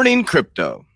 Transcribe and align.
Morning 0.00 0.24
Crypto. 0.24 0.86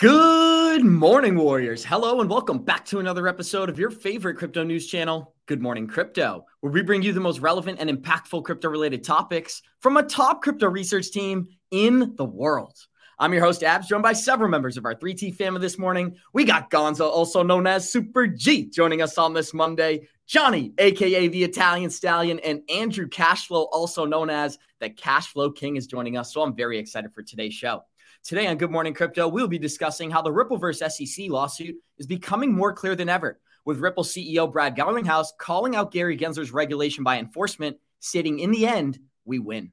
Good 0.00 0.84
morning, 0.84 1.36
Warriors. 1.36 1.84
Hello, 1.84 2.20
and 2.20 2.28
welcome 2.28 2.58
back 2.58 2.84
to 2.86 2.98
another 2.98 3.28
episode 3.28 3.68
of 3.68 3.78
your 3.78 3.88
favorite 3.88 4.36
crypto 4.36 4.64
news 4.64 4.88
channel, 4.88 5.36
Good 5.46 5.62
Morning 5.62 5.86
Crypto, 5.86 6.44
where 6.58 6.72
we 6.72 6.82
bring 6.82 7.02
you 7.02 7.12
the 7.12 7.20
most 7.20 7.38
relevant 7.38 7.78
and 7.78 7.88
impactful 7.88 8.42
crypto 8.42 8.68
related 8.68 9.04
topics 9.04 9.62
from 9.78 9.96
a 9.96 10.02
top 10.02 10.42
crypto 10.42 10.68
research 10.68 11.12
team 11.12 11.46
in 11.70 12.16
the 12.16 12.24
world. 12.24 12.76
I'm 13.20 13.32
your 13.32 13.44
host, 13.44 13.62
Abs, 13.62 13.86
joined 13.86 14.02
by 14.02 14.14
several 14.14 14.50
members 14.50 14.76
of 14.76 14.84
our 14.84 14.96
3T 14.96 15.36
family 15.36 15.60
this 15.60 15.78
morning. 15.78 16.16
We 16.32 16.42
got 16.44 16.68
Gonzo, 16.68 17.08
also 17.08 17.44
known 17.44 17.68
as 17.68 17.92
Super 17.92 18.26
G, 18.26 18.68
joining 18.68 19.02
us 19.02 19.18
on 19.18 19.34
this 19.34 19.54
Monday. 19.54 20.08
Johnny, 20.26 20.72
aka 20.78 21.28
the 21.28 21.44
Italian 21.44 21.90
Stallion, 21.90 22.38
and 22.40 22.62
Andrew 22.70 23.08
Cashflow, 23.08 23.68
also 23.72 24.04
known 24.04 24.30
as 24.30 24.58
the 24.80 24.88
Cashflow 24.88 25.54
King, 25.54 25.76
is 25.76 25.86
joining 25.86 26.16
us. 26.16 26.32
So 26.32 26.42
I'm 26.42 26.54
very 26.54 26.78
excited 26.78 27.12
for 27.12 27.22
today's 27.22 27.54
show. 27.54 27.82
Today 28.24 28.46
on 28.46 28.56
Good 28.56 28.70
Morning 28.70 28.94
Crypto, 28.94 29.26
we'll 29.26 29.48
be 29.48 29.58
discussing 29.58 30.10
how 30.10 30.22
the 30.22 30.30
Rippleverse 30.30 30.90
SEC 30.90 31.28
lawsuit 31.28 31.74
is 31.98 32.06
becoming 32.06 32.52
more 32.52 32.72
clear 32.72 32.94
than 32.94 33.08
ever, 33.08 33.40
with 33.64 33.80
Ripple 33.80 34.04
CEO 34.04 34.50
Brad 34.50 34.76
Garlinghouse 34.76 35.28
calling 35.38 35.74
out 35.74 35.90
Gary 35.90 36.16
Gensler's 36.16 36.52
regulation 36.52 37.02
by 37.02 37.18
enforcement, 37.18 37.76
stating, 37.98 38.38
in 38.38 38.52
the 38.52 38.66
end, 38.66 39.00
we 39.24 39.40
win. 39.40 39.72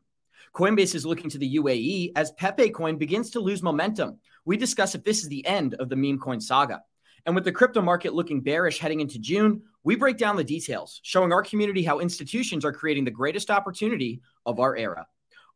Coinbase 0.53 0.95
is 0.95 1.05
looking 1.05 1.29
to 1.29 1.37
the 1.37 1.57
UAE 1.57 2.13
as 2.15 2.31
Pepe 2.31 2.71
Coin 2.71 2.97
begins 2.97 3.29
to 3.31 3.39
lose 3.39 3.61
momentum. 3.61 4.17
We 4.45 4.57
discuss 4.57 4.95
if 4.95 5.03
this 5.03 5.21
is 5.21 5.29
the 5.29 5.45
end 5.45 5.75
of 5.75 5.89
the 5.89 5.95
meme 5.95 6.19
coin 6.19 6.41
saga. 6.41 6.81
And 7.25 7.35
with 7.35 7.43
the 7.43 7.51
crypto 7.51 7.81
market 7.81 8.13
looking 8.13 8.41
bearish 8.41 8.79
heading 8.79 8.99
into 8.99 9.19
June, 9.19 9.61
we 9.83 9.95
break 9.95 10.17
down 10.17 10.35
the 10.35 10.43
details, 10.43 10.99
showing 11.03 11.31
our 11.31 11.43
community 11.43 11.83
how 11.83 11.99
institutions 11.99 12.65
are 12.65 12.73
creating 12.73 13.05
the 13.05 13.11
greatest 13.11 13.49
opportunity 13.49 14.21
of 14.45 14.59
our 14.59 14.75
era. 14.75 15.07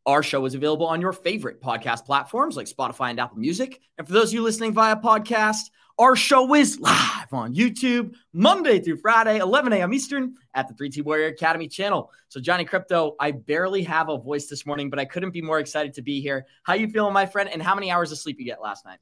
Our 0.05 0.21
show 0.21 0.45
is 0.45 0.53
available 0.53 0.85
on 0.85 0.99
your 0.99 1.13
favorite 1.13 1.61
podcast 1.61 2.05
platforms 2.05 2.57
like 2.57 2.67
Spotify 2.67 3.09
and 3.09 3.19
Apple 3.19 3.37
Music. 3.37 3.79
And 3.97 4.05
for 4.05 4.13
those 4.13 4.29
of 4.29 4.33
you 4.33 4.41
listening 4.41 4.73
via 4.73 4.97
podcast, 4.97 5.69
our 5.99 6.15
show 6.15 6.55
is 6.55 6.79
live 6.79 7.31
on 7.31 7.53
YouTube 7.53 8.15
Monday 8.33 8.79
through 8.79 8.97
Friday, 8.97 9.37
11 9.37 9.71
a.m. 9.73 9.93
Eastern 9.93 10.35
at 10.55 10.67
the 10.67 10.73
3T 10.73 11.03
Warrior 11.05 11.27
Academy 11.27 11.67
channel. 11.67 12.11
So, 12.29 12.41
Johnny 12.41 12.65
Crypto, 12.65 13.15
I 13.19 13.31
barely 13.31 13.83
have 13.83 14.09
a 14.09 14.17
voice 14.17 14.47
this 14.47 14.65
morning, 14.65 14.89
but 14.89 14.97
I 14.97 15.05
couldn't 15.05 15.31
be 15.31 15.41
more 15.41 15.59
excited 15.59 15.93
to 15.93 16.01
be 16.01 16.19
here. 16.19 16.47
How 16.63 16.73
you 16.73 16.89
feeling, 16.89 17.13
my 17.13 17.27
friend? 17.27 17.47
And 17.47 17.61
how 17.61 17.75
many 17.75 17.91
hours 17.91 18.11
of 18.11 18.17
sleep 18.17 18.39
you 18.39 18.45
get 18.45 18.61
last 18.61 18.85
night? 18.85 18.97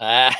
Uh, 0.02 0.32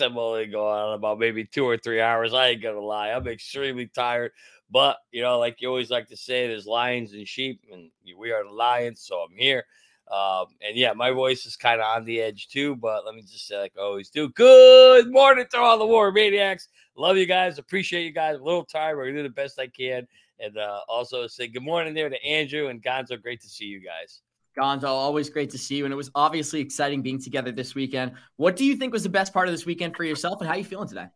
I'm 0.00 0.16
only 0.16 0.46
going 0.46 0.74
on 0.74 0.94
about 0.94 1.18
maybe 1.18 1.44
two 1.44 1.66
or 1.66 1.76
three 1.76 2.00
hours. 2.00 2.32
I 2.32 2.48
ain't 2.48 2.62
gonna 2.62 2.80
lie. 2.80 3.10
I'm 3.10 3.28
extremely 3.28 3.86
tired. 3.86 4.32
But 4.70 4.96
you 5.10 5.20
know, 5.20 5.38
like 5.38 5.60
you 5.60 5.68
always 5.68 5.90
like 5.90 6.08
to 6.08 6.16
say, 6.16 6.46
there's 6.46 6.66
lions 6.66 7.12
and 7.12 7.28
sheep, 7.28 7.60
and 7.70 7.90
we 8.16 8.32
are 8.32 8.42
the 8.42 8.50
lions, 8.50 9.02
so 9.02 9.18
I'm 9.18 9.36
here. 9.36 9.64
Um, 10.10 10.46
and 10.66 10.76
yeah, 10.76 10.94
my 10.94 11.10
voice 11.10 11.44
is 11.44 11.56
kind 11.56 11.80
of 11.80 11.86
on 11.86 12.06
the 12.06 12.22
edge 12.22 12.48
too. 12.48 12.74
But 12.76 13.04
let 13.04 13.14
me 13.14 13.20
just 13.20 13.46
say, 13.46 13.58
like 13.60 13.74
I 13.78 13.82
always 13.82 14.08
do, 14.08 14.30
good 14.30 15.12
morning 15.12 15.44
to 15.50 15.58
all 15.58 15.78
the 15.78 15.86
war 15.86 16.10
maniacs. 16.10 16.68
Love 16.96 17.18
you 17.18 17.26
guys, 17.26 17.58
appreciate 17.58 18.04
you 18.04 18.12
guys. 18.12 18.38
A 18.38 18.42
little 18.42 18.64
tired, 18.64 18.96
but 18.96 19.08
I 19.08 19.10
do 19.10 19.22
the 19.22 19.28
best 19.28 19.58
I 19.58 19.66
can. 19.66 20.08
And 20.40 20.56
uh, 20.56 20.80
also 20.88 21.26
say 21.26 21.48
good 21.48 21.62
morning 21.62 21.92
there 21.92 22.08
to 22.08 22.24
Andrew 22.24 22.68
and 22.68 22.82
Gonzo. 22.82 23.20
Great 23.20 23.42
to 23.42 23.48
see 23.48 23.66
you 23.66 23.80
guys. 23.80 24.22
Gonzo, 24.58 24.84
always 24.84 25.30
great 25.30 25.50
to 25.50 25.58
see 25.58 25.76
you. 25.76 25.84
And 25.84 25.92
it 25.92 25.96
was 25.96 26.10
obviously 26.14 26.60
exciting 26.60 27.02
being 27.02 27.20
together 27.20 27.52
this 27.52 27.74
weekend. 27.74 28.12
What 28.36 28.56
do 28.56 28.64
you 28.64 28.76
think 28.76 28.92
was 28.92 29.02
the 29.02 29.08
best 29.08 29.32
part 29.32 29.48
of 29.48 29.52
this 29.52 29.64
weekend 29.64 29.96
for 29.96 30.04
yourself, 30.04 30.40
and 30.40 30.48
how 30.48 30.54
are 30.54 30.58
you 30.58 30.64
feeling 30.64 30.88
today? 30.88 31.06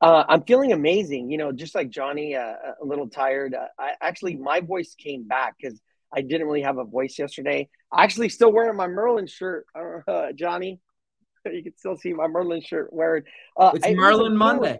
Uh, 0.00 0.24
I'm 0.28 0.42
feeling 0.44 0.72
amazing. 0.72 1.30
You 1.30 1.38
know, 1.38 1.52
just 1.52 1.74
like 1.74 1.90
Johnny, 1.90 2.34
uh, 2.34 2.54
a 2.82 2.84
little 2.84 3.08
tired. 3.08 3.54
Uh, 3.54 3.66
I 3.78 3.92
actually 4.00 4.36
my 4.36 4.60
voice 4.60 4.94
came 4.94 5.26
back 5.26 5.56
because 5.60 5.80
I 6.12 6.22
didn't 6.22 6.46
really 6.46 6.62
have 6.62 6.78
a 6.78 6.84
voice 6.84 7.18
yesterday. 7.18 7.68
I 7.92 8.04
actually 8.04 8.28
still 8.30 8.52
wearing 8.52 8.76
my 8.76 8.86
Merlin 8.86 9.26
shirt, 9.26 9.66
uh, 9.74 10.32
Johnny. 10.34 10.80
You 11.50 11.62
can 11.62 11.74
still 11.74 11.96
see 11.96 12.12
my 12.12 12.26
Merlin 12.26 12.60
shirt 12.60 12.92
wearing. 12.92 13.22
Uh, 13.56 13.72
it's 13.74 13.88
Merlin 13.96 14.36
Monday. 14.36 14.78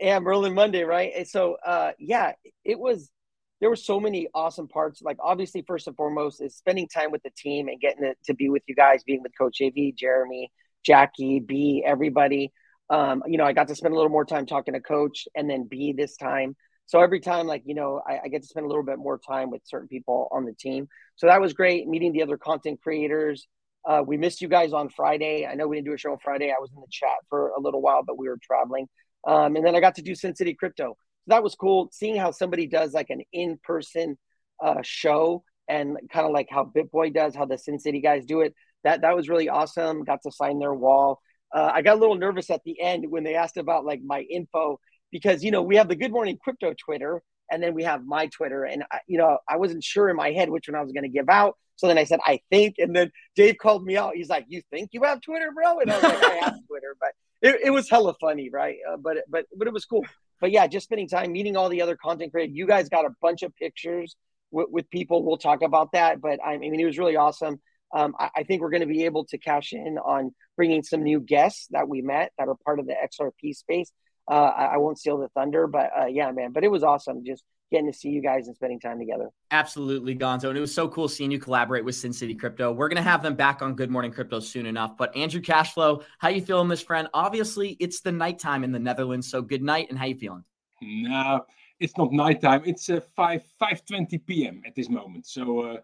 Yeah, 0.00 0.20
Merlin 0.20 0.54
Monday, 0.54 0.84
right? 0.84 1.12
And 1.16 1.26
so, 1.26 1.56
uh, 1.66 1.90
yeah, 1.98 2.34
it 2.64 2.78
was. 2.78 3.10
There 3.60 3.70
were 3.70 3.76
so 3.76 3.98
many 3.98 4.28
awesome 4.34 4.68
parts. 4.68 5.02
Like 5.02 5.16
obviously, 5.20 5.64
first 5.66 5.86
and 5.86 5.96
foremost, 5.96 6.42
is 6.42 6.56
spending 6.56 6.88
time 6.88 7.10
with 7.10 7.22
the 7.22 7.30
team 7.36 7.68
and 7.68 7.80
getting 7.80 8.02
to, 8.02 8.14
to 8.26 8.34
be 8.34 8.48
with 8.48 8.62
you 8.66 8.74
guys, 8.74 9.02
being 9.04 9.22
with 9.22 9.32
Coach 9.38 9.58
AV, 9.62 9.94
Jeremy, 9.96 10.50
Jackie, 10.84 11.40
B, 11.40 11.82
everybody 11.86 12.52
um, 12.88 13.22
you 13.26 13.38
know, 13.38 13.44
I 13.44 13.52
got 13.52 13.68
to 13.68 13.74
spend 13.74 13.94
a 13.94 13.96
little 13.96 14.10
more 14.10 14.24
time 14.24 14.46
talking 14.46 14.74
to 14.74 14.80
coach 14.80 15.26
and 15.34 15.50
then 15.50 15.66
B 15.68 15.92
this 15.92 16.16
time. 16.16 16.54
So 16.86 17.00
every 17.00 17.20
time, 17.20 17.46
like, 17.46 17.62
you 17.66 17.74
know, 17.74 18.00
I, 18.08 18.20
I, 18.24 18.28
get 18.28 18.42
to 18.42 18.48
spend 18.48 18.64
a 18.64 18.68
little 18.68 18.84
bit 18.84 18.98
more 18.98 19.18
time 19.18 19.50
with 19.50 19.60
certain 19.64 19.88
people 19.88 20.28
on 20.30 20.44
the 20.44 20.52
team. 20.52 20.88
So 21.16 21.26
that 21.26 21.40
was 21.40 21.52
great 21.52 21.88
meeting 21.88 22.12
the 22.12 22.22
other 22.22 22.36
content 22.36 22.80
creators. 22.80 23.48
Uh, 23.84 24.02
we 24.06 24.16
missed 24.16 24.40
you 24.40 24.46
guys 24.46 24.72
on 24.72 24.88
Friday. 24.90 25.46
I 25.46 25.54
know 25.54 25.66
we 25.66 25.76
didn't 25.76 25.86
do 25.86 25.94
a 25.94 25.98
show 25.98 26.12
on 26.12 26.18
Friday. 26.22 26.50
I 26.50 26.60
was 26.60 26.70
in 26.72 26.80
the 26.80 26.86
chat 26.88 27.16
for 27.28 27.48
a 27.50 27.60
little 27.60 27.82
while, 27.82 28.04
but 28.04 28.16
we 28.16 28.28
were 28.28 28.38
traveling. 28.40 28.86
Um, 29.26 29.56
and 29.56 29.66
then 29.66 29.74
I 29.74 29.80
got 29.80 29.96
to 29.96 30.02
do 30.02 30.14
Sin 30.14 30.36
City 30.36 30.54
Crypto. 30.54 30.96
So 31.26 31.34
that 31.34 31.42
was 31.42 31.56
cool. 31.56 31.88
Seeing 31.92 32.16
how 32.16 32.30
somebody 32.30 32.66
does 32.66 32.94
like 32.94 33.10
an 33.10 33.22
in 33.32 33.58
person 33.62 34.16
uh, 34.62 34.82
show 34.82 35.42
and 35.68 35.98
kind 36.12 36.24
of 36.24 36.32
like 36.32 36.46
how 36.50 36.64
BitBoy 36.64 37.12
does, 37.12 37.34
how 37.34 37.46
the 37.46 37.58
Sin 37.58 37.80
City 37.80 38.00
guys 38.00 38.24
do 38.24 38.42
it. 38.42 38.54
That 38.84 39.00
that 39.00 39.16
was 39.16 39.28
really 39.28 39.48
awesome. 39.48 40.04
Got 40.04 40.22
to 40.22 40.30
sign 40.30 40.60
their 40.60 40.74
wall. 40.74 41.20
Uh, 41.52 41.70
I 41.74 41.82
got 41.82 41.96
a 41.96 42.00
little 42.00 42.14
nervous 42.14 42.50
at 42.50 42.62
the 42.64 42.80
end 42.80 43.06
when 43.08 43.24
they 43.24 43.34
asked 43.34 43.56
about 43.56 43.84
like 43.84 44.00
my 44.04 44.20
info 44.20 44.78
because 45.10 45.42
you 45.42 45.50
know 45.50 45.62
we 45.62 45.76
have 45.76 45.88
the 45.88 45.96
Good 45.96 46.12
Morning 46.12 46.38
Crypto 46.42 46.74
Twitter 46.78 47.22
and 47.50 47.62
then 47.62 47.74
we 47.74 47.82
have 47.82 48.04
my 48.04 48.26
Twitter 48.26 48.64
and 48.64 48.84
I, 48.92 49.00
you 49.08 49.18
know 49.18 49.38
I 49.48 49.56
wasn't 49.56 49.82
sure 49.82 50.08
in 50.08 50.16
my 50.16 50.30
head 50.30 50.48
which 50.50 50.68
one 50.68 50.76
I 50.76 50.82
was 50.82 50.92
going 50.92 51.04
to 51.04 51.08
give 51.08 51.28
out. 51.28 51.56
So 51.74 51.88
then 51.88 51.98
I 51.98 52.04
said 52.04 52.20
I 52.24 52.40
think, 52.50 52.76
and 52.78 52.94
then 52.94 53.10
Dave 53.34 53.58
called 53.58 53.84
me 53.84 53.96
out. 53.96 54.14
He's 54.14 54.28
like, 54.28 54.46
"You 54.48 54.62
think 54.70 54.90
you 54.92 55.02
have 55.02 55.20
Twitter, 55.20 55.50
bro?" 55.52 55.80
And 55.80 55.90
I 55.90 55.94
was 55.96 56.02
like, 56.04 56.24
"I 56.24 56.34
have 56.36 56.58
Twitter," 56.68 56.96
but 57.00 57.10
it, 57.42 57.60
it 57.64 57.70
was 57.70 57.90
hella 57.90 58.14
funny, 58.20 58.48
right? 58.50 58.76
Uh, 58.88 58.96
but 58.96 59.18
but 59.28 59.46
but 59.56 59.66
it 59.66 59.74
was 59.74 59.84
cool. 59.84 60.04
But 60.40 60.50
yeah, 60.50 60.66
just 60.66 60.84
spending 60.84 61.08
time 61.08 61.32
meeting 61.32 61.56
all 61.56 61.68
the 61.68 61.82
other 61.82 61.96
content 61.96 62.32
creators. 62.32 62.54
You 62.56 62.66
guys 62.66 62.88
got 62.88 63.04
a 63.04 63.10
bunch 63.22 63.42
of 63.42 63.54
pictures 63.56 64.16
with, 64.50 64.68
with 64.70 64.90
people. 64.90 65.24
We'll 65.24 65.38
talk 65.38 65.62
about 65.62 65.92
that. 65.92 66.20
But 66.20 66.40
I 66.44 66.58
mean, 66.58 66.78
it 66.78 66.84
was 66.84 66.98
really 66.98 67.16
awesome 67.16 67.60
um, 67.94 68.14
I, 68.18 68.30
I, 68.36 68.42
think 68.42 68.62
we're 68.62 68.70
going 68.70 68.80
to 68.80 68.86
be 68.86 69.04
able 69.04 69.24
to 69.26 69.38
cash 69.38 69.72
in 69.72 69.98
on 69.98 70.34
bringing 70.56 70.82
some 70.82 71.02
new 71.02 71.20
guests 71.20 71.68
that 71.70 71.88
we 71.88 72.02
met 72.02 72.32
that 72.38 72.48
are 72.48 72.56
part 72.64 72.78
of 72.78 72.86
the 72.86 72.94
XRP 72.94 73.54
space. 73.54 73.90
Uh, 74.30 74.34
I, 74.34 74.64
I, 74.74 74.76
won't 74.78 74.98
steal 74.98 75.18
the 75.18 75.28
thunder, 75.28 75.66
but 75.66 75.90
uh, 75.98 76.06
yeah, 76.06 76.30
man. 76.32 76.52
But 76.52 76.64
it 76.64 76.70
was 76.70 76.82
awesome 76.82 77.24
just 77.24 77.44
getting 77.70 77.90
to 77.90 77.96
see 77.96 78.08
you 78.08 78.22
guys 78.22 78.46
and 78.46 78.56
spending 78.56 78.78
time 78.78 78.98
together. 78.98 79.28
Absolutely, 79.50 80.14
Gonzo. 80.14 80.48
And 80.48 80.56
it 80.56 80.60
was 80.60 80.74
so 80.74 80.88
cool 80.88 81.08
seeing 81.08 81.30
you 81.30 81.38
collaborate 81.38 81.84
with 81.84 81.94
Sin 81.94 82.12
City 82.12 82.34
Crypto. 82.34 82.72
We're 82.72 82.88
going 82.88 83.02
to 83.02 83.08
have 83.08 83.22
them 83.22 83.34
back 83.34 83.62
on 83.62 83.74
Good 83.74 83.90
Morning 83.90 84.12
Crypto 84.12 84.40
soon 84.40 84.66
enough. 84.66 84.96
But 84.96 85.16
Andrew 85.16 85.40
Cashflow, 85.40 86.02
how 86.18 86.28
you 86.28 86.40
feeling, 86.40 86.68
this 86.68 86.82
friend? 86.82 87.08
Obviously, 87.12 87.76
it's 87.80 88.00
the 88.00 88.12
nighttime 88.12 88.64
in 88.64 88.72
the 88.72 88.78
Netherlands. 88.78 89.28
So 89.28 89.42
good 89.42 89.62
night. 89.62 89.88
And 89.90 89.98
how 89.98 90.06
you 90.06 90.14
feeling? 90.14 90.44
No, 90.80 91.44
it's 91.80 91.96
not 91.96 92.12
nighttime. 92.12 92.62
It's 92.64 92.88
uh, 92.88 93.00
5 93.16 93.42
5.20 93.60 94.26
p.m. 94.26 94.62
at 94.66 94.74
this 94.74 94.88
moment. 94.88 95.26
So 95.26 95.60
uh, 95.60 95.76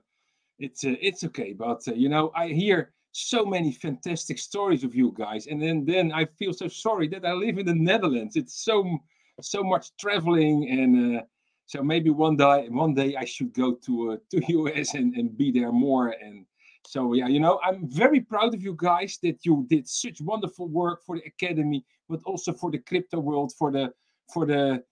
it's 0.59 0.85
uh, 0.85 0.95
it's 1.01 1.25
okay. 1.25 1.53
But 1.53 1.87
uh, 1.89 1.95
you 1.95 2.09
know, 2.09 2.31
I 2.35 2.49
hear 2.49 2.93
so 3.13 3.45
many 3.45 3.73
fantastic 3.73 4.39
stories 4.39 4.85
of 4.85 4.95
you 4.95 5.13
guys, 5.17 5.47
and 5.47 5.61
then 5.61 5.85
then 5.85 6.13
I 6.13 6.25
feel 6.25 6.53
so 6.53 6.69
sorry 6.69 7.09
that 7.09 7.27
I 7.27 7.33
live 7.33 7.59
in 7.59 7.67
the 7.67 7.75
Netherlands. 7.75 8.37
It's 8.37 8.65
so 8.65 8.99
so 9.41 9.63
much 9.63 9.97
traveling, 9.99 10.69
and 10.71 11.17
uh, 11.19 11.23
so 11.67 11.83
maybe 11.83 12.11
one 12.11 12.37
day 12.37 12.69
one 12.69 12.95
day 12.95 13.17
I 13.17 13.25
should 13.25 13.53
go 13.53 13.75
to 13.87 14.13
uh, 14.13 14.17
to 14.31 14.43
US 14.59 14.95
and 14.95 15.15
and 15.15 15.37
be 15.37 15.51
there 15.51 15.73
more. 15.73 16.15
And 16.23 16.47
so 16.87 17.15
yeah, 17.15 17.29
you 17.29 17.41
know, 17.41 17.61
I'm 17.65 17.89
very 17.89 18.21
proud 18.21 18.55
of 18.55 18.63
you 18.63 18.75
guys 18.77 19.19
that 19.23 19.45
you 19.47 19.67
did 19.69 19.89
such 19.89 20.21
wonderful 20.21 20.69
work 20.69 21.05
for 21.05 21.17
the 21.17 21.25
academy, 21.25 21.85
but 22.09 22.21
also 22.25 22.53
for 22.53 22.71
the 22.71 22.79
crypto 22.79 23.21
world, 23.21 23.53
for 23.59 23.71
the 23.71 23.93
for 24.33 24.47
the 24.47 24.83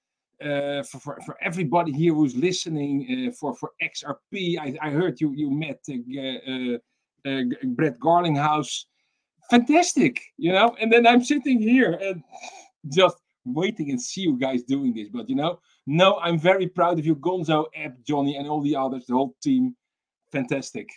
uh, 0.43 0.83
for, 0.85 1.00
for, 1.00 1.19
for 1.27 1.37
everybody 1.43 1.93
here 1.93 2.15
who's 2.15 2.35
listening 2.35 3.29
uh, 3.29 3.33
for 3.33 3.55
for 3.55 3.73
XRP. 3.83 4.59
I, 4.59 4.77
I 4.81 4.91
heard 4.91 5.21
you 5.21 5.33
you 5.33 5.50
met 5.50 5.81
uh, 5.89 7.29
uh, 7.29 7.43
Brett 7.65 7.99
Garlinghouse. 7.99 8.85
Fantastic, 9.50 10.21
you 10.39 10.53
know. 10.53 10.77
And 10.81 10.93
then 10.93 11.06
I'm 11.06 11.23
sitting 11.23 11.61
here 11.61 11.99
and 12.00 12.23
just 12.89 13.17
waiting 13.44 13.91
and 13.91 14.00
see 14.00 14.23
you 14.23 14.39
guys 14.39 14.62
doing 14.62 14.94
this. 14.94 15.09
But 15.09 15.29
you 15.29 15.37
know, 15.37 15.61
no, 15.91 16.21
I'm 16.23 16.39
very 16.39 16.69
proud 16.69 17.01
of 17.01 17.05
you, 17.05 17.17
Gonzo, 17.17 17.67
App, 17.75 17.97
Johnny, 18.07 18.37
and 18.37 18.49
all 18.49 18.61
the 18.61 18.77
others, 18.77 19.07
the 19.07 19.15
whole 19.15 19.35
team. 19.43 19.75
Fantastic. 20.31 20.89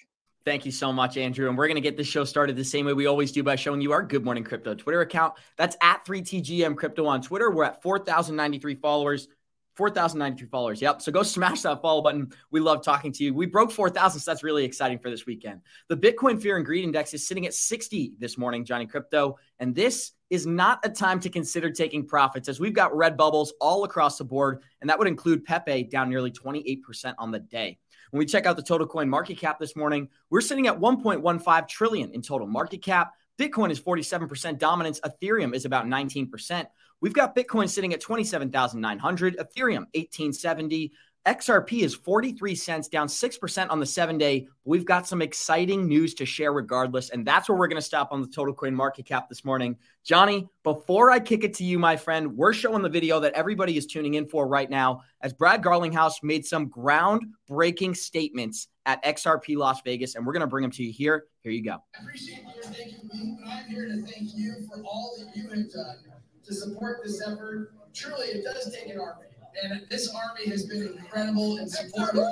Thank 0.46 0.68
you 0.68 0.72
so 0.72 0.94
much, 0.94 1.18
Andrew. 1.18 1.50
And 1.50 1.58
we're 1.58 1.66
going 1.66 1.76
to 1.76 1.82
get 1.82 1.98
this 1.98 2.06
show 2.06 2.24
started 2.24 2.56
the 2.56 2.64
same 2.64 2.86
way 2.86 2.94
we 2.94 3.08
always 3.08 3.32
do 3.32 3.42
by 3.42 3.56
showing 3.56 3.82
you 3.82 3.92
our 3.92 4.04
Good 4.04 4.24
Morning 4.24 4.44
Crypto 4.44 4.76
Twitter 4.76 5.02
account. 5.02 5.34
That's 5.58 5.76
at 5.82 6.06
3TGM 6.06 6.78
Crypto 6.78 7.08
on 7.08 7.24
Twitter. 7.24 7.50
We're 7.50 7.64
at 7.64 7.82
4,093 7.82 8.76
followers. 8.76 9.30
4,092 9.78 10.46
followers. 10.46 10.80
Yep. 10.80 11.02
So 11.02 11.12
go 11.12 11.24
smash 11.24 11.62
that 11.62 11.82
follow 11.82 12.04
button. 12.04 12.32
We 12.52 12.60
love 12.60 12.84
talking 12.84 13.12
to 13.14 13.24
you. 13.24 13.34
We 13.34 13.48
broke 13.48 13.72
4,000, 13.72 14.20
so 14.20 14.30
that's 14.30 14.44
really 14.44 14.64
exciting 14.64 15.00
for 15.00 15.10
this 15.10 15.26
weekend. 15.26 15.62
The 15.90 15.98
Bitcoin 15.98 16.40
Fear 16.40 16.58
and 16.58 16.66
Greed 16.68 16.84
Index 16.84 17.16
is 17.16 17.26
sitting 17.26 17.48
at 17.48 17.56
60 17.56 18.14
this 18.20 18.38
morning, 18.38 18.64
Johnny 18.64 18.86
Crypto. 18.86 19.40
And 19.60 19.74
this 19.74 20.12
is 20.34 20.48
not 20.48 20.80
a 20.84 20.90
time 20.90 21.20
to 21.20 21.30
consider 21.30 21.70
taking 21.70 22.08
profits 22.08 22.50
as 22.50 22.60
we've 22.60 22.74
got 22.74 22.98
red 22.98 23.16
bubbles 23.16 23.54
all 23.62 23.84
across 23.84 24.18
the 24.18 24.24
board. 24.24 24.64
And 24.82 24.90
that 24.90 24.98
would 24.98 25.08
include 25.08 25.46
Pepe 25.46 25.84
down 25.84 26.10
nearly 26.10 26.32
28% 26.32 27.14
on 27.20 27.30
the 27.30 27.38
day. 27.38 27.78
When 28.10 28.18
we 28.18 28.26
check 28.26 28.48
out 28.48 28.56
the 28.56 28.64
total 28.64 28.88
coin 28.88 29.08
market 29.08 29.38
cap 29.38 29.60
this 29.60 29.76
morning, 29.76 30.10
we're 30.32 30.42
sitting 30.42 30.66
at 30.66 30.80
1.15 30.80 31.68
trillion 31.68 32.12
in 32.14 32.24
total 32.24 32.48
market 32.48 32.82
cap. 32.82 33.14
Bitcoin 33.38 33.70
is 33.70 33.80
47% 33.80 34.58
dominance. 34.58 35.00
Ethereum 35.02 35.54
is 35.54 35.66
about 35.66 35.86
19%. 35.86 36.66
We've 37.00 37.14
got 37.14 37.36
Bitcoin 37.36 37.70
sitting 37.70 37.94
at 37.94 38.02
27,900, 38.02 39.38
Ethereum 39.38 39.86
1870, 39.94 40.94
XRP 41.26 41.84
is 41.84 41.96
43 41.96 42.54
cents, 42.54 42.88
down 42.90 43.08
6% 43.08 43.68
on 43.70 43.80
the 43.80 43.86
seven 43.86 44.18
day. 44.18 44.48
We've 44.66 44.84
got 44.84 45.08
some 45.08 45.22
exciting 45.22 45.88
news 45.88 46.14
to 46.16 46.26
share 46.26 46.52
regardless. 46.52 47.12
And 47.12 47.26
that's 47.26 47.48
where 47.48 47.58
we're 47.58 47.70
going 47.70 47.80
to 47.80 47.86
stop 47.86 48.10
on 48.12 48.22
the 48.22 48.28
total 48.28 48.54
coin 48.54 48.76
market 48.76 49.06
cap 49.06 49.30
this 49.30 49.46
morning. 49.46 49.78
Johnny, 50.04 50.50
before 50.64 51.12
I 51.12 51.22
kick 51.22 51.46
it 51.46 51.54
to 51.56 51.64
you, 51.64 51.80
my 51.80 51.96
friend, 51.96 52.36
we're 52.36 52.52
showing 52.52 52.82
the 52.82 52.90
video 52.90 53.22
that 53.22 53.34
everybody 53.34 53.78
is 53.78 53.86
tuning 53.86 54.16
in 54.16 54.28
for 54.28 54.48
right 54.48 54.70
now 54.70 55.02
as 55.22 55.32
Brad 55.32 55.64
Garlinghouse 55.64 56.22
made 56.24 56.46
some 56.46 56.70
groundbreaking 56.70 57.96
statements 57.96 58.68
at 58.86 59.02
XRP 59.06 59.56
Las 59.56 59.82
Vegas. 59.86 60.16
And 60.16 60.26
we're 60.26 60.34
going 60.34 60.42
to 60.42 60.48
bring 60.48 60.64
them 60.64 60.72
to 60.72 60.84
you 60.84 60.92
here. 60.92 61.28
Here 61.40 61.54
you 61.54 61.64
go. 61.64 61.78
I 61.98 62.04
appreciate 62.04 62.44
your 62.54 62.64
thanking 62.66 63.10
me, 63.14 63.38
but 63.40 63.50
I'm 63.50 63.66
here 63.70 63.88
to 63.88 64.02
thank 64.02 64.36
you 64.36 64.56
for 64.68 64.82
all 64.84 65.16
that 65.20 65.34
you 65.38 65.48
have 65.48 65.72
done 65.72 65.96
to 66.44 66.54
support 66.54 67.00
this 67.06 67.22
effort. 67.26 67.72
Truly, 67.94 68.26
it 68.26 68.44
does 68.44 68.76
take 68.76 68.94
an 68.94 69.00
army 69.00 69.28
and 69.62 69.86
this 69.90 70.14
army 70.14 70.50
has 70.50 70.66
been 70.66 70.88
incredible 70.98 71.58
and 71.58 71.70
supportive. 71.70 72.26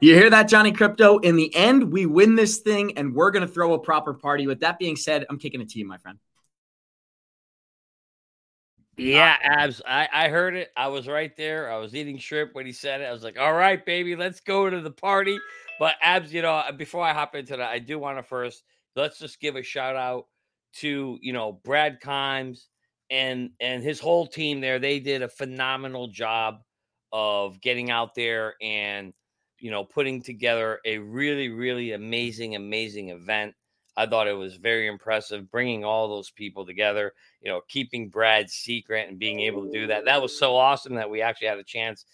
You 0.00 0.14
hear 0.14 0.30
that, 0.30 0.48
Johnny 0.48 0.70
Crypto? 0.70 1.18
In 1.18 1.34
the 1.34 1.54
end, 1.56 1.92
we 1.92 2.06
win 2.06 2.36
this 2.36 2.58
thing 2.58 2.96
and 2.96 3.14
we're 3.14 3.30
going 3.30 3.46
to 3.46 3.52
throw 3.52 3.74
a 3.74 3.78
proper 3.78 4.14
party. 4.14 4.46
With 4.46 4.60
that 4.60 4.78
being 4.78 4.94
said, 4.96 5.26
I'm 5.28 5.38
kicking 5.38 5.60
it 5.60 5.70
to 5.70 5.78
you, 5.78 5.86
my 5.86 5.98
friend. 5.98 6.18
Yeah, 8.96 9.36
abs. 9.42 9.80
I, 9.86 10.08
I 10.12 10.28
heard 10.28 10.54
it. 10.54 10.70
I 10.76 10.88
was 10.88 11.06
right 11.06 11.36
there. 11.36 11.70
I 11.72 11.78
was 11.78 11.94
eating 11.94 12.18
shrimp 12.18 12.54
when 12.54 12.66
he 12.66 12.72
said 12.72 13.00
it. 13.00 13.04
I 13.04 13.12
was 13.12 13.22
like, 13.22 13.38
all 13.38 13.54
right, 13.54 13.84
baby, 13.84 14.16
let's 14.16 14.40
go 14.40 14.68
to 14.68 14.80
the 14.80 14.90
party. 14.90 15.38
But 15.78 15.94
abs, 16.02 16.32
you 16.32 16.42
know, 16.42 16.62
before 16.76 17.02
I 17.02 17.12
hop 17.12 17.34
into 17.34 17.56
that, 17.56 17.70
I 17.70 17.78
do 17.78 17.98
want 17.98 18.18
to 18.18 18.22
first 18.22 18.62
let's 18.98 19.18
just 19.18 19.40
give 19.40 19.56
a 19.56 19.62
shout 19.62 19.96
out 19.96 20.26
to 20.74 21.18
you 21.22 21.32
know 21.32 21.60
Brad 21.64 22.00
Kimes 22.00 22.66
and 23.10 23.50
and 23.60 23.82
his 23.82 24.00
whole 24.00 24.26
team 24.26 24.60
there. 24.60 24.78
They 24.78 25.00
did 25.00 25.22
a 25.22 25.28
phenomenal 25.28 26.08
job 26.08 26.60
of 27.12 27.60
getting 27.60 27.90
out 27.90 28.14
there 28.14 28.54
and 28.60 29.14
you 29.58 29.70
know 29.70 29.84
putting 29.84 30.22
together 30.22 30.80
a 30.84 30.98
really 30.98 31.48
really 31.48 31.92
amazing 31.92 32.56
amazing 32.56 33.10
event. 33.10 33.54
I 33.96 34.06
thought 34.06 34.28
it 34.28 34.36
was 34.36 34.56
very 34.56 34.86
impressive 34.86 35.50
bringing 35.50 35.84
all 35.84 36.08
those 36.08 36.30
people 36.30 36.64
together. 36.64 37.12
You 37.40 37.50
know, 37.50 37.62
keeping 37.68 38.10
Brad's 38.10 38.52
secret 38.52 39.08
and 39.08 39.18
being 39.18 39.40
able 39.40 39.64
to 39.64 39.72
do 39.72 39.86
that. 39.88 40.04
That 40.04 40.22
was 40.22 40.38
so 40.38 40.54
awesome 40.54 40.94
that 40.94 41.10
we 41.10 41.22
actually 41.22 41.48
had 41.48 41.58
a 41.58 41.64
chance 41.64 42.04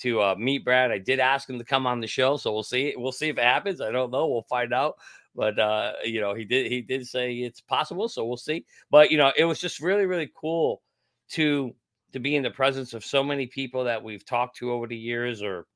to 0.00 0.20
uh, 0.20 0.34
meet 0.38 0.64
Brad. 0.64 0.90
I 0.90 0.98
did 0.98 1.20
ask 1.20 1.48
him 1.48 1.58
to 1.58 1.64
come 1.64 1.86
on 1.86 2.00
the 2.00 2.06
show, 2.06 2.36
so 2.36 2.52
we'll 2.52 2.62
see. 2.62 2.94
We'll 2.96 3.12
see 3.12 3.28
if 3.28 3.38
it 3.38 3.44
happens. 3.44 3.80
I 3.80 3.90
don't 3.90 4.10
know. 4.10 4.26
We'll 4.26 4.46
find 4.48 4.72
out 4.72 4.94
but 5.34 5.58
uh, 5.58 5.92
you 6.04 6.20
know, 6.20 6.34
he 6.34 6.44
did 6.44 6.70
he 6.70 6.80
did 6.80 7.06
say 7.06 7.34
it's 7.34 7.60
possible, 7.60 8.08
so 8.08 8.24
we'll 8.24 8.36
see. 8.36 8.64
But 8.90 9.10
you 9.10 9.18
know, 9.18 9.32
it 9.36 9.44
was 9.44 9.60
just 9.60 9.80
really 9.80 10.06
really 10.06 10.30
cool 10.34 10.82
to 11.30 11.74
to 12.12 12.20
be 12.20 12.36
in 12.36 12.42
the 12.42 12.50
presence 12.50 12.94
of 12.94 13.04
so 13.04 13.24
many 13.24 13.46
people 13.46 13.84
that 13.84 14.02
we've 14.02 14.24
talked 14.24 14.56
to 14.58 14.70
over 14.70 14.86
the 14.86 14.96
years 14.96 15.42
or 15.42 15.66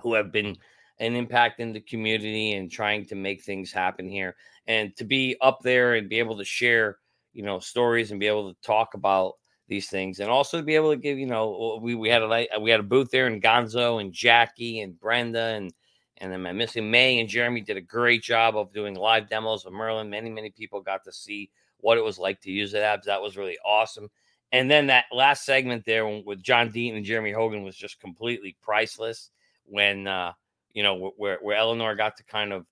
who 0.00 0.14
have 0.14 0.30
been 0.30 0.56
an 0.98 1.16
impact 1.16 1.60
in 1.60 1.72
the 1.72 1.80
community 1.80 2.52
and 2.52 2.70
trying 2.70 3.06
to 3.06 3.14
make 3.14 3.42
things 3.42 3.72
happen 3.72 4.08
here 4.08 4.36
and 4.66 4.94
to 4.96 5.04
be 5.04 5.36
up 5.40 5.60
there 5.62 5.94
and 5.94 6.08
be 6.08 6.18
able 6.18 6.36
to 6.36 6.44
share 6.44 6.98
you 7.32 7.42
know 7.42 7.58
stories 7.58 8.10
and 8.10 8.20
be 8.20 8.26
able 8.26 8.52
to 8.52 8.60
talk 8.60 8.94
about 8.94 9.34
these 9.68 9.88
things 9.88 10.20
and 10.20 10.28
also 10.28 10.58
to 10.58 10.62
be 10.62 10.74
able 10.74 10.90
to 10.90 10.98
give 10.98 11.18
you 11.18 11.26
know 11.26 11.78
we, 11.82 11.94
we 11.94 12.08
had 12.08 12.22
a 12.22 12.46
we 12.60 12.70
had 12.70 12.80
a 12.80 12.84
booth 12.84 13.10
there 13.10 13.26
and 13.26 13.42
gonzo 13.42 14.00
and 14.00 14.12
jackie 14.12 14.80
and 14.80 15.00
brenda 15.00 15.54
and 15.54 15.72
and 16.22 16.32
then 16.32 16.46
I'm 16.46 16.56
missing 16.56 16.90
May 16.90 17.18
and 17.18 17.28
Jeremy 17.28 17.60
did 17.60 17.76
a 17.76 17.82
great 17.82 18.22
job 18.22 18.56
of 18.56 18.72
doing 18.72 18.94
live 18.94 19.28
demos 19.28 19.66
of 19.66 19.72
Merlin. 19.72 20.08
Many, 20.08 20.30
many 20.30 20.50
people 20.50 20.80
got 20.80 21.04
to 21.04 21.12
see 21.12 21.50
what 21.78 21.98
it 21.98 22.04
was 22.04 22.18
like 22.18 22.40
to 22.42 22.50
use 22.50 22.72
it 22.72 22.82
abs. 22.82 23.06
That 23.06 23.20
was 23.20 23.36
really 23.36 23.58
awesome. 23.66 24.08
And 24.52 24.70
then 24.70 24.86
that 24.86 25.06
last 25.12 25.44
segment 25.44 25.84
there 25.84 26.06
with 26.06 26.42
John 26.42 26.70
Deaton 26.70 26.96
and 26.96 27.04
Jeremy 27.04 27.32
Hogan 27.32 27.64
was 27.64 27.76
just 27.76 28.00
completely 28.00 28.56
priceless 28.62 29.30
when, 29.64 30.06
uh, 30.06 30.32
you 30.72 30.82
know, 30.82 31.12
where, 31.16 31.38
where 31.42 31.56
Eleanor 31.56 31.94
got 31.96 32.16
to 32.18 32.24
kind 32.24 32.52
of 32.52 32.66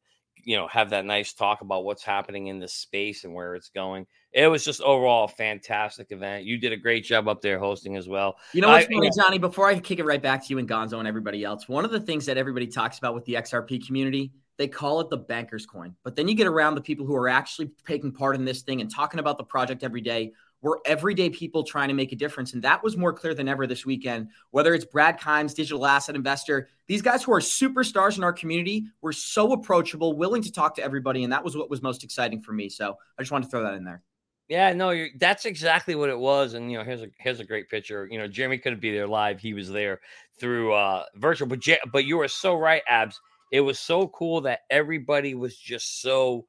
you 0.44 0.56
know 0.56 0.68
have 0.68 0.90
that 0.90 1.04
nice 1.04 1.32
talk 1.32 1.60
about 1.60 1.84
what's 1.84 2.04
happening 2.04 2.46
in 2.46 2.58
this 2.58 2.72
space 2.72 3.24
and 3.24 3.34
where 3.34 3.54
it's 3.54 3.68
going. 3.68 4.06
It 4.32 4.46
was 4.46 4.64
just 4.64 4.80
overall 4.80 5.24
a 5.24 5.28
fantastic 5.28 6.12
event. 6.12 6.44
You 6.44 6.56
did 6.56 6.72
a 6.72 6.76
great 6.76 7.04
job 7.04 7.26
up 7.26 7.42
there 7.42 7.58
hosting 7.58 7.96
as 7.96 8.08
well. 8.08 8.36
You 8.52 8.60
know 8.60 8.68
what's 8.68 8.86
I, 8.86 8.92
funny, 8.92 9.10
Johnny? 9.16 9.38
Before 9.38 9.66
I 9.66 9.78
kick 9.78 9.98
it 9.98 10.04
right 10.04 10.22
back 10.22 10.44
to 10.44 10.50
you 10.50 10.58
and 10.58 10.68
Gonzo 10.68 10.98
and 10.98 11.08
everybody 11.08 11.42
else, 11.42 11.68
one 11.68 11.84
of 11.84 11.90
the 11.90 12.00
things 12.00 12.26
that 12.26 12.38
everybody 12.38 12.66
talks 12.68 12.98
about 12.98 13.14
with 13.14 13.24
the 13.24 13.34
XRP 13.34 13.84
community, 13.84 14.32
they 14.56 14.68
call 14.68 15.00
it 15.00 15.10
the 15.10 15.16
banker's 15.16 15.66
coin. 15.66 15.96
But 16.04 16.14
then 16.14 16.28
you 16.28 16.34
get 16.34 16.46
around 16.46 16.76
the 16.76 16.80
people 16.80 17.06
who 17.06 17.16
are 17.16 17.28
actually 17.28 17.72
taking 17.86 18.12
part 18.12 18.36
in 18.36 18.44
this 18.44 18.62
thing 18.62 18.80
and 18.80 18.90
talking 18.92 19.18
about 19.18 19.36
the 19.36 19.44
project 19.44 19.82
every 19.82 20.00
day 20.00 20.32
we're 20.62 20.76
everyday 20.84 21.30
people 21.30 21.62
trying 21.62 21.88
to 21.88 21.94
make 21.94 22.12
a 22.12 22.16
difference. 22.16 22.52
And 22.52 22.62
that 22.62 22.82
was 22.82 22.96
more 22.96 23.12
clear 23.12 23.34
than 23.34 23.48
ever 23.48 23.66
this 23.66 23.86
weekend. 23.86 24.28
Whether 24.50 24.74
it's 24.74 24.84
Brad 24.84 25.18
Kimes, 25.18 25.54
digital 25.54 25.86
asset 25.86 26.14
investor, 26.14 26.68
these 26.86 27.02
guys 27.02 27.22
who 27.22 27.32
are 27.32 27.40
superstars 27.40 28.18
in 28.18 28.24
our 28.24 28.32
community 28.32 28.86
were 29.00 29.12
so 29.12 29.52
approachable, 29.52 30.14
willing 30.14 30.42
to 30.42 30.52
talk 30.52 30.74
to 30.76 30.82
everybody. 30.82 31.24
And 31.24 31.32
that 31.32 31.44
was 31.44 31.56
what 31.56 31.70
was 31.70 31.82
most 31.82 32.04
exciting 32.04 32.42
for 32.42 32.52
me. 32.52 32.68
So 32.68 32.98
I 33.18 33.22
just 33.22 33.32
wanted 33.32 33.46
to 33.46 33.50
throw 33.50 33.62
that 33.62 33.74
in 33.74 33.84
there. 33.84 34.02
Yeah, 34.50 34.72
no, 34.72 35.06
that's 35.20 35.46
exactly 35.46 35.94
what 35.94 36.10
it 36.10 36.18
was. 36.18 36.54
And 36.54 36.72
you 36.72 36.76
know, 36.76 36.84
here's 36.84 37.02
a 37.02 37.08
here's 37.20 37.38
a 37.38 37.44
great 37.44 37.70
picture. 37.70 38.08
You 38.10 38.18
know, 38.18 38.26
Jeremy 38.26 38.58
couldn't 38.58 38.80
be 38.80 38.92
there 38.92 39.06
live; 39.06 39.38
he 39.40 39.54
was 39.54 39.70
there 39.70 40.00
through 40.40 40.72
uh 40.74 41.04
virtual. 41.14 41.46
But 41.46 41.60
but 41.92 42.04
you 42.04 42.18
were 42.18 42.26
so 42.28 42.56
right, 42.56 42.82
Abs. 42.88 43.20
It 43.52 43.60
was 43.60 43.78
so 43.78 44.08
cool 44.08 44.40
that 44.42 44.62
everybody 44.68 45.36
was 45.36 45.56
just 45.56 46.02
so 46.02 46.46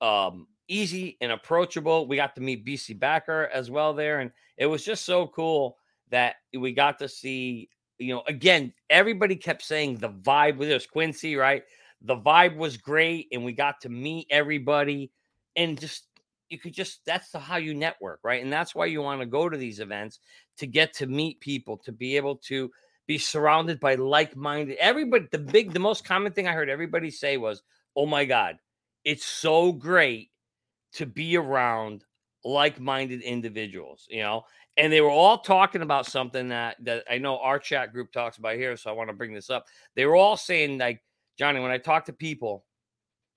um 0.00 0.48
easy 0.68 1.16
and 1.20 1.32
approachable. 1.32 2.08
We 2.08 2.16
got 2.16 2.34
to 2.36 2.40
meet 2.40 2.66
BC 2.66 2.98
Backer 2.98 3.48
as 3.54 3.70
well 3.70 3.94
there. 3.94 4.20
And 4.20 4.32
it 4.58 4.66
was 4.66 4.84
just 4.84 5.04
so 5.04 5.28
cool 5.28 5.78
that 6.10 6.36
we 6.58 6.72
got 6.72 6.98
to 7.00 7.08
see, 7.08 7.70
you 7.98 8.14
know, 8.14 8.22
again, 8.28 8.72
everybody 8.90 9.36
kept 9.36 9.62
saying 9.62 9.96
the 9.98 10.10
vibe 10.10 10.56
with 10.56 10.68
this 10.68 10.86
Quincy, 10.86 11.36
right? 11.36 11.62
The 12.02 12.16
vibe 12.16 12.56
was 12.56 12.76
great. 12.76 13.28
And 13.32 13.44
we 13.44 13.52
got 13.52 13.80
to 13.82 13.88
meet 13.88 14.26
everybody 14.30 15.12
and 15.56 15.80
just, 15.80 16.06
you 16.48 16.58
could 16.58 16.72
just, 16.72 17.00
that's 17.04 17.32
how 17.32 17.56
you 17.56 17.74
network, 17.74 18.20
right? 18.22 18.42
And 18.42 18.52
that's 18.52 18.74
why 18.74 18.86
you 18.86 19.02
want 19.02 19.20
to 19.20 19.26
go 19.26 19.48
to 19.48 19.56
these 19.56 19.80
events 19.80 20.20
to 20.58 20.66
get 20.66 20.92
to 20.94 21.06
meet 21.06 21.40
people, 21.40 21.76
to 21.78 21.92
be 21.92 22.16
able 22.16 22.36
to 22.36 22.70
be 23.06 23.18
surrounded 23.18 23.80
by 23.80 23.94
like 23.94 24.36
minded, 24.36 24.76
everybody. 24.78 25.26
The 25.30 25.38
big, 25.38 25.72
the 25.72 25.80
most 25.80 26.04
common 26.04 26.32
thing 26.32 26.48
I 26.48 26.52
heard 26.52 26.68
everybody 26.68 27.10
say 27.10 27.36
was, 27.36 27.62
oh 27.94 28.06
my 28.06 28.24
God, 28.24 28.56
it's 29.04 29.24
so 29.24 29.72
great 29.72 30.30
to 30.94 31.06
be 31.06 31.36
around 31.36 32.04
like-minded 32.44 33.22
individuals, 33.22 34.06
you 34.08 34.22
know. 34.22 34.44
And 34.76 34.92
they 34.92 35.00
were 35.00 35.10
all 35.10 35.38
talking 35.38 35.82
about 35.82 36.06
something 36.06 36.48
that 36.48 36.76
that 36.84 37.04
I 37.10 37.18
know 37.18 37.38
our 37.38 37.58
chat 37.58 37.92
group 37.92 38.12
talks 38.12 38.38
about 38.38 38.56
here, 38.56 38.76
so 38.76 38.90
I 38.90 38.92
want 38.92 39.08
to 39.10 39.16
bring 39.16 39.34
this 39.34 39.50
up. 39.50 39.66
They 39.94 40.06
were 40.06 40.16
all 40.16 40.36
saying 40.36 40.78
like, 40.78 41.02
Johnny, 41.38 41.60
when 41.60 41.70
I 41.70 41.78
talk 41.78 42.04
to 42.06 42.12
people, 42.12 42.64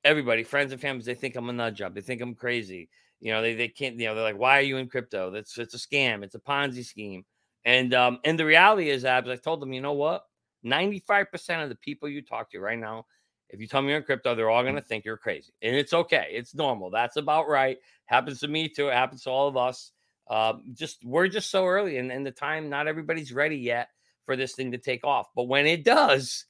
everybody, 0.03 0.43
friends 0.43 0.71
and 0.71 0.81
families, 0.81 1.05
they 1.05 1.15
think 1.15 1.35
I'm 1.35 1.49
a 1.49 1.53
nut 1.53 1.73
job. 1.73 1.95
They 1.95 2.01
think 2.01 2.21
I'm 2.21 2.35
crazy. 2.35 2.89
You 3.19 3.33
know, 3.33 3.41
they, 3.41 3.55
they 3.55 3.67
can't, 3.67 3.97
you 3.97 4.07
know, 4.07 4.15
they're 4.15 4.23
like, 4.23 4.37
why 4.37 4.57
are 4.57 4.63
you 4.63 4.77
in 4.77 4.87
crypto? 4.87 5.29
That's 5.29 5.57
it's 5.57 5.73
a 5.73 5.77
scam, 5.77 6.23
it's 6.23 6.35
a 6.35 6.39
Ponzi 6.39 6.85
scheme. 6.85 7.25
And 7.65 7.93
um, 7.93 8.19
and 8.23 8.39
the 8.39 8.45
reality 8.45 8.89
is, 8.89 9.03
Abs, 9.03 9.29
I 9.29 9.35
told 9.35 9.61
them, 9.61 9.73
you 9.73 9.81
know 9.81 9.93
what? 9.93 10.23
95% 10.65 11.63
of 11.63 11.69
the 11.69 11.75
people 11.75 12.09
you 12.09 12.21
talk 12.21 12.51
to 12.51 12.59
right 12.59 12.79
now 12.79 13.05
if 13.49 13.59
you 13.59 13.67
tell 13.67 13.81
me 13.81 13.89
you're 13.89 13.97
in 13.97 14.03
crypto, 14.03 14.35
they're 14.35 14.49
all 14.49 14.63
to 14.63 14.81
think 14.81 15.05
you're 15.05 15.17
crazy. 15.17 15.51
And 15.61 15.75
it's 15.75 15.93
okay. 15.93 16.27
It's 16.31 16.53
normal. 16.53 16.91
That's 16.91 17.17
about 17.17 17.47
right. 17.47 17.77
Happens 18.05 18.39
to 18.41 18.47
me 18.47 18.69
too. 18.69 18.89
It 18.89 18.93
happens 18.93 19.23
to 19.23 19.31
all 19.31 19.47
of 19.47 19.57
us. 19.57 19.91
Uh, 20.29 20.53
just 20.73 21.03
we're 21.03 21.27
just 21.27 21.49
so 21.49 21.65
early 21.65 21.97
and, 21.97 22.11
and 22.11 22.23
the 22.23 22.31
time, 22.31 22.69
not 22.69 22.87
everybody's 22.87 23.33
ready 23.33 23.57
yet 23.57 23.89
for 24.25 24.35
this 24.35 24.53
thing 24.53 24.71
to 24.71 24.77
take 24.77 25.03
off. 25.03 25.27
But 25.35 25.47
when 25.47 25.65
it 25.65 25.83
does, 25.83 26.45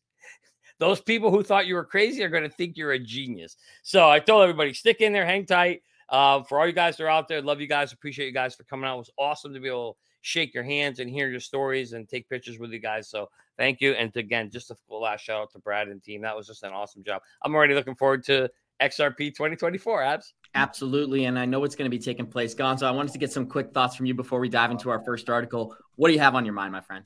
those 0.80 1.02
people 1.02 1.30
who 1.30 1.44
thought 1.44 1.68
you 1.68 1.76
were 1.76 1.86
crazy 1.86 2.24
are 2.24 2.30
going 2.30 2.44
to 2.44 2.50
think 2.50 2.78
you're 2.78 2.94
a 2.94 3.00
genius. 3.00 3.58
So 3.84 4.10
I 4.10 4.20
told 4.20 4.44
everybody, 4.44 4.74
stick 4.74 5.02
in 5.02 5.14
there, 5.14 5.26
hang 5.26 5.46
tight. 5.46 5.84
Uh, 6.08 6.42
for 6.44 6.60
all 6.60 6.66
you 6.66 6.74
guys 6.74 6.98
that 6.98 7.04
are 7.04 7.10
out 7.10 7.28
there, 7.28 7.42
love 7.42 7.62
you 7.62 7.68
guys. 7.68 7.94
Appreciate 7.94 8.26
you 8.26 8.34
guys 8.34 8.56
for 8.56 8.64
coming 8.64 8.90
out. 8.90 8.96
It 8.96 9.00
was 9.00 9.12
awesome 9.18 9.54
to 9.54 9.60
be 9.60 9.68
able 9.68 9.94
to 9.94 10.00
shake 10.22 10.54
your 10.54 10.64
hands 10.64 11.00
and 11.00 11.10
hear 11.10 11.30
your 11.30 11.40
stories 11.40 11.94
and 11.94 12.10
take 12.10 12.28
pictures 12.30 12.58
with 12.58 12.72
you 12.72 12.80
guys. 12.80 13.10
So 13.10 13.30
thank 13.58 13.80
you. 13.80 13.92
And 13.92 14.16
again, 14.16 14.50
just 14.50 14.72
a 14.72 14.76
last 14.90 15.22
shout 15.22 15.42
out 15.42 15.52
to 15.52 15.60
Brad 15.60 15.88
and 15.88 16.02
team. 16.02 16.22
That 16.22 16.36
was 16.36 16.48
just 16.48 16.64
an 16.64 16.72
awesome 16.72 17.04
job. 17.04 17.22
I'm 17.44 17.54
already 17.54 17.76
looking 17.76 17.96
forward 17.96 18.24
to 18.26 18.50
XRP 18.82 19.36
2024, 19.36 20.04
Abs. 20.04 20.34
Absolutely. 20.56 21.26
And 21.26 21.38
I 21.38 21.46
know 21.46 21.64
it's 21.64 21.76
going 21.76 21.90
to 21.90 21.96
be 21.96 22.02
taking 22.02 22.26
place. 22.26 22.56
Gonzo, 22.56 22.84
I 22.84 22.92
wanted 22.92 23.12
to 23.12 23.20
get 23.20 23.32
some 23.32 23.46
quick 23.46 23.72
thoughts 23.72 23.96
from 23.96 24.06
you 24.06 24.14
before 24.14 24.40
we 24.40 24.50
dive 24.50 24.72
into 24.72 24.90
our 24.90 25.04
first 25.04 25.30
article. 25.30 25.76
What 25.96 26.08
do 26.08 26.14
you 26.14 26.20
have 26.20 26.36
on 26.36 26.46
your 26.46 26.54
mind, 26.54 26.72
my 26.72 26.82
friend? 26.82 27.06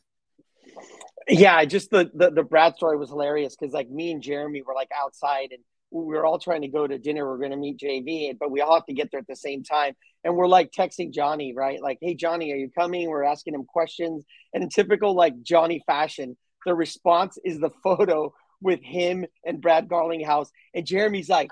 Yeah, 1.27 1.63
just 1.65 1.89
the 1.89 2.11
the, 2.13 2.31
the 2.31 2.43
Brad 2.43 2.75
story 2.75 2.97
was 2.97 3.09
hilarious 3.09 3.55
because 3.55 3.73
like 3.73 3.89
me 3.89 4.11
and 4.11 4.21
Jeremy 4.21 4.61
were 4.61 4.73
like 4.73 4.89
outside 4.97 5.49
and 5.51 5.63
we 5.93 6.15
are 6.17 6.25
all 6.25 6.39
trying 6.39 6.61
to 6.61 6.67
go 6.67 6.87
to 6.87 6.97
dinner. 6.97 7.25
We're 7.29 7.37
going 7.37 7.51
to 7.51 7.57
meet 7.57 7.77
JV, 7.77 8.35
but 8.37 8.49
we 8.49 8.61
all 8.61 8.73
have 8.73 8.85
to 8.87 8.93
get 8.93 9.09
there 9.11 9.19
at 9.19 9.27
the 9.27 9.35
same 9.35 9.63
time. 9.63 9.93
And 10.23 10.35
we're 10.35 10.47
like 10.47 10.71
texting 10.71 11.13
Johnny, 11.13 11.53
right? 11.55 11.81
Like, 11.81 11.99
hey, 12.01 12.15
Johnny, 12.15 12.51
are 12.51 12.55
you 12.55 12.69
coming? 12.69 13.09
We're 13.09 13.23
asking 13.23 13.53
him 13.53 13.65
questions. 13.65 14.25
And 14.53 14.63
in 14.63 14.69
typical 14.69 15.13
like 15.15 15.41
Johnny 15.43 15.83
fashion, 15.85 16.35
the 16.65 16.73
response 16.73 17.37
is 17.43 17.59
the 17.59 17.69
photo 17.83 18.33
with 18.61 18.81
him 18.81 19.25
and 19.45 19.61
Brad 19.61 19.87
Garlinghouse. 19.87 20.47
And 20.73 20.85
Jeremy's 20.85 21.29
like, 21.29 21.51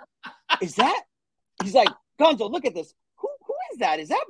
is 0.61 0.75
that? 0.75 1.03
He's 1.63 1.75
like, 1.75 1.89
Gonzo, 2.19 2.49
look 2.49 2.65
at 2.65 2.73
this. 2.73 2.93
Who, 3.17 3.29
who 3.45 3.53
is 3.73 3.79
that? 3.79 3.99
Is 3.99 4.09
that? 4.09 4.23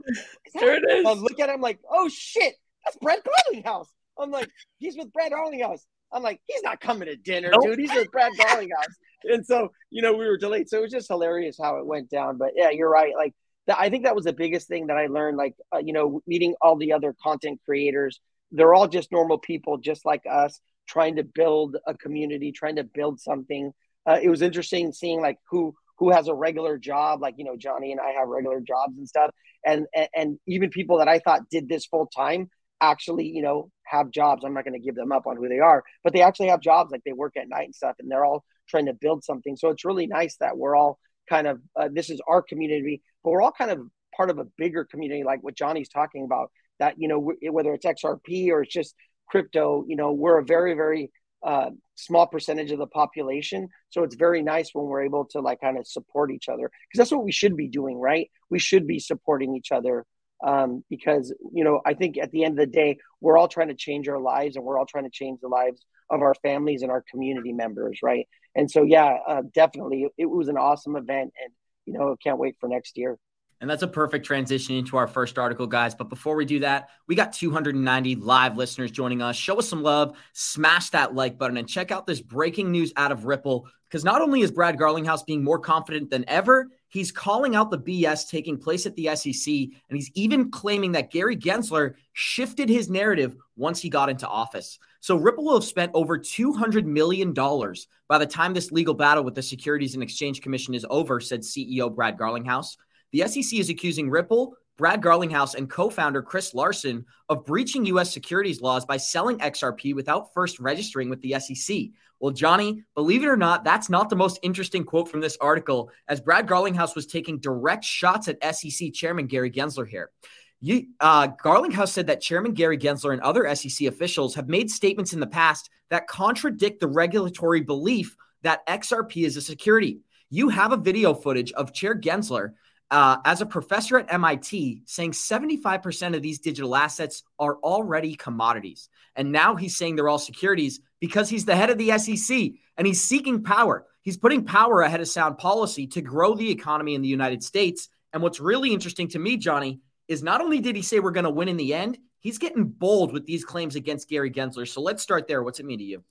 Is 0.46 0.54
that? 0.54 0.60
There 0.60 0.76
it 0.76 1.00
is. 1.00 1.06
I 1.06 1.14
look 1.14 1.40
at 1.40 1.50
him 1.50 1.62
like, 1.62 1.80
oh 1.90 2.10
shit, 2.10 2.56
that's 2.84 2.98
Brad 2.98 3.20
Garlinghouse. 3.24 3.88
I'm 4.22 4.32
like, 4.32 4.50
he's 4.80 4.98
with 4.98 5.12
Brad 5.14 5.32
Garlinghouse. 5.32 5.82
I'm 6.14 6.24
like, 6.24 6.42
he's 6.48 6.64
not 6.64 6.82
coming 6.82 7.08
to 7.08 7.16
dinner, 7.16 7.50
nope. 7.52 7.64
dude. 7.64 7.80
He's 7.80 7.94
with 7.94 8.12
Brad 8.12 8.34
Garlinghouse. 8.34 8.94
and 9.24 9.46
so, 9.46 9.70
you 9.90 10.02
know, 10.02 10.14
we 10.14 10.28
were 10.28 10.38
delayed. 10.38 10.70
So 10.70 10.80
it 10.80 10.82
was 10.82 10.92
just 10.92 11.08
hilarious 11.08 11.58
how 11.62 11.78
it 11.78 11.86
went 11.86 12.10
down. 12.10 12.38
But 12.38 12.52
yeah, 12.56 12.70
you're 12.70 12.90
right. 12.90 13.14
Like, 13.16 13.34
the, 13.68 13.80
I 13.80 13.90
think 13.90 14.04
that 14.04 14.16
was 14.16 14.26
the 14.26 14.34
biggest 14.34 14.68
thing 14.68 14.88
that 14.88 14.98
I 14.98 15.08
learned. 15.08 15.38
Like, 15.38 15.56
uh, 15.74 15.80
you 15.80 15.94
know, 15.94 16.22
meeting 16.28 16.56
all 16.62 16.76
the 16.76 16.94
other 16.94 17.16
content 17.22 17.60
creators, 17.66 18.20
they're 18.52 18.74
all 18.74 18.88
just 18.88 19.12
normal 19.12 19.38
people, 19.38 19.78
just 19.78 20.06
like 20.06 20.24
us, 20.30 20.60
trying 20.88 21.16
to 21.16 21.24
build 21.24 21.78
a 21.88 21.94
community, 21.94 22.52
trying 22.52 22.76
to 22.76 22.84
build 22.84 23.20
something. 23.20 23.72
Uh, 24.06 24.20
it 24.22 24.30
was 24.30 24.42
interesting 24.42 24.92
seeing 24.92 25.22
like 25.22 25.38
who 25.50 25.74
who 25.98 26.10
has 26.10 26.28
a 26.28 26.34
regular 26.34 26.80
job, 26.80 27.22
like 27.22 27.36
you 27.38 27.46
know, 27.46 27.56
Johnny 27.56 27.92
and 27.92 28.02
I 28.02 28.12
have 28.20 28.28
regular 28.28 28.60
jobs 28.60 28.98
and 28.98 29.08
stuff, 29.08 29.32
and 29.66 29.86
and, 29.96 30.08
and 30.16 30.40
even 30.48 30.70
people 30.72 30.98
that 30.98 31.08
I 31.08 31.20
thought 31.20 31.50
did 31.50 31.70
this 31.70 31.86
full 31.86 32.08
time 32.08 32.50
actually, 32.82 33.28
you 33.28 33.42
know, 33.42 33.70
have 33.84 34.10
jobs. 34.12 34.44
I'm 34.44 34.54
not 34.54 34.66
going 34.66 34.80
to 34.80 34.86
give 34.86 34.96
them 34.96 35.12
up 35.12 35.28
on 35.28 35.38
who 35.38 35.48
they 35.48 35.60
are, 35.60 35.84
but 36.04 36.14
they 36.14 36.22
actually 36.22 36.48
have 36.48 36.62
jobs, 36.62 36.92
like 36.92 37.04
they 37.06 37.14
work 37.14 37.38
at 37.38 37.48
night 37.48 37.66
and 37.66 37.76
stuff, 37.76 37.96
and 38.00 38.10
they're 38.12 38.26
all 38.26 38.44
trying 38.68 38.88
to 38.88 38.94
build 38.94 39.24
something. 39.24 39.56
So 39.56 39.70
it's 39.70 39.86
really 39.86 40.08
nice 40.08 40.36
that 40.38 40.58
we're 40.58 40.76
all 40.76 40.98
kind 41.30 41.48
of 41.48 41.62
uh, 41.80 41.90
this 41.92 42.10
is 42.10 42.20
our 42.28 42.42
community, 42.42 43.02
but 43.24 43.32
we're 43.32 43.42
all 43.42 43.52
kind 43.52 43.72
of 43.72 43.80
part 44.16 44.30
of 44.30 44.40
a 44.40 44.46
bigger 44.58 44.84
community, 44.84 45.24
like 45.24 45.44
what 45.44 45.56
Johnny's 45.56 45.90
talking 45.90 46.26
about. 46.26 46.52
That 46.80 46.96
you 46.98 47.08
know, 47.08 47.34
whether 47.52 47.74
it's 47.74 47.86
XRP 47.86 48.50
or 48.50 48.64
it's 48.64 48.74
just 48.74 48.96
crypto, 49.30 49.86
you 49.88 49.96
know, 49.96 50.12
we're 50.12 50.40
a 50.40 50.46
very 50.46 50.74
very 50.74 51.12
uh, 51.44 51.70
small 51.96 52.28
percentage 52.28 52.72
of 52.72 52.80
the 52.80 52.88
population. 52.88 53.70
So 53.90 54.04
it's 54.04 54.16
very 54.16 54.42
nice 54.42 54.72
when 54.74 54.86
we're 54.86 55.04
able 55.04 55.26
to 55.32 55.42
like 55.42 55.62
kind 55.62 55.78
of 55.78 55.88
support 55.88 56.32
each 56.32 56.50
other 56.50 56.70
because 56.70 56.98
that's 56.98 57.12
what 57.12 57.24
we 57.24 57.32
should 57.32 57.56
be 57.56 57.68
doing, 57.68 57.98
right? 57.98 58.30
We 58.50 58.60
should 58.60 58.88
be 58.88 59.00
supporting 59.00 59.56
each 59.56 59.72
other 59.72 60.06
um, 60.44 60.84
because 60.90 61.34
you 61.54 61.64
know 61.64 61.82
I 61.86 61.94
think 61.94 62.18
at 62.18 62.32
the 62.32 62.44
end 62.44 62.60
of 62.60 62.66
the 62.66 62.72
day 62.72 62.98
we're 63.20 63.38
all 63.38 63.48
trying 63.48 63.70
to 63.70 63.76
change 63.76 64.08
our 64.08 64.20
lives 64.20 64.56
and 64.56 64.66
we're 64.66 64.78
all 64.78 64.86
trying 64.86 65.06
to 65.06 65.10
change 65.10 65.40
the 65.42 65.48
lives 65.48 65.86
of 66.10 66.22
our 66.22 66.36
families 66.36 66.82
and 66.82 66.92
our 66.92 67.04
community 67.10 67.54
members, 67.54 68.00
right? 68.04 68.28
And 68.56 68.70
so 68.70 68.84
yeah, 68.84 69.18
uh, 69.28 69.44
definitely 69.54 70.08
it 70.18 70.26
was 70.26 70.48
an 70.48 70.58
awesome 70.58 70.96
event, 70.96 71.34
and 71.42 71.54
you 71.86 71.94
know 71.94 72.16
can't 72.22 72.38
wait 72.38 72.56
for 72.60 72.68
next 72.68 72.98
year. 72.98 73.18
And 73.62 73.70
that's 73.70 73.84
a 73.84 73.88
perfect 73.88 74.26
transition 74.26 74.76
into 74.76 74.98
our 74.98 75.08
first 75.08 75.38
article, 75.38 75.68
guys. 75.68 75.94
But 75.94 76.10
before 76.10 76.36
we 76.36 76.46
do 76.46 76.60
that, 76.60 76.90
we 77.08 77.14
got 77.14 77.32
290 77.32 78.16
live 78.16 78.58
listeners 78.58 78.90
joining 78.90 79.22
us. 79.22 79.36
Show 79.36 79.60
us 79.60 79.70
some 79.70 79.84
love, 79.84 80.18
smash 80.34 80.90
that 80.90 81.14
like 81.14 81.38
button, 81.38 81.58
and 81.58 81.70
check 81.70 81.92
out 81.92 82.08
this 82.08 82.22
breaking 82.22 82.72
news 82.72 82.92
out 82.98 83.12
of 83.12 83.26
Ripple. 83.26 83.68
Because 83.88 84.04
not 84.04 84.22
only 84.22 84.42
is 84.42 84.52
Brad 84.52 84.78
Garlinghouse 84.78 85.26
being 85.26 85.44
more 85.44 85.60
confident 85.60 86.10
than 86.10 86.26
ever, 86.28 86.70
he's 86.88 87.12
calling 87.12 87.56
out 87.56 87.70
the 87.70 87.78
BS 87.78 88.30
taking 88.30 88.58
place 88.58 88.86
at 88.86 88.96
the 88.96 89.16
SEC. 89.16 89.54
And 89.54 89.98
he's 89.98 90.10
even 90.16 90.50
claiming 90.50 90.94
that 90.94 91.12
Gary 91.12 91.38
Gensler 91.38 91.94
shifted 92.14 92.68
his 92.68 92.90
narrative 92.90 93.36
once 93.58 93.80
he 93.80 93.90
got 93.90 94.10
into 94.10 94.28
office. 94.28 94.80
So 95.02 95.18
Ripple 95.18 95.44
will 95.44 95.56
have 95.56 95.64
spent 95.66 95.92
over 95.94 96.18
$200 96.18 96.86
million 96.86 97.34
by 97.34 98.18
the 98.18 98.26
time 98.26 98.54
this 98.54 98.72
legal 98.72 98.94
battle 98.94 99.24
with 99.24 99.36
the 99.36 99.44
Securities 99.44 99.94
and 99.94 100.02
Exchange 100.02 100.42
Commission 100.42 100.74
is 100.74 100.86
over, 100.90 101.20
said 101.20 101.42
CEO 101.42 101.94
Brad 101.94 102.18
Garlinghouse. 102.18 102.78
The 103.12 103.28
SEC 103.28 103.60
is 103.60 103.70
accusing 103.70 104.10
Ripple, 104.10 104.56
Brad 104.78 105.02
Garlinghouse, 105.02 105.56
and 105.56 105.70
co 105.70 105.90
founder 105.90 106.22
Chris 106.22 106.54
Larsen 106.54 107.06
of 107.30 107.46
breaching 107.46 107.86
U.S. 107.88 108.12
securities 108.12 108.62
laws 108.62 108.86
by 108.86 108.98
selling 108.98 109.38
XRP 109.40 109.94
without 109.94 110.34
first 110.34 110.60
registering 110.60 111.10
with 111.10 111.22
the 111.22 111.36
SEC. 111.40 111.78
Well, 112.20 112.32
Johnny, 112.32 112.84
believe 112.96 113.24
it 113.24 113.28
or 113.28 113.38
not, 113.38 113.64
that's 113.64 113.90
not 113.90 114.10
the 114.10 114.16
most 114.16 114.40
interesting 114.44 114.84
quote 114.84 115.10
from 115.10 115.22
this 115.22 115.38
article, 115.42 115.92
as 116.08 116.22
Brad 116.22 116.48
Garlinghouse 116.48 116.96
was 116.96 117.06
taking 117.06 117.40
direct 117.40 117.84
shots 117.84 118.28
at 118.28 118.56
SEC 118.56 118.94
Chairman 118.94 119.28
Gary 119.28 119.52
Gensler 119.52 119.88
here. 119.88 120.12
You, 120.60 120.88
uh, 121.00 121.30
Garlinghouse 121.30 121.90
said 121.90 122.08
that 122.08 122.22
Chairman 122.22 122.54
Gary 122.54 122.78
Gensler 122.78 123.14
and 123.14 123.22
other 123.22 123.54
SEC 123.56 123.88
officials 123.88 124.36
have 124.36 124.48
made 124.48 124.70
statements 124.70 125.14
in 125.14 125.20
the 125.20 125.28
past 125.28 125.70
that 125.90 126.08
contradict 126.08 126.80
the 126.80 126.88
regulatory 126.88 127.62
belief 127.62 128.16
that 128.44 128.66
XRP 128.68 129.26
is 129.26 129.38
a 129.38 129.42
security. 129.42 130.02
You 130.30 130.50
have 130.50 130.72
a 130.72 130.78
video 130.78 131.16
footage 131.16 131.52
of 131.54 131.74
Chair 131.74 131.96
Gensler 132.00 132.54
uh, 132.92 133.18
as 133.24 133.40
a 133.40 133.46
professor 133.46 133.98
at 133.98 134.14
MIT, 134.14 134.84
saying 134.86 135.14
75% 135.14 136.16
of 136.16 136.22
these 136.22 136.40
digital 136.40 136.76
assets 136.76 137.24
are 137.40 137.56
already 137.58 138.16
commodities. 138.16 138.90
And 139.16 139.32
now 139.32 139.56
he's 139.56 139.78
saying 139.78 139.96
they're 139.96 140.10
all 140.10 140.20
securities 140.20 140.82
because 141.00 141.30
he's 141.30 141.46
the 141.46 141.56
head 141.56 141.70
of 141.70 141.78
the 141.78 141.98
SEC 141.98 142.52
and 142.78 142.86
he's 142.86 143.02
seeking 143.02 143.44
power. 143.44 143.86
He's 144.02 144.18
putting 144.18 144.44
power 144.44 144.82
ahead 144.82 145.00
of 145.00 145.08
sound 145.08 145.38
policy 145.38 145.88
to 145.88 146.02
grow 146.02 146.36
the 146.36 146.52
economy 146.52 146.94
in 146.94 147.02
the 147.02 147.08
United 147.08 147.44
States. 147.44 147.88
And 148.12 148.22
what's 148.22 148.42
really 148.42 148.74
interesting 148.74 149.08
to 149.10 149.20
me, 149.20 149.38
Johnny, 149.38 149.80
is 150.10 150.22
not 150.22 150.42
only 150.42 150.60
did 150.60 150.76
he 150.76 150.82
say 150.82 151.00
we're 151.00 151.12
going 151.12 151.24
to 151.24 151.30
win 151.30 151.48
in 151.48 151.58
the 151.58 151.74
end, 151.74 151.98
he's 152.20 152.38
getting 152.38 152.66
bold 152.66 153.14
with 153.14 153.26
these 153.26 153.46
claims 153.46 153.78
against 153.78 154.10
Gary 154.10 154.30
Gensler. 154.30 154.68
So 154.68 154.82
let's 154.82 155.02
start 155.02 155.28
there. 155.28 155.44
What's 155.44 155.62
it 155.62 155.66
mean 155.66 155.80
to 155.80 155.86
you? 155.86 156.04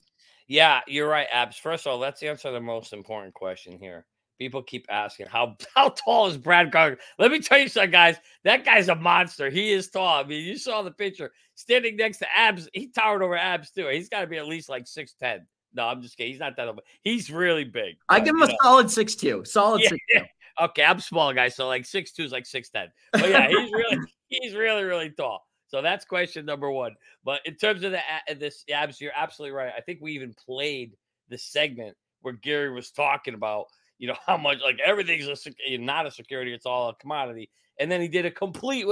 Yeah, 0.47 0.81
you're 0.87 1.07
right, 1.07 1.27
Abs. 1.31 1.57
First 1.57 1.85
of 1.85 1.91
all, 1.91 1.99
let's 1.99 2.23
answer 2.23 2.51
the 2.51 2.59
most 2.59 2.91
important 2.91 3.35
question 3.35 3.77
here. 3.77 4.05
People 4.41 4.63
keep 4.63 4.87
asking 4.89 5.27
how 5.27 5.55
how 5.75 5.89
tall 5.89 6.25
is 6.25 6.35
Brad 6.35 6.71
Gardner? 6.71 6.97
Let 7.19 7.29
me 7.29 7.39
tell 7.41 7.59
you 7.59 7.67
something, 7.67 7.91
guys. 7.91 8.15
That 8.43 8.65
guy's 8.65 8.89
a 8.89 8.95
monster. 8.95 9.51
He 9.51 9.71
is 9.71 9.87
tall. 9.87 10.23
I 10.23 10.23
mean, 10.23 10.43
you 10.43 10.57
saw 10.57 10.81
the 10.81 10.89
picture 10.89 11.31
standing 11.53 11.95
next 11.95 12.17
to 12.17 12.27
Abs. 12.35 12.67
He 12.73 12.87
towered 12.87 13.21
over 13.21 13.37
Abs 13.37 13.69
too. 13.69 13.85
He's 13.89 14.09
got 14.09 14.21
to 14.21 14.27
be 14.27 14.37
at 14.37 14.47
least 14.47 14.67
like 14.67 14.87
six 14.87 15.13
ten. 15.13 15.45
No, 15.75 15.85
I'm 15.85 16.01
just 16.01 16.17
kidding. 16.17 16.31
He's 16.31 16.39
not 16.39 16.57
that 16.57 16.67
old. 16.67 16.81
He's 17.03 17.29
really 17.29 17.65
big. 17.65 17.97
I 18.09 18.19
give 18.19 18.33
him 18.33 18.41
a 18.41 18.47
know. 18.47 18.55
solid 18.63 18.89
six 18.89 19.13
two. 19.13 19.45
Solid 19.45 19.83
yeah, 19.83 19.89
six 19.89 20.01
two. 20.11 20.23
Okay, 20.59 20.85
I'm 20.85 20.99
small 20.99 21.31
guy, 21.33 21.49
so 21.49 21.67
like 21.67 21.85
six 21.85 22.11
two 22.11 22.23
is 22.23 22.31
like 22.31 22.47
six 22.47 22.71
ten. 22.71 22.87
But 23.13 23.29
yeah, 23.29 23.47
he's 23.47 23.71
really 23.71 23.97
he's 24.27 24.55
really 24.55 24.83
really 24.83 25.11
tall. 25.11 25.45
So 25.67 25.83
that's 25.83 26.03
question 26.03 26.47
number 26.47 26.71
one. 26.71 26.95
But 27.23 27.41
in 27.45 27.57
terms 27.57 27.83
of 27.83 27.91
the 27.91 28.01
this 28.39 28.65
abs, 28.73 28.99
you're 28.99 29.11
absolutely 29.15 29.55
right. 29.55 29.71
I 29.77 29.81
think 29.81 29.99
we 30.01 30.13
even 30.13 30.33
played 30.33 30.97
the 31.29 31.37
segment 31.37 31.95
where 32.21 32.33
Gary 32.33 32.71
was 32.71 32.89
talking 32.91 33.33
about 33.33 33.67
you 34.01 34.07
know 34.07 34.15
how 34.27 34.35
much 34.35 34.57
like 34.61 34.79
everything's 34.83 35.27
a 35.27 35.77
not 35.77 36.07
a 36.07 36.11
security, 36.11 36.53
it's 36.53 36.65
all 36.65 36.89
a 36.89 36.95
commodity. 36.95 37.49
And 37.79 37.89
then 37.89 38.01
he 38.01 38.09
did 38.09 38.25
a 38.25 38.31
complete, 38.31 38.85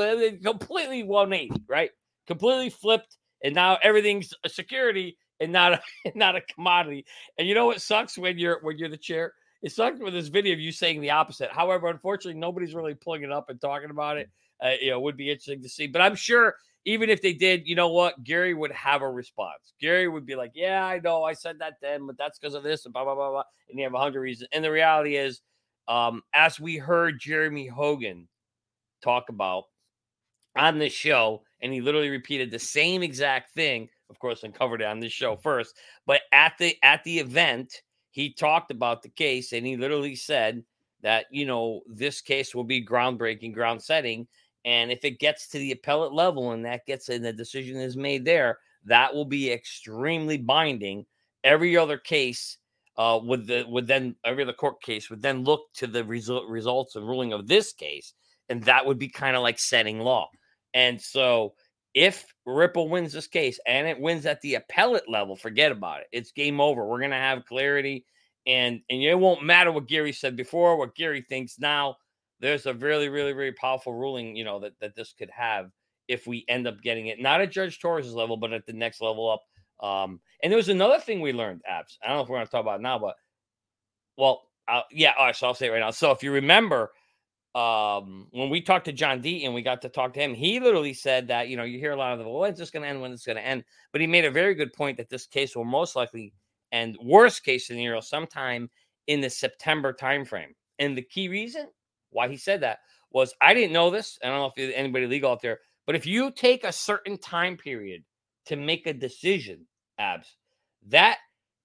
completely 0.43 1.03
180, 1.03 1.63
right? 1.67 1.91
Completely 2.27 2.69
flipped, 2.69 3.17
and 3.43 3.53
now 3.53 3.77
everything's 3.83 4.33
a 4.45 4.49
security 4.49 5.17
and 5.39 5.51
not 5.51 5.73
a 5.73 5.81
not 6.15 6.35
a 6.35 6.41
commodity. 6.41 7.05
And 7.37 7.47
you 7.47 7.55
know 7.55 7.65
what 7.65 7.81
sucks 7.81 8.17
when 8.17 8.37
you're 8.37 8.59
when 8.61 8.77
you're 8.77 8.89
the 8.89 8.97
chair? 8.97 9.33
It 9.61 9.73
sucks 9.73 9.99
with 9.99 10.13
this 10.13 10.29
video 10.29 10.53
of 10.53 10.59
you 10.59 10.71
saying 10.71 11.01
the 11.01 11.11
opposite. 11.11 11.51
However, 11.51 11.87
unfortunately, 11.87 12.39
nobody's 12.39 12.73
really 12.73 12.93
pulling 12.93 13.23
it 13.23 13.31
up 13.31 13.49
and 13.49 13.59
talking 13.59 13.89
about 13.89 14.17
it. 14.17 14.29
Uh, 14.63 14.73
you 14.79 14.91
know, 14.91 14.99
would 14.99 15.17
be 15.17 15.29
interesting 15.29 15.61
to 15.61 15.69
see. 15.69 15.87
But 15.87 16.01
I'm 16.01 16.15
sure 16.15 16.55
even 16.86 17.09
if 17.09 17.21
they 17.21 17.33
did, 17.33 17.67
you 17.67 17.75
know 17.75 17.89
what? 17.89 18.24
Gary 18.24 18.53
would 18.53 18.71
have 18.71 19.01
a 19.01 19.09
response. 19.09 19.74
Gary 19.79 20.07
would 20.07 20.25
be 20.25 20.36
like, 20.36 20.51
Yeah, 20.55 20.86
I 20.86 21.00
know 21.00 21.24
I 21.24 21.33
said 21.33 21.59
that 21.59 21.75
then, 21.81 22.07
but 22.07 22.17
that's 22.17 22.39
because 22.39 22.55
of 22.55 22.63
this 22.63 22.86
and 22.86 22.93
blah, 22.93 23.03
blah, 23.03 23.15
blah, 23.15 23.31
blah. 23.31 23.43
And 23.69 23.77
you 23.77 23.83
have 23.83 23.93
a 23.93 24.00
hundred 24.00 24.21
reasons. 24.21 24.50
And 24.53 24.63
the 24.63 24.71
reality 24.71 25.15
is, 25.15 25.41
um, 25.88 26.21
as 26.33 26.59
we 26.59 26.77
heard 26.77 27.19
Jeremy 27.19 27.67
Hogan 27.67 28.27
talk 29.01 29.29
about 29.29 29.65
on 30.55 30.77
this 30.77 30.93
show, 30.93 31.43
and 31.62 31.74
he 31.74 31.81
literally 31.81 32.09
repeated 32.09 32.51
the 32.51 32.59
same 32.59 33.03
exact 33.03 33.53
thing, 33.53 33.89
of 34.09 34.19
course, 34.19 34.43
and 34.43 34.53
covered 34.53 34.81
it 34.81 34.88
on 34.88 35.00
this 35.00 35.12
show 35.12 35.36
first. 35.36 35.75
But 36.05 36.21
at 36.31 36.53
the 36.57 36.75
at 36.83 37.03
the 37.03 37.19
event, 37.19 37.81
he 38.12 38.33
talked 38.33 38.71
about 38.71 39.01
the 39.01 39.09
case 39.09 39.51
and 39.53 39.65
he 39.65 39.77
literally 39.77 40.15
said 40.15 40.63
that, 41.01 41.25
you 41.31 41.45
know, 41.45 41.81
this 41.88 42.21
case 42.21 42.53
will 42.53 42.63
be 42.63 42.86
groundbreaking, 42.86 43.53
ground 43.53 43.81
setting 43.81 44.27
and 44.65 44.91
if 44.91 45.05
it 45.05 45.19
gets 45.19 45.47
to 45.49 45.57
the 45.59 45.71
appellate 45.71 46.13
level 46.13 46.51
and 46.51 46.65
that 46.65 46.85
gets 46.85 47.09
and 47.09 47.23
the 47.23 47.33
decision 47.33 47.77
is 47.77 47.95
made 47.95 48.25
there, 48.25 48.59
that 48.85 49.13
will 49.13 49.25
be 49.25 49.51
extremely 49.51 50.37
binding. 50.37 51.05
Every 51.43 51.77
other 51.77 51.97
case 51.97 52.57
uh, 52.97 53.19
would 53.23 53.47
the 53.47 53.65
would 53.69 53.87
then 53.87 54.15
every 54.25 54.43
other 54.43 54.53
court 54.53 54.81
case 54.81 55.09
would 55.09 55.21
then 55.21 55.43
look 55.43 55.71
to 55.75 55.87
the 55.87 56.03
result 56.03 56.49
results 56.49 56.95
and 56.95 57.07
ruling 57.07 57.31
of 57.31 57.47
this 57.47 57.71
case, 57.71 58.13
and 58.49 58.63
that 58.63 58.85
would 58.85 58.99
be 58.99 59.07
kind 59.07 59.37
of 59.37 59.41
like 59.41 59.57
setting 59.57 59.99
law. 59.99 60.29
And 60.73 61.01
so, 61.01 61.53
if 61.93 62.25
Ripple 62.45 62.89
wins 62.89 63.13
this 63.13 63.27
case 63.27 63.59
and 63.65 63.87
it 63.87 63.99
wins 63.99 64.25
at 64.25 64.41
the 64.41 64.55
appellate 64.55 65.09
level, 65.09 65.37
forget 65.37 65.71
about 65.71 66.01
it. 66.01 66.07
It's 66.11 66.33
game 66.33 66.59
over. 66.59 66.85
We're 66.85 66.99
gonna 66.99 67.15
have 67.15 67.45
clarity, 67.45 68.05
and 68.45 68.81
and 68.89 69.01
it 69.01 69.17
won't 69.17 69.43
matter 69.45 69.71
what 69.71 69.87
Gary 69.87 70.11
said 70.11 70.35
before, 70.35 70.77
what 70.77 70.95
Gary 70.95 71.25
thinks 71.29 71.57
now 71.57 71.95
there's 72.39 72.65
a 72.65 72.74
really, 72.74 73.10
really, 73.10 73.34
really 73.34 73.51
powerful 73.51 73.93
ruling, 73.93 74.36
you 74.36 74.43
know, 74.43 74.60
that, 74.60 74.74
that 74.79 74.96
this 74.96 75.13
could 75.13 75.29
have 75.29 75.72
if 76.08 76.25
we 76.25 76.46
end 76.48 76.67
up 76.67 76.81
getting 76.81 77.08
it, 77.08 77.22
not 77.22 77.41
at 77.41 77.51
Judge 77.51 77.79
Torres's 77.79 78.15
level, 78.15 78.36
but 78.36 78.51
at 78.51 78.65
the 78.65 78.74
next 78.74 79.01
level 79.01 79.29
up. 79.29 79.43
Um, 79.86 80.19
and 80.41 80.51
there 80.51 80.58
was 80.58 80.69
another 80.69 81.00
thing 81.00 81.22
we 81.22 81.34
learned, 81.34 81.62
Abs. 81.67 81.98
I 82.03 82.08
don't 82.08 82.17
know 82.17 82.24
if 82.24 82.29
we're 82.29 82.38
going 82.38 82.48
to 82.48 82.51
talk 82.51 82.62
about 82.62 82.81
now, 82.81 82.98
but 82.98 83.15
well, 84.17 84.43
uh, 84.67 84.81
yeah, 84.91 85.13
all 85.17 85.27
right, 85.27 85.36
so 85.36 85.48
I'll 85.48 85.53
say 85.53 85.67
it 85.67 85.72
right 85.72 85.79
now. 85.79 85.91
So 85.91 86.12
if 86.12 86.24
you 86.24 86.31
remember, 86.31 86.91
um, 87.55 88.27
when 88.31 88.50
we 88.50 88.62
talked 88.62 88.86
to 88.86 88.91
John 88.91 89.22
Deaton, 89.22 89.53
we 89.53 89.62
got 89.62 89.81
to 89.84 89.89
talk 89.89 90.13
to 90.13 90.19
him. 90.19 90.34
He 90.34 90.60
literally 90.60 90.93
said 90.93 91.27
that 91.29 91.48
you 91.48 91.58
know 91.58 91.63
you 91.63 91.79
hear 91.79 91.91
a 91.91 91.96
lot 91.96 92.13
of 92.13 92.19
the 92.19 92.25
well, 92.25 92.41
when's 92.41 92.60
this 92.60 92.69
going 92.69 92.84
to 92.84 92.89
end? 92.89 93.01
When 93.01 93.12
it's 93.12 93.25
going 93.25 93.38
to 93.38 93.46
end? 93.46 93.63
But 93.91 94.01
he 94.01 94.08
made 94.08 94.25
a 94.25 94.31
very 94.31 94.53
good 94.53 94.74
point 94.74 94.98
that 94.98 95.10
this 95.10 95.25
case 95.25 95.55
will 95.55 95.65
most 95.65 95.96
likely 95.96 96.34
end, 96.72 96.98
worst 97.01 97.43
case 97.43 97.65
scenario, 97.65 98.00
sometime 98.01 98.69
in 99.08 99.22
the 99.22 99.29
September 99.29 99.93
timeframe. 99.93 100.53
And 100.77 100.96
the 100.96 101.01
key 101.01 101.27
reason 101.27 101.67
why 102.11 102.27
he 102.27 102.37
said 102.37 102.61
that 102.61 102.79
was 103.11 103.33
I 103.41 103.53
didn't 103.53 103.73
know 103.73 103.89
this. 103.89 104.17
I 104.23 104.27
don't 104.27 104.39
know 104.39 104.51
if 104.55 104.75
anybody 104.75 105.07
legal 105.07 105.31
out 105.31 105.41
there, 105.41 105.59
but 105.85 105.95
if 105.95 106.05
you 106.05 106.31
take 106.31 106.63
a 106.63 106.71
certain 106.71 107.17
time 107.17 107.57
period 107.57 108.03
to 108.45 108.55
make 108.55 108.87
a 108.87 108.93
decision, 108.93 109.65
abs, 109.97 110.35
that 110.87 111.17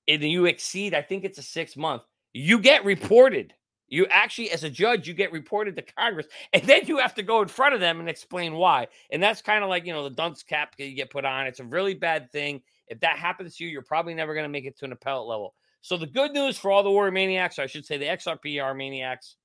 and 0.07 0.23
you 0.23 0.47
exceed, 0.47 0.95
I 0.95 1.03
think 1.03 1.25
it's 1.25 1.39
a 1.39 1.43
six 1.43 1.77
month, 1.77 2.03
you 2.33 2.59
get 2.59 2.85
reported 2.85 3.55
you 3.89 4.07
actually, 4.07 4.51
as 4.51 4.65
a 4.65 4.71
judge, 4.71 5.07
you 5.07 5.15
get 5.15 5.33
reported 5.33 5.77
to 5.77 5.83
Congress, 5.83 6.27
and 6.53 6.63
then 6.65 6.83
you 6.87 6.99
have 6.99 7.15
to 7.15 7.23
go 7.23 7.43
in 7.43 7.49
front 7.49 7.75
of 7.75 7.81
them 7.81 8.01
and 8.01 8.09
explain 8.09 8.55
why. 8.55 8.89
And 9.11 9.23
that's 9.23 9.43
kind 9.43 9.63
of 9.63 9.71
like 9.71 9.87
you 9.87 9.93
know 9.93 10.05
the 10.05 10.11
dunce 10.11 10.43
cap 10.43 10.75
you 10.79 10.95
get 10.95 11.11
put 11.11 11.25
on. 11.25 11.47
It's 11.47 11.61
a 11.61 11.65
really 11.65 11.95
bad 11.95 12.31
thing. 12.33 12.63
If 12.89 13.01
that 13.01 13.19
happens 13.19 13.57
to 13.57 13.65
you, 13.65 13.71
you're 13.71 13.83
probably 13.83 14.15
never 14.15 14.35
going 14.35 14.45
to 14.45 14.51
make 14.51 14.65
it 14.65 14.77
to 14.79 14.85
an 14.85 14.93
appellate 14.93 15.27
level. 15.27 15.55
So 15.81 15.97
the 15.97 16.07
good 16.07 16.33
news 16.33 16.59
for 16.59 16.71
all 16.71 16.83
the 16.83 16.91
war 16.91 17.11
maniacs, 17.11 17.59
or 17.59 17.63
I 17.63 17.67
should 17.67 17.85
say 17.85 17.99
the 17.99 18.07
XRPR 18.07 18.77
maniacs, 18.77 19.37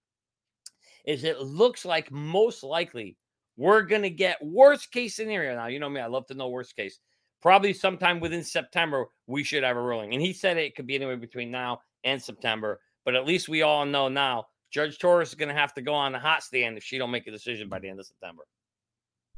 is 1.06 1.24
it 1.24 1.42
looks 1.42 1.86
like 1.86 2.12
most 2.12 2.64
likely 2.64 3.18
we're 3.58 3.82
going 3.82 4.04
to 4.04 4.10
get 4.10 4.44
worst 4.44 4.92
case 4.92 5.16
scenario. 5.16 5.56
Now 5.56 5.68
you 5.68 5.80
know 5.80 5.90
me, 5.90 6.02
I 6.02 6.08
love 6.08 6.28
to 6.28 6.34
know 6.34 6.50
worst 6.50 6.76
case. 6.76 7.00
Probably 7.42 7.74
sometime 7.74 8.20
within 8.20 8.44
September 8.44 9.08
we 9.28 9.44
should 9.44 9.64
have 9.64 9.78
a 9.78 9.82
ruling, 9.82 10.14
and 10.14 10.22
he 10.22 10.34
said 10.34 10.58
it 10.58 10.76
could 10.76 10.88
be 10.88 10.96
anywhere 10.96 11.18
between 11.18 11.52
now 11.52 11.82
and 12.04 12.22
September. 12.22 12.80
But 13.06 13.16
at 13.16 13.26
least 13.26 13.50
we 13.50 13.62
all 13.62 13.86
know 13.86 14.10
now 14.10 14.48
Judge 14.72 15.00
Torres 15.00 15.30
is 15.30 15.36
going 15.36 15.50
to 15.50 15.56
have 15.56 15.74
to 15.74 15.82
go 15.82 15.94
on 15.94 16.12
the 16.12 16.20
hot 16.20 16.44
stand 16.44 16.78
if 16.78 16.84
she 16.84 16.98
don't 16.98 17.12
make 17.12 17.28
a 17.28 17.32
decision 17.32 17.70
by 17.70 17.80
the 17.80 17.90
end 17.90 18.00
of 18.00 18.06
September. 18.06 18.44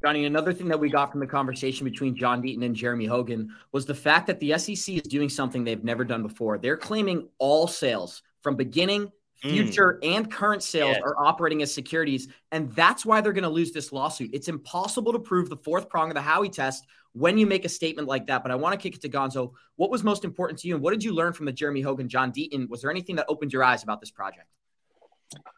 Johnny, 0.03 0.25
another 0.25 0.51
thing 0.51 0.67
that 0.67 0.79
we 0.79 0.89
got 0.89 1.11
from 1.11 1.19
the 1.19 1.27
conversation 1.27 1.85
between 1.85 2.15
John 2.15 2.41
Deaton 2.41 2.65
and 2.65 2.75
Jeremy 2.75 3.05
Hogan 3.05 3.55
was 3.71 3.85
the 3.85 3.93
fact 3.93 4.25
that 4.27 4.39
the 4.39 4.57
SEC 4.57 4.95
is 4.95 5.03
doing 5.03 5.29
something 5.29 5.63
they've 5.63 5.83
never 5.83 6.03
done 6.03 6.23
before. 6.23 6.57
They're 6.57 6.75
claiming 6.75 7.29
all 7.37 7.67
sales 7.67 8.23
from 8.41 8.55
beginning. 8.55 9.11
Future, 9.41 9.99
mm. 10.01 10.15
and 10.15 10.31
current 10.31 10.63
sales 10.63 10.95
yes. 10.95 11.01
are 11.03 11.15
operating 11.17 11.61
as 11.61 11.73
securities. 11.73 12.27
And 12.51 12.71
that's 12.73 13.05
why 13.05 13.21
they're 13.21 13.33
going 13.33 13.43
to 13.43 13.49
lose 13.49 13.71
this 13.71 13.91
lawsuit. 13.91 14.31
It's 14.33 14.47
impossible 14.47 15.13
to 15.13 15.19
prove 15.19 15.49
the 15.49 15.57
fourth 15.57 15.89
prong 15.89 16.09
of 16.09 16.15
the 16.15 16.21
Howey 16.21 16.51
test 16.51 16.85
when 17.13 17.37
you 17.37 17.45
make 17.45 17.65
a 17.65 17.69
statement 17.69 18.07
like 18.07 18.27
that. 18.27 18.43
But 18.43 18.51
I 18.51 18.55
want 18.55 18.73
to 18.73 18.77
kick 18.77 18.95
it 18.95 19.01
to 19.01 19.09
Gonzo. 19.09 19.53
What 19.75 19.91
was 19.91 20.03
most 20.03 20.23
important 20.23 20.59
to 20.59 20.67
you, 20.67 20.75
and 20.75 20.83
what 20.83 20.91
did 20.91 21.03
you 21.03 21.13
learn 21.13 21.33
from 21.33 21.45
the 21.45 21.51
Jeremy 21.51 21.81
Hogan, 21.81 22.07
John 22.07 22.31
Deaton? 22.31 22.69
Was 22.69 22.81
there 22.81 22.91
anything 22.91 23.15
that 23.17 23.25
opened 23.27 23.53
your 23.53 23.63
eyes 23.63 23.83
about 23.83 23.99
this 23.99 24.11
project? 24.11 24.47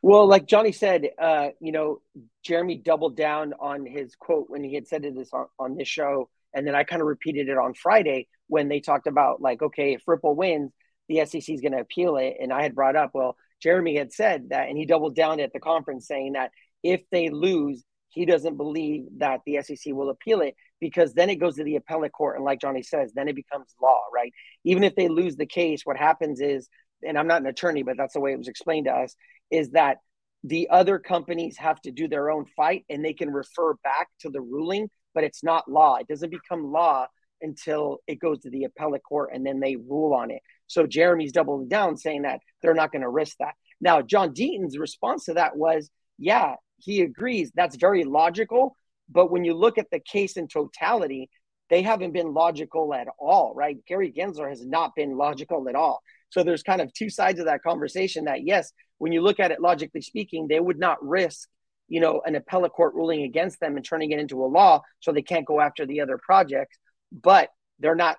Well, 0.02 0.28
like 0.28 0.46
Johnny 0.46 0.72
said, 0.72 1.10
uh, 1.20 1.50
you 1.60 1.72
know, 1.72 2.02
Jeremy 2.44 2.78
doubled 2.78 3.16
down 3.16 3.54
on 3.60 3.86
his 3.86 4.16
quote 4.16 4.50
when 4.50 4.64
he 4.64 4.76
had 4.76 4.88
said 4.88 5.02
this 5.04 5.34
on, 5.34 5.48
on 5.58 5.76
this 5.76 5.88
show, 5.88 6.30
and 6.54 6.68
then 6.68 6.76
I 6.76 6.84
kind 6.84 7.02
of 7.02 7.08
repeated 7.08 7.50
it 7.50 7.58
on 7.58 7.74
Friday 7.74 8.28
when 8.48 8.68
they 8.68 8.80
talked 8.80 9.08
about 9.08 9.42
like, 9.42 9.62
okay, 9.62 9.94
if 9.94 10.04
Ripple 10.08 10.36
wins, 10.36 10.72
the 11.10 11.26
SEC 11.26 11.50
is 11.50 11.62
going 11.62 11.72
to 11.72 11.80
appeal 11.80 12.18
it, 12.18 12.38
and 12.40 12.54
I 12.54 12.62
had 12.62 12.76
brought 12.76 12.96
up, 12.96 13.12
well, 13.14 13.36
Jeremy 13.64 13.96
had 13.96 14.12
said 14.12 14.50
that, 14.50 14.68
and 14.68 14.78
he 14.78 14.86
doubled 14.86 15.16
down 15.16 15.40
at 15.40 15.54
the 15.54 15.60
conference 15.60 16.06
saying 16.06 16.34
that 16.34 16.52
if 16.84 17.02
they 17.12 17.30
lose, 17.30 17.84
he 18.10 18.26
doesn't 18.26 18.58
believe 18.58 19.06
that 19.18 19.40
the 19.46 19.62
SEC 19.62 19.94
will 19.94 20.10
appeal 20.10 20.42
it 20.42 20.56
because 20.82 21.14
then 21.14 21.30
it 21.30 21.38
goes 21.38 21.56
to 21.56 21.64
the 21.64 21.78
appellate 21.78 22.12
court. 22.12 22.36
And 22.36 22.44
like 22.46 22.60
Johnny 22.60 22.84
says, 22.84 23.14
then 23.16 23.30
it 23.30 23.36
becomes 23.36 23.74
law, 23.82 24.02
right? 24.14 24.34
Even 24.66 24.84
if 24.84 24.96
they 24.96 25.08
lose 25.08 25.38
the 25.38 25.46
case, 25.46 25.82
what 25.86 25.98
happens 25.98 26.42
is, 26.42 26.68
and 27.08 27.18
I'm 27.18 27.28
not 27.28 27.42
an 27.42 27.48
attorney, 27.48 27.84
but 27.84 27.96
that's 27.98 28.14
the 28.14 28.20
way 28.20 28.34
it 28.34 28.38
was 28.38 28.50
explained 28.50 28.86
to 28.86 28.92
us, 28.92 29.16
is 29.50 29.72
that 29.72 29.98
the 30.44 30.68
other 30.70 31.00
companies 31.00 31.58
have 31.58 31.80
to 31.82 31.92
do 31.92 32.10
their 32.10 32.30
own 32.30 32.46
fight 32.58 32.84
and 32.90 33.04
they 33.04 33.14
can 33.14 33.32
refer 33.32 33.76
back 33.84 34.10
to 34.20 34.30
the 34.30 34.42
ruling, 34.42 34.90
but 35.16 35.24
it's 35.24 35.44
not 35.44 35.72
law. 35.72 35.96
It 35.96 36.08
doesn't 36.08 36.32
become 36.32 36.72
law 36.72 37.08
until 37.42 38.00
it 38.08 38.20
goes 38.20 38.40
to 38.42 38.50
the 38.50 38.66
appellate 38.66 39.04
court 39.08 39.32
and 39.34 39.46
then 39.46 39.60
they 39.60 39.78
rule 39.78 40.14
on 40.14 40.32
it. 40.32 40.42
So 40.68 40.88
Jeremy's 40.88 41.32
doubling 41.32 41.68
down 41.68 41.98
saying 41.98 42.24
that 42.24 42.40
they're 42.62 42.74
not 42.74 42.92
going 42.92 43.02
to 43.02 43.10
risk 43.10 43.38
that. 43.40 43.54
Now, 43.82 44.02
John 44.02 44.34
Deaton's 44.34 44.78
response 44.78 45.26
to 45.26 45.34
that 45.34 45.58
was, 45.58 45.90
yeah, 46.18 46.56
he 46.78 47.02
agrees 47.02 47.52
that's 47.54 47.76
very 47.76 48.04
logical. 48.04 48.76
But 49.10 49.32
when 49.32 49.44
you 49.44 49.54
look 49.54 49.78
at 49.78 49.90
the 49.92 50.00
case 50.00 50.38
in 50.38 50.48
totality, 50.48 51.30
they 51.70 51.82
haven't 51.82 52.14
been 52.14 52.34
logical 52.34 52.94
at 52.94 53.08
all, 53.20 53.54
right? 53.56 53.78
Gary 53.88 54.12
Gensler 54.12 54.50
has 54.50 54.66
not 54.66 54.96
been 54.96 55.18
logical 55.18 55.68
at 55.70 55.76
all. 55.76 56.02
So 56.30 56.44
there's 56.44 56.64
kind 56.64 56.82
of 56.82 56.94
two 56.94 57.10
sides 57.10 57.40
of 57.40 57.46
that 57.46 57.64
conversation 57.64 58.26
that, 58.26 58.44
yes, 58.44 58.72
when 58.98 59.12
you 59.12 59.22
look 59.22 59.40
at 59.40 59.52
it 59.52 59.62
logically 59.62 60.02
speaking, 60.02 60.48
they 60.48 60.60
would 60.60 60.80
not 60.80 61.04
risk, 61.06 61.50
you 61.88 62.00
know, 62.00 62.22
an 62.26 62.36
appellate 62.36 62.72
court 62.72 62.96
ruling 62.96 63.24
against 63.24 63.60
them 63.60 63.76
and 63.76 63.86
turning 63.86 64.12
it 64.12 64.20
into 64.20 64.44
a 64.44 64.48
law 64.48 64.82
so 65.00 65.12
they 65.12 65.22
can't 65.22 65.46
go 65.46 65.60
after 65.60 65.86
the 65.86 66.02
other 66.02 66.18
projects. 66.18 66.78
But 67.12 67.50
they're 67.80 67.96
not 67.96 68.18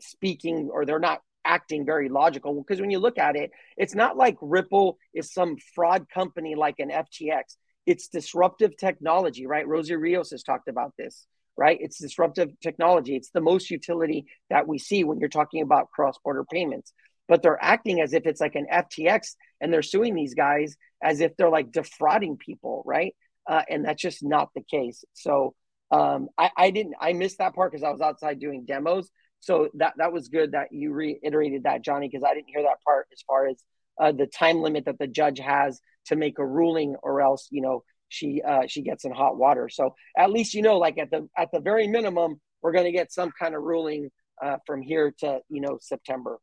speaking 0.00 0.68
or 0.72 0.84
they're 0.84 0.98
not 0.98 1.20
acting 1.46 1.86
very 1.86 2.08
logical 2.08 2.54
because 2.54 2.80
when 2.80 2.90
you 2.90 2.98
look 2.98 3.18
at 3.18 3.36
it, 3.36 3.50
it's 3.76 3.94
not 3.94 4.16
like 4.16 4.36
Ripple 4.40 4.98
is 5.14 5.32
some 5.32 5.56
fraud 5.74 6.06
company 6.12 6.54
like 6.54 6.78
an 6.78 6.90
FTX. 6.90 7.56
It's 7.86 8.08
disruptive 8.08 8.76
technology, 8.76 9.46
right? 9.46 9.66
Rosie 9.66 9.94
Rios 9.94 10.30
has 10.30 10.42
talked 10.42 10.68
about 10.68 10.92
this, 10.98 11.26
right? 11.56 11.78
It's 11.80 12.00
disruptive 12.00 12.50
technology. 12.60 13.16
It's 13.16 13.30
the 13.30 13.40
most 13.40 13.70
utility 13.70 14.26
that 14.50 14.66
we 14.66 14.78
see 14.78 15.04
when 15.04 15.20
you're 15.20 15.28
talking 15.28 15.62
about 15.62 15.90
cross 15.90 16.18
border 16.24 16.44
payments. 16.44 16.92
But 17.28 17.42
they're 17.42 17.62
acting 17.62 18.00
as 18.00 18.12
if 18.12 18.26
it's 18.26 18.40
like 18.40 18.54
an 18.54 18.66
FTX 18.72 19.34
and 19.60 19.72
they're 19.72 19.82
suing 19.82 20.14
these 20.14 20.34
guys 20.34 20.76
as 21.02 21.20
if 21.20 21.36
they're 21.36 21.50
like 21.50 21.72
defrauding 21.72 22.36
people, 22.36 22.82
right? 22.86 23.14
Uh, 23.48 23.62
and 23.68 23.84
that's 23.84 24.02
just 24.02 24.24
not 24.24 24.48
the 24.54 24.62
case. 24.62 25.04
So 25.12 25.54
um, 25.90 26.28
I, 26.36 26.50
I 26.56 26.70
didn't, 26.70 26.94
I 27.00 27.12
missed 27.12 27.38
that 27.38 27.54
part 27.54 27.70
because 27.70 27.84
I 27.84 27.90
was 27.90 28.00
outside 28.00 28.40
doing 28.40 28.64
demos. 28.64 29.08
So 29.40 29.68
that 29.74 29.94
that 29.98 30.12
was 30.12 30.28
good 30.28 30.52
that 30.52 30.72
you 30.72 30.92
reiterated 30.92 31.64
that, 31.64 31.82
Johnny, 31.82 32.08
because 32.08 32.24
I 32.24 32.34
didn't 32.34 32.48
hear 32.48 32.62
that 32.62 32.82
part 32.84 33.06
as 33.12 33.22
far 33.22 33.46
as 33.46 33.62
uh, 34.00 34.12
the 34.12 34.26
time 34.26 34.60
limit 34.60 34.84
that 34.86 34.98
the 34.98 35.06
judge 35.06 35.38
has 35.38 35.80
to 36.06 36.16
make 36.16 36.38
a 36.38 36.46
ruling, 36.46 36.96
or 37.02 37.20
else 37.20 37.48
you 37.50 37.62
know 37.62 37.84
she 38.08 38.42
uh, 38.42 38.62
she 38.66 38.82
gets 38.82 39.04
in 39.04 39.12
hot 39.12 39.36
water. 39.36 39.68
So 39.68 39.94
at 40.16 40.30
least 40.30 40.54
you 40.54 40.62
know, 40.62 40.78
like 40.78 40.98
at 40.98 41.10
the 41.10 41.28
at 41.36 41.50
the 41.52 41.60
very 41.60 41.86
minimum, 41.86 42.40
we're 42.62 42.72
going 42.72 42.84
to 42.84 42.92
get 42.92 43.12
some 43.12 43.32
kind 43.38 43.54
of 43.54 43.62
ruling 43.62 44.10
uh, 44.42 44.56
from 44.66 44.82
here 44.82 45.14
to 45.20 45.40
you 45.48 45.60
know 45.60 45.78
September. 45.80 46.38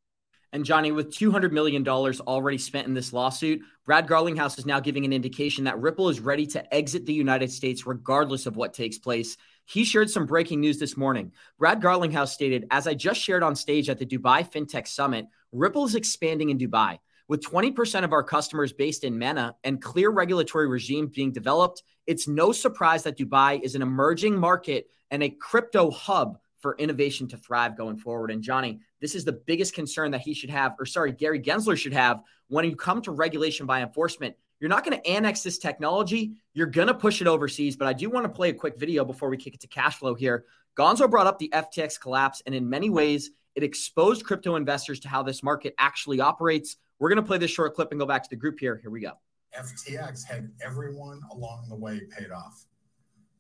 And 0.54 0.63
Johnny, 0.63 0.92
with 0.92 1.10
$200 1.10 1.52
million 1.52 1.86
already 1.88 2.60
spent 2.60 2.86
in 2.86 2.94
this 2.94 3.12
lawsuit, 3.12 3.62
Brad 3.86 4.08
Garlinghouse 4.08 4.60
is 4.60 4.68
now 4.68 4.80
giving 4.80 5.04
an 5.04 5.12
indication 5.12 5.63
that 5.63 5.82
Ripple 5.82 6.10
is 6.10 6.20
ready 6.20 6.46
to 6.46 6.74
exit 6.74 7.08
the 7.08 7.13
United 7.13 7.52
States 7.52 7.88
regardless 7.88 8.46
of 8.46 8.56
what 8.56 8.72
takes 8.72 9.00
place. 9.00 9.36
He 9.66 9.84
shared 9.84 10.12
some 10.12 10.28
breaking 10.28 10.62
news 10.62 10.78
this 10.78 10.96
morning. 10.96 11.32
Brad 11.58 11.82
Garlinghouse 11.82 12.30
stated, 12.30 12.68
As 12.70 12.86
I 12.86 12.94
just 12.94 13.20
shared 13.20 13.42
on 13.42 13.56
stage 13.56 13.89
at 13.89 13.98
the 13.98 14.06
Dubai 14.06 14.48
FinTech 14.48 14.88
Summit, 14.88 15.26
Ripple 15.52 15.86
is 15.86 15.96
expanding 15.96 16.52
in 16.52 16.60
Dubai. 16.60 17.00
With 17.28 17.42
20% 17.42 18.04
of 18.04 18.13
our 18.13 18.24
customers 18.24 18.74
based 18.74 19.04
in 19.04 19.18
MENA 19.18 19.56
and 19.63 19.82
clear 19.82 20.12
regulatory 20.12 20.68
regime 20.68 21.08
being 21.08 21.32
developed, 21.32 21.82
it's 22.06 22.28
no 22.28 22.52
surprise 22.52 23.02
that 23.04 23.18
Dubai 23.18 23.60
is 23.63 23.74
an 23.74 23.82
emerging 23.82 24.38
market 24.38 24.86
and 25.10 25.24
a 25.24 25.30
crypto 25.30 25.89
hub 25.89 26.38
for 26.63 26.78
innovation 26.78 27.28
to 27.28 27.38
thrive 27.38 27.78
going 27.78 27.97
forward. 27.97 28.32
And 28.32 28.41
Johnny, 28.41 28.80
this 29.02 29.13
is 29.13 29.26
the 29.26 29.34
biggest 29.34 29.76
concern 29.76 30.10
that 30.12 30.21
he 30.21 30.34
should 30.34 30.49
have, 30.49 30.76
or 30.80 30.86
sorry, 30.86 31.12
Gary 31.12 31.39
Gensler 31.39 31.78
should 31.78 31.93
have 31.93 32.23
when 32.47 32.65
you 32.65 32.76
come 32.76 33.02
to 33.02 33.12
regulation 33.12 33.67
by 33.67 33.84
enforcement. 33.84 34.34
You're 34.62 34.69
not 34.69 34.86
going 34.86 34.97
to 34.97 35.06
annex 35.06 35.43
this 35.43 35.58
technology. 35.58 36.36
You're 36.54 36.67
going 36.67 36.88
to 36.88 36.93
push 36.93 37.19
it 37.19 37.28
overseas. 37.28 37.76
But 37.76 37.89
I 37.89 37.93
do 37.93 38.10
want 38.10 38.23
to 38.23 38.30
play 38.30 38.49
a 38.49 38.54
quick 38.54 38.80
video 38.80 39.04
before 39.04 39.30
we 39.30 39.36
kick 39.36 39.54
it 39.54 39.60
to 39.60 39.67
cash 39.67 39.97
flow 39.97 40.15
here. 40.15 40.45
Gonzo 40.78 41.10
brought 41.10 41.28
up 41.28 41.38
the 41.38 41.52
FTX 41.54 41.99
collapse, 41.99 42.41
and 42.45 42.56
in 42.56 42.67
many 42.67 42.89
ways, 42.89 43.32
it 43.56 43.62
exposed 43.62 44.23
crypto 44.23 44.56
investors 44.56 45.02
to 45.02 45.10
how 45.10 45.21
this 45.21 45.43
market 45.43 45.76
actually 45.78 46.21
operates. 46.21 46.78
We're 46.97 47.10
going 47.10 47.21
to 47.21 47.28
play 47.28 47.38
this 47.38 47.52
short 47.52 47.76
clip 47.76 47.91
and 47.91 47.99
go 47.99 48.06
back 48.06 48.23
to 48.23 48.30
the 48.30 48.38
group 48.38 48.58
here. 48.58 48.80
Here 48.82 48.89
we 48.89 49.02
go. 49.02 49.12
FTX 49.60 50.23
had 50.23 50.49
everyone 50.65 51.19
along 51.32 51.65
the 51.67 51.76
way 51.76 51.99
paid 52.17 52.32
off. 52.32 52.65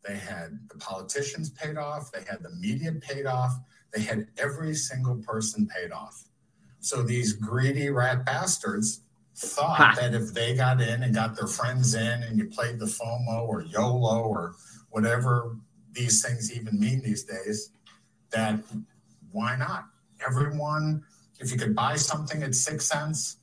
They 0.05 0.17
had 0.17 0.59
the 0.69 0.77
politicians 0.77 1.49
paid 1.49 1.77
off, 1.77 2.11
they 2.11 2.23
had 2.29 2.43
the 2.43 2.51
media 2.51 2.91
paid 2.93 3.25
off, 3.25 3.57
they 3.93 4.01
had 4.01 4.27
every 4.37 4.75
single 4.75 5.15
person 5.15 5.67
paid 5.67 5.91
off. 5.91 6.23
So 6.79 7.03
these 7.03 7.33
greedy 7.33 7.89
rat 7.89 8.25
bastards 8.25 9.01
thought 9.35 9.77
ha. 9.77 9.95
that 9.99 10.13
if 10.13 10.33
they 10.33 10.55
got 10.55 10.81
in 10.81 11.03
and 11.03 11.15
got 11.15 11.35
their 11.35 11.47
friends 11.47 11.95
in 11.95 12.23
and 12.23 12.37
you 12.37 12.49
played 12.49 12.79
the 12.79 12.85
FOMO 12.85 13.47
or 13.47 13.61
YOLO 13.61 14.23
or 14.23 14.55
whatever 14.89 15.55
these 15.93 16.23
things 16.23 16.51
even 16.51 16.79
mean 16.79 17.01
these 17.01 17.23
days, 17.23 17.71
that 18.31 18.59
why 19.31 19.55
not? 19.55 19.85
Everyone, 20.25 21.03
if 21.39 21.51
you 21.51 21.57
could 21.57 21.75
buy 21.75 21.95
something 21.95 22.43
at 22.43 22.55
six 22.55 22.85
cents 22.85 23.37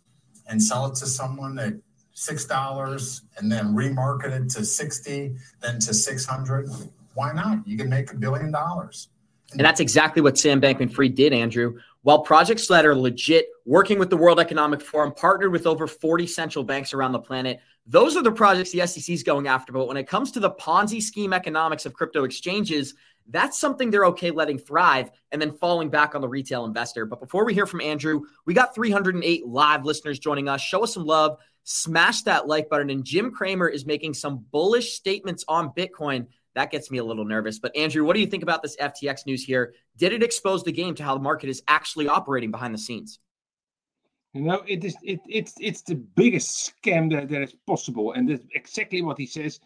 and 0.46 0.62
sell 0.62 0.87
it 0.87 0.96
to 0.96 1.07
someone 1.07 1.59
at 1.59 1.75
six 2.20 2.44
dollars 2.44 3.22
and 3.38 3.50
then 3.50 3.74
remarket 3.74 4.33
it 4.33 4.48
to 4.50 4.64
60 4.64 5.35
then 5.61 5.78
to 5.80 5.94
600 5.94 6.68
why 7.14 7.33
not 7.33 7.66
you 7.66 7.76
can 7.76 7.88
make 7.88 8.12
a 8.12 8.16
billion 8.16 8.50
dollars 8.50 9.09
and 9.52 9.61
that's 9.61 9.80
exactly 9.80 10.20
what 10.20 10.37
sam 10.37 10.61
bankman 10.61 10.92
fried 10.92 11.14
did 11.14 11.33
andrew 11.33 11.78
While 12.02 12.20
projects 12.20 12.66
that 12.68 12.87
are 12.87 12.94
legit, 12.94 13.46
working 13.66 13.98
with 13.98 14.09
the 14.09 14.16
World 14.16 14.40
Economic 14.40 14.80
Forum, 14.80 15.12
partnered 15.12 15.52
with 15.52 15.66
over 15.66 15.87
40 15.87 16.26
central 16.26 16.64
banks 16.64 16.94
around 16.94 17.12
the 17.12 17.18
planet, 17.18 17.61
those 17.87 18.16
are 18.16 18.22
the 18.22 18.33
projects 18.33 18.72
the 18.72 18.87
SEC 18.87 19.11
is 19.11 19.22
going 19.22 19.48
after. 19.48 19.72
But 19.72 19.87
when 19.87 19.98
it 19.98 20.09
comes 20.09 20.33
to 20.33 20.40
the 20.40 20.52
Ponzi 20.52 21.02
scheme 21.02 21.35
economics 21.35 21.85
of 21.85 21.92
crypto 21.92 22.24
exchanges, 22.24 22.94
that's 23.28 23.59
something 23.59 23.90
they're 23.90 24.06
okay 24.06 24.30
letting 24.30 24.59
thrive 24.59 25.11
and 25.30 25.40
then 25.40 25.52
falling 25.52 25.90
back 25.90 26.14
on 26.14 26.22
the 26.22 26.28
retail 26.28 26.64
investor. 26.64 27.04
But 27.04 27.20
before 27.20 27.44
we 27.44 27.52
hear 27.52 27.66
from 27.66 27.83
Andrew, 27.83 28.22
we 28.46 28.54
got 28.54 28.74
308 28.74 29.46
live 29.46 29.85
listeners 29.85 30.18
joining 30.18 30.48
us. 30.48 30.62
Show 30.62 30.83
us 30.83 30.94
some 30.94 31.04
love, 31.04 31.38
smash 31.70 32.22
that 32.22 32.48
like 32.48 32.68
button. 32.68 32.90
And 32.90 33.04
Jim 33.04 33.30
Cramer 33.30 33.68
is 33.68 33.87
making 33.87 34.14
some 34.14 34.44
bullish 34.50 34.94
statements 34.94 35.44
on 35.48 35.70
Bitcoin 35.70 36.26
that 36.54 36.70
gets 36.70 36.90
me 36.90 36.98
a 36.98 37.04
little 37.04 37.24
nervous. 37.24 37.59
But 37.59 37.76
Andrew, 37.76 38.04
what 38.04 38.14
do 38.14 38.20
you 38.20 38.26
think 38.26 38.42
about 38.42 38.62
this 38.62 38.76
FTX 38.76 39.26
news 39.26 39.44
here? 39.44 39.74
Did 39.96 40.12
it 40.12 40.22
expose 40.22 40.64
the 40.64 40.72
game 40.72 40.94
to 40.96 41.04
how 41.04 41.14
the 41.14 41.22
market 41.22 41.48
is 41.48 41.62
actually 41.68 42.09
operating 42.09 42.50
behind 42.50 42.74
the 42.74 42.78
scenes? 42.78 43.20
You 44.35 44.42
know, 44.42 44.62
it 44.66 44.85
is 44.85 44.96
it, 45.02 45.20
it's 45.28 45.54
it's 45.59 45.83
the 45.83 45.96
biggest 45.96 46.72
scam 46.72 47.11
that, 47.12 47.28
that 47.30 47.42
is 47.42 47.56
possible, 47.66 48.12
and 48.12 48.28
that's 48.28 48.44
exactly 48.54 49.02
what 49.02 49.18
he 49.18 49.26
says. 49.26 49.59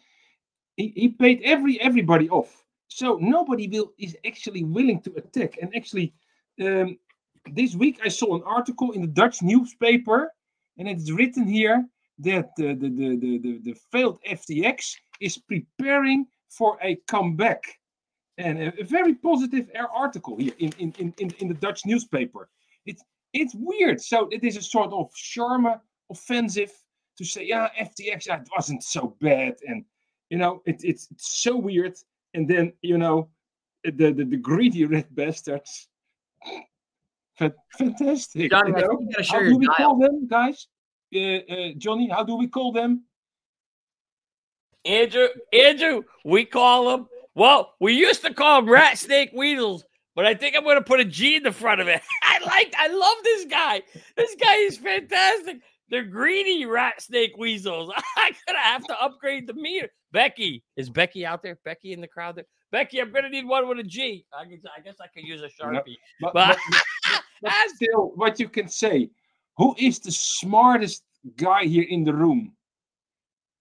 He, 0.75 0.91
he 0.95 1.09
paid 1.09 1.41
every 1.43 1.79
everybody 1.79 2.29
off, 2.29 2.65
so 2.87 3.17
nobody 3.21 3.67
will 3.67 3.93
is 3.99 4.17
actually 4.25 4.63
willing 4.63 5.01
to 5.01 5.13
attack. 5.17 5.59
And 5.61 5.75
actually, 5.75 6.15
um, 6.59 6.97
this 7.51 7.75
week 7.75 7.99
I 8.03 8.07
saw 8.07 8.35
an 8.35 8.43
article 8.43 8.91
in 8.93 9.01
the 9.01 9.07
Dutch 9.07 9.43
newspaper, 9.43 10.31
and 10.79 10.87
it's 10.87 11.11
written 11.11 11.45
here 11.47 11.85
that 12.19 12.49
the 12.57 12.73
the 12.73 12.89
the 12.89 13.37
the, 13.37 13.59
the, 13.63 13.75
failed 13.91 14.19
FTX 14.29 14.95
is 15.21 15.37
preparing 15.37 16.25
for 16.49 16.77
a 16.81 16.95
comeback. 17.07 17.63
And 18.37 18.59
a, 18.59 18.81
a 18.81 18.83
very 18.83 19.15
positive 19.15 19.69
article 19.95 20.35
here 20.37 20.53
in, 20.59 20.73
in, 20.77 21.13
in, 21.17 21.31
in 21.39 21.47
the 21.47 21.53
Dutch 21.53 21.85
newspaper. 21.85 22.49
It's 22.85 23.03
it's 23.33 23.53
weird. 23.55 24.01
So 24.01 24.27
it 24.31 24.43
is 24.43 24.57
a 24.57 24.61
sort 24.61 24.91
of 24.91 25.13
charme 25.13 25.67
offensive 26.09 26.71
to 27.17 27.25
say, 27.25 27.45
yeah, 27.45 27.69
FTX, 27.79 28.27
it 28.27 28.47
wasn't 28.55 28.83
so 28.83 29.15
bad. 29.21 29.55
And, 29.67 29.85
you 30.29 30.37
know, 30.37 30.61
it, 30.65 30.81
it's, 30.83 31.07
it's 31.11 31.37
so 31.41 31.55
weird. 31.55 31.95
And 32.33 32.47
then, 32.47 32.73
you 32.81 32.97
know, 32.97 33.29
the, 33.83 34.11
the, 34.11 34.25
the 34.25 34.37
greedy 34.37 34.85
red 34.85 35.07
bastards. 35.11 35.87
Fantastic. 37.77 38.51
Johnny, 38.51 38.71
you 38.71 38.87
know? 38.87 39.23
How 39.29 39.39
do 39.39 39.57
we 39.57 39.65
dial. 39.65 39.75
call 39.75 39.99
them, 39.99 40.27
guys? 40.27 40.67
Uh, 41.15 41.53
uh, 41.53 41.71
Johnny, 41.77 42.09
how 42.09 42.23
do 42.23 42.35
we 42.35 42.47
call 42.47 42.71
them? 42.71 43.03
Andrew, 44.83 45.27
Andrew, 45.53 46.03
we 46.23 46.45
call 46.45 46.89
them. 46.91 47.07
Well, 47.33 47.73
we 47.79 47.93
used 47.93 48.23
to 48.23 48.33
call 48.33 48.61
them 48.61 48.69
rat 48.69 48.97
snake 48.97 49.31
weasels, 49.33 49.83
but 50.15 50.25
I 50.25 50.35
think 50.35 50.55
I'm 50.55 50.63
going 50.63 50.77
to 50.77 50.83
put 50.83 50.99
a 50.99 51.05
G 51.05 51.35
in 51.35 51.43
the 51.43 51.51
front 51.51 51.81
of 51.81 51.87
it. 51.87 52.01
I 52.23 52.39
like, 52.45 52.73
I 52.77 52.87
love 52.87 53.17
this 53.23 53.45
guy. 53.45 53.81
This 54.15 54.35
guy 54.39 54.55
is 54.57 54.77
fantastic. 54.77 55.57
They're 55.89 56.03
greedy 56.03 56.65
rat 56.65 57.01
snake 57.01 57.37
weasels. 57.37 57.91
I'm 58.17 58.33
gonna 58.47 58.59
have 58.59 58.83
to 58.85 59.01
upgrade 59.01 59.47
the 59.47 59.53
meter. 59.53 59.89
Becky, 60.11 60.63
is 60.77 60.89
Becky 60.89 61.25
out 61.25 61.43
there? 61.43 61.59
Becky 61.63 61.93
in 61.93 62.01
the 62.01 62.07
crowd 62.07 62.35
there? 62.37 62.45
Becky, 62.71 62.99
I'm 62.99 63.11
gonna 63.11 63.29
need 63.29 63.45
one 63.45 63.67
with 63.67 63.79
a 63.79 63.83
G. 63.83 64.25
I 64.33 64.45
guess 64.45 64.61
I, 64.65 64.81
guess 64.81 64.95
I 64.99 65.07
could 65.07 65.27
use 65.27 65.41
a 65.41 65.45
sharpie. 65.45 65.97
but, 66.21 66.33
but, 66.33 66.57
but, 66.67 67.21
but 67.41 67.53
still, 67.75 68.13
what 68.15 68.39
you 68.39 68.49
can 68.49 68.67
say, 68.67 69.09
who 69.57 69.75
is 69.77 69.99
the 69.99 70.11
smartest 70.11 71.03
guy 71.37 71.65
here 71.65 71.85
in 71.89 72.03
the 72.03 72.13
room? 72.13 72.55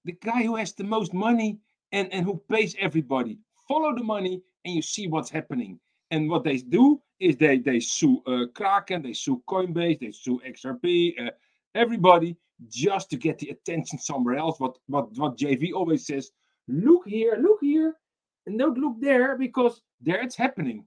the 0.04 0.12
guy 0.12 0.42
who 0.42 0.56
has 0.56 0.72
the 0.72 0.84
most 0.84 1.12
money 1.12 1.58
and, 1.92 2.12
and 2.12 2.24
who 2.24 2.40
pays 2.50 2.76
everybody. 2.78 3.38
Follow 3.66 3.94
the 3.94 4.04
money 4.04 4.42
and 4.64 4.74
you 4.74 4.82
see 4.82 5.08
what's 5.08 5.30
happening. 5.30 5.80
And 6.10 6.28
what 6.28 6.44
they 6.44 6.58
do 6.58 7.00
is 7.18 7.36
they 7.36 7.58
they 7.58 7.80
sue 7.80 8.22
uh, 8.26 8.46
Kraken, 8.54 9.02
they 9.02 9.14
sue 9.14 9.42
Coinbase, 9.48 10.00
they 10.00 10.12
sue 10.12 10.40
XRP, 10.46 11.26
uh, 11.26 11.30
everybody 11.74 12.36
just 12.68 13.10
to 13.10 13.16
get 13.16 13.38
the 13.38 13.48
attention 13.50 13.98
somewhere 13.98 14.36
else. 14.36 14.60
What 14.60 14.76
what 14.86 15.16
what 15.16 15.38
JV 15.38 15.72
always 15.72 16.06
says: 16.06 16.30
look 16.68 17.08
here, 17.08 17.38
look 17.40 17.58
here, 17.62 17.94
and 18.46 18.58
don't 18.58 18.78
look 18.78 19.00
there 19.00 19.36
because 19.36 19.80
there 20.00 20.20
it's 20.22 20.36
happening. 20.36 20.84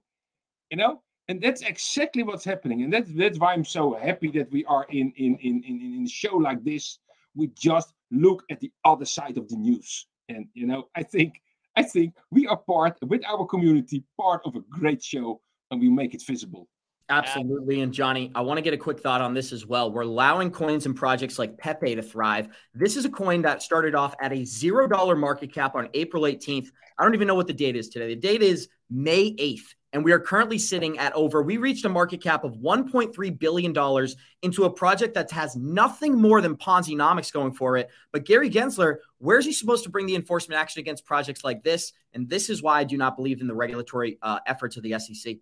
You 0.70 0.76
know, 0.76 1.02
and 1.28 1.40
that's 1.42 1.62
exactly 1.62 2.22
what's 2.22 2.44
happening. 2.44 2.82
And 2.82 2.92
that's 2.92 3.10
that's 3.12 3.38
why 3.38 3.52
I'm 3.52 3.64
so 3.64 3.94
happy 3.94 4.30
that 4.32 4.50
we 4.50 4.64
are 4.64 4.86
in 4.90 5.12
in 5.16 5.36
in 5.36 5.62
in, 5.62 5.94
in 5.96 6.04
a 6.06 6.08
show 6.08 6.36
like 6.36 6.64
this. 6.64 6.98
We 7.34 7.48
just 7.48 7.92
look 8.10 8.42
at 8.50 8.60
the 8.60 8.72
other 8.84 9.04
side 9.04 9.36
of 9.36 9.48
the 9.48 9.56
news. 9.56 10.06
And 10.28 10.46
you 10.54 10.66
know, 10.66 10.88
I 10.96 11.02
think 11.02 11.40
I 11.76 11.82
think 11.82 12.14
we 12.30 12.46
are 12.46 12.56
part 12.56 12.98
with 13.02 13.24
our 13.26 13.46
community, 13.46 14.04
part 14.18 14.40
of 14.44 14.56
a 14.56 14.60
great 14.70 15.02
show, 15.02 15.40
and 15.70 15.80
we 15.80 15.88
make 15.90 16.14
it 16.14 16.22
visible. 16.26 16.66
Absolutely. 17.10 17.80
And 17.80 17.92
Johnny, 17.92 18.30
I 18.34 18.42
want 18.42 18.58
to 18.58 18.62
get 18.62 18.74
a 18.74 18.78
quick 18.78 19.00
thought 19.00 19.22
on 19.22 19.32
this 19.32 19.50
as 19.52 19.64
well. 19.64 19.90
We're 19.90 20.02
allowing 20.02 20.50
coins 20.50 20.84
and 20.84 20.94
projects 20.94 21.38
like 21.38 21.56
Pepe 21.56 21.94
to 21.94 22.02
thrive. 22.02 22.48
This 22.74 22.96
is 22.96 23.06
a 23.06 23.10
coin 23.10 23.40
that 23.42 23.62
started 23.62 23.94
off 23.94 24.14
at 24.20 24.32
a 24.32 24.42
$0 24.42 25.18
market 25.18 25.52
cap 25.52 25.74
on 25.74 25.88
April 25.94 26.24
18th. 26.24 26.68
I 26.98 27.04
don't 27.04 27.14
even 27.14 27.26
know 27.26 27.34
what 27.34 27.46
the 27.46 27.54
date 27.54 27.76
is 27.76 27.88
today. 27.88 28.08
The 28.08 28.20
date 28.20 28.42
is 28.42 28.68
May 28.90 29.34
8th. 29.34 29.74
And 29.94 30.04
we 30.04 30.12
are 30.12 30.18
currently 30.18 30.58
sitting 30.58 30.98
at 30.98 31.14
over, 31.14 31.42
we 31.42 31.56
reached 31.56 31.86
a 31.86 31.88
market 31.88 32.22
cap 32.22 32.44
of 32.44 32.56
$1.3 32.56 33.38
billion 33.38 34.08
into 34.42 34.64
a 34.64 34.70
project 34.70 35.14
that 35.14 35.30
has 35.30 35.56
nothing 35.56 36.14
more 36.14 36.42
than 36.42 36.56
Ponzi-nomics 36.56 37.32
going 37.32 37.52
for 37.52 37.78
it. 37.78 37.88
But 38.12 38.26
Gary 38.26 38.50
Gensler, 38.50 38.96
where's 39.16 39.46
he 39.46 39.52
supposed 39.54 39.84
to 39.84 39.90
bring 39.90 40.04
the 40.04 40.14
enforcement 40.14 40.60
action 40.60 40.80
against 40.80 41.06
projects 41.06 41.42
like 41.42 41.62
this? 41.62 41.94
And 42.12 42.28
this 42.28 42.50
is 42.50 42.62
why 42.62 42.80
I 42.80 42.84
do 42.84 42.98
not 42.98 43.16
believe 43.16 43.40
in 43.40 43.46
the 43.46 43.54
regulatory 43.54 44.18
uh, 44.20 44.40
efforts 44.46 44.76
of 44.76 44.82
the 44.82 44.98
SEC. 44.98 45.36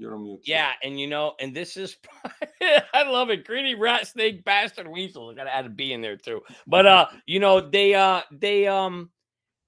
You're 0.00 0.14
on 0.14 0.24
mute. 0.24 0.40
Yeah, 0.44 0.72
and 0.82 0.98
you 0.98 1.06
know, 1.06 1.34
and 1.40 1.54
this 1.54 1.76
is 1.76 1.98
I 2.94 3.02
love 3.02 3.28
it. 3.28 3.44
Greedy 3.44 3.74
rat 3.74 4.06
snake 4.06 4.44
bastard 4.44 4.88
weasel. 4.88 5.28
I 5.28 5.34
gotta 5.34 5.54
add 5.54 5.66
a 5.66 5.68
B 5.68 5.92
in 5.92 6.00
there 6.00 6.16
too. 6.16 6.40
But 6.66 6.86
uh, 6.86 7.06
you 7.26 7.38
know, 7.38 7.60
they 7.60 7.94
uh 7.94 8.22
they 8.32 8.66
um 8.66 9.10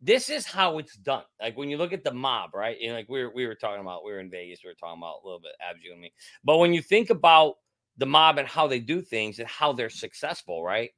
this 0.01 0.31
is 0.31 0.47
how 0.47 0.79
it's 0.79 0.97
done. 0.97 1.25
Like 1.39 1.59
when 1.59 1.69
you 1.69 1.77
look 1.77 1.93
at 1.93 2.03
the 2.03 2.15
mob, 2.15 2.55
right? 2.55 2.79
And 2.83 2.95
like 2.95 3.11
we 3.11 3.23
were 3.23 3.31
we 3.35 3.47
were 3.47 3.55
talking 3.55 3.83
about, 3.83 4.05
we 4.07 4.13
were 4.13 4.21
in 4.21 4.31
Vegas, 4.31 4.61
we 4.65 4.71
were 4.71 4.75
talking 4.75 5.03
about 5.03 5.21
a 5.23 5.27
little 5.27 5.39
bit, 5.39 5.53
Abju 5.63 5.93
and 5.93 6.01
me. 6.01 6.15
But 6.43 6.57
when 6.57 6.73
you 6.73 6.81
think 6.81 7.11
about 7.11 7.57
the 7.99 8.07
mob 8.07 8.39
and 8.39 8.49
how 8.49 8.67
they 8.67 8.81
do 8.81 9.03
things 9.03 9.39
and 9.39 9.47
how 9.47 9.75
they're 9.75 9.91
successful, 9.91 10.65
right? 10.65 10.91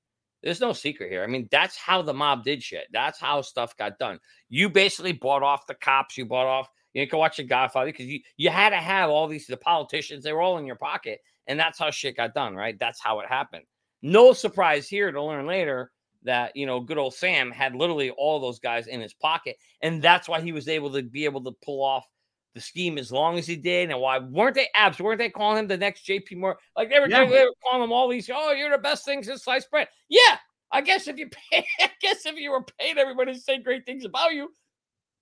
There's 0.45 0.61
no 0.61 0.73
secret 0.73 1.11
here. 1.11 1.25
I 1.25 1.27
mean, 1.27 1.49
that's 1.51 1.77
how 1.77 2.03
the 2.03 2.15
mob 2.15 2.45
did 2.45 2.63
shit. 2.63 2.87
That's 2.93 3.19
how 3.19 3.43
stuff 3.43 3.77
got 3.77 3.99
done. 3.99 4.21
You 4.49 4.69
basically 4.69 5.13
bought 5.13 5.43
off 5.43 5.67
the 5.67 5.75
cops. 5.75 6.17
You 6.17 6.25
bought 6.25 6.47
off. 6.47 6.69
You 6.95 7.07
can 7.09 7.19
watch 7.19 7.37
the 7.37 7.43
Godfather 7.43 7.87
because 7.87 8.07
you 8.07 8.21
you 8.37 8.51
had 8.51 8.71
to 8.71 8.77
have 8.77 9.11
all 9.11 9.27
these 9.27 9.47
the 9.47 9.57
politicians. 9.57 10.25
They 10.25 10.33
were 10.33 10.41
all 10.41 10.59
in 10.59 10.67
your 10.67 10.77
pocket, 10.77 11.21
and 11.47 11.59
that's 11.59 11.79
how 11.79 11.91
shit 11.91 12.17
got 12.17 12.35
done, 12.35 12.55
right? 12.55 12.79
That's 12.79 13.01
how 13.01 13.21
it 13.21 13.29
happened. 13.29 13.65
No 14.03 14.33
surprise 14.33 14.89
here 14.89 15.11
to 15.11 15.23
learn 15.23 15.47
later 15.47 15.91
that 16.23 16.57
you 16.57 16.67
know 16.67 16.81
good 16.81 16.99
old 16.99 17.15
Sam 17.15 17.51
had 17.51 17.75
literally 17.75 18.11
all 18.11 18.41
those 18.41 18.59
guys 18.59 18.87
in 18.87 19.01
his 19.01 19.13
pocket, 19.13 19.57
and 19.83 20.01
that's 20.01 20.29
why 20.29 20.41
he 20.41 20.53
was 20.53 20.69
able 20.69 20.93
to 20.93 21.03
be 21.03 21.25
able 21.25 21.43
to 21.45 21.53
pull 21.65 21.83
off 21.83 22.07
the 22.55 22.61
scheme 22.61 22.99
as 22.99 23.11
long 23.11 23.39
as 23.39 23.47
he 23.47 23.57
did. 23.57 23.91
And 23.91 24.01
why 24.01 24.19
weren't 24.19 24.55
they 24.55 24.69
abs? 24.75 25.01
Weren't 25.01 25.19
they 25.19 25.31
calling 25.31 25.59
him 25.59 25.67
the 25.67 25.77
next 25.77 26.07
JP 26.07 26.37
Morgan? 26.37 26.61
Like 26.77 26.91
they 26.91 27.01
were, 27.01 27.09
yeah. 27.09 27.27
they 27.27 27.45
were 27.45 27.51
calling 27.63 27.83
him 27.83 27.93
all 27.93 28.09
these. 28.09 28.31
Oh, 28.33 28.53
you're 28.53 28.71
the 28.71 28.79
best 28.79 29.05
thing 29.05 29.23
since 29.23 29.45
sliced 29.45 29.71
bread. 29.71 29.89
Yeah, 30.09 30.39
I 30.71 30.81
guess 30.81 31.09
if 31.09 31.19
you 31.19 31.29
pay, 31.51 31.67
I 31.81 31.91
guess 32.01 32.25
if 32.27 32.37
you 32.37 32.53
were 32.53 32.65
paid, 32.79 32.99
everybody 32.99 33.35
to 33.35 33.41
say 33.41 33.59
great 33.59 33.85
things 33.85 34.05
about 34.05 34.33
you, 34.33 34.51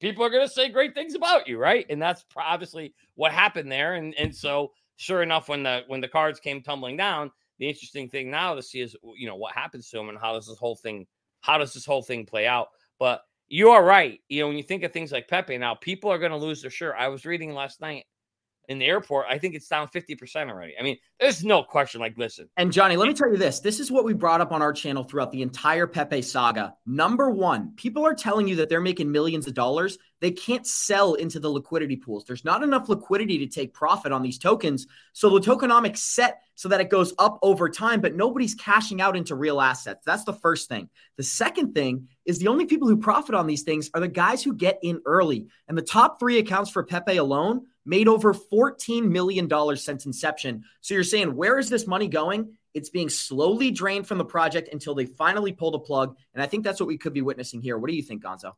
people 0.02 0.22
are 0.22 0.30
going 0.30 0.46
to 0.46 0.52
say 0.52 0.68
great 0.68 0.94
things 0.94 1.14
about 1.14 1.48
you, 1.48 1.56
right? 1.56 1.86
And 1.88 2.02
that's 2.02 2.26
obviously 2.36 2.92
what 3.14 3.32
happened 3.32 3.72
there. 3.72 3.94
And 3.94 4.14
and 4.18 4.34
so 4.34 4.72
sure 4.96 5.22
enough, 5.22 5.48
when 5.48 5.62
the 5.62 5.84
when 5.86 6.02
the 6.02 6.08
cards 6.08 6.38
came 6.38 6.60
tumbling 6.60 6.98
down, 6.98 7.30
the 7.62 7.68
interesting 7.68 8.08
thing 8.08 8.28
now 8.28 8.54
to 8.56 8.62
see 8.62 8.80
is 8.80 8.96
you 9.16 9.28
know 9.28 9.36
what 9.36 9.54
happens 9.54 9.88
to 9.88 9.98
him 9.98 10.08
and 10.08 10.18
how 10.18 10.32
does 10.32 10.48
this 10.48 10.58
whole 10.58 10.74
thing 10.74 11.06
how 11.42 11.58
does 11.58 11.72
this 11.72 11.86
whole 11.86 12.02
thing 12.02 12.26
play 12.26 12.44
out 12.44 12.68
but 12.98 13.22
you 13.48 13.70
are 13.70 13.84
right 13.84 14.18
you 14.28 14.40
know 14.40 14.48
when 14.48 14.56
you 14.56 14.64
think 14.64 14.82
of 14.82 14.92
things 14.92 15.12
like 15.12 15.28
pepe 15.28 15.56
now 15.58 15.72
people 15.76 16.10
are 16.10 16.18
going 16.18 16.32
to 16.32 16.36
lose 16.36 16.60
their 16.60 16.72
shirt 16.72 16.96
i 16.98 17.06
was 17.06 17.24
reading 17.24 17.54
last 17.54 17.80
night 17.80 18.04
in 18.72 18.78
the 18.78 18.86
airport, 18.86 19.26
I 19.28 19.38
think 19.38 19.54
it's 19.54 19.68
down 19.68 19.86
50% 19.88 20.50
already. 20.50 20.74
I 20.78 20.82
mean, 20.82 20.96
there's 21.20 21.44
no 21.44 21.62
question. 21.62 22.00
Like, 22.00 22.18
listen. 22.18 22.48
And 22.56 22.72
Johnny, 22.72 22.96
let 22.96 23.06
me 23.06 23.14
tell 23.14 23.30
you 23.30 23.36
this. 23.36 23.60
This 23.60 23.78
is 23.78 23.92
what 23.92 24.04
we 24.04 24.14
brought 24.14 24.40
up 24.40 24.50
on 24.50 24.62
our 24.62 24.72
channel 24.72 25.04
throughout 25.04 25.30
the 25.30 25.42
entire 25.42 25.86
Pepe 25.86 26.22
saga. 26.22 26.74
Number 26.86 27.30
one, 27.30 27.74
people 27.76 28.04
are 28.04 28.14
telling 28.14 28.48
you 28.48 28.56
that 28.56 28.68
they're 28.68 28.80
making 28.80 29.12
millions 29.12 29.46
of 29.46 29.54
dollars. 29.54 29.98
They 30.20 30.30
can't 30.30 30.66
sell 30.66 31.14
into 31.14 31.38
the 31.38 31.48
liquidity 31.48 31.96
pools. 31.96 32.24
There's 32.24 32.44
not 32.44 32.62
enough 32.62 32.88
liquidity 32.88 33.38
to 33.38 33.46
take 33.46 33.74
profit 33.74 34.12
on 34.12 34.22
these 34.22 34.38
tokens. 34.38 34.86
So 35.12 35.30
the 35.30 35.40
tokenomics 35.40 35.98
set 35.98 36.42
so 36.54 36.68
that 36.68 36.80
it 36.80 36.90
goes 36.90 37.12
up 37.18 37.38
over 37.42 37.68
time, 37.68 38.00
but 38.00 38.14
nobody's 38.14 38.54
cashing 38.54 39.00
out 39.00 39.16
into 39.16 39.34
real 39.34 39.60
assets. 39.60 40.04
That's 40.04 40.24
the 40.24 40.32
first 40.32 40.68
thing. 40.68 40.88
The 41.16 41.22
second 41.22 41.74
thing 41.74 42.08
is 42.24 42.38
the 42.38 42.48
only 42.48 42.66
people 42.66 42.88
who 42.88 42.96
profit 42.96 43.34
on 43.34 43.46
these 43.46 43.62
things 43.62 43.90
are 43.94 44.00
the 44.00 44.08
guys 44.08 44.42
who 44.42 44.54
get 44.54 44.78
in 44.82 45.00
early. 45.06 45.48
And 45.68 45.76
the 45.76 45.82
top 45.82 46.18
three 46.18 46.38
accounts 46.38 46.70
for 46.70 46.82
Pepe 46.82 47.16
alone 47.16 47.66
made 47.84 48.08
over 48.08 48.32
$14 48.32 49.08
million 49.08 49.48
since 49.76 50.06
inception. 50.06 50.64
So 50.80 50.94
you're 50.94 51.04
saying, 51.04 51.34
where 51.34 51.58
is 51.58 51.68
this 51.68 51.86
money 51.86 52.08
going? 52.08 52.56
It's 52.74 52.90
being 52.90 53.08
slowly 53.08 53.70
drained 53.70 54.06
from 54.06 54.18
the 54.18 54.24
project 54.24 54.68
until 54.72 54.94
they 54.94 55.06
finally 55.06 55.52
pull 55.52 55.72
the 55.72 55.78
plug. 55.78 56.16
And 56.32 56.42
I 56.42 56.46
think 56.46 56.64
that's 56.64 56.80
what 56.80 56.86
we 56.86 56.96
could 56.96 57.12
be 57.12 57.22
witnessing 57.22 57.60
here. 57.60 57.76
What 57.76 57.90
do 57.90 57.96
you 57.96 58.02
think, 58.02 58.22
Gonzo? 58.22 58.52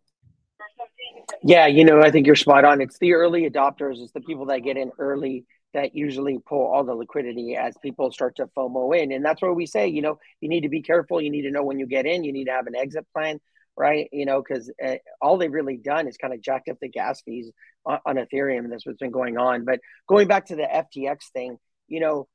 Yeah, 1.43 1.67
you 1.67 1.85
know, 1.85 2.01
I 2.01 2.11
think 2.11 2.27
you're 2.27 2.37
spot 2.37 2.65
on. 2.65 2.81
It's 2.81 2.99
the 2.99 3.15
early 3.15 3.49
adopters, 3.49 4.03
it's 4.03 4.13
the 4.13 4.21
people 4.21 4.47
that 4.47 4.61
get 4.61 4.77
in 4.77 4.93
early 4.99 5.45
that 5.75 5.95
usually 5.95 6.39
pull 6.39 6.67
all 6.67 6.85
the 6.85 6.95
liquidity 6.95 7.57
as 7.57 7.77
people 7.83 8.11
start 8.11 8.37
to 8.37 8.47
FOMO 8.57 8.97
in. 8.97 9.13
And 9.13 9.25
that's 9.25 9.43
where 9.43 9.53
we 9.53 9.67
say, 9.67 9.89
you 9.89 10.01
know, 10.01 10.19
you 10.41 10.49
need 10.49 10.63
to 10.63 10.69
be 10.69 10.81
careful. 10.81 11.21
You 11.21 11.31
need 11.31 11.43
to 11.43 11.51
know 11.51 11.65
when 11.65 11.79
you 11.79 11.87
get 11.87 12.07
in, 12.07 12.25
you 12.25 12.33
need 12.33 12.45
to 12.45 12.53
have 12.53 12.67
an 12.67 12.77
exit 12.77 13.07
plan, 13.13 13.41
right? 13.77 14.09
You 14.13 14.27
know, 14.27 14.43
because 14.43 14.73
eh, 14.81 14.99
all 15.21 15.37
they've 15.37 15.53
really 15.53 15.77
done 15.77 16.09
is 16.09 16.17
kind 16.17 16.33
of 16.33 16.41
jacked 16.41 16.69
up 16.69 16.79
the 16.81 16.89
gas 16.89 17.23
fees 17.23 17.51
on, 17.85 17.99
on 18.07 18.17
Ethereum. 18.17 18.61
And 18.61 18.73
that's 18.73 18.87
what's 18.87 18.99
been 18.99 19.11
going 19.11 19.37
on. 19.39 19.65
But 19.65 19.81
going 20.09 20.29
back 20.29 20.47
to 20.47 20.57
the 20.57 20.63
FTX 20.63 21.31
thing, 21.33 21.59
you 21.89 22.01
know, 22.01 22.29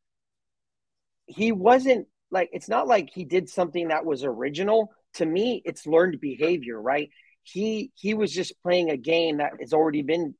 he 1.25 1.51
wasn't 1.51 2.07
like, 2.31 2.49
it's 2.51 2.69
not 2.69 2.87
like 2.87 3.09
he 3.13 3.25
did 3.25 3.49
something 3.49 3.89
that 3.89 4.05
was 4.05 4.23
original. 4.23 4.91
To 5.15 5.25
me, 5.25 5.61
it's 5.65 5.87
learned 5.87 6.19
behavior, 6.19 6.79
right? 6.79 7.09
He 7.43 7.91
he 7.95 8.13
was 8.13 8.31
just 8.31 8.53
playing 8.61 8.91
a 8.91 8.97
game 8.97 9.37
that 9.37 9.53
has 9.59 9.73
already 9.73 10.03
been 10.03 10.35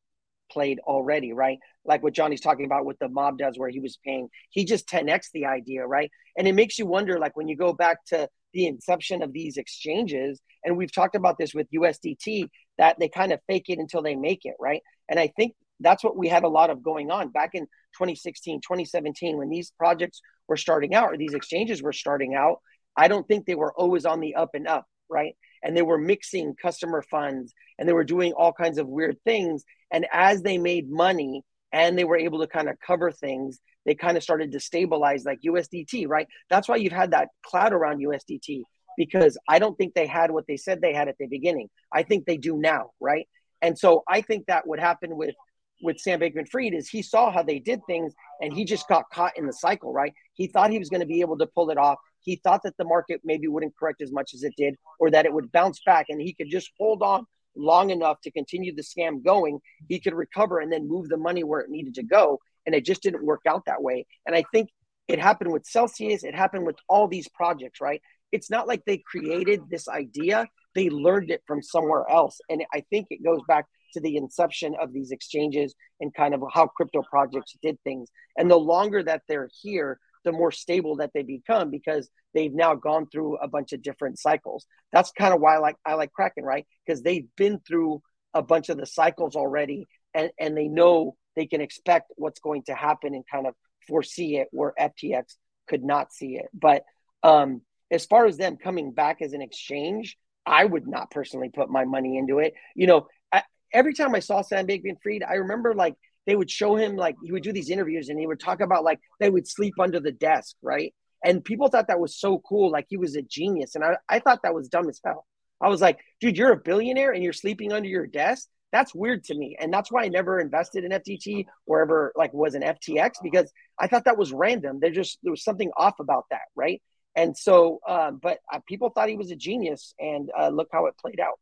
played 0.51 0.79
already, 0.79 1.33
right? 1.33 1.57
Like 1.85 2.03
what 2.03 2.13
Johnny's 2.13 2.41
talking 2.41 2.65
about 2.65 2.85
with 2.85 2.99
the 2.99 3.07
mob 3.09 3.38
does, 3.38 3.57
where 3.57 3.69
he 3.69 3.79
was 3.79 3.97
paying, 4.05 4.29
he 4.49 4.65
just 4.65 4.88
10x 4.88 5.31
the 5.33 5.45
idea, 5.45 5.85
right? 5.85 6.12
And 6.38 6.47
it 6.47 6.53
makes 6.53 6.77
you 6.77 6.85
wonder, 6.85 7.17
like 7.17 7.35
when 7.35 7.47
you 7.47 7.55
go 7.55 7.73
back 7.73 8.03
to 8.07 8.29
the 8.53 8.67
inception 8.67 9.21
of 9.21 9.33
these 9.33 9.57
exchanges, 9.57 10.41
and 10.63 10.77
we've 10.77 10.91
talked 10.91 11.15
about 11.15 11.38
this 11.38 11.53
with 11.53 11.71
USDT, 11.71 12.49
that 12.77 12.97
they 12.99 13.09
kind 13.09 13.31
of 13.31 13.39
fake 13.47 13.65
it 13.69 13.79
until 13.79 14.01
they 14.01 14.15
make 14.15 14.41
it, 14.45 14.55
right? 14.59 14.81
And 15.09 15.19
I 15.19 15.27
think 15.27 15.53
that's 15.79 16.03
what 16.03 16.17
we 16.17 16.27
had 16.27 16.43
a 16.43 16.49
lot 16.49 16.69
of 16.69 16.83
going 16.83 17.12
on 17.12 17.29
back 17.29 17.51
in 17.53 17.63
2016, 17.97 18.62
2017, 18.62 19.38
when 19.38 19.49
these 19.49 19.71
projects 19.77 20.21
were 20.47 20.57
starting 20.57 20.93
out 20.93 21.13
or 21.13 21.17
these 21.17 21.33
exchanges 21.33 21.81
were 21.81 21.93
starting 21.93 22.35
out. 22.35 22.59
I 22.97 23.07
don't 23.07 23.27
think 23.27 23.45
they 23.45 23.55
were 23.55 23.73
always 23.73 24.05
on 24.05 24.19
the 24.19 24.35
up 24.35 24.51
and 24.53 24.67
up, 24.67 24.85
right? 25.09 25.35
And 25.63 25.75
they 25.75 25.81
were 25.81 25.97
mixing 25.97 26.55
customer 26.62 27.01
funds 27.01 27.53
and 27.77 27.88
they 27.88 27.93
were 27.93 28.03
doing 28.03 28.33
all 28.33 28.51
kinds 28.51 28.77
of 28.77 28.88
weird 28.88 29.17
things. 29.23 29.63
And 29.91 30.05
as 30.12 30.41
they 30.41 30.57
made 30.57 30.89
money 30.89 31.43
and 31.71 31.97
they 31.97 32.03
were 32.03 32.17
able 32.17 32.39
to 32.39 32.47
kind 32.47 32.69
of 32.69 32.79
cover 32.85 33.12
things, 33.12 33.59
they 33.89 33.95
kind 33.95 34.15
of 34.15 34.21
started 34.21 34.52
to 34.52 34.60
stabilize 34.60 35.25
like 35.25 35.39
USDT, 35.41 36.08
right? 36.08 36.28
That's 36.47 36.69
why 36.69 36.75
you've 36.75 36.93
had 36.93 37.10
that 37.10 37.30
cloud 37.43 37.73
around 37.73 38.04
USDT 38.04 38.62
because 38.97 39.36
I 39.47 39.58
don't 39.58 39.75
think 39.80 39.95
they 39.95 40.06
had 40.06 40.30
what 40.30 40.45
they 40.47 40.58
said 40.58 40.80
they 40.80 40.93
had 40.93 41.08
at 41.08 41.15
the 41.19 41.25
beginning. 41.25 41.69
I 41.91 42.04
think 42.04 42.28
they 42.28 42.38
do 42.38 42.58
now, 42.58 42.91
right? 42.99 43.28
And 43.63 43.75
so 43.75 44.04
I 44.08 44.21
think 44.21 44.45
that 44.45 44.67
would 44.67 44.80
happen 44.80 45.17
with 45.17 45.34
with 45.82 45.97
Sam 45.97 46.19
Bankman-Fried 46.19 46.75
is 46.75 46.88
he 46.88 47.02
saw 47.02 47.32
how 47.32 47.41
they 47.41 47.58
did 47.58 47.80
things 47.88 48.13
and 48.41 48.54
he 48.54 48.63
just 48.63 48.88
got 48.88 49.06
caught 49.12 49.36
in 49.38 49.47
the 49.47 49.54
cycle, 49.54 49.91
right? 49.91 50.13
He 50.34 50.47
thought 50.47 50.69
he 50.69 50.78
was 50.78 50.89
going 50.89 50.99
to 50.99 51.08
be 51.08 51.21
able 51.21 51.38
to 51.38 51.47
pull 51.47 51.71
it 51.71 51.78
off. 51.78 51.97
He 52.19 52.36
thought 52.36 52.62
that 52.63 52.75
the 52.78 52.84
market 52.84 53.21
maybe 53.23 53.47
wouldn't 53.47 53.78
correct 53.80 54.02
as 54.02 54.12
much 54.12 54.34
as 54.36 54.43
it 54.43 54.54
did 54.56 54.75
or 54.99 55.10
that 55.10 55.25
it 55.25 55.34
would 55.34 55.52
bounce 55.52 55.80
back 55.86 56.08
and 56.10 56.21
he 56.21 56.34
could 56.34 56.49
just 56.52 56.69
hold 56.78 57.02
on 57.02 57.25
long 57.56 57.89
enough 57.89 58.19
to 58.21 58.32
continue 58.32 58.75
the 58.75 58.82
scam 58.82 59.23
going, 59.23 59.60
he 59.88 59.99
could 59.99 60.13
recover 60.13 60.60
and 60.60 60.71
then 60.71 60.88
move 60.88 61.10
the 61.10 61.17
money 61.17 61.43
where 61.43 61.62
it 61.62 61.69
needed 61.69 61.95
to 61.95 62.04
go. 62.04 62.39
And 62.69 62.75
it 62.75 62.86
just 62.86 63.01
didn't 63.01 63.25
work 63.25 63.41
out 63.47 63.65
that 63.65 63.82
way. 63.82 64.05
And 64.27 64.36
I 64.36 64.43
think 64.53 64.69
it 65.08 65.17
happened 65.17 65.51
with 65.51 65.65
Celsius, 65.65 66.23
it 66.23 66.36
happened 66.36 66.67
with 66.67 66.75
all 66.88 67.08
these 67.08 67.27
projects, 67.29 67.82
right? 67.82 67.99
It's 68.32 68.51
not 68.51 68.67
like 68.67 68.86
they 68.86 68.99
created 68.99 69.62
this 69.67 69.88
idea, 69.88 70.45
they 70.75 70.91
learned 70.91 71.32
it 71.32 71.41
from 71.47 71.63
somewhere 71.63 72.05
else. 72.08 72.39
And 72.47 72.63
I 72.71 72.84
think 72.91 73.08
it 73.10 73.23
goes 73.23 73.39
back 73.47 73.65
to 73.93 74.01
the 74.01 74.17
inception 74.17 74.75
of 74.79 74.93
these 74.93 75.10
exchanges 75.10 75.73
and 75.99 76.13
kind 76.13 76.36
of 76.36 76.43
how 76.53 76.67
crypto 76.67 77.01
projects 77.01 77.55
did 77.63 77.79
things. 77.84 78.12
And 78.38 78.51
the 78.51 78.60
longer 78.60 79.01
that 79.01 79.23
they're 79.27 79.49
here, 79.63 79.99
the 80.25 80.32
more 80.32 80.51
stable 80.51 80.97
that 80.97 81.10
they 81.15 81.23
become 81.23 81.71
because 81.71 82.08
they've 82.36 82.53
now 82.53 82.75
gone 82.75 83.08
through 83.12 83.38
a 83.38 83.47
bunch 83.47 83.73
of 83.73 83.82
different 83.82 84.19
cycles. 84.19 84.67
That's 84.93 85.12
kind 85.12 85.34
of 85.34 85.41
why 85.41 85.55
I 85.55 85.58
like 85.58 85.77
I 85.84 85.95
like 85.95 86.12
Kraken, 86.12 86.43
right? 86.43 86.67
Because 86.86 87.01
they've 87.01 87.25
been 87.36 87.62
through 87.67 88.03
a 88.36 88.43
bunch 88.43 88.69
of 88.69 88.77
the 88.77 88.86
cycles 88.86 89.36
already 89.36 89.88
and, 90.13 90.29
and 90.39 90.55
they 90.55 90.67
know 90.67 91.15
they 91.39 91.45
can 91.45 91.62
expect 91.62 92.12
what's 92.17 92.41
going 92.41 92.63
to 92.63 92.75
happen 92.75 93.13
and 93.13 93.23
kind 93.32 93.47
of 93.47 93.54
foresee 93.88 94.36
it 94.36 94.49
where 94.52 94.73
FTX 94.78 95.36
could 95.69 95.86
not 95.86 96.12
see 96.12 96.36
it. 96.36 96.47
But 96.54 96.84
um, 97.23 97.62
as 97.89 98.06
far 98.06 98.25
as 98.25 98.36
them 98.36 98.58
coming 98.58 98.91
back 98.91 99.21
as 99.21 99.32
an 99.32 99.41
exchange, 99.41 100.17
I 100.45 100.65
would 100.65 100.86
not 100.86 101.12
personally 101.12 101.47
put 101.47 101.69
my 101.69 101.86
money 101.86 102.17
into 102.17 102.39
it. 102.39 102.56
You 102.75 102.88
know, 102.88 103.08
I, 103.32 103.43
every 103.71 103.93
time 103.93 104.13
I 104.15 104.19
saw 104.19 104.41
Sam 104.41 104.67
Bankman-Fried, 104.67 105.23
I 105.23 105.36
remember 105.36 105.73
like 105.73 105.95
they 106.28 106.36
would 106.36 106.52
show 106.52 106.75
him 106.75 106.97
like 106.97 107.15
he 107.23 107.32
would 107.32 107.43
do 107.43 107.54
these 107.54 107.69
interviews 107.69 108.10
and 108.10 108.19
he 108.19 108.28
would 108.28 108.41
talk 108.41 108.60
about 108.60 108.84
like 108.84 108.99
they 109.21 109.30
would 109.30 109.47
sleep 109.47 109.75
under 109.80 110.02
the 110.02 110.12
desk, 110.12 110.58
right? 110.62 110.93
And 111.23 111.41
people 111.41 111.69
thought 111.69 111.88
that 111.88 112.02
was 112.02 112.19
so 112.19 112.39
cool, 112.39 112.69
like 112.69 112.88
he 112.89 112.97
was 112.97 113.15
a 113.15 113.21
genius. 113.21 113.75
And 113.75 113.86
I, 113.86 113.95
I 114.10 114.19
thought 114.19 114.41
that 114.43 114.54
was 114.54 114.67
dumb 114.67 114.89
as 114.89 114.99
hell. 115.06 115.25
I 115.62 115.69
was 115.69 115.80
like, 115.80 115.99
dude, 116.19 116.38
you're 116.38 116.52
a 116.52 116.58
billionaire 116.58 117.13
and 117.13 117.23
you're 117.23 117.32
sleeping 117.32 117.71
under 117.71 117.88
your 117.88 118.08
desk. 118.08 118.49
That's 118.71 118.93
weird 118.93 119.23
to 119.25 119.36
me. 119.36 119.55
And 119.60 119.73
that's 119.73 119.91
why 119.91 120.03
I 120.03 120.08
never 120.10 120.39
invested 120.39 120.84
in 120.84 120.91
FTT 120.91 121.45
or 121.65 121.82
ever 121.82 122.13
like 122.15 122.34
was 122.34 122.55
an 122.55 122.62
FTX 122.62 123.13
because 123.23 123.51
I 123.79 123.88
thought 123.88 124.05
that 124.05 124.17
was 124.17 124.32
random. 124.32 124.79
There 124.79 124.91
just 124.91 125.19
there 125.23 125.32
was 125.32 125.43
something 125.43 125.71
off 125.75 125.99
about 125.99 126.25
that, 126.29 126.43
right? 126.55 126.82
And 127.15 127.36
so, 127.36 127.79
uh, 127.88 128.12
but 128.12 128.39
uh, 128.53 128.60
people 128.67 128.91
thought 128.91 129.10
he 129.10 129.17
was 129.17 129.32
a 129.32 129.36
genius, 129.36 129.93
and 129.99 130.29
uh, 130.39 130.49
look 130.49 130.69
how 130.71 130.86
it 130.86 130.95
played 130.97 131.19
out 131.19 131.39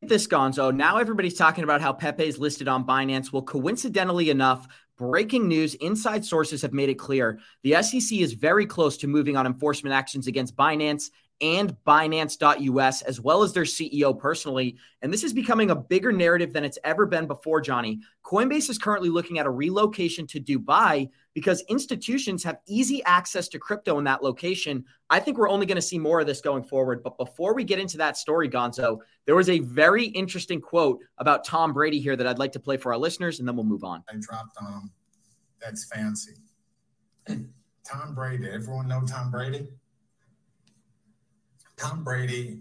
this 0.00 0.28
gonzo 0.28 0.74
now 0.74 0.98
everybody's 0.98 1.34
talking 1.34 1.64
about 1.64 1.80
how 1.80 1.92
pepe 1.92 2.24
is 2.24 2.38
listed 2.38 2.68
on 2.68 2.86
binance 2.86 3.32
well 3.32 3.42
coincidentally 3.42 4.30
enough 4.30 4.68
breaking 4.96 5.48
news 5.48 5.74
inside 5.74 6.24
sources 6.24 6.62
have 6.62 6.72
made 6.72 6.88
it 6.88 6.94
clear 6.94 7.40
the 7.64 7.72
sec 7.82 8.12
is 8.12 8.32
very 8.32 8.64
close 8.64 8.96
to 8.96 9.08
moving 9.08 9.36
on 9.36 9.44
enforcement 9.44 9.92
actions 9.92 10.28
against 10.28 10.54
binance 10.54 11.10
and 11.40 11.76
Binance.us, 11.86 13.02
as 13.02 13.20
well 13.20 13.42
as 13.42 13.52
their 13.52 13.64
CEO 13.64 14.18
personally. 14.18 14.76
And 15.02 15.12
this 15.12 15.22
is 15.22 15.32
becoming 15.32 15.70
a 15.70 15.76
bigger 15.76 16.12
narrative 16.12 16.52
than 16.52 16.64
it's 16.64 16.78
ever 16.84 17.06
been 17.06 17.26
before, 17.26 17.60
Johnny. 17.60 18.00
Coinbase 18.24 18.68
is 18.68 18.78
currently 18.78 19.08
looking 19.08 19.38
at 19.38 19.46
a 19.46 19.50
relocation 19.50 20.26
to 20.28 20.40
Dubai 20.40 21.08
because 21.34 21.62
institutions 21.68 22.42
have 22.42 22.58
easy 22.66 23.02
access 23.04 23.46
to 23.48 23.58
crypto 23.58 23.98
in 23.98 24.04
that 24.04 24.22
location. 24.22 24.84
I 25.10 25.20
think 25.20 25.38
we're 25.38 25.48
only 25.48 25.66
going 25.66 25.76
to 25.76 25.82
see 25.82 25.98
more 25.98 26.20
of 26.20 26.26
this 26.26 26.40
going 26.40 26.64
forward. 26.64 27.02
But 27.02 27.16
before 27.16 27.54
we 27.54 27.62
get 27.62 27.78
into 27.78 27.96
that 27.98 28.16
story, 28.16 28.48
Gonzo, 28.48 28.98
there 29.24 29.36
was 29.36 29.48
a 29.48 29.60
very 29.60 30.06
interesting 30.06 30.60
quote 30.60 31.00
about 31.18 31.44
Tom 31.44 31.72
Brady 31.72 32.00
here 32.00 32.16
that 32.16 32.26
I'd 32.26 32.38
like 32.38 32.52
to 32.52 32.60
play 32.60 32.76
for 32.76 32.92
our 32.92 32.98
listeners, 32.98 33.38
and 33.38 33.46
then 33.46 33.54
we'll 33.54 33.64
move 33.64 33.84
on. 33.84 34.02
I 34.10 34.16
dropped 34.18 34.56
on 34.60 34.72
him. 34.72 34.90
That's 35.60 35.84
fancy. 35.84 36.34
Tom 37.28 38.14
Brady. 38.14 38.48
Everyone 38.50 38.88
know 38.88 39.02
Tom 39.06 39.30
Brady? 39.30 39.68
Tom 41.78 42.02
Brady, 42.02 42.58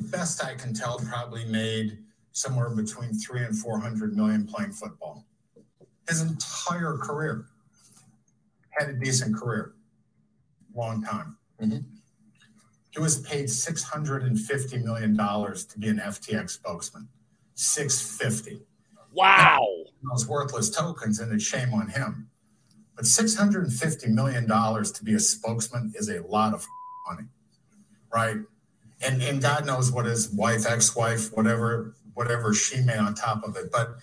best 0.00 0.42
I 0.42 0.54
can 0.54 0.72
tell, 0.72 0.98
probably 0.98 1.44
made 1.44 1.98
somewhere 2.32 2.70
between 2.70 3.12
three 3.12 3.42
and 3.42 3.56
400 3.56 4.16
million 4.16 4.46
playing 4.46 4.72
football. 4.72 5.26
His 6.08 6.22
entire 6.22 6.96
career 6.96 7.46
had 8.70 8.88
a 8.88 8.92
decent 8.94 9.36
career, 9.36 9.74
long 10.74 11.02
time. 11.02 11.36
Mm-hmm. 11.60 11.78
He 12.90 13.00
was 13.00 13.20
paid 13.20 13.46
$650 13.46 14.84
million 14.84 15.16
to 15.16 15.78
be 15.78 15.88
an 15.88 15.98
FTX 15.98 16.50
spokesman. 16.50 17.08
650. 17.54 18.62
Wow. 19.12 19.66
Those 20.10 20.26
worthless 20.26 20.70
tokens, 20.70 21.20
and 21.20 21.30
it's 21.32 21.44
shame 21.44 21.74
on 21.74 21.88
him. 21.88 22.30
But 22.96 23.04
$650 23.04 24.08
million 24.08 24.46
to 24.46 25.04
be 25.04 25.14
a 25.14 25.20
spokesman 25.20 25.92
is 25.94 26.08
a 26.08 26.22
lot 26.22 26.54
of 26.54 26.66
money 27.06 27.28
right? 28.12 28.36
And 29.00 29.22
and 29.22 29.40
God 29.40 29.66
knows 29.66 29.92
what 29.92 30.06
his 30.06 30.30
wife, 30.30 30.66
ex-wife, 30.66 31.30
whatever, 31.36 31.94
whatever 32.14 32.52
she 32.54 32.80
made 32.80 32.98
on 32.98 33.14
top 33.14 33.44
of 33.44 33.56
it. 33.56 33.70
But 33.70 33.96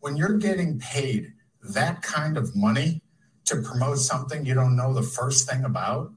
when 0.00 0.16
you're 0.16 0.38
getting 0.38 0.78
paid 0.78 1.32
that 1.62 2.02
kind 2.02 2.36
of 2.36 2.54
money 2.56 3.02
to 3.44 3.62
promote 3.62 3.98
something 3.98 4.44
you 4.44 4.54
don't 4.54 4.76
know 4.76 4.92
the 4.92 5.02
first 5.02 5.48
thing 5.48 5.64
about, 5.64 6.12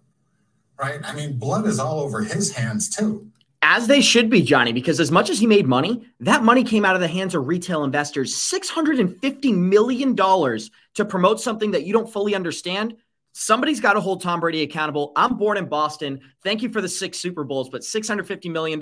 right? 0.79 0.99
I 1.03 1.13
mean, 1.13 1.37
blood 1.37 1.65
is 1.65 1.79
all 1.79 1.99
over 1.99 2.21
his 2.21 2.53
hands 2.53 2.89
too. 2.89 3.31
As 3.61 3.87
they 3.87 4.01
should 4.01 4.29
be, 4.29 4.43
Johnny, 4.43 4.73
because 4.73 4.99
as 4.99 5.11
much 5.11 5.29
as 5.29 5.39
he 5.39 5.47
made 5.47 5.65
money, 5.65 6.05
that 6.19 6.43
money 6.43 6.63
came 6.63 6.85
out 6.85 6.93
of 6.93 7.01
the 7.01 7.07
hands 7.07 7.33
of 7.33 7.47
retail 7.47 7.83
investors. 7.83 8.35
$650 8.35 9.55
million 9.57 10.15
to 10.15 11.05
promote 11.05 11.41
something 11.41 11.71
that 11.71 11.83
you 11.83 11.91
don't 11.91 12.11
fully 12.11 12.35
understand. 12.35 12.95
Somebody's 13.37 13.81
got 13.81 13.93
to 13.93 13.99
hold 13.99 14.21
Tom 14.21 14.39
Brady 14.39 14.61
accountable. 14.61 15.11
I'm 15.17 15.35
born 15.35 15.57
in 15.57 15.65
Boston. 15.65 16.21
Thank 16.41 16.61
you 16.61 16.69
for 16.69 16.79
the 16.79 16.87
six 16.87 17.17
Super 17.17 17.43
Bowls, 17.43 17.69
but 17.69 17.81
$650 17.81 18.49
million, 18.49 18.79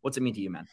what's 0.00 0.16
it 0.16 0.22
mean 0.22 0.32
to 0.32 0.40
you, 0.40 0.48
man? 0.48 0.66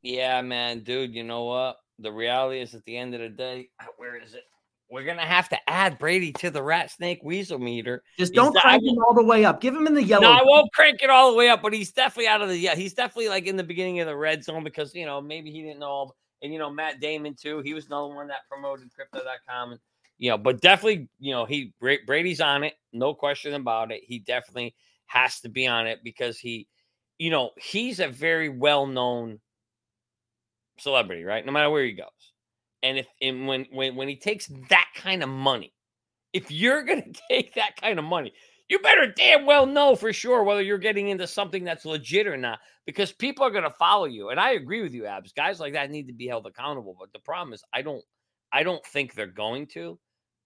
Yeah, 0.00 0.40
man, 0.40 0.82
dude, 0.82 1.14
you 1.14 1.22
know 1.22 1.44
what? 1.44 1.76
The 1.98 2.10
reality 2.10 2.62
is 2.62 2.74
at 2.74 2.82
the 2.86 2.96
end 2.96 3.14
of 3.14 3.20
the 3.20 3.28
day, 3.28 3.68
ah, 3.78 3.88
where 3.98 4.16
is 4.16 4.32
it? 4.32 4.44
We're 4.90 5.04
gonna 5.04 5.20
have 5.20 5.50
to 5.50 5.58
add 5.68 5.98
Brady 5.98 6.32
to 6.32 6.50
the 6.50 6.62
rat 6.62 6.90
snake 6.90 7.20
weasel 7.22 7.58
meter. 7.58 8.02
Just 8.18 8.32
don't 8.32 8.56
crank 8.56 8.82
him 8.82 8.96
all 9.06 9.14
the 9.14 9.22
way 9.22 9.44
up. 9.44 9.60
Give 9.60 9.74
him 9.74 9.86
in 9.86 9.92
the 9.92 10.02
yellow. 10.02 10.22
No, 10.22 10.32
I 10.32 10.42
won't 10.42 10.72
crank 10.72 11.02
it 11.02 11.10
all 11.10 11.30
the 11.30 11.36
way 11.36 11.50
up, 11.50 11.60
but 11.60 11.74
he's 11.74 11.92
definitely 11.92 12.28
out 12.28 12.40
of 12.40 12.48
the 12.48 12.56
yeah. 12.56 12.74
He's 12.74 12.94
definitely 12.94 13.28
like 13.28 13.46
in 13.46 13.56
the 13.56 13.64
beginning 13.64 14.00
of 14.00 14.06
the 14.06 14.16
red 14.16 14.44
zone 14.44 14.64
because 14.64 14.94
you 14.94 15.04
know 15.04 15.20
maybe 15.20 15.50
he 15.50 15.62
didn't 15.62 15.78
know, 15.78 16.12
and 16.42 16.52
you 16.52 16.58
know 16.58 16.70
Matt 16.70 17.00
Damon 17.00 17.34
too. 17.34 17.60
He 17.60 17.74
was 17.74 17.86
another 17.86 18.14
one 18.14 18.28
that 18.28 18.48
promoted 18.50 18.90
Crypto.com, 18.94 19.72
and 19.72 19.80
you 20.22 20.30
know, 20.30 20.38
but 20.38 20.60
definitely, 20.60 21.08
you 21.18 21.32
know, 21.32 21.46
he 21.46 21.74
Brady's 21.80 22.40
on 22.40 22.62
it, 22.62 22.74
no 22.92 23.12
question 23.12 23.54
about 23.54 23.90
it. 23.90 24.02
He 24.06 24.20
definitely 24.20 24.76
has 25.06 25.40
to 25.40 25.48
be 25.48 25.66
on 25.66 25.88
it 25.88 25.98
because 26.04 26.38
he, 26.38 26.68
you 27.18 27.28
know, 27.28 27.50
he's 27.56 27.98
a 27.98 28.06
very 28.06 28.48
well 28.48 28.86
known 28.86 29.40
celebrity, 30.78 31.24
right? 31.24 31.44
No 31.44 31.50
matter 31.50 31.70
where 31.70 31.82
he 31.82 31.90
goes. 31.90 32.06
And 32.84 32.98
if 32.98 33.08
and 33.20 33.48
when 33.48 33.66
when 33.72 33.96
when 33.96 34.06
he 34.06 34.14
takes 34.14 34.46
that 34.68 34.86
kind 34.94 35.24
of 35.24 35.28
money, 35.28 35.74
if 36.32 36.52
you're 36.52 36.84
gonna 36.84 37.02
take 37.28 37.54
that 37.54 37.74
kind 37.80 37.98
of 37.98 38.04
money, 38.04 38.32
you 38.68 38.78
better 38.78 39.12
damn 39.16 39.44
well 39.44 39.66
know 39.66 39.96
for 39.96 40.12
sure 40.12 40.44
whether 40.44 40.62
you're 40.62 40.78
getting 40.78 41.08
into 41.08 41.26
something 41.26 41.64
that's 41.64 41.84
legit 41.84 42.28
or 42.28 42.36
not, 42.36 42.60
because 42.86 43.10
people 43.10 43.44
are 43.44 43.50
gonna 43.50 43.74
follow 43.76 44.04
you. 44.04 44.28
And 44.28 44.38
I 44.38 44.52
agree 44.52 44.82
with 44.82 44.94
you, 44.94 45.04
Abs. 45.04 45.32
Guys 45.32 45.58
like 45.58 45.72
that 45.72 45.90
need 45.90 46.06
to 46.06 46.14
be 46.14 46.28
held 46.28 46.46
accountable. 46.46 46.94
But 46.96 47.12
the 47.12 47.18
problem 47.18 47.54
is, 47.54 47.64
I 47.72 47.82
don't, 47.82 48.04
I 48.52 48.62
don't 48.62 48.86
think 48.86 49.14
they're 49.14 49.26
going 49.26 49.66
to. 49.72 49.98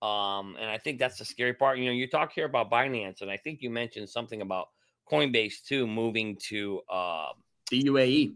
Um, 0.02 0.56
and 0.60 0.68
I 0.68 0.78
think 0.78 0.98
that's 0.98 1.18
the 1.18 1.24
scary 1.24 1.54
part. 1.54 1.78
You 1.78 1.86
know, 1.86 1.92
you 1.92 2.08
talk 2.08 2.32
here 2.32 2.46
about 2.46 2.70
Binance, 2.70 3.22
and 3.22 3.30
I 3.30 3.36
think 3.36 3.62
you 3.62 3.70
mentioned 3.70 4.08
something 4.08 4.42
about 4.42 4.68
Coinbase 5.10 5.64
too, 5.66 5.86
moving 5.86 6.36
to 6.48 6.80
uh, 6.90 7.28
the 7.70 7.84
UAE. 7.84 8.34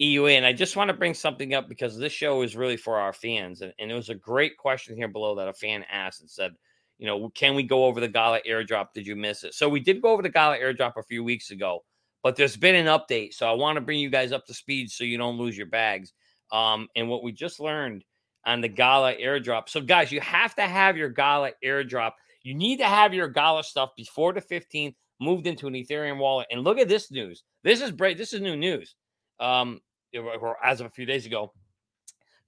EUA. 0.00 0.36
And 0.36 0.46
I 0.46 0.52
just 0.52 0.76
want 0.76 0.88
to 0.88 0.96
bring 0.96 1.14
something 1.14 1.52
up 1.52 1.68
because 1.68 1.96
this 1.98 2.12
show 2.12 2.42
is 2.42 2.56
really 2.56 2.76
for 2.76 2.98
our 2.98 3.12
fans. 3.12 3.60
And, 3.60 3.72
and 3.78 3.90
it 3.90 3.94
was 3.94 4.08
a 4.08 4.14
great 4.14 4.56
question 4.56 4.96
here 4.96 5.08
below 5.08 5.34
that 5.36 5.48
a 5.48 5.52
fan 5.52 5.84
asked 5.90 6.22
and 6.22 6.30
said, 6.30 6.52
you 6.98 7.06
know, 7.06 7.30
can 7.30 7.54
we 7.54 7.62
go 7.62 7.84
over 7.84 8.00
the 8.00 8.08
Gala 8.08 8.40
airdrop? 8.48 8.88
Did 8.94 9.06
you 9.06 9.16
miss 9.16 9.44
it? 9.44 9.54
So 9.54 9.68
we 9.68 9.80
did 9.80 10.02
go 10.02 10.10
over 10.10 10.22
the 10.22 10.28
Gala 10.28 10.58
airdrop 10.58 10.96
a 10.96 11.02
few 11.02 11.24
weeks 11.24 11.50
ago, 11.50 11.84
but 12.22 12.36
there's 12.36 12.56
been 12.56 12.74
an 12.74 12.86
update. 12.86 13.34
So 13.34 13.48
I 13.48 13.52
want 13.52 13.76
to 13.76 13.80
bring 13.80 13.98
you 13.98 14.10
guys 14.10 14.32
up 14.32 14.46
to 14.46 14.54
speed 14.54 14.90
so 14.90 15.04
you 15.04 15.18
don't 15.18 15.38
lose 15.38 15.56
your 15.56 15.66
bags. 15.66 16.12
Um, 16.52 16.88
and 16.96 17.08
what 17.08 17.22
we 17.22 17.32
just 17.32 17.60
learned 17.60 18.04
on 18.44 18.60
the 18.60 18.68
Gala 18.68 19.14
airdrop. 19.14 19.68
So, 19.68 19.80
guys, 19.80 20.12
you 20.12 20.20
have 20.20 20.54
to 20.56 20.62
have 20.62 20.96
your 20.96 21.08
Gala 21.08 21.50
airdrop. 21.64 22.12
You 22.42 22.54
need 22.54 22.78
to 22.78 22.86
have 22.86 23.12
your 23.12 23.28
Gala 23.28 23.62
stuff 23.64 23.90
before 23.96 24.32
the 24.32 24.40
15th 24.40 24.94
moved 25.20 25.46
into 25.46 25.66
an 25.66 25.74
Ethereum 25.74 26.18
wallet. 26.18 26.46
And 26.50 26.62
look 26.62 26.78
at 26.78 26.88
this 26.88 27.10
news. 27.10 27.42
This 27.62 27.80
is 27.80 27.90
great. 27.90 28.16
This 28.16 28.32
is 28.32 28.40
new 28.40 28.56
news. 28.56 28.94
Um, 29.38 29.80
as 30.64 30.80
of 30.80 30.86
a 30.86 30.90
few 30.90 31.06
days 31.06 31.26
ago, 31.26 31.52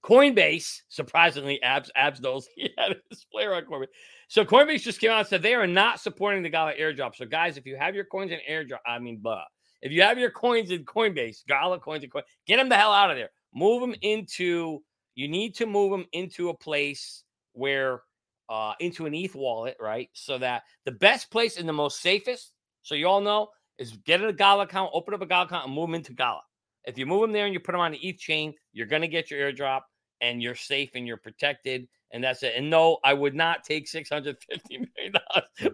Coinbase, 0.03 0.81
surprisingly, 0.89 1.61
Abs 1.63 1.89
Abs 1.95 2.19
knows 2.19 2.47
he 2.55 2.69
had 2.77 2.97
his 3.09 3.25
player 3.31 3.53
on 3.53 3.63
Coinbase. 3.63 3.87
So 4.27 4.43
Coinbase 4.43 4.81
just 4.81 4.99
came 4.99 5.11
out 5.11 5.19
and 5.19 5.27
said 5.27 5.41
they 5.41 5.53
are 5.53 5.67
not 5.67 5.99
supporting 5.99 6.43
the 6.43 6.49
Gala 6.49 6.73
airdrop. 6.73 7.15
So 7.15 7.25
guys, 7.25 7.57
if 7.57 7.65
you 7.65 7.77
have 7.77 7.95
your 7.95 8.05
coins 8.05 8.31
in 8.31 8.39
airdrop, 8.49 8.79
I 8.85 8.99
mean, 8.99 9.19
blah. 9.21 9.43
If 9.81 9.91
you 9.91 10.01
have 10.01 10.17
your 10.17 10.31
coins 10.31 10.71
in 10.71 10.85
Coinbase, 10.85 11.45
Gala 11.45 11.79
coins 11.79 12.03
in 12.03 12.09
Coin, 12.09 12.23
get 12.47 12.57
them 12.57 12.69
the 12.69 12.77
hell 12.77 12.93
out 12.93 13.11
of 13.11 13.17
there. 13.17 13.29
Move 13.53 13.81
them 13.81 13.95
into. 14.01 14.81
You 15.15 15.27
need 15.27 15.55
to 15.55 15.65
move 15.65 15.91
them 15.91 16.05
into 16.13 16.49
a 16.49 16.57
place 16.57 17.23
where, 17.53 18.01
uh, 18.49 18.73
into 18.79 19.05
an 19.05 19.13
ETH 19.13 19.35
wallet, 19.35 19.77
right? 19.79 20.09
So 20.13 20.37
that 20.39 20.63
the 20.85 20.91
best 20.91 21.31
place 21.31 21.57
and 21.57 21.67
the 21.67 21.73
most 21.73 22.01
safest. 22.01 22.51
So 22.81 22.95
you 22.95 23.07
all 23.07 23.21
know 23.21 23.49
is 23.77 23.93
get 24.05 24.23
a 24.23 24.33
Gala 24.33 24.63
account, 24.63 24.91
open 24.93 25.13
up 25.13 25.21
a 25.21 25.25
Gala 25.25 25.45
account, 25.45 25.65
and 25.65 25.73
move 25.73 25.87
them 25.87 25.95
into 25.95 26.13
Gala. 26.13 26.41
If 26.85 26.97
you 26.97 27.05
move 27.05 27.21
them 27.21 27.31
there 27.31 27.45
and 27.45 27.53
you 27.53 27.59
put 27.59 27.71
them 27.71 27.81
on 27.81 27.91
the 27.91 28.07
ETH 28.07 28.19
chain, 28.19 28.53
you're 28.73 28.87
going 28.87 29.01
to 29.01 29.07
get 29.07 29.31
your 29.31 29.39
airdrop 29.51 29.81
and 30.21 30.41
you're 30.41 30.55
safe 30.55 30.91
and 30.95 31.07
you're 31.07 31.17
protected. 31.17 31.87
And 32.11 32.23
that's 32.23 32.43
it. 32.43 32.53
And 32.55 32.69
no, 32.69 32.99
I 33.03 33.13
would 33.13 33.33
not 33.33 33.63
take 33.63 33.89
$650 33.89 34.35
million 34.69 35.13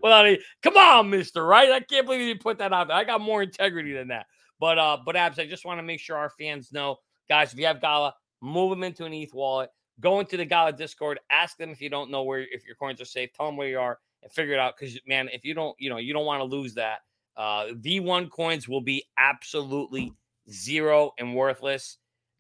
without 0.02 0.28
a 0.28 0.40
come 0.64 0.78
on, 0.78 1.10
Mister, 1.10 1.46
right? 1.46 1.72
I 1.72 1.82
can't 1.82 2.06
believe 2.06 2.22
you 2.22 2.38
put 2.38 2.60
that 2.60 2.72
out 2.72 2.88
there. 2.88 2.98
I 2.98 3.04
got 3.04 3.20
more 3.20 3.44
integrity 3.44 3.94
than 3.94 4.08
that. 4.10 4.26
But 4.60 4.78
uh, 4.78 4.98
but 5.06 5.16
Abs, 5.16 5.40
I 5.40 5.48
just 5.48 5.66
want 5.66 5.80
to 5.80 5.84
make 5.84 6.00
sure 6.00 6.18
our 6.18 6.30
fans 6.30 6.72
know, 6.72 6.98
guys, 7.28 7.52
if 7.52 7.60
you 7.60 7.66
have 7.66 7.82
Gala, 7.82 8.14
move 8.42 8.70
them 8.70 8.84
into 8.84 9.06
an 9.06 9.14
ETH 9.14 9.34
wallet. 9.34 9.70
Go 10.00 10.20
into 10.20 10.38
the 10.38 10.46
Gala 10.46 10.72
Discord, 10.72 11.20
ask 11.30 11.58
them 11.58 11.72
if 11.72 11.82
you 11.82 11.90
don't 11.90 12.10
know 12.10 12.24
where 12.24 12.40
if 12.40 12.66
your 12.66 12.76
coins 12.76 13.02
are 13.02 13.06
safe, 13.06 13.32
tell 13.34 13.48
them 13.48 13.58
where 13.58 13.68
you 13.68 13.80
are 13.80 14.00
and 14.24 14.32
figure 14.32 14.54
it 14.54 14.60
out. 14.60 14.76
Because 14.80 14.98
man, 15.06 15.30
if 15.34 15.44
you 15.44 15.54
don't, 15.54 15.76
you 15.78 15.90
know, 15.90 15.98
you 15.98 16.14
don't 16.14 16.26
want 16.26 16.40
to 16.40 16.46
lose 16.46 16.76
that. 16.76 17.00
Uh, 17.36 17.68
V1 17.74 18.30
coins 18.30 18.68
will 18.68 18.82
be 18.82 19.04
absolutely 19.18 20.14
zero 20.50 21.12
and 21.18 21.36
worthless. 21.36 21.98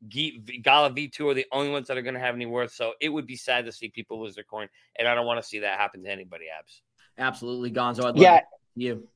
Gala 0.07 0.91
V2 0.91 1.31
are 1.31 1.33
the 1.33 1.45
only 1.51 1.71
ones 1.71 1.87
that 1.87 1.97
are 1.97 2.01
going 2.01 2.13
to 2.13 2.19
have 2.19 2.35
any 2.35 2.45
worth. 2.45 2.73
So 2.73 2.93
it 3.01 3.09
would 3.09 3.27
be 3.27 3.35
sad 3.35 3.65
to 3.65 3.71
see 3.71 3.89
people 3.89 4.21
lose 4.21 4.35
their 4.35 4.45
coin. 4.45 4.67
And 4.97 5.07
I 5.07 5.15
don't 5.15 5.25
want 5.25 5.41
to 5.41 5.47
see 5.47 5.59
that 5.59 5.77
happen 5.77 6.03
to 6.03 6.09
anybody, 6.09 6.45
Abs. 6.57 6.81
Absolutely, 7.17 7.71
Gonzo. 7.71 8.05
I'd 8.05 8.17
yeah. 8.17 8.41
you. 8.75 9.07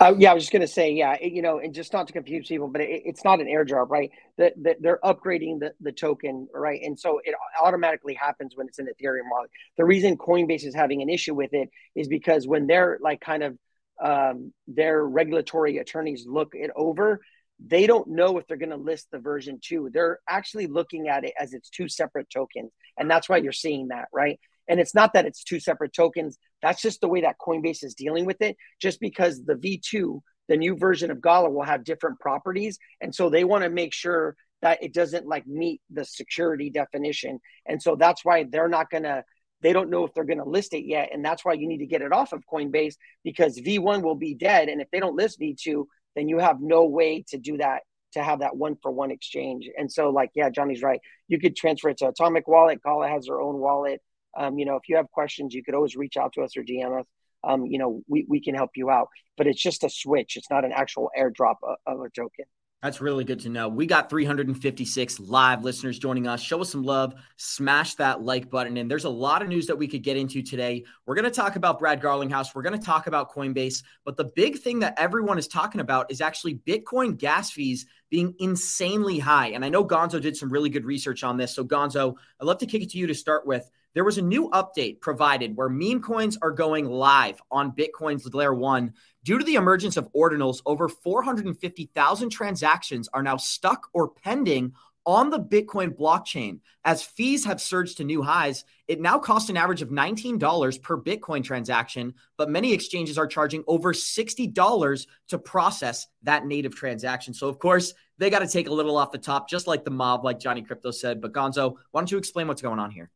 Uh, 0.00 0.14
yeah, 0.18 0.30
I 0.30 0.34
was 0.34 0.42
just 0.42 0.52
going 0.52 0.62
to 0.62 0.68
say, 0.68 0.92
yeah, 0.92 1.14
it, 1.14 1.32
you 1.32 1.42
know, 1.42 1.58
and 1.58 1.74
just 1.74 1.92
not 1.92 2.06
to 2.06 2.12
confuse 2.12 2.48
people, 2.48 2.68
but 2.68 2.80
it, 2.80 3.02
it's 3.04 3.24
not 3.24 3.40
an 3.40 3.46
airdrop, 3.46 3.90
right? 3.90 4.10
The, 4.36 4.52
the, 4.56 4.76
they're 4.80 5.00
upgrading 5.04 5.60
the, 5.60 5.72
the 5.80 5.92
token, 5.92 6.48
right? 6.54 6.80
And 6.82 6.98
so 6.98 7.20
it 7.24 7.34
automatically 7.62 8.14
happens 8.14 8.56
when 8.56 8.68
it's 8.68 8.78
an 8.78 8.86
Ethereum 8.86 9.30
wallet. 9.30 9.50
The 9.76 9.84
reason 9.84 10.16
Coinbase 10.16 10.64
is 10.64 10.74
having 10.74 11.02
an 11.02 11.08
issue 11.08 11.34
with 11.34 11.52
it 11.52 11.70
is 11.94 12.08
because 12.08 12.46
when 12.46 12.66
they're 12.66 12.98
like 13.00 13.20
kind 13.20 13.42
of 13.42 13.58
um, 14.02 14.52
their 14.66 15.04
regulatory 15.04 15.78
attorneys 15.78 16.24
look 16.26 16.50
it 16.52 16.70
over, 16.76 17.20
they 17.64 17.86
don't 17.86 18.08
know 18.08 18.38
if 18.38 18.46
they're 18.46 18.56
going 18.56 18.70
to 18.70 18.76
list 18.76 19.08
the 19.10 19.18
version 19.18 19.58
two. 19.62 19.90
They're 19.92 20.20
actually 20.28 20.68
looking 20.68 21.08
at 21.08 21.24
it 21.24 21.34
as 21.38 21.54
it's 21.54 21.70
two 21.70 21.88
separate 21.88 22.30
tokens. 22.30 22.70
And 22.96 23.10
that's 23.10 23.28
why 23.28 23.38
you're 23.38 23.52
seeing 23.52 23.88
that, 23.88 24.08
right? 24.12 24.38
And 24.68 24.80
it's 24.80 24.94
not 24.94 25.12
that 25.14 25.26
it's 25.26 25.44
two 25.44 25.60
separate 25.60 25.92
tokens. 25.92 26.38
That's 26.62 26.82
just 26.82 27.00
the 27.00 27.08
way 27.08 27.22
that 27.22 27.36
Coinbase 27.38 27.84
is 27.84 27.94
dealing 27.94 28.26
with 28.26 28.40
it, 28.42 28.56
just 28.80 29.00
because 29.00 29.42
the 29.44 29.54
V2, 29.54 30.20
the 30.48 30.56
new 30.56 30.76
version 30.76 31.10
of 31.10 31.22
Gala, 31.22 31.50
will 31.50 31.64
have 31.64 31.84
different 31.84 32.20
properties. 32.20 32.78
And 33.00 33.14
so 33.14 33.30
they 33.30 33.44
want 33.44 33.64
to 33.64 33.70
make 33.70 33.94
sure 33.94 34.36
that 34.62 34.82
it 34.82 34.92
doesn't 34.92 35.26
like 35.26 35.46
meet 35.46 35.80
the 35.90 36.04
security 36.04 36.70
definition. 36.70 37.40
And 37.66 37.82
so 37.82 37.96
that's 37.96 38.24
why 38.24 38.44
they're 38.44 38.68
not 38.68 38.90
going 38.90 39.04
to, 39.04 39.24
they 39.62 39.72
don't 39.72 39.90
know 39.90 40.04
if 40.04 40.12
they're 40.14 40.24
going 40.24 40.38
to 40.38 40.48
list 40.48 40.74
it 40.74 40.84
yet. 40.84 41.10
And 41.12 41.24
that's 41.24 41.44
why 41.44 41.52
you 41.54 41.68
need 41.68 41.78
to 41.78 41.86
get 41.86 42.02
it 42.02 42.12
off 42.12 42.32
of 42.32 42.44
Coinbase 42.52 42.94
because 43.24 43.60
V1 43.60 44.02
will 44.02 44.16
be 44.16 44.34
dead. 44.34 44.68
And 44.68 44.80
if 44.80 44.90
they 44.90 45.00
don't 45.00 45.16
list 45.16 45.40
V2, 45.40 45.84
then 46.16 46.28
you 46.28 46.38
have 46.38 46.60
no 46.60 46.84
way 46.84 47.24
to 47.28 47.38
do 47.38 47.56
that 47.58 47.82
to 48.12 48.22
have 48.22 48.40
that 48.40 48.56
one 48.56 48.76
for 48.82 48.90
one 48.90 49.10
exchange. 49.10 49.68
And 49.76 49.90
so, 49.90 50.10
like, 50.10 50.30
yeah, 50.34 50.50
Johnny's 50.50 50.82
right. 50.82 51.00
You 51.28 51.38
could 51.38 51.56
transfer 51.56 51.90
it 51.90 51.98
to 51.98 52.08
Atomic 52.08 52.48
Wallet. 52.48 52.82
Gala 52.82 53.08
has 53.08 53.26
their 53.26 53.40
own 53.40 53.58
wallet. 53.58 54.00
Um, 54.38 54.58
you 54.58 54.64
know, 54.64 54.76
if 54.76 54.88
you 54.88 54.96
have 54.96 55.10
questions, 55.10 55.52
you 55.52 55.64
could 55.64 55.74
always 55.74 55.96
reach 55.96 56.16
out 56.16 56.32
to 56.34 56.42
us 56.42 56.56
or 56.56 56.62
DM 56.62 57.00
us. 57.00 57.06
Um, 57.44 57.66
you 57.66 57.78
know, 57.78 58.02
we, 58.08 58.24
we 58.28 58.40
can 58.40 58.54
help 58.54 58.70
you 58.76 58.88
out. 58.90 59.08
But 59.36 59.46
it's 59.46 59.62
just 59.62 59.84
a 59.84 59.90
switch. 59.90 60.36
It's 60.36 60.50
not 60.50 60.64
an 60.64 60.72
actual 60.72 61.10
airdrop 61.18 61.56
of, 61.86 62.00
a 62.00 62.10
token. 62.10 62.44
That's 62.82 63.00
really 63.00 63.24
good 63.24 63.40
to 63.40 63.48
know. 63.48 63.68
We 63.68 63.86
got 63.86 64.08
356 64.08 65.18
live 65.18 65.64
listeners 65.64 65.98
joining 65.98 66.28
us. 66.28 66.40
Show 66.40 66.60
us 66.60 66.70
some 66.70 66.84
love. 66.84 67.12
Smash 67.36 67.96
that 67.96 68.22
like 68.22 68.50
button. 68.50 68.76
And 68.76 68.88
there's 68.88 69.04
a 69.04 69.10
lot 69.10 69.42
of 69.42 69.48
news 69.48 69.66
that 69.66 69.76
we 69.76 69.88
could 69.88 70.04
get 70.04 70.16
into 70.16 70.42
today. 70.42 70.84
We're 71.04 71.16
going 71.16 71.24
to 71.24 71.30
talk 71.30 71.56
about 71.56 71.80
Brad 71.80 72.00
Garlinghouse. 72.00 72.54
We're 72.54 72.62
going 72.62 72.78
to 72.78 72.84
talk 72.84 73.08
about 73.08 73.32
Coinbase. 73.32 73.82
But 74.04 74.16
the 74.16 74.26
big 74.36 74.58
thing 74.58 74.78
that 74.80 74.94
everyone 74.96 75.38
is 75.38 75.48
talking 75.48 75.80
about 75.80 76.08
is 76.10 76.20
actually 76.20 76.54
Bitcoin 76.54 77.18
gas 77.18 77.50
fees 77.50 77.86
being 78.10 78.34
insanely 78.38 79.18
high. 79.18 79.48
And 79.48 79.64
I 79.64 79.68
know 79.68 79.84
Gonzo 79.84 80.20
did 80.20 80.36
some 80.36 80.48
really 80.48 80.70
good 80.70 80.84
research 80.84 81.24
on 81.24 81.36
this. 81.36 81.52
So, 81.54 81.64
Gonzo, 81.64 82.14
I'd 82.40 82.44
love 82.44 82.58
to 82.58 82.66
kick 82.66 82.82
it 82.82 82.90
to 82.90 82.98
you 82.98 83.08
to 83.08 83.14
start 83.14 83.44
with. 83.44 83.68
There 83.98 84.04
was 84.04 84.18
a 84.18 84.22
new 84.22 84.48
update 84.50 85.00
provided 85.00 85.56
where 85.56 85.68
meme 85.68 86.00
coins 86.02 86.38
are 86.40 86.52
going 86.52 86.84
live 86.84 87.42
on 87.50 87.72
Bitcoin's 87.72 88.32
Layer 88.32 88.54
1 88.54 88.94
Due 89.24 89.38
to 89.38 89.44
the 89.44 89.56
emergence 89.56 89.96
of 89.96 90.08
ordinals, 90.12 90.62
over 90.66 90.88
450,000 90.88 92.30
transactions 92.30 93.08
are 93.12 93.24
now 93.24 93.36
stuck 93.36 93.88
or 93.92 94.08
pending 94.08 94.72
on 95.04 95.30
the 95.30 95.40
Bitcoin 95.40 95.96
blockchain. 95.96 96.60
As 96.84 97.02
fees 97.02 97.44
have 97.44 97.60
surged 97.60 97.96
to 97.96 98.04
new 98.04 98.22
highs, 98.22 98.64
it 98.86 99.00
now 99.00 99.18
costs 99.18 99.50
an 99.50 99.56
average 99.56 99.82
of 99.82 99.88
$19 99.88 100.80
per 100.80 100.96
Bitcoin 100.96 101.42
transaction, 101.42 102.14
but 102.36 102.48
many 102.48 102.72
exchanges 102.72 103.18
are 103.18 103.26
charging 103.26 103.64
over 103.66 103.92
$60 103.92 105.06
to 105.26 105.38
process 105.40 106.06
that 106.22 106.46
native 106.46 106.76
transaction. 106.76 107.34
So, 107.34 107.48
of 107.48 107.58
course, 107.58 107.94
they 108.18 108.30
got 108.30 108.38
to 108.38 108.48
take 108.48 108.68
a 108.68 108.72
little 108.72 108.96
off 108.96 109.10
the 109.10 109.18
top, 109.18 109.50
just 109.50 109.66
like 109.66 109.84
the 109.84 109.90
mob, 109.90 110.24
like 110.24 110.38
Johnny 110.38 110.62
Krypto 110.62 110.94
said. 110.94 111.20
But 111.20 111.32
Gonzo, 111.32 111.74
why 111.90 112.00
don't 112.00 112.12
you 112.12 112.18
explain 112.18 112.46
what's 112.46 112.62
going 112.62 112.78
on 112.78 112.92
here? 112.92 113.10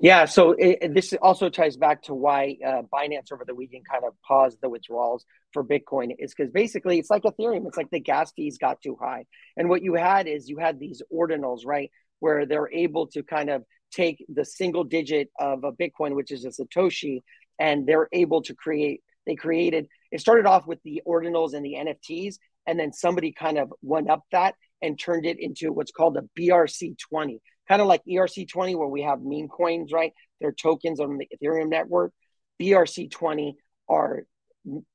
Yeah, 0.00 0.24
so 0.24 0.54
it, 0.58 0.94
this 0.94 1.12
also 1.20 1.48
ties 1.48 1.76
back 1.76 2.02
to 2.04 2.14
why 2.14 2.56
uh, 2.64 2.82
Binance 2.92 3.32
over 3.32 3.44
the 3.46 3.54
weekend 3.54 3.84
kind 3.90 4.04
of 4.04 4.14
paused 4.26 4.58
the 4.60 4.68
withdrawals 4.68 5.24
for 5.52 5.64
Bitcoin 5.64 6.14
is 6.18 6.34
because 6.34 6.50
basically 6.50 6.98
it's 6.98 7.10
like 7.10 7.22
Ethereum. 7.22 7.66
It's 7.66 7.76
like 7.76 7.90
the 7.90 8.00
gas 8.00 8.32
fees 8.32 8.58
got 8.58 8.80
too 8.80 8.96
high. 9.00 9.26
And 9.56 9.68
what 9.68 9.82
you 9.82 9.94
had 9.94 10.26
is 10.26 10.48
you 10.48 10.58
had 10.58 10.78
these 10.78 11.02
ordinals, 11.12 11.60
right, 11.64 11.90
where 12.20 12.46
they're 12.46 12.72
able 12.72 13.06
to 13.08 13.22
kind 13.22 13.50
of 13.50 13.64
take 13.92 14.24
the 14.28 14.44
single 14.44 14.84
digit 14.84 15.30
of 15.38 15.64
a 15.64 15.72
Bitcoin, 15.72 16.14
which 16.14 16.30
is 16.30 16.44
a 16.44 16.48
Satoshi, 16.48 17.22
and 17.58 17.86
they're 17.86 18.08
able 18.12 18.42
to 18.42 18.54
create, 18.54 19.02
they 19.26 19.34
created, 19.34 19.88
it 20.12 20.20
started 20.20 20.46
off 20.46 20.66
with 20.66 20.82
the 20.84 21.02
ordinals 21.06 21.54
and 21.54 21.64
the 21.64 21.74
NFTs, 21.74 22.36
and 22.66 22.78
then 22.78 22.92
somebody 22.92 23.32
kind 23.32 23.58
of 23.58 23.72
went 23.82 24.10
up 24.10 24.22
that 24.32 24.54
and 24.82 24.98
turned 24.98 25.24
it 25.24 25.38
into 25.40 25.72
what's 25.72 25.92
called 25.92 26.16
a 26.16 26.40
BRC20 26.40 27.38
kind 27.68 27.80
of 27.80 27.88
like 27.88 28.02
ERC20, 28.08 28.76
where 28.76 28.88
we 28.88 29.02
have 29.02 29.20
meme 29.22 29.48
coins, 29.48 29.92
right? 29.92 30.12
They're 30.40 30.52
tokens 30.52 31.00
on 31.00 31.18
the 31.18 31.28
Ethereum 31.34 31.68
network. 31.68 32.12
BRC20 32.60 33.54
are 33.88 34.24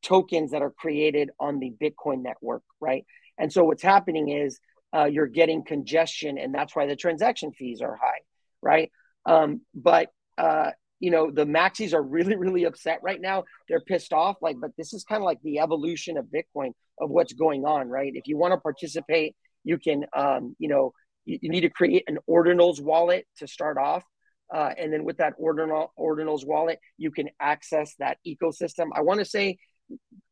tokens 0.02 0.52
that 0.52 0.62
are 0.62 0.72
created 0.72 1.30
on 1.40 1.60
the 1.60 1.74
Bitcoin 1.82 2.22
network, 2.22 2.64
right? 2.80 3.06
And 3.38 3.52
so 3.52 3.64
what's 3.64 3.84
happening 3.84 4.30
is 4.30 4.60
uh, 4.96 5.06
you're 5.06 5.28
getting 5.28 5.64
congestion, 5.64 6.38
and 6.38 6.54
that's 6.54 6.76
why 6.76 6.86
the 6.86 6.96
transaction 6.96 7.52
fees 7.54 7.82
are 7.82 7.96
high, 7.96 8.20
right? 8.62 8.92
Um, 9.26 9.62
but 9.74 10.10
uh, 10.38 10.72
you 11.00 11.12
know 11.12 11.32
the 11.32 11.46
maxis 11.46 11.94
are 11.94 12.02
really, 12.18 12.36
really 12.36 12.66
upset 12.66 13.00
right 13.02 13.20
now. 13.20 13.46
They're 13.70 13.82
pissed 13.82 14.14
off, 14.14 14.38
like, 14.42 14.58
but 14.60 14.72
this 14.78 14.94
is 14.94 15.04
kind 15.04 15.22
of 15.22 15.26
like 15.26 15.42
the 15.44 15.60
evolution 15.60 16.18
of 16.18 16.26
Bitcoin 16.26 16.72
of 17.00 17.10
what's 17.10 17.34
going 17.34 17.66
on, 17.66 17.88
right? 17.88 18.12
If 18.14 18.28
you 18.28 18.38
want 18.38 18.54
to 18.54 18.60
participate, 18.60 19.36
you 19.64 19.78
can, 19.78 20.06
um, 20.14 20.56
you 20.60 20.68
know, 20.68 20.94
you, 21.26 21.40
you 21.42 21.50
need 21.50 21.62
to 21.62 21.70
create 21.70 22.04
an 22.08 22.20
ordinals 22.30 22.82
wallet 22.82 23.26
to 23.38 23.48
start 23.48 23.78
off. 23.78 24.04
Uh, 24.54 24.72
and 24.78 24.92
then 24.92 25.06
with 25.06 25.18
that 25.18 25.34
ordinal 25.38 25.94
ordinals 25.98 26.46
wallet, 26.46 26.80
you 26.98 27.10
can 27.10 27.30
access 27.40 27.96
that 28.00 28.18
ecosystem. 28.28 28.90
I 28.94 29.02
want 29.02 29.20
to 29.20 29.26
say 29.26 29.58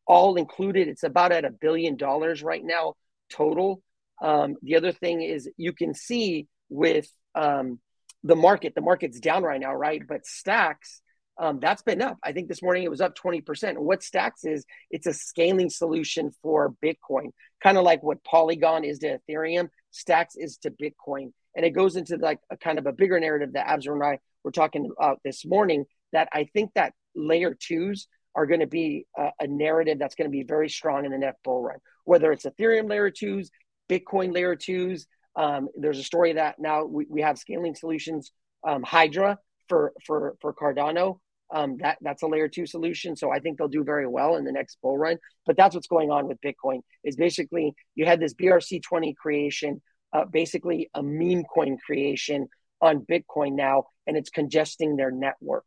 all 0.05 0.35
included, 0.35 0.87
it's 0.87 1.03
about 1.03 1.31
at 1.31 1.45
a 1.45 1.51
billion 1.51 1.95
dollars 1.95 2.43
right 2.43 2.63
now 2.63 2.95
total. 3.29 3.81
Um, 4.21 4.55
the 4.61 4.75
other 4.75 4.91
thing 4.91 5.21
is 5.21 5.49
you 5.55 5.71
can 5.71 5.93
see 5.93 6.47
with 6.69 7.07
um, 7.35 7.79
the 8.23 8.35
market, 8.35 8.75
the 8.75 8.81
market's 8.81 9.19
down 9.19 9.43
right 9.43 9.61
now, 9.61 9.73
right? 9.73 10.01
But 10.05 10.25
stacks, 10.25 11.01
um, 11.39 11.59
that's 11.59 11.81
been 11.81 12.01
up. 12.01 12.17
I 12.21 12.33
think 12.33 12.49
this 12.49 12.61
morning 12.61 12.83
it 12.83 12.91
was 12.91 12.99
up 12.99 13.17
20%. 13.17 13.77
What 13.77 14.03
stacks 14.03 14.43
is, 14.43 14.65
it's 14.91 15.07
a 15.07 15.13
scaling 15.13 15.69
solution 15.69 16.31
for 16.43 16.75
Bitcoin, 16.83 17.29
kind 17.63 17.77
of 17.77 17.85
like 17.85 18.03
what 18.03 18.23
Polygon 18.25 18.83
is 18.83 18.99
to 18.99 19.19
Ethereum, 19.19 19.69
stacks 19.91 20.35
is 20.35 20.57
to 20.57 20.71
Bitcoin. 20.71 21.31
And 21.55 21.65
it 21.65 21.71
goes 21.71 21.95
into 21.95 22.17
like 22.17 22.39
a 22.51 22.57
kind 22.57 22.77
of 22.77 22.85
a 22.85 22.91
bigger 22.91 23.19
narrative 23.19 23.53
that 23.53 23.67
Abzer 23.67 23.93
and 23.93 24.03
I 24.03 24.19
were 24.43 24.51
talking 24.51 24.91
about 24.97 25.19
this 25.23 25.45
morning 25.45 25.85
that 26.11 26.27
I 26.33 26.43
think 26.53 26.71
that 26.75 26.93
layer 27.15 27.55
twos 27.57 28.07
are 28.35 28.45
going 28.45 28.59
to 28.59 28.67
be 28.67 29.05
a, 29.17 29.29
a 29.39 29.47
narrative 29.47 29.97
that's 29.97 30.15
going 30.15 30.29
to 30.29 30.31
be 30.31 30.43
very 30.43 30.69
strong 30.69 31.05
in 31.05 31.11
the 31.11 31.17
next 31.17 31.41
bull 31.43 31.63
run, 31.63 31.79
whether 32.03 32.31
it's 32.33 32.45
Ethereum 32.45 32.89
layer 32.89 33.09
twos, 33.09 33.49
Bitcoin 33.89 34.33
layer 34.33 34.55
twos. 34.55 35.07
Um, 35.35 35.69
there's 35.75 35.99
a 35.99 36.03
story 36.03 36.33
that 36.33 36.59
now 36.59 36.83
we, 36.83 37.05
we 37.09 37.21
have 37.21 37.37
scaling 37.37 37.75
solutions, 37.75 38.31
um, 38.67 38.83
Hydra 38.83 39.39
for 39.69 39.93
for 40.05 40.35
for 40.41 40.53
Cardano. 40.53 41.19
Um, 41.51 41.77
that 41.81 41.97
that's 42.01 42.21
a 42.21 42.27
layer 42.27 42.47
two 42.47 42.65
solution, 42.65 43.15
so 43.15 43.31
I 43.31 43.39
think 43.39 43.57
they'll 43.57 43.67
do 43.67 43.83
very 43.83 44.07
well 44.07 44.35
in 44.35 44.45
the 44.45 44.51
next 44.51 44.77
bull 44.81 44.97
run. 44.97 45.17
But 45.45 45.57
that's 45.57 45.73
what's 45.73 45.87
going 45.87 46.11
on 46.11 46.27
with 46.27 46.37
Bitcoin. 46.45 46.81
Is 47.03 47.15
basically 47.15 47.73
you 47.95 48.05
had 48.05 48.19
this 48.19 48.33
BRC20 48.35 49.15
creation, 49.15 49.81
uh, 50.13 50.25
basically 50.25 50.89
a 50.93 51.01
meme 51.01 51.43
coin 51.43 51.77
creation 51.83 52.47
on 52.81 53.05
Bitcoin 53.09 53.55
now, 53.55 53.85
and 54.05 54.15
it's 54.15 54.29
congesting 54.29 54.95
their 54.95 55.11
network, 55.11 55.65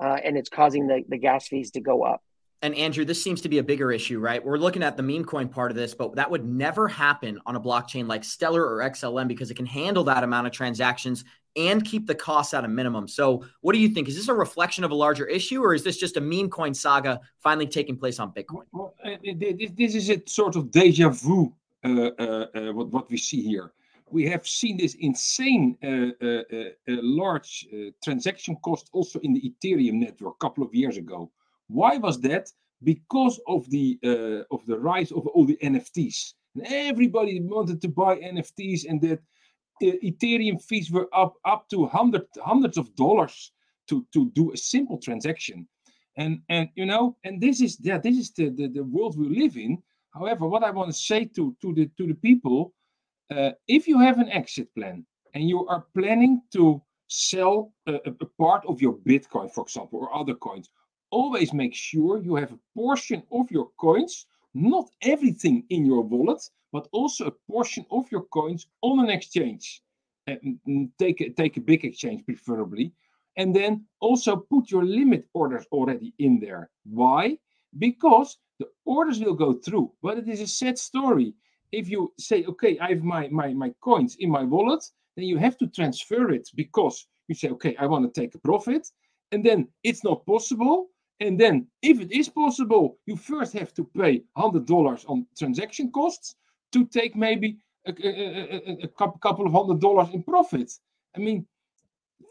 uh, 0.00 0.18
and 0.22 0.36
it's 0.36 0.50
causing 0.50 0.86
the 0.86 1.02
the 1.08 1.18
gas 1.18 1.48
fees 1.48 1.70
to 1.72 1.80
go 1.80 2.02
up. 2.02 2.20
And 2.64 2.74
Andrew, 2.76 3.04
this 3.04 3.22
seems 3.22 3.42
to 3.42 3.50
be 3.50 3.58
a 3.58 3.62
bigger 3.62 3.92
issue, 3.92 4.18
right? 4.18 4.42
We're 4.42 4.56
looking 4.56 4.82
at 4.82 4.96
the 4.96 5.02
meme 5.02 5.26
coin 5.26 5.48
part 5.48 5.70
of 5.70 5.76
this, 5.76 5.94
but 5.94 6.16
that 6.16 6.30
would 6.30 6.46
never 6.46 6.88
happen 6.88 7.38
on 7.44 7.56
a 7.56 7.60
blockchain 7.60 8.08
like 8.08 8.24
Stellar 8.24 8.64
or 8.64 8.78
XLM 8.78 9.28
because 9.28 9.50
it 9.50 9.54
can 9.54 9.66
handle 9.66 10.04
that 10.04 10.24
amount 10.24 10.46
of 10.46 10.54
transactions 10.54 11.24
and 11.56 11.84
keep 11.84 12.06
the 12.06 12.14
costs 12.14 12.54
at 12.54 12.64
a 12.64 12.68
minimum. 12.68 13.06
So, 13.08 13.44
what 13.60 13.74
do 13.74 13.78
you 13.78 13.88
think? 13.88 14.08
Is 14.08 14.16
this 14.16 14.28
a 14.28 14.34
reflection 14.34 14.84
of 14.84 14.90
a 14.90 14.94
larger 14.94 15.26
issue, 15.26 15.62
or 15.62 15.74
is 15.74 15.84
this 15.84 15.96
just 15.96 16.16
a 16.16 16.20
meme 16.20 16.50
coin 16.50 16.74
saga 16.74 17.20
finally 17.40 17.66
taking 17.66 17.96
place 17.96 18.18
on 18.18 18.32
Bitcoin? 18.32 18.64
Well, 18.72 18.94
uh, 19.04 19.16
this 19.22 19.94
is 19.94 20.10
a 20.10 20.22
sort 20.26 20.56
of 20.56 20.70
deja 20.70 21.10
vu. 21.10 21.52
Uh, 21.84 22.10
uh, 22.18 22.46
uh, 22.54 22.72
what 22.72 22.90
what 22.90 23.10
we 23.10 23.18
see 23.18 23.42
here, 23.42 23.72
we 24.10 24.24
have 24.24 24.46
seen 24.48 24.78
this 24.78 24.94
insane 25.00 25.76
uh, 25.84 26.26
uh, 26.26 26.70
large 26.86 27.66
transaction 28.02 28.56
cost 28.64 28.88
also 28.94 29.18
in 29.20 29.34
the 29.34 29.42
Ethereum 29.42 29.94
network 29.94 30.34
a 30.36 30.44
couple 30.46 30.64
of 30.64 30.74
years 30.74 30.96
ago. 30.96 31.30
Why 31.68 31.98
was 31.98 32.18
that? 32.22 32.50
Because 32.82 33.38
of 33.46 33.68
the 33.68 33.98
of 34.50 34.64
the 34.64 34.78
rise 34.78 35.12
of 35.12 35.26
all 35.26 35.44
the 35.44 35.58
NFTs. 35.62 36.32
And 36.54 36.66
everybody 36.66 37.40
wanted 37.40 37.82
to 37.82 37.88
buy 37.88 38.16
NFTs, 38.16 38.88
and 38.88 39.00
that 39.02 39.20
Ethereum 39.82 40.62
fees 40.62 40.90
were 40.90 41.08
up 41.12 41.34
up 41.44 41.68
to 41.70 41.86
hundred 41.86 42.26
hundreds 42.42 42.78
of 42.78 42.94
dollars 42.94 43.52
to 43.88 44.06
to 44.12 44.30
do 44.30 44.52
a 44.52 44.56
simple 44.56 44.98
transaction. 44.98 45.68
And 46.16 46.42
and 46.48 46.68
you 46.74 46.86
know, 46.86 47.16
and 47.24 47.40
this 47.40 47.60
is 47.60 47.78
yeah, 47.80 47.98
this 47.98 48.16
is 48.16 48.30
the, 48.32 48.50
the, 48.50 48.68
the 48.68 48.84
world 48.84 49.18
we 49.18 49.28
live 49.28 49.56
in. 49.56 49.82
However, 50.12 50.46
what 50.46 50.62
I 50.62 50.70
want 50.70 50.90
to 50.90 50.96
say 50.96 51.24
to 51.36 51.56
to 51.60 51.74
the 51.74 51.90
to 51.98 52.06
the 52.06 52.14
people, 52.14 52.72
uh, 53.30 53.50
if 53.66 53.88
you 53.88 53.98
have 53.98 54.18
an 54.18 54.30
exit 54.30 54.72
plan 54.74 55.04
and 55.34 55.48
you 55.48 55.66
are 55.66 55.86
planning 55.94 56.42
to 56.52 56.80
sell 57.08 57.72
a, 57.86 57.94
a, 57.94 58.26
part 58.38 58.64
of 58.66 58.80
your 58.80 58.94
Bitcoin, 58.94 59.50
for 59.52 59.62
example, 59.62 60.00
or 60.00 60.14
other 60.14 60.34
coins, 60.34 60.70
always 61.10 61.52
make 61.52 61.74
sure 61.74 62.18
you 62.18 62.34
have 62.34 62.52
a 62.52 62.58
portion 62.74 63.22
of 63.30 63.50
your 63.50 63.68
coins, 63.78 64.26
not 64.54 64.88
everything 65.02 65.64
in 65.70 65.84
your 65.84 66.02
wallet, 66.02 66.42
but 66.72 66.88
also 66.92 67.26
a 67.26 67.52
portion 67.52 67.84
of 67.90 68.10
your 68.10 68.22
coins 68.22 68.66
on 68.82 69.00
an 69.00 69.10
exchange. 69.10 69.82
And 70.26 70.40
mm, 70.44 70.58
mm, 70.68 70.90
take 70.98 71.20
a, 71.20 71.30
take 71.30 71.56
a 71.56 71.60
big 71.60 71.84
exchange 71.84 72.24
preferably. 72.24 72.92
And 73.36 73.54
then 73.54 73.84
also 74.00 74.36
put 74.36 74.70
your 74.70 74.84
limit 74.84 75.26
orders 75.34 75.66
already 75.72 76.14
in 76.18 76.38
there. 76.38 76.70
Why? 76.84 77.36
Because 77.78 78.38
the 78.60 78.66
orders 78.84 79.18
will 79.18 79.34
go 79.34 79.52
through, 79.52 79.92
but 80.02 80.18
it 80.18 80.28
is 80.28 80.40
a 80.40 80.46
sad 80.46 80.78
story. 80.78 81.34
If 81.72 81.88
you 81.88 82.12
say, 82.18 82.44
okay, 82.44 82.78
I 82.78 82.90
have 82.90 83.02
my, 83.02 83.28
my, 83.28 83.52
my 83.52 83.74
coins 83.80 84.16
in 84.20 84.30
my 84.30 84.44
wallet, 84.44 84.84
then 85.16 85.26
you 85.26 85.38
have 85.38 85.58
to 85.58 85.66
transfer 85.66 86.30
it 86.30 86.48
because 86.54 87.06
you 87.26 87.34
say, 87.34 87.48
okay, 87.50 87.74
I 87.76 87.86
want 87.86 88.04
to 88.12 88.20
take 88.20 88.34
a 88.36 88.38
profit. 88.38 88.86
And 89.32 89.44
then 89.44 89.68
it's 89.82 90.04
not 90.04 90.24
possible 90.26 90.90
and 91.20 91.38
then, 91.38 91.68
if 91.80 92.00
it 92.00 92.10
is 92.12 92.28
possible, 92.28 92.98
you 93.06 93.16
first 93.16 93.52
have 93.52 93.72
to 93.74 93.84
pay 93.84 94.22
$100 94.36 95.08
on 95.08 95.26
transaction 95.38 95.90
costs 95.90 96.36
to 96.72 96.84
take 96.86 97.14
maybe 97.14 97.58
a, 97.86 97.92
a, 97.92 98.72
a, 98.72 98.78
a 98.84 98.88
couple 98.88 99.46
of 99.46 99.52
hundred 99.52 99.80
dollars 99.80 100.08
in 100.12 100.22
profit. 100.22 100.72
I 101.16 101.20
mean, 101.20 101.46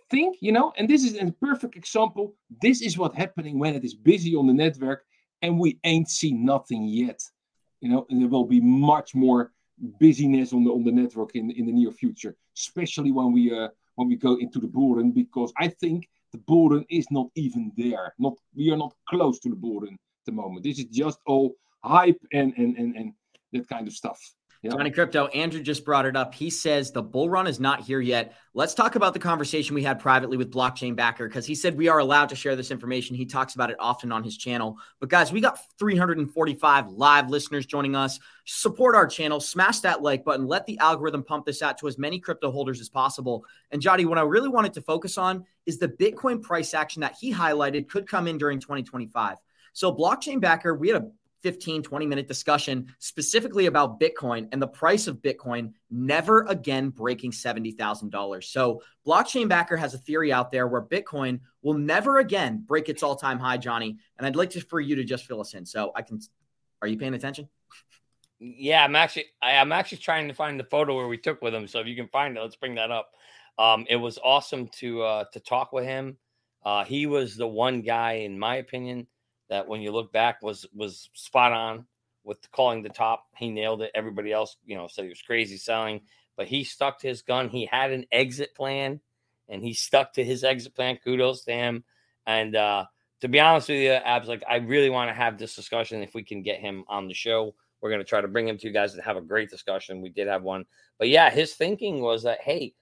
think, 0.09 0.38
you 0.41 0.51
know, 0.51 0.73
and 0.77 0.89
this 0.89 1.03
is 1.03 1.15
a 1.17 1.31
perfect 1.31 1.75
example. 1.75 2.36
This 2.61 2.81
is 2.81 2.97
what's 2.97 3.17
happening 3.17 3.57
when 3.57 3.75
it 3.75 3.84
is 3.84 3.95
busy 3.95 4.36
on 4.36 4.47
the 4.47 4.53
network 4.53 5.05
and 5.41 5.59
we 5.59 5.79
ain't 5.84 6.09
seen 6.09 6.45
nothing 6.45 6.84
yet. 6.86 7.21
You 7.81 7.89
know, 7.89 8.05
and 8.09 8.21
there 8.21 8.29
will 8.29 8.45
be 8.45 8.61
much 8.61 9.15
more 9.15 9.51
busyness 9.99 10.53
on 10.53 10.63
the 10.63 10.71
on 10.71 10.84
the 10.84 10.91
network 10.91 11.36
in, 11.36 11.51
in 11.51 11.65
the 11.65 11.71
near 11.71 11.91
future, 11.91 12.36
especially 12.57 13.11
when 13.11 13.34
we 13.34 13.43
uh, 13.57 13.69
when 13.95 14.07
we 14.07 14.15
go 14.15 14.36
into 14.36 14.59
the 14.59 14.67
bull 14.67 14.95
run, 14.95 15.11
because 15.11 15.51
I 15.57 15.67
think 15.67 16.07
the 16.34 16.39
bull 16.39 16.84
is 16.89 17.07
not 17.11 17.27
even 17.36 17.71
there. 17.77 18.13
Not 18.19 18.34
we 18.55 18.71
are 18.71 18.77
not 18.77 18.93
close 19.07 19.39
to 19.39 19.49
the 19.49 19.55
bull 19.55 19.84
at 19.86 19.93
the 20.25 20.31
moment. 20.31 20.63
This 20.63 20.79
is 20.79 20.86
just 20.86 21.19
all 21.25 21.55
hype 21.84 22.19
and 22.34 22.53
and 22.57 22.75
and, 22.77 22.97
and 22.97 23.13
that 23.53 23.69
kind 23.69 23.88
of 23.88 23.93
stuff. 23.93 24.19
Yeah. 24.64 24.72
Johnny 24.72 24.91
Krypto, 24.91 25.30
Andrew 25.36 25.61
just 25.61 25.84
brought 25.84 26.05
it 26.05 26.16
up. 26.16 26.34
He 26.34 26.49
says 26.49 26.89
the 26.89 27.03
bull 27.03 27.30
run 27.30 27.47
is 27.47 27.59
not 27.59 27.82
here 27.82 27.99
yet. 27.99 28.34
Let's 28.53 28.74
talk 28.74 28.95
about 28.95 29.14
the 29.14 29.20
conversation 29.20 29.76
we 29.76 29.84
had 29.84 29.99
privately 29.99 30.38
with 30.38 30.53
Blockchain 30.53 30.95
Backer 30.95 31.28
because 31.28 31.45
he 31.45 31.53
said 31.53 31.76
we 31.76 31.89
are 31.89 31.99
allowed 31.99 32.30
to 32.30 32.36
share 32.36 32.55
this 32.55 32.72
information. 32.72 33.14
He 33.14 33.26
talks 33.26 33.55
about 33.55 33.72
it 33.72 33.76
often 33.78 34.09
on 34.14 34.24
his 34.24 34.38
channel. 34.38 34.78
But 35.01 35.09
guys, 35.09 35.34
we 35.34 35.41
got 35.41 35.59
345 35.80 36.91
live 36.91 37.30
listeners 37.30 37.66
joining 37.66 37.93
us. 37.93 38.22
Support 38.45 38.95
our 38.95 39.05
channel, 39.05 39.41
smash 39.41 39.82
that 39.82 40.01
like 40.01 40.24
button, 40.24 40.47
let 40.47 40.66
the 40.66 40.80
algorithm 40.80 41.24
pump 41.24 41.45
this 41.45 41.61
out 41.61 41.78
to 41.80 41.89
as 41.89 41.97
many 41.97 42.18
crypto 42.18 42.49
holders 42.49 42.80
as 42.80 42.88
possible. 42.88 43.43
And 43.72 43.82
Johnny, 43.82 44.05
what 44.05 44.18
I 44.18 44.22
really 44.22 44.49
wanted 44.49 44.72
to 44.76 44.82
focus 44.82 45.18
on 45.18 45.45
is 45.66 45.78
the 45.78 45.89
Bitcoin 45.89 46.41
price 46.41 46.74
action 46.74 47.01
that 47.01 47.18
he 47.20 47.34
highlighted 47.34 47.89
could 47.89 48.07
come 48.07 48.30
in 48.30 48.38
during 48.38 48.61
2025. 48.61 49.39
So, 49.74 49.93
Blockchain 49.93 50.39
Backer, 50.39 50.74
we 50.76 50.89
had 50.89 51.01
a 51.01 51.11
15, 51.43 51.83
20 51.83 52.05
minute 52.05 52.27
discussion 52.27 52.87
specifically 52.99 53.65
about 53.65 53.99
Bitcoin 53.99 54.47
and 54.51 54.61
the 54.61 54.67
price 54.67 55.07
of 55.07 55.17
Bitcoin 55.17 55.73
never 55.91 56.43
again 56.43 56.89
breaking 56.89 57.31
$70,000. 57.31 58.43
So, 58.45 58.81
Blockchain 59.05 59.49
Backer 59.49 59.75
has 59.75 59.93
a 59.93 59.97
theory 59.97 60.31
out 60.31 60.51
there 60.51 60.67
where 60.67 60.81
Bitcoin 60.81 61.41
will 61.61 61.73
never 61.75 62.19
again 62.19 62.63
break 62.65 62.89
its 62.89 63.03
all 63.03 63.15
time 63.15 63.37
high, 63.37 63.57
Johnny. 63.57 63.97
And 64.17 64.25
I'd 64.25 64.35
like 64.35 64.51
to, 64.51 64.61
for 64.61 64.79
you 64.79 64.95
to 64.95 65.03
just 65.03 65.25
fill 65.25 65.41
us 65.41 65.53
in. 65.53 65.65
So, 65.65 65.91
I 65.95 66.01
can, 66.01 66.19
are 66.81 66.87
you 66.87 66.97
paying 66.97 67.13
attention? 67.13 67.49
Yeah, 68.39 68.83
I'm 68.83 68.95
actually, 68.95 69.25
I, 69.41 69.51
am 69.53 69.71
actually 69.71 69.99
trying 69.99 70.27
to 70.29 70.33
find 70.33 70.59
the 70.59 70.65
photo 70.65 70.95
where 70.95 71.07
we 71.07 71.17
took 71.17 71.41
with 71.41 71.53
him. 71.53 71.67
So, 71.67 71.79
if 71.79 71.87
you 71.87 71.95
can 71.95 72.07
find 72.07 72.37
it, 72.37 72.41
let's 72.41 72.55
bring 72.55 72.75
that 72.75 72.89
up. 72.89 73.11
Um, 73.59 73.85
it 73.89 73.97
was 73.97 74.17
awesome 74.23 74.69
to, 74.79 75.03
uh, 75.03 75.25
to 75.33 75.39
talk 75.39 75.73
with 75.73 75.83
him. 75.83 76.17
Uh, 76.65 76.85
he 76.85 77.05
was 77.05 77.35
the 77.35 77.47
one 77.47 77.81
guy, 77.81 78.13
in 78.13 78.39
my 78.39 78.55
opinion, 78.55 79.05
that 79.53 79.67
when 79.67 79.81
you 79.81 79.91
look 79.91 80.11
back 80.11 80.41
was 80.41 80.65
was 80.73 81.11
spot 81.13 81.51
on 81.51 81.85
with 82.23 82.39
calling 82.51 82.81
the 82.81 82.89
top. 82.89 83.27
He 83.37 83.51
nailed 83.51 83.83
it. 83.83 83.91
Everybody 83.93 84.31
else, 84.31 84.57
you 84.65 84.75
know, 84.75 84.87
said 84.87 85.03
he 85.03 85.09
was 85.09 85.21
crazy 85.21 85.57
selling, 85.57 86.01
but 86.35 86.47
he 86.47 86.63
stuck 86.63 86.99
to 86.99 87.07
his 87.07 87.21
gun. 87.21 87.49
He 87.49 87.67
had 87.67 87.91
an 87.91 88.05
exit 88.11 88.55
plan, 88.55 88.99
and 89.47 89.61
he 89.61 89.73
stuck 89.73 90.13
to 90.13 90.23
his 90.23 90.43
exit 90.43 90.73
plan. 90.73 90.97
Kudos 91.03 91.43
to 91.43 91.51
him. 91.51 91.83
And 92.25 92.55
uh, 92.55 92.85
to 93.21 93.27
be 93.27 93.39
honest 93.39 93.69
with 93.69 93.77
you, 93.77 93.91
Abs, 93.91 94.27
like 94.27 94.43
I 94.49 94.55
really 94.55 94.89
want 94.89 95.11
to 95.11 95.13
have 95.13 95.37
this 95.37 95.55
discussion. 95.55 96.01
If 96.01 96.15
we 96.15 96.23
can 96.23 96.41
get 96.41 96.59
him 96.59 96.83
on 96.87 97.07
the 97.07 97.13
show, 97.13 97.53
we're 97.79 97.91
going 97.91 98.01
to 98.01 98.09
try 98.09 98.21
to 98.21 98.27
bring 98.27 98.47
him 98.47 98.57
to 98.57 98.67
you 98.67 98.73
guys 98.73 98.95
to 98.95 99.03
have 99.03 99.17
a 99.17 99.21
great 99.21 99.51
discussion. 99.51 100.01
We 100.01 100.09
did 100.09 100.27
have 100.27 100.41
one, 100.41 100.65
but 100.97 101.09
yeah, 101.09 101.29
his 101.29 101.53
thinking 101.53 102.01
was 102.01 102.23
that 102.23 102.41
hey, 102.41 102.73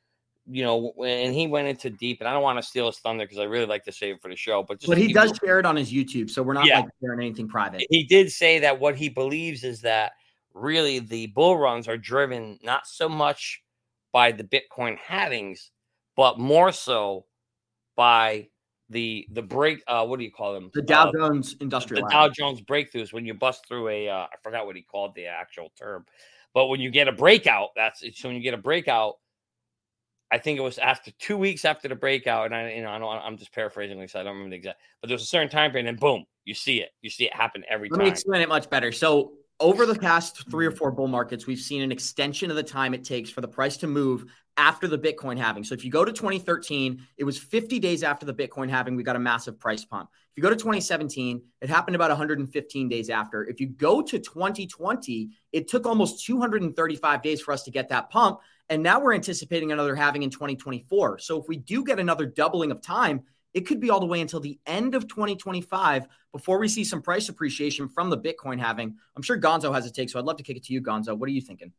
you 0.48 0.64
know, 0.64 0.94
and 1.04 1.34
he 1.34 1.48
went 1.48 1.68
into 1.68 1.90
deep, 1.90 2.20
and 2.20 2.28
I 2.28 2.34
don't 2.34 2.44
want 2.44 2.58
to 2.60 2.64
steal 2.64 2.88
his 2.88 2.98
thunder 3.00 3.26
because 3.26 3.40
I 3.40 3.44
really 3.44 3.66
like 3.66 3.84
to 3.86 3.92
save 3.92 4.16
it 4.16 4.22
for 4.22 4.30
the 4.30 4.36
show. 4.36 4.64
But 4.64 4.82
but 4.88 4.98
he 4.98 5.14
does 5.14 5.38
share 5.44 5.60
it 5.60 5.66
on 5.66 5.76
his 5.76 5.92
YouTube, 5.92 6.30
so 6.30 6.42
we're 6.42 6.54
not 6.54 6.66
yeah. 6.66 6.82
like 6.82 6.90
sharing 7.02 7.20
anything 7.20 7.48
private. 7.48 7.86
He 7.90 8.04
did 8.04 8.32
say 8.32 8.60
that 8.60 8.80
what 8.80 8.96
he 8.96 9.10
believes 9.10 9.64
is 9.64 9.82
that 9.82 10.14
really 10.54 11.00
the 11.00 11.28
bull 11.28 11.58
runs 11.58 11.88
are 11.88 11.98
driven 11.98 12.60
not 12.64 12.88
so 12.88 13.08
much 13.08 13.62
by 14.12 14.32
the 14.32 14.44
Bitcoin 14.44 14.98
halvings, 14.98 15.70
but 16.16 16.40
more 16.40 16.72
so 16.72 17.26
by 17.96 18.48
the 18.90 19.28
the 19.32 19.42
break. 19.42 19.84
Uh, 19.88 20.06
what 20.06 20.18
do 20.18 20.26
you 20.26 20.32
call 20.32 20.54
them? 20.54 20.72
The 20.74 20.82
Dow 20.82 21.10
uh, 21.10 21.12
Jones 21.12 21.56
Industrial. 21.62 22.04
The 22.04 22.10
Dow 22.10 22.30
Jones 22.30 22.62
breakthroughs 22.62 23.14
when 23.14 23.26
you 23.26 23.34
bust 23.34 23.68
through 23.68 23.90
a. 23.90 24.10
Uh, 24.10 24.24
I 24.24 24.36
forgot 24.44 24.66
what 24.66 24.76
he 24.76 24.82
called 24.82 25.16
the 25.16 25.28
actual 25.28 25.72
term, 25.78 26.06
but 26.54 26.68
when 26.68 26.82
you 26.82 26.90
get 26.90 27.08
a 27.08 27.12
breakout, 27.12 27.70
that's 27.76 28.04
so 28.20 28.28
when 28.28 28.36
you 28.36 28.44
get 28.44 28.54
a 28.54 28.58
breakout 28.58 29.16
I 30.32 30.38
think 30.38 30.58
it 30.58 30.62
was 30.62 30.78
after 30.78 31.12
two 31.20 31.38
weeks 31.38 31.66
after 31.66 31.88
the 31.88 31.96
breakout, 31.96 32.46
and 32.46 32.56
I, 32.56 32.72
you 32.72 32.82
know, 32.82 32.90
I 32.90 33.00
don't, 33.00 33.10
I'm 33.10 33.38
just 33.38 33.54
paraphrasing, 33.54 34.00
like 34.00 34.16
I 34.16 34.24
don't 34.24 34.34
remember 34.34 34.52
the 34.52 34.56
exact, 34.56 34.80
but 35.02 35.10
there's 35.10 35.24
a 35.24 35.28
certain 35.28 35.50
time 35.50 35.72
frame, 35.72 35.88
and 35.88 36.00
boom, 36.00 36.26
you 36.46 36.54
see 36.54 36.82
it. 36.82 36.92
You 37.02 37.10
see 37.10 37.26
it 37.26 37.34
happen 37.34 37.64
every 37.70 37.90
Let 37.90 37.98
time. 37.98 38.06
me 38.06 38.12
explain 38.12 38.42
it 38.42 38.50
much 38.50 38.70
better. 38.70 38.92
So 38.92 39.34
over 39.60 39.86
the 39.86 39.96
past 39.96 40.50
three 40.50 40.66
or 40.66 40.72
four 40.72 40.92
bull 40.92 41.08
markets, 41.08 41.46
we've 41.46 41.60
seen 41.60 41.82
an 41.82 41.92
extension 41.92 42.50
of 42.50 42.56
the 42.56 42.64
time 42.64 42.94
it 42.94 43.04
takes 43.04 43.30
for 43.30 43.42
the 43.42 43.48
price 43.48 43.78
to 43.78 43.88
move 43.88 44.26
after 44.58 44.88
the 44.88 44.98
Bitcoin 44.98 45.38
halving. 45.38 45.64
So 45.64 45.74
if 45.74 45.86
you 45.86 45.92
go 45.92 46.04
to 46.04 46.12
2013, 46.12 47.06
it 47.18 47.24
was 47.24 47.38
50 47.38 47.80
days 47.80 48.04
after 48.04 48.26
the 48.26 48.34
Bitcoin 48.34 48.70
halving, 48.70 48.96
we 48.96 49.04
got 49.04 49.16
a 49.16 49.20
massive 49.20 49.60
price 49.60 49.86
pump. 49.86 50.10
If 50.32 50.38
you 50.38 50.44
go 50.44 50.50
to 50.50 50.56
2017, 50.56 51.42
it 51.62 51.70
happened 51.70 51.96
about 51.96 52.10
115 52.10 52.90
days 52.90 53.10
after. 53.10 53.46
If 53.46 53.60
you 53.60 53.68
go 53.68 54.02
to 54.02 54.20
2020, 54.20 55.30
it 55.52 55.68
took 55.68 55.86
almost 55.86 56.26
235 56.26 57.22
days 57.22 57.42
for 57.42 57.52
us 57.52 57.64
to 57.64 57.72
get 57.72 57.90
that 57.90 58.10
pump. 58.10 58.40
And 58.72 58.82
now 58.82 59.02
we're 59.02 59.14
anticipating 59.14 59.74
another 59.74 59.96
halving 59.96 60.24
in 60.24 60.30
2024. 60.30 61.20
So 61.20 61.38
if 61.42 61.48
we 61.50 61.58
do 61.58 61.84
get 61.84 62.00
another 62.00 62.26
doubling 62.26 62.72
of 62.72 62.82
time, 62.82 63.24
it 63.54 63.68
could 63.68 63.82
be 63.82 63.90
all 63.90 64.00
the 64.00 64.06
way 64.06 64.22
until 64.22 64.40
the 64.40 64.58
end 64.66 64.96
of 64.96 65.10
2025 65.10 66.08
before 66.32 66.58
we 66.58 66.70
see 66.70 66.86
some 66.86 67.02
price 67.02 67.28
appreciation 67.28 67.90
from 67.90 68.10
the 68.10 68.18
Bitcoin 68.18 68.62
halving. 68.62 68.96
I'm 69.18 69.24
sure 69.24 69.38
Gonzo 69.38 69.74
has 69.74 69.86
a 69.86 69.92
take, 69.92 70.10
so 70.10 70.20
I'd 70.20 70.26
love 70.26 70.38
to 70.38 70.44
kick 70.44 70.56
it 70.56 70.64
to 70.64 70.74
you, 70.74 70.82
Gonzo. 70.82 71.18
What 71.18 71.28
are 71.28 71.34
you 71.34 71.42
thinking? 71.42 71.74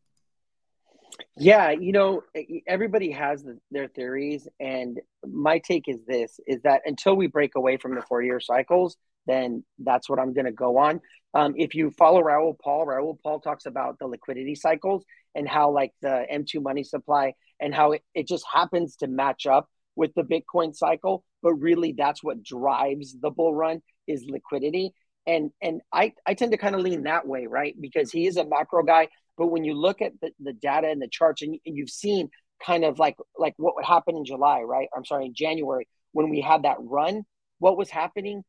Yeah, 1.34 1.70
you 1.70 1.93
know, 1.93 2.24
everybody 2.66 3.11
has 3.12 3.43
their 3.70 3.88
theories, 3.88 4.47
and 4.61 5.01
my 5.26 5.59
take 5.59 5.88
is 5.88 6.05
this: 6.07 6.40
is 6.47 6.61
that 6.62 6.82
until 6.84 7.16
we 7.16 7.26
break 7.26 7.55
away 7.55 7.78
from 7.78 7.95
the 7.95 8.03
four-year 8.03 8.40
cycles, 8.40 8.97
then 9.27 9.64
that's 9.79 10.09
what 10.09 10.18
I'm 10.18 10.33
going 10.33 10.47
to 10.47 10.53
go 10.53 10.79
on. 10.79 11.01
Um, 11.35 11.55
if 11.57 11.75
you 11.75 11.91
follow 11.93 12.20
Raoul 12.20 12.57
Paul, 12.62 12.87
Raoul 12.87 13.18
Paul 13.23 13.41
talks 13.41 13.66
about 13.66 13.99
the 13.99 14.07
liquidity 14.07 14.55
cycles 14.55 15.05
and 15.35 15.49
how, 15.49 15.70
like, 15.70 15.93
the 16.03 16.27
M2 16.31 16.62
money 16.62 16.85
supply 16.85 17.35
and 17.61 17.75
how 17.75 17.93
it, 17.93 18.03
it 18.14 18.29
just 18.29 18.45
happens 18.53 18.97
to 18.97 19.07
match 19.07 19.47
up 19.47 19.68
with 19.97 20.12
the 20.14 20.23
Bitcoin 20.23 20.75
cycle, 20.75 21.25
but 21.43 21.55
really 21.55 21.95
that's 21.97 22.23
what 22.23 22.43
drives 22.43 23.16
the 23.20 23.31
bull 23.31 23.55
run 23.55 23.83
is 24.07 24.25
liquidity. 24.29 24.93
And 25.27 25.51
and 25.61 25.81
I, 25.93 26.14
I 26.27 26.35
tend 26.35 26.53
to 26.53 26.59
kind 26.59 26.75
of 26.75 26.81
lean 26.81 27.05
that 27.05 27.27
way, 27.27 27.47
right? 27.47 27.75
Because 27.81 28.11
he 28.11 28.27
is 28.27 28.37
a 28.37 28.45
macro 28.45 28.83
guy. 28.83 29.09
But 29.39 29.47
when 29.49 29.64
you 29.64 29.75
look 29.75 30.03
at 30.03 30.12
the, 30.20 30.33
the 30.41 30.53
data 30.53 30.89
and 30.89 31.01
the 31.01 31.09
charts 31.09 31.43
and, 31.43 31.57
and 31.64 31.77
you've 31.77 31.91
seen 31.91 32.29
kind 32.64 32.85
of 32.85 32.99
like 32.99 33.16
like 33.39 33.55
what 33.57 33.77
would 33.77 33.85
happen 33.85 34.16
in 34.16 34.25
July, 34.25 34.61
right? 34.62 34.89
I'm 34.97 35.05
sorry, 35.05 35.27
in 35.27 35.35
January 35.35 35.87
when 36.12 36.29
we 36.29 36.41
had 36.41 36.64
that 36.64 36.77
run, 36.81 37.23
what 37.59 37.77
was 37.77 37.91
happening? 37.91 38.43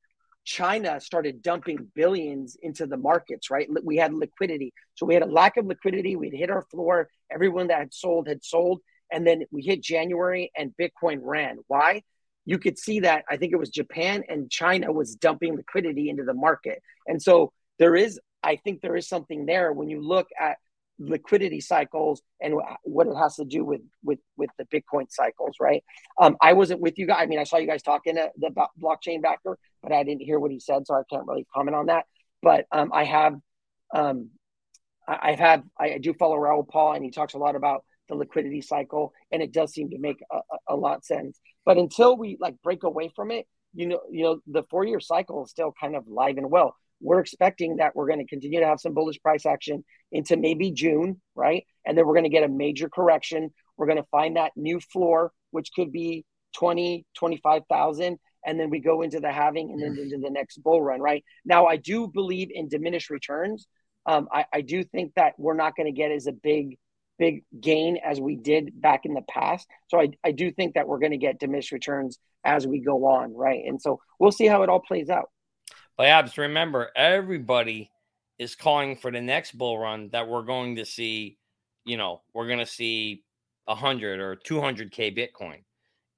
China 0.45 0.99
started 0.99 1.41
dumping 1.41 1.87
billions 1.95 2.57
into 2.61 2.85
the 2.85 2.97
markets, 2.97 3.49
right? 3.49 3.67
We 3.83 3.97
had 3.97 4.13
liquidity. 4.13 4.73
So 4.95 5.05
we 5.05 5.13
had 5.13 5.23
a 5.23 5.27
lack 5.27 5.57
of 5.57 5.65
liquidity. 5.65 6.15
We'd 6.15 6.33
hit 6.33 6.49
our 6.49 6.63
floor. 6.63 7.09
Everyone 7.31 7.67
that 7.67 7.79
had 7.79 7.93
sold 7.93 8.27
had 8.27 8.43
sold. 8.43 8.81
And 9.11 9.25
then 9.25 9.43
we 9.51 9.61
hit 9.61 9.81
January 9.81 10.51
and 10.57 10.73
Bitcoin 10.79 11.19
ran. 11.21 11.57
Why? 11.67 12.03
You 12.45 12.59
could 12.59 12.77
see 12.77 13.01
that 13.01 13.23
I 13.29 13.37
think 13.37 13.53
it 13.53 13.59
was 13.59 13.69
Japan 13.69 14.23
and 14.27 14.49
China 14.49 14.91
was 14.91 15.15
dumping 15.15 15.55
liquidity 15.55 16.09
into 16.09 16.23
the 16.23 16.33
market. 16.33 16.81
And 17.07 17.21
so 17.21 17.53
there 17.79 17.95
is, 17.95 18.19
I 18.41 18.57
think 18.57 18.81
there 18.81 18.95
is 18.97 19.07
something 19.07 19.45
there 19.45 19.71
when 19.71 19.89
you 19.89 20.01
look 20.01 20.27
at 20.39 20.57
liquidity 20.99 21.59
cycles 21.59 22.21
and 22.41 22.55
what 22.83 23.07
it 23.07 23.15
has 23.15 23.35
to 23.35 23.45
do 23.45 23.65
with 23.65 23.81
with 24.03 24.19
with 24.37 24.49
the 24.57 24.65
Bitcoin 24.65 25.05
cycles, 25.09 25.55
right? 25.59 25.83
Um, 26.19 26.37
I 26.41 26.53
wasn't 26.53 26.81
with 26.81 26.97
you 26.97 27.07
guys. 27.07 27.19
I 27.21 27.25
mean, 27.25 27.39
I 27.39 27.43
saw 27.43 27.57
you 27.57 27.67
guys 27.67 27.81
talking 27.81 28.15
to 28.15 28.29
the 28.37 28.51
blockchain 28.81 29.21
backer, 29.21 29.57
but 29.81 29.91
I 29.91 30.03
didn't 30.03 30.21
hear 30.21 30.39
what 30.39 30.51
he 30.51 30.59
said, 30.59 30.85
so 30.85 30.95
I 30.95 31.01
can't 31.09 31.27
really 31.27 31.47
comment 31.53 31.75
on 31.75 31.87
that. 31.87 32.05
But 32.41 32.65
um, 32.71 32.91
I 32.93 33.05
have, 33.05 33.35
um, 33.95 34.29
I, 35.07 35.33
have, 35.33 35.63
I 35.79 35.97
do 35.97 36.13
follow 36.13 36.37
Raoul 36.37 36.67
Paul, 36.69 36.93
and 36.93 37.03
he 37.03 37.09
talks 37.09 37.33
a 37.33 37.37
lot 37.37 37.55
about 37.55 37.85
the 38.09 38.15
liquidity 38.15 38.61
cycle, 38.61 39.13
and 39.31 39.41
it 39.41 39.53
does 39.53 39.73
seem 39.73 39.89
to 39.91 39.97
make 39.97 40.21
a, 40.31 40.39
a, 40.67 40.75
lot 40.75 41.05
sense. 41.05 41.39
But 41.65 41.77
until 41.77 42.17
we 42.17 42.37
like 42.39 42.61
break 42.61 42.83
away 42.83 43.11
from 43.15 43.31
it, 43.31 43.47
you 43.73 43.87
know, 43.87 44.01
you 44.11 44.23
know, 44.23 44.39
the 44.45 44.63
four 44.69 44.83
year 44.83 44.99
cycle 44.99 45.45
is 45.45 45.51
still 45.51 45.73
kind 45.79 45.95
of 45.95 46.07
live 46.07 46.37
and 46.37 46.51
well. 46.51 46.75
We're 47.03 47.19
expecting 47.19 47.77
that 47.77 47.95
we're 47.95 48.07
going 48.07 48.19
to 48.19 48.25
continue 48.25 48.59
to 48.59 48.65
have 48.65 48.79
some 48.79 48.93
bullish 48.93 49.21
price 49.21 49.45
action 49.45 49.83
into 50.11 50.37
maybe 50.37 50.71
June, 50.71 51.21
right? 51.35 51.65
And 51.85 51.97
then 51.97 52.05
we're 52.05 52.13
going 52.13 52.23
to 52.23 52.29
get 52.29 52.43
a 52.43 52.47
major 52.47 52.89
correction. 52.89 53.51
We're 53.77 53.87
going 53.87 53.97
to 53.97 54.07
find 54.11 54.37
that 54.37 54.51
new 54.55 54.79
floor, 54.79 55.31
which 55.51 55.69
could 55.75 55.91
be 55.91 56.25
20, 56.55 57.05
25,000. 57.15 58.17
And 58.45 58.59
then 58.59 58.69
we 58.69 58.79
go 58.79 59.01
into 59.01 59.19
the 59.19 59.31
halving 59.31 59.71
and 59.71 59.81
then 59.81 59.97
into 59.97 60.17
the 60.17 60.29
next 60.29 60.57
bull 60.57 60.81
run, 60.81 60.99
right? 60.99 61.23
Now, 61.45 61.65
I 61.65 61.77
do 61.77 62.07
believe 62.07 62.49
in 62.51 62.67
diminished 62.67 63.09
returns. 63.09 63.67
Um, 64.05 64.27
I, 64.31 64.45
I 64.53 64.61
do 64.61 64.83
think 64.83 65.13
that 65.15 65.33
we're 65.37 65.55
not 65.55 65.75
going 65.75 65.85
to 65.85 65.97
get 65.97 66.11
as 66.11 66.27
a 66.27 66.33
big 66.33 66.77
big 67.19 67.43
gain 67.59 67.97
as 68.03 68.19
we 68.19 68.35
did 68.35 68.81
back 68.81 69.05
in 69.05 69.13
the 69.13 69.21
past. 69.29 69.67
So 69.87 69.99
I, 69.99 70.09
I 70.23 70.31
do 70.31 70.51
think 70.51 70.73
that 70.73 70.87
we're 70.87 70.99
going 70.99 71.11
to 71.11 71.17
get 71.17 71.39
diminished 71.39 71.71
returns 71.71 72.17
as 72.43 72.67
we 72.67 72.79
go 72.79 73.05
on, 73.05 73.33
right? 73.35 73.63
And 73.65 73.81
so 73.81 73.99
we'll 74.19 74.31
see 74.31 74.47
how 74.47 74.63
it 74.63 74.69
all 74.69 74.79
plays 74.79 75.09
out. 75.09 75.29
But 75.97 76.07
Abs, 76.07 76.37
remember, 76.37 76.89
everybody 76.95 77.91
is 78.39 78.55
calling 78.55 78.95
for 78.95 79.11
the 79.11 79.21
next 79.21 79.57
bull 79.57 79.77
run 79.77 80.09
that 80.11 80.27
we're 80.27 80.43
going 80.43 80.75
to 80.77 80.85
see, 80.85 81.37
you 81.85 81.97
know, 81.97 82.21
we're 82.33 82.47
going 82.47 82.59
to 82.59 82.65
see 82.65 83.23
100 83.65 84.19
or 84.19 84.35
200K 84.35 85.15
Bitcoin. 85.17 85.63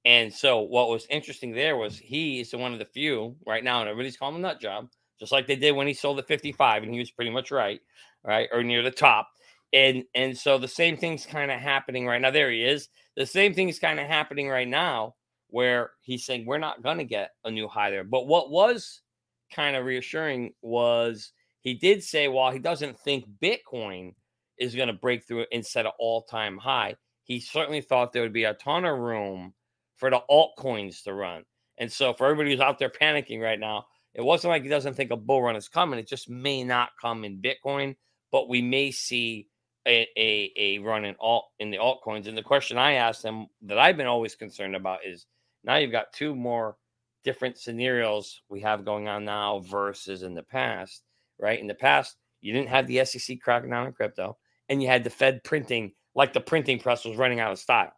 And 0.04 0.32
so 0.32 0.60
what 0.60 0.88
was 0.88 1.06
interesting 1.10 1.52
there 1.52 1.76
was 1.76 1.98
he 1.98 2.40
is 2.40 2.54
one 2.54 2.72
of 2.72 2.78
the 2.78 2.84
few 2.84 3.36
right 3.46 3.64
now, 3.64 3.80
and 3.80 3.88
everybody's 3.88 4.16
calling 4.16 4.36
him 4.36 4.42
nut 4.42 4.60
job, 4.60 4.88
just 5.18 5.32
like 5.32 5.46
they 5.46 5.56
did 5.56 5.72
when 5.72 5.86
he 5.86 5.94
sold 5.94 6.18
at 6.18 6.28
55, 6.28 6.84
and 6.84 6.92
he 6.92 6.98
was 6.98 7.10
pretty 7.10 7.30
much 7.30 7.50
right, 7.50 7.80
right, 8.24 8.48
or 8.52 8.62
near 8.62 8.82
the 8.82 8.90
top 8.90 9.28
and 9.72 10.04
and 10.14 10.36
so 10.36 10.58
the 10.58 10.68
same 10.68 10.96
thing's 10.96 11.26
kind 11.26 11.50
of 11.50 11.60
happening 11.60 12.06
right 12.06 12.20
now. 12.20 12.30
There 12.30 12.50
he 12.50 12.64
is. 12.64 12.88
The 13.16 13.26
same 13.26 13.54
thing's 13.54 13.78
kind 13.78 13.98
of 13.98 14.06
happening 14.06 14.48
right 14.48 14.68
now, 14.68 15.14
where 15.48 15.90
he's 16.00 16.24
saying 16.24 16.46
we're 16.46 16.58
not 16.58 16.82
going 16.82 16.98
to 16.98 17.04
get 17.04 17.30
a 17.44 17.50
new 17.50 17.68
high 17.68 17.90
there. 17.90 18.04
But 18.04 18.26
what 18.26 18.50
was 18.50 19.02
kind 19.54 19.76
of 19.76 19.84
reassuring 19.84 20.52
was 20.62 21.32
he 21.60 21.74
did 21.74 22.02
say 22.02 22.28
while 22.28 22.52
he 22.52 22.58
doesn't 22.58 22.98
think 22.98 23.24
Bitcoin 23.42 24.14
is 24.58 24.74
going 24.74 24.88
to 24.88 24.94
break 24.94 25.26
through 25.26 25.46
and 25.52 25.64
set 25.64 25.86
an 25.86 25.92
all-time 25.98 26.58
high, 26.58 26.94
he 27.24 27.40
certainly 27.40 27.80
thought 27.80 28.12
there 28.12 28.22
would 28.22 28.32
be 28.32 28.44
a 28.44 28.54
ton 28.54 28.84
of 28.84 28.98
room 28.98 29.52
for 29.96 30.10
the 30.10 30.20
altcoins 30.30 31.02
to 31.02 31.12
run. 31.12 31.44
And 31.78 31.90
so 31.90 32.14
for 32.14 32.26
everybody 32.26 32.52
who's 32.52 32.60
out 32.60 32.78
there 32.78 32.90
panicking 32.90 33.40
right 33.40 33.58
now, 33.58 33.86
it 34.14 34.24
wasn't 34.24 34.50
like 34.50 34.62
he 34.62 34.68
doesn't 34.68 34.94
think 34.94 35.10
a 35.10 35.16
bull 35.16 35.42
run 35.42 35.56
is 35.56 35.68
coming. 35.68 35.98
It 35.98 36.08
just 36.08 36.30
may 36.30 36.64
not 36.64 36.90
come 37.00 37.24
in 37.24 37.42
Bitcoin, 37.42 37.96
but 38.32 38.48
we 38.48 38.62
may 38.62 38.90
see 38.90 39.48
a, 39.86 40.06
a, 40.16 40.52
a 40.56 40.78
run 40.78 41.04
in 41.04 41.14
alt 41.20 41.46
in 41.58 41.70
the 41.70 41.78
altcoins. 41.78 42.26
And 42.26 42.36
the 42.36 42.42
question 42.42 42.78
I 42.78 42.94
asked 42.94 43.24
him 43.24 43.46
that 43.62 43.78
I've 43.78 43.96
been 43.96 44.06
always 44.06 44.34
concerned 44.34 44.74
about 44.74 45.00
is 45.06 45.26
now 45.64 45.76
you've 45.76 45.92
got 45.92 46.12
two 46.12 46.34
more 46.34 46.76
different 47.26 47.58
scenarios 47.58 48.40
we 48.48 48.60
have 48.60 48.84
going 48.84 49.08
on 49.08 49.24
now 49.24 49.58
versus 49.58 50.22
in 50.22 50.32
the 50.32 50.44
past, 50.44 51.02
right? 51.40 51.58
In 51.58 51.66
the 51.66 51.74
past, 51.74 52.16
you 52.40 52.52
didn't 52.52 52.68
have 52.68 52.86
the 52.86 53.04
SEC 53.04 53.40
cracking 53.40 53.70
down 53.70 53.84
on 53.84 53.92
crypto, 53.92 54.38
and 54.68 54.80
you 54.80 54.86
had 54.86 55.02
the 55.02 55.10
Fed 55.10 55.42
printing 55.42 55.92
like 56.14 56.32
the 56.32 56.40
printing 56.40 56.78
press 56.78 57.04
was 57.04 57.16
running 57.16 57.40
out 57.40 57.50
of 57.50 57.58
style. 57.58 57.92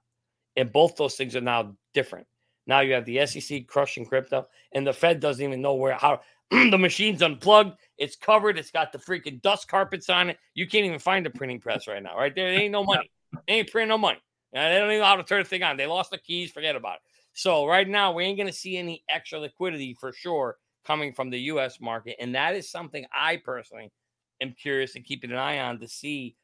And 0.56 0.72
both 0.72 0.96
those 0.96 1.14
things 1.14 1.36
are 1.36 1.42
now 1.42 1.76
different. 1.92 2.26
Now 2.66 2.80
you 2.80 2.94
have 2.94 3.04
the 3.04 3.26
SEC 3.26 3.66
crushing 3.66 4.06
crypto, 4.06 4.46
and 4.72 4.86
the 4.86 4.94
Fed 4.94 5.20
doesn't 5.20 5.44
even 5.44 5.60
know 5.60 5.74
where 5.74 5.92
how 5.92 6.22
the 6.50 6.78
machine's 6.78 7.22
unplugged. 7.22 7.76
It's 7.98 8.16
covered. 8.16 8.58
It's 8.58 8.70
got 8.70 8.92
the 8.92 8.98
freaking 8.98 9.42
dust 9.42 9.68
carpets 9.68 10.08
on 10.08 10.30
it. 10.30 10.38
You 10.54 10.66
can't 10.66 10.86
even 10.86 10.98
find 10.98 11.26
a 11.26 11.30
printing 11.30 11.60
press 11.60 11.86
right 11.86 12.02
now, 12.02 12.16
right? 12.16 12.34
There 12.34 12.48
ain't 12.48 12.72
no 12.72 12.82
money. 12.92 13.10
They 13.46 13.54
ain't 13.54 13.70
printing 13.70 13.90
no 13.90 13.98
money. 13.98 14.20
They 14.54 14.78
don't 14.78 14.90
even 14.90 15.00
know 15.00 15.04
how 15.04 15.16
to 15.16 15.22
turn 15.22 15.42
the 15.42 15.48
thing 15.48 15.62
on. 15.62 15.76
They 15.76 15.86
lost 15.86 16.10
the 16.10 16.16
keys. 16.16 16.50
Forget 16.50 16.76
about 16.76 16.96
it. 16.96 17.02
So 17.38 17.66
right 17.66 17.88
now, 17.88 18.10
we 18.10 18.24
ain't 18.24 18.36
going 18.36 18.48
to 18.48 18.52
see 18.52 18.76
any 18.76 19.04
extra 19.08 19.38
liquidity 19.38 19.94
for 20.00 20.12
sure 20.12 20.56
coming 20.84 21.12
from 21.12 21.30
the 21.30 21.38
U.S. 21.42 21.80
market, 21.80 22.16
and 22.18 22.34
that 22.34 22.56
is 22.56 22.68
something 22.68 23.06
I 23.14 23.36
personally 23.36 23.92
am 24.40 24.56
curious 24.60 24.96
and 24.96 25.04
keeping 25.04 25.30
an 25.30 25.36
eye 25.36 25.60
on 25.60 25.78
to 25.78 25.86
see: 25.86 26.34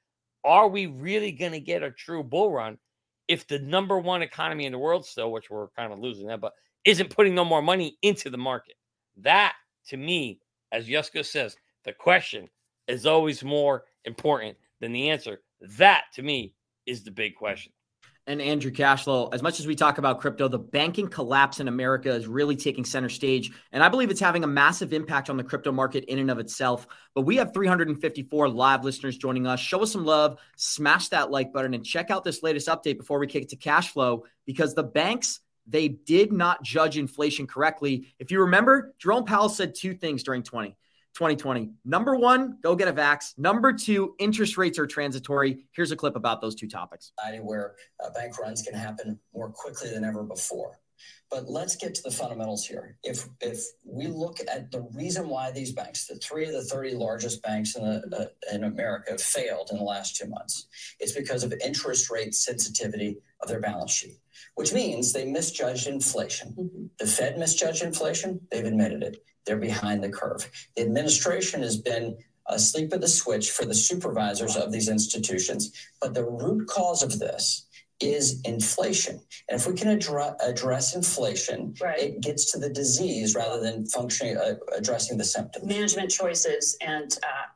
Are 0.45 0.69
we 0.69 0.87
really 0.87 1.33
going 1.33 1.51
to 1.51 1.59
get 1.59 1.83
a 1.83 1.91
true 1.91 2.23
bull 2.23 2.53
run 2.53 2.79
if 3.27 3.45
the 3.49 3.59
number 3.59 3.99
one 3.99 4.23
economy 4.23 4.67
in 4.67 4.73
the 4.73 4.79
world 4.79 5.05
still, 5.05 5.33
which 5.33 5.51
we're 5.51 5.67
kind 5.71 5.93
of 5.93 5.99
losing 5.99 6.29
that, 6.29 6.41
but 6.41 6.53
isn't 6.85 7.11
putting 7.11 7.35
no 7.35 7.45
more 7.45 7.61
money 7.61 7.99
into 8.03 8.31
the 8.31 8.39
market? 8.39 8.77
That 9.17 9.55
to 9.89 9.97
me, 9.97 10.39
as 10.71 10.87
Yuska 10.87 11.25
says, 11.25 11.57
the 11.85 11.93
question 11.93 12.49
is 12.87 13.05
always 13.05 13.43
more 13.43 13.83
important 14.05 14.57
than 14.79 14.93
the 14.93 15.11
answer. 15.11 15.41
That 15.61 16.05
to 16.15 16.23
me 16.23 16.55
is 16.87 17.03
the 17.03 17.11
big 17.11 17.35
question. 17.35 17.73
And 18.27 18.41
Andrew 18.41 18.71
Cashflow, 18.71 19.35
as 19.35 19.43
much 19.43 19.61
as 19.61 19.67
we 19.67 19.75
talk 19.75 19.99
about 19.99 20.19
crypto, 20.19 20.49
the 20.49 20.59
banking 20.59 21.09
collapse 21.09 21.61
in 21.61 21.69
America 21.69 22.11
is 22.11 22.27
really 22.27 22.57
taking 22.57 22.83
center 22.83 23.11
stage. 23.11 23.53
And 23.71 23.83
I 23.83 23.91
believe 23.91 24.11
it's 24.11 24.21
having 24.21 24.45
a 24.45 24.47
massive 24.47 24.95
impact 24.95 25.29
on 25.29 25.37
the 25.37 25.45
crypto 25.45 25.71
market 25.73 26.05
in 26.05 26.19
and 26.19 26.31
of 26.31 26.39
itself. 26.39 26.87
But 27.15 27.23
we 27.23 27.37
have 27.37 27.53
354 27.53 28.49
live 28.49 28.83
listeners 28.83 29.19
joining 29.19 29.47
us. 29.47 29.61
Show 29.61 29.83
us 29.83 29.93
some 29.93 30.07
love, 30.07 30.39
smash 30.57 31.09
that 31.09 31.31
like 31.31 31.53
button, 31.53 31.75
and 31.75 31.85
check 31.85 32.11
out 32.11 32.25
this 32.25 32.43
latest 32.43 32.67
update 32.69 32.97
before 32.97 33.19
we 33.19 33.27
kick 33.27 33.43
it 33.43 33.51
to 33.51 33.57
Cashflow 33.57 34.23
because 34.47 34.75
the 34.75 34.83
banks 34.83 35.41
they 35.67 35.89
did 35.89 36.33
not 36.33 36.63
judge 36.63 36.99
inflation 36.99 37.47
correctly. 37.47 38.15
If 38.19 38.31
you 38.31 38.41
remember, 38.41 38.95
Jerome 38.99 39.25
Powell 39.25 39.49
said 39.49 39.75
two 39.75 39.95
things 39.95 40.23
during 40.23 40.43
20. 40.43 40.77
2020. 41.15 41.71
Number 41.85 42.17
one, 42.17 42.59
go 42.63 42.75
get 42.75 42.89
a 42.89 42.93
vax. 42.93 43.39
Number 43.39 43.73
two, 43.73 44.15
interest 44.19 44.59
rates 44.59 44.79
are 44.79 44.87
transitory. 44.87 45.65
Here's 45.73 45.93
a 45.93 45.97
clip 45.97 46.17
about 46.17 46.41
those 46.41 46.55
two 46.55 46.69
topics. 46.69 47.13
Where 47.41 47.77
uh, 48.05 48.11
bank 48.11 48.39
runs 48.39 48.63
can 48.63 48.75
happen 48.75 49.19
more 49.33 49.51
quickly 49.51 49.91
than 49.91 50.05
ever 50.05 50.23
before. 50.23 50.81
But 51.31 51.49
let's 51.49 51.77
get 51.77 51.95
to 51.97 52.03
the 52.03 52.11
fundamentals 52.11 52.65
here. 52.67 52.97
If 53.03 53.29
if 53.41 53.65
we 53.85 54.07
look 54.07 54.39
at 54.41 54.71
the 54.71 54.83
reason 54.95 55.29
why 55.29 55.51
these 55.51 55.73
banks, 55.73 56.07
the 56.07 56.17
three 56.17 56.47
of 56.47 56.53
the 56.53 56.63
30 56.63 56.95
largest 56.95 57.43
banks 57.43 57.75
in, 57.77 57.83
the, 57.83 58.17
uh, 58.17 58.55
in 58.55 58.65
America, 58.65 59.19
failed 59.19 59.71
in 59.71 59.79
the 59.79 59.85
last 59.85 60.17
two 60.17 60.29
months, 60.29 60.67
it's 61.01 61.13
because 61.13 61.43
of 61.43 61.53
interest 61.65 62.11
rate 62.11 62.35
sensitivity 62.35 63.19
of 63.41 63.49
their 63.49 63.61
balance 63.61 63.93
sheet, 63.93 64.19
which 64.55 64.73
means 64.73 65.13
they 65.13 65.25
misjudged 65.25 65.89
inflation. 65.89 66.55
Mm-hmm. 66.59 66.85
The 66.99 67.07
Fed 67.07 67.39
misjudged 67.39 67.83
inflation. 67.83 68.41
They've 68.51 68.65
admitted 68.65 69.03
it. 69.03 69.25
They're 69.45 69.57
behind 69.57 70.03
the 70.03 70.11
curve. 70.11 70.49
The 70.77 70.83
administration 70.83 71.63
has 71.63 71.77
been 71.77 72.17
asleep 72.47 72.93
at 72.93 73.01
the 73.01 73.09
switch 73.09 73.51
for 73.51 73.65
the 73.65 73.75
supervisors 73.75 74.57
of 74.57 74.73
these 74.73 74.89
institutions. 74.89 75.73
But 76.01 76.15
the 76.15 76.25
root 76.25 76.69
cause 76.69 77.03
of 77.03 77.19
this 77.19 77.64
is 78.01 78.41
inflation. 78.45 79.21
And 79.49 79.61
if 79.61 79.67
we 79.67 79.75
can 79.75 79.89
address, 79.89 80.35
address 80.43 80.95
inflation, 80.95 81.75
right. 81.81 81.99
it 81.99 82.21
gets 82.21 82.51
to 82.53 82.59
the 82.59 82.71
disease 82.71 83.35
rather 83.35 83.61
than 83.61 83.87
functioning 83.87 84.37
uh, 84.37 84.55
addressing 84.77 85.17
the 85.17 85.25
symptoms. 85.25 85.67
Management 85.67 86.11
choices 86.11 86.77
and 86.81 87.17
uh, 87.23 87.47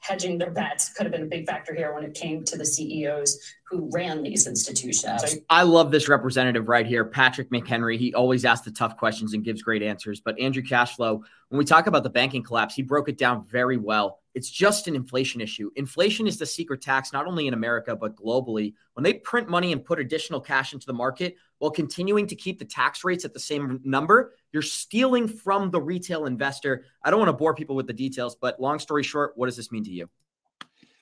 hedging 0.00 0.38
their 0.38 0.50
bets 0.50 0.88
could 0.90 1.04
have 1.04 1.12
been 1.12 1.24
a 1.24 1.26
big 1.26 1.46
factor 1.46 1.74
here 1.74 1.94
when 1.94 2.04
it 2.04 2.14
came 2.14 2.44
to 2.44 2.56
the 2.56 2.64
CEOs 2.64 3.38
who 3.68 3.90
ran 3.92 4.22
these 4.22 4.46
institutions. 4.46 5.36
I 5.50 5.62
love 5.64 5.90
this 5.90 6.08
representative 6.08 6.68
right 6.68 6.86
here, 6.86 7.04
Patrick 7.04 7.50
McHenry. 7.50 7.98
He 7.98 8.14
always 8.14 8.44
asks 8.44 8.64
the 8.64 8.70
tough 8.70 8.96
questions 8.96 9.34
and 9.34 9.44
gives 9.44 9.62
great 9.62 9.82
answers. 9.82 10.20
But 10.20 10.38
Andrew 10.40 10.62
Cashflow, 10.62 11.20
when 11.48 11.58
we 11.58 11.64
talk 11.64 11.86
about 11.86 12.04
the 12.04 12.10
banking 12.10 12.42
collapse, 12.42 12.74
he 12.74 12.82
broke 12.82 13.08
it 13.08 13.18
down 13.18 13.44
very 13.46 13.76
well. 13.76 14.20
It's 14.38 14.50
just 14.50 14.86
an 14.86 14.94
inflation 14.94 15.40
issue. 15.40 15.68
Inflation 15.74 16.28
is 16.28 16.38
the 16.38 16.46
secret 16.46 16.80
tax, 16.80 17.12
not 17.12 17.26
only 17.26 17.48
in 17.48 17.54
America, 17.54 17.96
but 17.96 18.14
globally. 18.14 18.72
When 18.92 19.02
they 19.02 19.14
print 19.14 19.48
money 19.48 19.72
and 19.72 19.84
put 19.84 19.98
additional 19.98 20.40
cash 20.40 20.72
into 20.72 20.86
the 20.86 20.92
market 20.92 21.34
while 21.58 21.72
continuing 21.72 22.24
to 22.28 22.36
keep 22.36 22.60
the 22.60 22.64
tax 22.64 23.02
rates 23.02 23.24
at 23.24 23.34
the 23.34 23.40
same 23.40 23.80
number, 23.82 24.34
you're 24.52 24.62
stealing 24.62 25.26
from 25.26 25.72
the 25.72 25.80
retail 25.80 26.26
investor. 26.26 26.84
I 27.02 27.10
don't 27.10 27.18
want 27.18 27.30
to 27.30 27.32
bore 27.32 27.52
people 27.52 27.74
with 27.74 27.88
the 27.88 27.92
details, 27.92 28.36
but 28.36 28.60
long 28.60 28.78
story 28.78 29.02
short, 29.02 29.32
what 29.34 29.46
does 29.46 29.56
this 29.56 29.72
mean 29.72 29.82
to 29.82 29.90
you? 29.90 30.08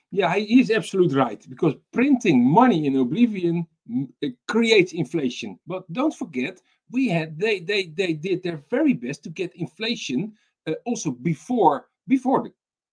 Yeah, 0.09 0.33
he 0.33 0.59
is 0.59 0.71
absolutely 0.71 1.15
right 1.15 1.45
because 1.47 1.75
printing 1.93 2.43
money 2.43 2.87
in 2.87 2.95
oblivion 2.95 3.67
mm, 3.87 4.07
creates 4.47 4.93
inflation. 4.93 5.59
But 5.67 5.83
don't 5.93 6.15
forget, 6.15 6.59
we 6.89 7.07
had 7.07 7.39
they 7.39 7.59
they 7.59 7.85
they 7.85 8.13
did 8.13 8.41
their 8.41 8.63
very 8.71 8.93
best 8.93 9.23
to 9.25 9.29
get 9.29 9.55
inflation 9.55 10.33
uh, 10.65 10.71
also 10.85 11.11
before 11.11 11.89
before 12.07 12.41
the 12.41 12.51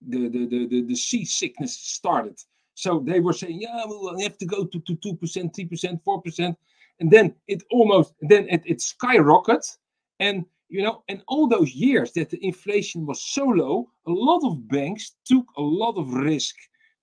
the 0.09 0.29
the 0.29 0.47
the, 0.47 0.67
the, 0.67 0.83
the 0.83 0.97
seasickness 0.97 1.77
started. 1.77 2.41
So 2.75 3.01
they 3.07 3.21
were 3.21 3.33
saying, 3.33 3.61
yeah, 3.61 3.85
we 3.87 3.97
will 3.97 4.21
have 4.21 4.37
to 4.39 4.47
go 4.47 4.65
to 4.65 4.81
to 4.81 4.97
two 4.97 5.17
percent, 5.17 5.55
three 5.55 5.67
percent, 5.67 6.03
four 6.05 6.21
percent, 6.21 6.57
and 7.01 7.11
then 7.11 7.35
it 7.47 7.63
almost 7.71 8.15
then 8.21 8.49
it, 8.49 8.63
it 8.65 8.79
skyrocketed, 8.79 9.77
and 10.21 10.45
you 10.69 10.83
know, 10.83 11.03
and 11.09 11.23
all 11.29 11.47
those 11.47 11.73
years 11.73 12.13
that 12.13 12.31
the 12.31 12.45
inflation 12.45 13.07
was 13.07 13.23
so 13.23 13.45
low, 13.45 13.89
a 14.07 14.11
lot 14.11 14.43
of 14.45 14.67
banks 14.69 15.17
took 15.25 15.47
a 15.57 15.63
lot 15.63 15.97
of 15.97 16.15
risk 16.15 16.57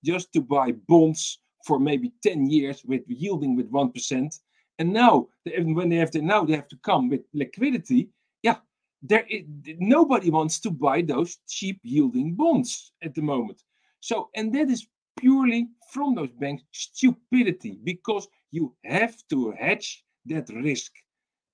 just 0.04 0.34
to 0.34 0.42
buy 0.42 0.74
bonds 0.88 1.40
for 1.66 1.80
maybe 1.80 2.12
10 2.24 2.50
years 2.50 2.84
with 2.86 3.02
yielding 3.08 3.56
with 3.56 3.72
1%. 3.72 4.40
And 4.80 4.92
now, 4.92 5.28
when 5.46 5.90
they 5.90 5.98
have 5.98 6.12
to 6.12 6.22
now 6.22 6.44
they 6.44 6.56
have 6.56 6.68
to 6.70 6.78
come 6.78 7.08
with 7.10 7.22
liquidity, 7.34 8.10
yeah, 8.42 8.58
there 9.02 9.26
it, 9.30 9.46
nobody 9.80 10.30
wants 10.30 10.60
to 10.60 10.72
buy 10.72 11.02
those 11.02 11.38
cheap 11.48 11.80
yielding 11.84 12.36
bonds 12.36 12.94
at 13.04 13.16
the 13.16 13.22
moment. 13.22 13.64
So, 14.00 14.30
and 14.36 14.54
that 14.54 14.70
is 14.70 14.88
purely 15.18 15.68
from 15.92 16.16
those 16.16 16.32
banks 16.32 16.64
stupidity 16.72 17.80
because 17.84 18.28
you 18.52 18.74
have 18.86 19.16
to 19.30 19.52
hedge 19.52 20.04
that 20.26 20.50
risk. 20.50 20.92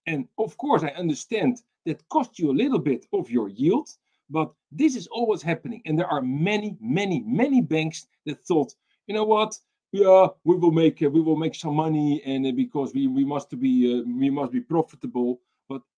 And 0.05 0.27
of 0.37 0.57
course, 0.57 0.83
I 0.83 0.89
understand 0.89 1.61
that 1.85 2.07
costs 2.09 2.39
you 2.39 2.51
a 2.51 2.59
little 2.61 2.79
bit 2.79 3.05
of 3.13 3.29
your 3.29 3.49
yield, 3.49 3.89
but 4.29 4.51
this 4.71 4.95
is 4.95 5.07
always 5.07 5.41
happening. 5.41 5.81
And 5.85 5.97
there 5.97 6.07
are 6.07 6.21
many, 6.21 6.77
many, 6.81 7.23
many 7.25 7.61
banks 7.61 8.07
that 8.25 8.45
thought, 8.45 8.73
you 9.07 9.15
know 9.15 9.23
what? 9.23 9.57
Yeah, 9.93 10.27
we 10.43 10.55
will 10.57 10.71
make 10.71 11.01
uh, 11.01 11.09
we 11.09 11.21
will 11.21 11.37
make 11.37 11.55
some 11.55 11.75
money, 11.75 12.21
and 12.25 12.45
uh, 12.45 12.51
because 12.51 12.93
we 12.93 13.07
we 13.07 13.23
must 13.23 13.57
be 13.57 13.73
uh, 13.99 14.03
we 14.05 14.29
must 14.29 14.51
be 14.51 14.59
profitable. 14.59 15.39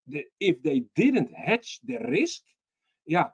The, 0.09 0.25
if 0.41 0.63
they 0.63 0.85
didn't 0.97 1.33
hedge 1.35 1.81
the 1.85 1.99
risk, 2.09 2.43
yeah, 3.07 3.29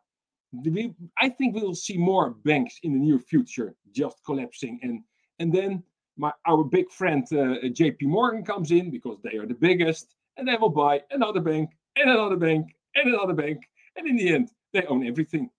we, 0.52 0.92
I 1.18 1.28
think 1.28 1.54
we 1.54 1.62
will 1.62 1.74
see 1.74 1.96
more 1.96 2.30
banks 2.44 2.78
in 2.82 2.92
the 2.92 2.98
near 2.98 3.18
future 3.18 3.74
just 3.92 4.18
collapsing, 4.24 4.80
and 4.82 5.00
and 5.38 5.52
then 5.52 5.82
my 6.16 6.32
our 6.46 6.64
big 6.64 6.90
friend 6.90 7.26
uh, 7.32 7.68
J.P. 7.72 8.06
Morgan 8.06 8.44
comes 8.44 8.70
in 8.70 8.90
because 8.90 9.18
they 9.22 9.36
are 9.36 9.46
the 9.46 9.54
biggest, 9.54 10.14
and 10.36 10.46
they 10.46 10.56
will 10.56 10.70
buy 10.70 11.02
another 11.10 11.40
bank 11.40 11.70
and 11.96 12.10
another 12.10 12.36
bank 12.36 12.68
and 12.94 13.12
another 13.12 13.34
bank, 13.34 13.62
and 13.96 14.06
in 14.06 14.16
the 14.16 14.28
end, 14.28 14.50
they 14.72 14.84
own 14.86 15.06
everything. 15.06 15.50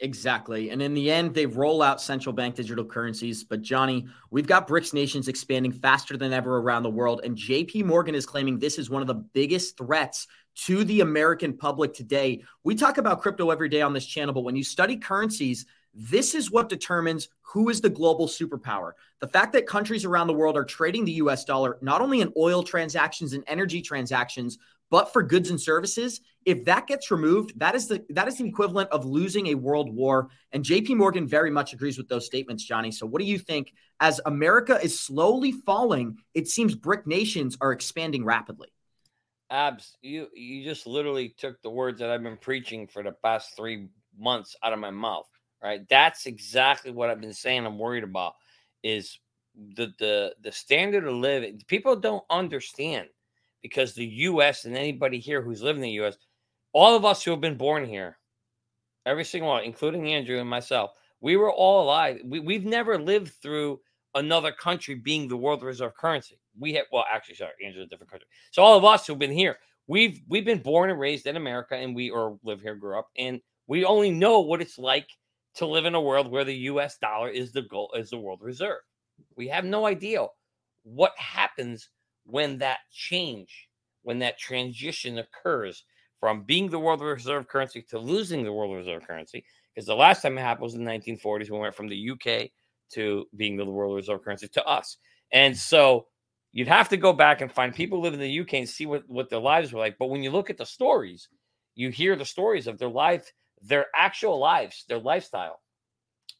Exactly. 0.00 0.70
And 0.70 0.80
in 0.80 0.94
the 0.94 1.10
end, 1.10 1.34
they 1.34 1.46
roll 1.46 1.82
out 1.82 2.00
central 2.00 2.32
bank 2.32 2.54
digital 2.54 2.84
currencies. 2.84 3.44
But 3.44 3.62
Johnny, 3.62 4.06
we've 4.30 4.46
got 4.46 4.66
BRICS 4.66 4.94
nations 4.94 5.28
expanding 5.28 5.72
faster 5.72 6.16
than 6.16 6.32
ever 6.32 6.58
around 6.58 6.82
the 6.82 6.90
world. 6.90 7.20
And 7.24 7.36
JP 7.36 7.84
Morgan 7.84 8.14
is 8.14 8.26
claiming 8.26 8.58
this 8.58 8.78
is 8.78 8.90
one 8.90 9.02
of 9.02 9.08
the 9.08 9.14
biggest 9.14 9.76
threats 9.76 10.26
to 10.54 10.84
the 10.84 11.00
American 11.00 11.56
public 11.56 11.94
today. 11.94 12.42
We 12.64 12.74
talk 12.74 12.98
about 12.98 13.22
crypto 13.22 13.50
every 13.50 13.68
day 13.68 13.82
on 13.82 13.92
this 13.92 14.06
channel, 14.06 14.34
but 14.34 14.44
when 14.44 14.56
you 14.56 14.64
study 14.64 14.96
currencies, 14.96 15.66
this 15.94 16.34
is 16.34 16.50
what 16.50 16.68
determines 16.68 17.28
who 17.42 17.68
is 17.68 17.80
the 17.80 17.90
global 17.90 18.26
superpower. 18.26 18.92
The 19.20 19.28
fact 19.28 19.52
that 19.52 19.66
countries 19.66 20.04
around 20.04 20.26
the 20.26 20.32
world 20.32 20.56
are 20.56 20.64
trading 20.64 21.04
the 21.04 21.12
US 21.12 21.44
dollar, 21.44 21.78
not 21.82 22.00
only 22.00 22.20
in 22.20 22.32
oil 22.36 22.62
transactions 22.62 23.34
and 23.34 23.44
energy 23.46 23.82
transactions, 23.82 24.58
but 24.90 25.12
for 25.12 25.22
goods 25.22 25.48
and 25.48 25.60
services, 25.60 26.20
if 26.44 26.64
that 26.64 26.86
gets 26.86 27.10
removed, 27.10 27.58
that 27.58 27.74
is 27.74 27.88
the 27.88 28.04
that 28.10 28.28
is 28.28 28.36
the 28.36 28.46
equivalent 28.46 28.90
of 28.90 29.06
losing 29.06 29.48
a 29.48 29.54
world 29.54 29.94
war. 29.94 30.28
And 30.52 30.64
JP 30.64 30.96
Morgan 30.96 31.26
very 31.26 31.50
much 31.50 31.72
agrees 31.72 31.96
with 31.96 32.08
those 32.08 32.26
statements, 32.26 32.64
Johnny. 32.64 32.90
So 32.90 33.06
what 33.06 33.20
do 33.20 33.24
you 33.24 33.38
think 33.38 33.72
as 34.00 34.20
America 34.26 34.78
is 34.82 34.98
slowly 34.98 35.52
falling, 35.52 36.18
it 36.34 36.48
seems 36.48 36.74
BRIC 36.74 37.06
nations 37.06 37.56
are 37.60 37.72
expanding 37.72 38.24
rapidly? 38.24 38.68
Abs, 39.52 39.98
you 40.02 40.28
you 40.34 40.64
just 40.64 40.86
literally 40.88 41.30
took 41.38 41.62
the 41.62 41.70
words 41.70 42.00
that 42.00 42.10
I've 42.10 42.24
been 42.24 42.38
preaching 42.38 42.88
for 42.88 43.04
the 43.04 43.12
past 43.12 43.56
3 43.56 43.88
months 44.18 44.56
out 44.64 44.74
of 44.74 44.80
my 44.80 44.90
mouth, 44.90 45.28
right? 45.62 45.82
That's 45.90 46.26
exactly 46.26 46.92
what 46.92 47.10
I've 47.10 47.22
been 47.22 47.34
saying 47.34 47.66
I'm 47.66 47.78
worried 47.78 48.04
about 48.04 48.34
is 48.84 49.20
the 49.76 49.92
the 50.00 50.34
the 50.42 50.52
standard 50.52 51.06
of 51.06 51.14
living. 51.16 51.62
People 51.68 51.96
don't 51.96 52.24
understand 52.30 53.08
because 53.62 53.94
the 53.94 54.06
U.S. 54.06 54.66
and 54.66 54.76
anybody 54.76 55.20
here 55.20 55.42
who's 55.42 55.62
living 55.62 55.82
in 55.82 55.88
the 55.90 55.96
U.S., 56.02 56.16
all 56.74 56.96
of 56.96 57.04
us 57.06 57.24
who 57.24 57.32
have 57.32 57.42
been 57.42 57.58
born 57.58 57.86
here, 57.86 58.18
every 59.06 59.24
single 59.24 59.50
one, 59.50 59.64
including 59.64 60.12
Andrew 60.12 60.40
and 60.40 60.50
myself, 60.50 60.92
we 61.22 61.36
were 61.36 61.52
all 61.52 61.84
alive. 61.84 62.20
We, 62.24 62.40
we've 62.40 62.66
never 62.66 62.98
lived 62.98 63.34
through 63.42 63.80
another 64.16 64.52
country 64.52 64.96
being 64.96 65.28
the 65.28 65.38
world 65.38 65.62
reserve 65.64 65.96
currency. 65.96 66.40
We 66.58 66.74
have, 66.74 66.86
well, 66.92 67.04
actually, 67.10 67.36
sorry, 67.36 67.52
Andrew's 67.64 67.86
a 67.86 67.88
different 67.88 68.10
country. 68.10 68.28
So 68.50 68.62
all 68.62 68.76
of 68.76 68.84
us 68.84 69.06
who've 69.06 69.18
been 69.18 69.32
here, 69.32 69.58
we've 69.86 70.20
we've 70.28 70.44
been 70.44 70.62
born 70.62 70.90
and 70.90 71.00
raised 71.00 71.26
in 71.26 71.36
America, 71.36 71.76
and 71.76 71.94
we 71.94 72.10
or 72.10 72.38
live 72.44 72.60
here, 72.60 72.74
grew 72.74 72.98
up, 72.98 73.08
and 73.16 73.40
we 73.66 73.84
only 73.84 74.10
know 74.10 74.40
what 74.40 74.60
it's 74.60 74.78
like 74.78 75.08
to 75.54 75.66
live 75.66 75.84
in 75.84 75.94
a 75.94 76.00
world 76.00 76.30
where 76.30 76.44
the 76.44 76.54
U.S. 76.54 76.98
dollar 76.98 77.28
is 77.28 77.52
the 77.52 77.62
goal, 77.62 77.92
is 77.96 78.10
the 78.10 78.18
world 78.18 78.40
reserve. 78.42 78.80
We 79.36 79.48
have 79.48 79.64
no 79.64 79.86
idea 79.86 80.26
what 80.84 81.12
happens 81.16 81.88
when 82.24 82.58
that 82.58 82.78
change, 82.92 83.68
when 84.02 84.18
that 84.20 84.38
transition 84.38 85.18
occurs 85.18 85.84
from 86.20 86.42
being 86.44 86.70
the 86.70 86.78
world 86.78 87.00
reserve 87.00 87.48
currency 87.48 87.82
to 87.82 87.98
losing 87.98 88.44
the 88.44 88.52
world 88.52 88.74
reserve 88.74 89.06
currency. 89.06 89.44
Because 89.74 89.86
the 89.86 89.94
last 89.94 90.22
time 90.22 90.38
it 90.38 90.42
happened 90.42 90.62
was 90.62 90.74
in 90.74 90.84
the 90.84 90.90
1940s 90.90 91.50
when 91.50 91.60
we 91.60 91.60
went 91.60 91.74
from 91.74 91.88
the 91.88 92.10
UK 92.10 92.50
to 92.92 93.26
being 93.36 93.56
the 93.56 93.64
world 93.64 93.96
reserve 93.96 94.22
currency 94.22 94.48
to 94.48 94.64
us. 94.64 94.98
And 95.32 95.56
so 95.56 96.06
you'd 96.52 96.68
have 96.68 96.88
to 96.90 96.96
go 96.96 97.12
back 97.12 97.40
and 97.40 97.50
find 97.50 97.74
people 97.74 98.00
live 98.00 98.14
in 98.14 98.20
the 98.20 98.40
UK 98.40 98.54
and 98.54 98.68
see 98.68 98.86
what, 98.86 99.04
what 99.08 99.30
their 99.30 99.40
lives 99.40 99.72
were 99.72 99.80
like. 99.80 99.96
But 99.98 100.10
when 100.10 100.22
you 100.22 100.30
look 100.30 100.50
at 100.50 100.58
the 100.58 100.66
stories, 100.66 101.28
you 101.74 101.90
hear 101.90 102.16
the 102.16 102.24
stories 102.24 102.66
of 102.66 102.78
their 102.78 102.90
life, 102.90 103.32
their 103.62 103.86
actual 103.94 104.38
lives, 104.38 104.84
their 104.88 104.98
lifestyle, 104.98 105.60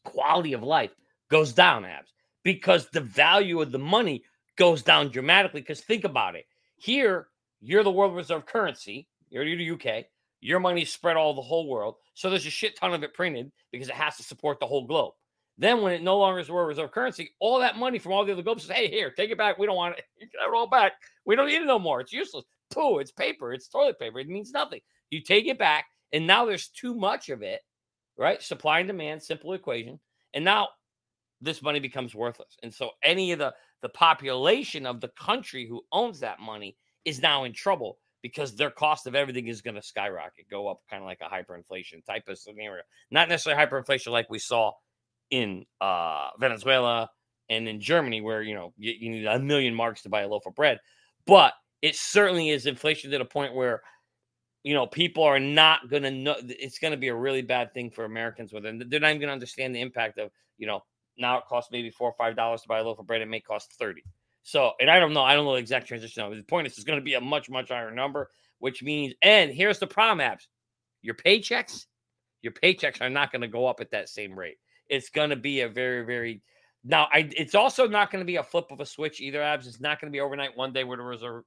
quality 0.05 0.53
of 0.53 0.63
life 0.63 0.91
goes 1.29 1.53
down, 1.53 1.85
abs, 1.85 2.13
because 2.43 2.89
the 2.89 3.01
value 3.01 3.61
of 3.61 3.71
the 3.71 3.79
money 3.79 4.23
goes 4.57 4.83
down 4.83 5.09
dramatically. 5.09 5.61
Because 5.61 5.81
think 5.81 6.03
about 6.03 6.35
it. 6.35 6.45
Here, 6.75 7.27
you're 7.61 7.83
the 7.83 7.91
world 7.91 8.15
reserve 8.15 8.45
currency. 8.45 9.07
You're 9.29 9.45
the 9.45 9.71
UK. 9.71 10.05
Your 10.41 10.59
money's 10.59 10.91
spread 10.91 11.17
all 11.17 11.33
the 11.33 11.41
whole 11.41 11.67
world. 11.67 11.95
So 12.13 12.29
there's 12.29 12.45
a 12.45 12.51
shit 12.51 12.77
ton 12.77 12.93
of 12.93 13.03
it 13.03 13.13
printed 13.13 13.51
because 13.71 13.87
it 13.87 13.95
has 13.95 14.17
to 14.17 14.23
support 14.23 14.59
the 14.59 14.67
whole 14.67 14.85
globe. 14.85 15.13
Then 15.57 15.81
when 15.81 15.93
it 15.93 16.01
no 16.03 16.17
longer 16.17 16.39
is 16.39 16.49
world 16.49 16.67
reserve 16.67 16.91
currency, 16.91 17.35
all 17.39 17.59
that 17.59 17.77
money 17.77 17.99
from 17.99 18.13
all 18.13 18.25
the 18.25 18.33
other 18.33 18.41
globes 18.41 18.63
says, 18.65 18.75
hey, 18.75 18.87
here, 18.89 19.11
take 19.11 19.29
it 19.31 19.37
back. 19.37 19.57
We 19.57 19.67
don't 19.67 19.75
want 19.75 19.97
it. 19.97 20.03
You 20.19 20.27
can 20.29 20.39
have 20.41 20.53
it 20.53 20.57
all 20.57 20.67
back. 20.69 20.93
We 21.25 21.35
don't 21.35 21.47
need 21.47 21.61
it 21.61 21.65
no 21.65 21.79
more. 21.79 22.01
It's 22.01 22.13
useless. 22.13 22.45
Pooh, 22.71 22.99
it's 22.99 23.11
paper. 23.11 23.53
It's 23.53 23.67
toilet 23.67 23.99
paper. 23.99 24.19
It 24.19 24.27
means 24.29 24.51
nothing. 24.51 24.81
You 25.11 25.21
take 25.21 25.45
it 25.47 25.59
back, 25.59 25.85
and 26.11 26.25
now 26.25 26.45
there's 26.45 26.69
too 26.69 26.95
much 26.95 27.29
of 27.29 27.43
it. 27.43 27.61
right? 28.17 28.41
Supply 28.41 28.79
and 28.79 28.87
demand, 28.87 29.21
simple 29.23 29.53
equation. 29.53 29.99
And 30.33 30.43
now 30.45 30.69
this 31.41 31.61
money 31.61 31.79
becomes 31.79 32.15
worthless. 32.15 32.57
And 32.63 32.73
so 32.73 32.91
any 33.03 33.31
of 33.31 33.39
the 33.39 33.53
the 33.81 33.89
population 33.89 34.85
of 34.85 35.01
the 35.01 35.09
country 35.09 35.67
who 35.67 35.83
owns 35.91 36.21
that 36.21 36.39
money 36.39 36.77
is 37.05 37.21
now 37.21 37.43
in 37.43 37.51
trouble 37.53 37.97
because 38.21 38.55
their 38.55 38.71
cost 38.71 39.07
of 39.07 39.15
everything 39.15 39.47
is 39.47 39.61
going 39.61 39.75
to 39.75 39.81
skyrocket, 39.81 40.49
go 40.49 40.69
up 40.69 40.79
kind 40.89 41.03
of 41.03 41.07
like 41.07 41.19
a 41.21 41.25
hyperinflation 41.29 42.05
type 42.05 42.23
of 42.29 42.39
scenario. 42.39 42.81
Not 43.11 43.27
necessarily 43.27 43.61
hyperinflation 43.65 44.07
like 44.11 44.29
we 44.29 44.39
saw 44.39 44.71
in 45.29 45.65
uh, 45.81 46.29
Venezuela 46.39 47.09
and 47.49 47.67
in 47.67 47.79
Germany, 47.79 48.21
where 48.21 48.41
you 48.41 48.55
know 48.55 48.73
you, 48.77 48.93
you 48.97 49.09
need 49.09 49.25
a 49.25 49.39
million 49.39 49.73
marks 49.73 50.01
to 50.03 50.09
buy 50.09 50.21
a 50.21 50.27
loaf 50.27 50.45
of 50.45 50.55
bread, 50.55 50.79
but 51.25 51.53
it 51.81 51.95
certainly 51.95 52.49
is 52.49 52.65
inflation 52.65 53.11
to 53.11 53.17
the 53.17 53.25
point 53.25 53.53
where 53.53 53.81
you 54.63 54.73
know 54.73 54.87
people 54.87 55.23
are 55.23 55.39
not 55.39 55.89
going 55.89 56.03
to 56.03 56.11
know 56.11 56.35
it's 56.39 56.79
going 56.79 56.91
to 56.91 56.97
be 56.97 57.09
a 57.09 57.15
really 57.15 57.41
bad 57.41 57.73
thing 57.73 57.89
for 57.89 58.05
Americans 58.05 58.53
with 58.53 58.65
it. 58.65 58.89
They're 58.89 58.99
not 58.99 59.09
even 59.09 59.19
going 59.19 59.27
to 59.29 59.33
understand 59.33 59.75
the 59.75 59.81
impact 59.81 60.19
of 60.19 60.31
you 60.57 60.67
know 60.67 60.81
now 61.17 61.37
it 61.37 61.45
costs 61.47 61.71
maybe 61.71 61.89
four 61.89 62.09
or 62.09 62.15
five 62.17 62.35
dollars 62.35 62.61
to 62.61 62.67
buy 62.67 62.79
a 62.79 62.83
loaf 62.83 62.99
of 62.99 63.07
bread. 63.07 63.21
It 63.21 63.27
may 63.27 63.39
cost 63.39 63.73
thirty. 63.73 64.03
So, 64.43 64.73
and 64.81 64.89
I 64.89 64.99
don't 64.99 65.13
know, 65.13 65.21
I 65.21 65.35
don't 65.35 65.45
know 65.45 65.53
the 65.53 65.59
exact 65.59 65.87
transition. 65.87 66.29
The 66.29 66.43
point 66.43 66.67
is, 66.67 66.73
it's 66.73 66.83
going 66.83 66.99
to 66.99 67.03
be 67.03 67.13
a 67.13 67.21
much, 67.21 67.49
much 67.49 67.69
higher 67.69 67.91
number, 67.91 68.29
which 68.59 68.83
means, 68.83 69.13
and 69.21 69.49
here's 69.49 69.79
the 69.79 69.87
problem, 69.87 70.19
Abs 70.19 70.49
your 71.01 71.15
paychecks, 71.15 71.85
your 72.41 72.53
paychecks 72.53 73.01
are 73.01 73.09
not 73.09 73.31
going 73.31 73.41
to 73.41 73.47
go 73.47 73.67
up 73.67 73.79
at 73.79 73.91
that 73.91 74.09
same 74.09 74.37
rate. 74.37 74.57
It's 74.93 75.09
going 75.09 75.31
to 75.31 75.35
be 75.35 75.61
a 75.61 75.69
very, 75.69 76.05
very 76.05 76.41
now. 76.83 77.07
I 77.11 77.29
it's 77.35 77.55
also 77.55 77.87
not 77.87 78.11
going 78.11 78.21
to 78.21 78.25
be 78.25 78.35
a 78.35 78.43
flip 78.43 78.65
of 78.71 78.79
a 78.79 78.85
switch 78.85 79.19
either. 79.19 79.41
Abs. 79.41 79.65
It's 79.65 79.81
not 79.81 79.99
going 79.99 80.11
to 80.11 80.15
be 80.15 80.21
overnight. 80.21 80.55
One 80.55 80.71
day 80.71 80.83
we're 80.83 80.97
the 80.97 81.03
reserve 81.03 81.43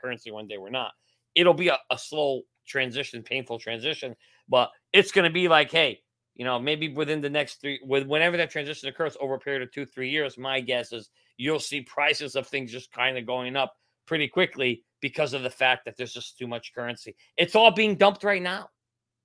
currency, 0.00 0.30
one 0.32 0.48
day 0.48 0.58
we're 0.58 0.70
not. 0.70 0.90
It'll 1.36 1.54
be 1.54 1.68
a, 1.68 1.78
a 1.90 1.96
slow 1.96 2.42
transition, 2.66 3.22
painful 3.22 3.58
transition, 3.60 4.16
but 4.48 4.70
it's 4.92 5.12
going 5.12 5.24
to 5.24 5.32
be 5.32 5.48
like, 5.48 5.70
hey, 5.70 6.00
you 6.34 6.44
know, 6.44 6.58
maybe 6.58 6.88
within 6.88 7.20
the 7.20 7.30
next 7.30 7.60
three, 7.60 7.80
with 7.84 8.06
whenever 8.06 8.36
that 8.36 8.50
transition 8.50 8.88
occurs 8.88 9.16
over 9.20 9.34
a 9.34 9.38
period 9.38 9.62
of 9.62 9.70
two, 9.70 9.86
three 9.86 10.10
years, 10.10 10.36
my 10.36 10.60
guess 10.60 10.92
is 10.92 11.10
you'll 11.36 11.60
see 11.60 11.82
prices 11.82 12.34
of 12.34 12.46
things 12.48 12.72
just 12.72 12.90
kind 12.92 13.16
of 13.16 13.26
going 13.26 13.54
up 13.54 13.74
pretty 14.06 14.26
quickly 14.26 14.82
because 15.00 15.34
of 15.34 15.42
the 15.42 15.50
fact 15.50 15.84
that 15.84 15.96
there's 15.96 16.12
just 16.12 16.38
too 16.38 16.46
much 16.46 16.72
currency. 16.74 17.14
It's 17.36 17.54
all 17.54 17.70
being 17.70 17.96
dumped 17.96 18.24
right 18.24 18.42
now 18.42 18.68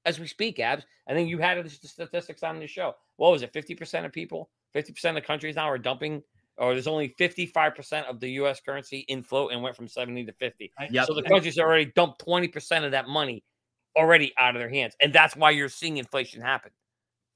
as 0.08 0.20
we 0.20 0.26
speak, 0.26 0.60
Abs. 0.60 0.86
I 1.08 1.14
think 1.14 1.30
you 1.30 1.38
had 1.38 1.64
the 1.64 1.70
statistics 1.70 2.42
on 2.42 2.60
the 2.60 2.68
show. 2.68 2.96
What 3.18 3.32
was 3.32 3.42
it? 3.44 3.54
50% 3.54 4.06
of 4.06 4.12
people, 4.12 4.50
50% 4.76 5.10
of 5.10 5.16
the 5.16 5.22
countries 5.22 5.56
now 5.56 5.70
are 5.70 5.78
dumping, 5.78 6.24
or 6.58 6.74
there's 6.74 6.88
only 6.88 7.14
55% 7.20 8.06
of 8.06 8.20
the 8.20 8.30
US 8.42 8.60
currency 8.60 9.00
in 9.10 9.22
float 9.22 9.52
and 9.52 9.62
went 9.62 9.76
from 9.76 9.88
70 9.88 10.26
to 10.26 10.32
50. 10.34 10.72
Yep. 10.90 11.06
So 11.08 11.14
the 11.14 11.24
countries 11.24 11.60
already 11.60 11.92
dumped 11.96 12.26
20% 12.26 12.86
of 12.86 12.92
that 12.92 13.08
money 13.08 13.44
already 13.96 14.34
out 14.38 14.56
of 14.56 14.60
their 14.60 14.70
hands. 14.70 14.96
And 15.02 15.12
that's 15.12 15.36
why 15.36 15.52
you're 15.52 15.70
seeing 15.70 15.98
inflation 15.98 16.42
happen. 16.42 16.72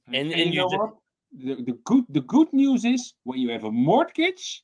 And, 0.07 0.15
and, 0.15 0.32
and 0.34 0.53
you, 0.53 0.61
know 0.61 0.67
what? 0.67 0.93
The, 1.38 1.55
the 1.63 1.78
good 1.86 2.05
the 2.09 2.22
good 2.22 2.51
news 2.51 2.84
is 2.84 3.13
when 3.24 3.39
you 3.39 3.51
have 3.51 3.63
a 3.63 3.72
mortgage, 3.72 4.63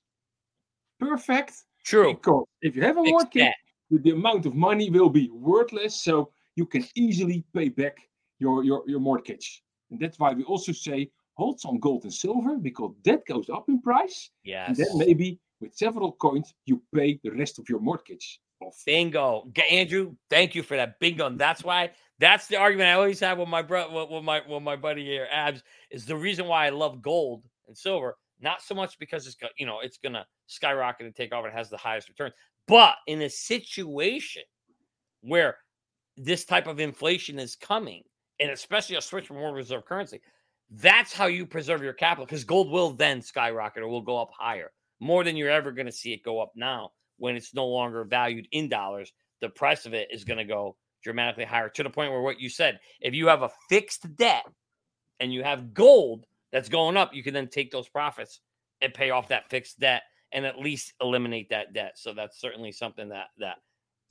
perfect. 0.99 1.53
True. 1.85 2.15
Because 2.15 2.45
if 2.61 2.75
you 2.75 2.81
have 2.81 2.97
a 2.97 3.03
mortgage, 3.03 3.53
the 3.89 4.11
amount 4.11 4.45
of 4.45 4.55
money 4.55 4.89
will 4.89 5.09
be 5.09 5.29
worthless. 5.31 6.01
So 6.01 6.31
you 6.57 6.65
can 6.65 6.85
easily 6.95 7.45
pay 7.53 7.69
back 7.69 7.97
your, 8.39 8.63
your, 8.63 8.83
your 8.87 8.99
mortgage. 8.99 9.63
And 9.91 9.99
that's 9.99 10.19
why 10.19 10.33
we 10.33 10.43
also 10.43 10.71
say 10.71 11.09
hold 11.35 11.61
some 11.61 11.79
gold 11.79 12.03
and 12.03 12.13
silver 12.13 12.57
because 12.57 12.93
that 13.05 13.25
goes 13.27 13.49
up 13.49 13.69
in 13.69 13.79
price. 13.81 14.31
Yes. 14.43 14.69
And 14.69 14.77
then 14.77 14.97
maybe 14.97 15.39
with 15.61 15.75
several 15.75 16.11
coins, 16.13 16.53
you 16.65 16.81
pay 16.93 17.19
the 17.23 17.29
rest 17.29 17.59
of 17.59 17.69
your 17.69 17.79
mortgage 17.79 18.39
off. 18.59 18.81
Bingo. 18.85 19.47
Andrew, 19.69 20.15
thank 20.31 20.55
you 20.55 20.63
for 20.63 20.75
that. 20.75 20.99
Bingo. 20.99 21.27
And 21.27 21.39
that's 21.39 21.63
why 21.63 21.91
that's 22.19 22.47
the 22.47 22.57
argument 22.57 22.89
I 22.89 22.93
always 22.93 23.19
have 23.19 23.37
with 23.37 23.47
my 23.47 23.61
brother, 23.61 24.05
with 24.09 24.23
my 24.23 24.41
with 24.47 24.63
my 24.63 24.75
buddy 24.75 25.05
here, 25.05 25.27
Abs, 25.31 25.61
is 25.91 26.05
the 26.05 26.15
reason 26.15 26.47
why 26.47 26.65
I 26.65 26.69
love 26.69 27.03
gold 27.03 27.43
and 27.67 27.77
silver. 27.77 28.17
Not 28.39 28.61
so 28.63 28.73
much 28.73 28.97
because 28.99 29.27
it's 29.27 29.37
you 29.57 29.67
know 29.67 29.79
it's 29.81 29.97
gonna 29.97 30.25
skyrocket 30.47 31.05
and 31.05 31.15
take 31.15 31.33
off 31.33 31.45
and 31.45 31.53
has 31.53 31.69
the 31.69 31.77
highest 31.77 32.09
return, 32.09 32.31
but 32.67 32.95
in 33.05 33.21
a 33.21 33.29
situation 33.29 34.43
where 35.21 35.57
this 36.17 36.45
type 36.45 36.67
of 36.67 36.79
inflation 36.79 37.39
is 37.39 37.55
coming, 37.55 38.03
and 38.39 38.51
especially 38.51 38.95
a 38.95 39.01
switch 39.01 39.27
from 39.27 39.37
world 39.37 39.55
reserve 39.55 39.85
currency, 39.85 40.19
that's 40.69 41.13
how 41.13 41.27
you 41.27 41.45
preserve 41.45 41.81
your 41.81 41.93
capital 41.93 42.25
because 42.25 42.43
gold 42.43 42.69
will 42.69 42.91
then 42.91 43.21
skyrocket 43.21 43.83
or 43.83 43.87
will 43.87 44.01
go 44.01 44.21
up 44.21 44.31
higher 44.37 44.71
more 44.99 45.23
than 45.23 45.35
you're 45.35 45.49
ever 45.49 45.71
going 45.71 45.85
to 45.85 45.91
see 45.91 46.13
it 46.13 46.23
go 46.23 46.39
up 46.39 46.51
now 46.55 46.91
when 47.17 47.35
it's 47.35 47.53
no 47.53 47.65
longer 47.67 48.03
valued 48.03 48.47
in 48.51 48.67
dollars. 48.67 49.13
The 49.41 49.49
price 49.49 49.85
of 49.85 49.93
it 49.93 50.09
is 50.11 50.23
going 50.23 50.39
to 50.39 50.43
go 50.43 50.75
dramatically 51.03 51.45
higher 51.45 51.69
to 51.69 51.83
the 51.83 51.89
point 51.89 52.11
where 52.11 52.21
what 52.21 52.39
you 52.39 52.49
said, 52.49 52.79
if 53.01 53.13
you 53.13 53.27
have 53.27 53.43
a 53.43 53.51
fixed 53.69 54.15
debt 54.15 54.45
and 55.19 55.33
you 55.33 55.43
have 55.43 55.73
gold 55.73 56.25
that's 56.51 56.69
going 56.69 56.97
up, 56.97 57.13
you 57.13 57.23
can 57.23 57.33
then 57.33 57.47
take 57.47 57.71
those 57.71 57.87
profits 57.87 58.41
and 58.81 58.93
pay 58.93 59.11
off 59.11 59.27
that 59.29 59.49
fixed 59.49 59.79
debt 59.79 60.03
and 60.31 60.45
at 60.45 60.59
least 60.59 60.93
eliminate 61.01 61.49
that 61.49 61.73
debt. 61.73 61.97
So 61.97 62.13
that's 62.13 62.41
certainly 62.41 62.71
something 62.71 63.09
that 63.09 63.27
that 63.37 63.57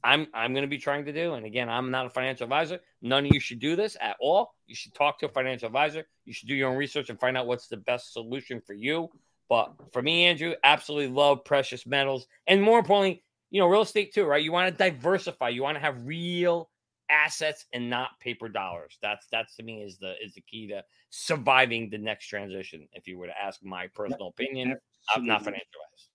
I'm 0.07 0.29
I'm 0.33 0.53
going 0.53 0.63
to 0.63 0.69
be 0.69 0.79
trying 0.79 1.05
to 1.07 1.13
do. 1.13 1.35
And 1.35 1.45
again, 1.45 1.69
I'm 1.69 1.91
not 1.91 2.07
a 2.07 2.11
financial 2.11 2.45
advisor. 2.45 2.79
None 3.03 3.27
of 3.27 3.35
you 3.35 3.41
should 3.41 3.59
do 3.59 3.75
this 3.75 3.97
at 4.01 4.17
all. 4.21 4.55
You 4.69 4.77
should 4.77 4.95
talk 4.95 5.19
to 5.19 5.27
a 5.27 5.29
financial 5.29 5.67
advisor. 5.67 6.07
You 6.25 6.33
should 6.33 6.49
do 6.49 6.55
your 6.55 6.71
own 6.71 6.77
research 6.77 7.11
and 7.11 7.19
find 7.19 7.37
out 7.37 7.49
what's 7.49 7.67
the 7.67 7.77
best 7.77 8.13
solution 8.13 8.61
for 8.65 8.73
you. 8.73 9.11
But 9.49 9.73
for 9.93 10.03
me, 10.03 10.25
Andrew, 10.27 10.55
absolutely 10.63 11.13
love 11.13 11.45
precious 11.45 11.87
metals. 11.87 12.29
And 12.47 12.63
more 12.63 12.79
importantly, 12.79 13.25
you 13.51 13.61
know, 13.61 13.67
real 13.67 13.83
estate 13.83 14.15
too, 14.15 14.25
right? 14.25 14.43
You 14.43 14.53
want 14.53 14.73
to 14.73 14.85
diversify. 14.85 15.49
You 15.49 15.63
want 15.63 15.77
to 15.77 15.81
have 15.81 16.07
real 16.07 16.71
assets 17.11 17.67
and 17.73 17.91
not 17.91 18.11
paper 18.21 18.49
dollars. 18.49 18.99
That's 19.03 19.27
that's 19.33 19.57
to 19.57 19.65
me 19.65 19.83
is 19.83 19.99
the 19.99 20.15
is 20.25 20.35
the 20.35 20.41
key 20.43 20.69
to 20.69 20.85
surviving 21.11 21.91
the 21.91 21.99
next 21.99 22.29
transition. 22.29 22.87
If 22.93 23.09
you 23.09 23.19
were 23.19 23.27
to 23.27 23.41
ask 23.41 23.61
my 23.65 23.89
personal 23.89 24.29
opinion, 24.29 24.77
I'm 25.15 25.27
not 25.27 25.43
financial 25.43 25.67
wise. 25.91 26.09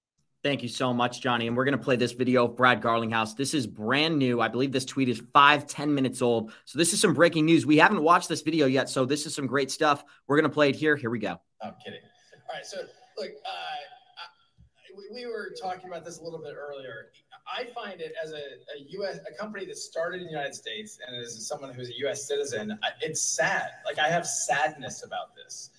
Thank 0.43 0.63
you 0.63 0.69
so 0.69 0.91
much, 0.91 1.21
Johnny. 1.21 1.45
And 1.45 1.55
we're 1.55 1.65
going 1.65 1.77
to 1.77 1.83
play 1.83 1.95
this 1.95 2.13
video 2.13 2.45
of 2.45 2.55
Brad 2.55 2.81
Garlinghouse. 2.81 3.35
This 3.35 3.53
is 3.53 3.67
brand 3.67 4.17
new. 4.17 4.41
I 4.41 4.47
believe 4.47 4.71
this 4.71 4.85
tweet 4.85 5.07
is 5.07 5.21
five 5.33 5.67
ten 5.67 5.93
minutes 5.93 6.21
old. 6.21 6.51
So 6.65 6.79
this 6.79 6.93
is 6.93 7.01
some 7.01 7.13
breaking 7.13 7.45
news. 7.45 7.65
We 7.65 7.77
haven't 7.77 8.01
watched 8.01 8.27
this 8.27 8.41
video 8.41 8.65
yet. 8.65 8.89
So 8.89 9.05
this 9.05 9.27
is 9.27 9.35
some 9.35 9.45
great 9.45 9.69
stuff. 9.69 10.03
We're 10.27 10.37
going 10.37 10.49
to 10.49 10.53
play 10.53 10.69
it 10.69 10.75
here. 10.75 10.95
Here 10.95 11.11
we 11.11 11.19
go. 11.19 11.39
I'm 11.61 11.75
kidding. 11.83 11.99
All 12.49 12.55
right. 12.55 12.65
So, 12.65 12.77
look, 13.19 13.29
uh, 13.45 13.71
we 15.13 15.25
were 15.25 15.53
talking 15.61 15.89
about 15.89 16.05
this 16.05 16.19
a 16.19 16.23
little 16.23 16.39
bit 16.39 16.55
earlier. 16.55 17.11
I 17.47 17.65
find 17.73 17.99
it 18.01 18.13
as 18.23 18.31
a, 18.31 18.35
a 18.35 18.85
U.S. 18.91 19.19
a 19.29 19.37
company 19.37 19.65
that 19.65 19.77
started 19.77 20.21
in 20.21 20.27
the 20.27 20.31
United 20.31 20.55
States 20.55 20.99
and 21.05 21.21
as 21.21 21.47
someone 21.47 21.73
who's 21.73 21.89
a 21.89 21.97
U.S. 21.99 22.27
citizen, 22.27 22.79
it's 23.01 23.35
sad. 23.35 23.69
Like 23.85 23.99
I 23.99 24.07
have 24.07 24.25
sadness 24.25 25.03
about 25.05 25.35
this. 25.35 25.69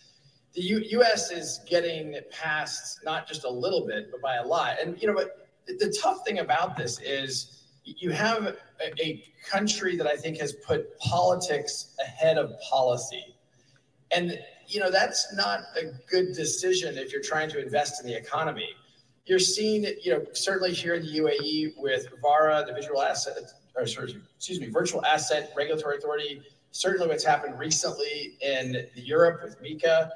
The 0.55 0.63
U- 0.63 0.85
U.S. 0.91 1.31
is 1.31 1.61
getting 1.69 2.17
past 2.31 3.01
not 3.05 3.27
just 3.27 3.45
a 3.45 3.51
little 3.51 3.87
bit, 3.87 4.11
but 4.11 4.21
by 4.21 4.37
a 4.37 4.47
lot. 4.47 4.77
And 4.83 5.01
you 5.01 5.09
know, 5.09 5.15
but 5.15 5.49
the 5.67 5.97
tough 6.03 6.25
thing 6.27 6.41
about 6.41 6.77
this 6.77 7.01
is 7.01 7.65
you 7.85 8.11
have 8.11 8.47
a, 8.47 8.57
a 9.03 9.25
country 9.49 9.97
that 9.97 10.07
I 10.07 10.17
think 10.17 10.39
has 10.39 10.53
put 10.67 10.99
politics 10.99 11.97
ahead 12.05 12.39
of 12.39 12.53
policy, 12.61 13.35
and 14.15 14.39
you 14.67 14.81
know 14.81 14.91
that's 14.91 15.35
not 15.35 15.61
a 15.81 15.87
good 16.11 16.35
decision 16.35 16.99
if 16.99 17.13
you're 17.13 17.23
trying 17.23 17.49
to 17.51 17.63
invest 17.63 18.03
in 18.03 18.07
the 18.07 18.17
economy 18.17 18.69
you're 19.27 19.39
seeing 19.39 19.85
you 20.03 20.13
know, 20.13 20.25
certainly 20.33 20.73
here 20.73 20.95
in 20.95 21.03
the 21.03 21.19
UAE 21.19 21.75
with 21.77 22.09
VARA, 22.21 22.65
the 22.67 22.73
visual 22.73 23.03
asset, 23.03 23.37
or 23.77 23.87
sorry, 23.87 24.17
excuse 24.37 24.61
me, 24.61 24.69
virtual 24.69 25.05
asset 25.05 25.53
regulatory 25.57 25.99
authority. 25.99 26.43
Certainly, 26.73 27.09
what's 27.09 27.25
happened 27.25 27.59
recently 27.59 28.39
in 28.41 28.87
Europe 28.95 29.43
with 29.45 29.63
MiCA. 29.63 30.11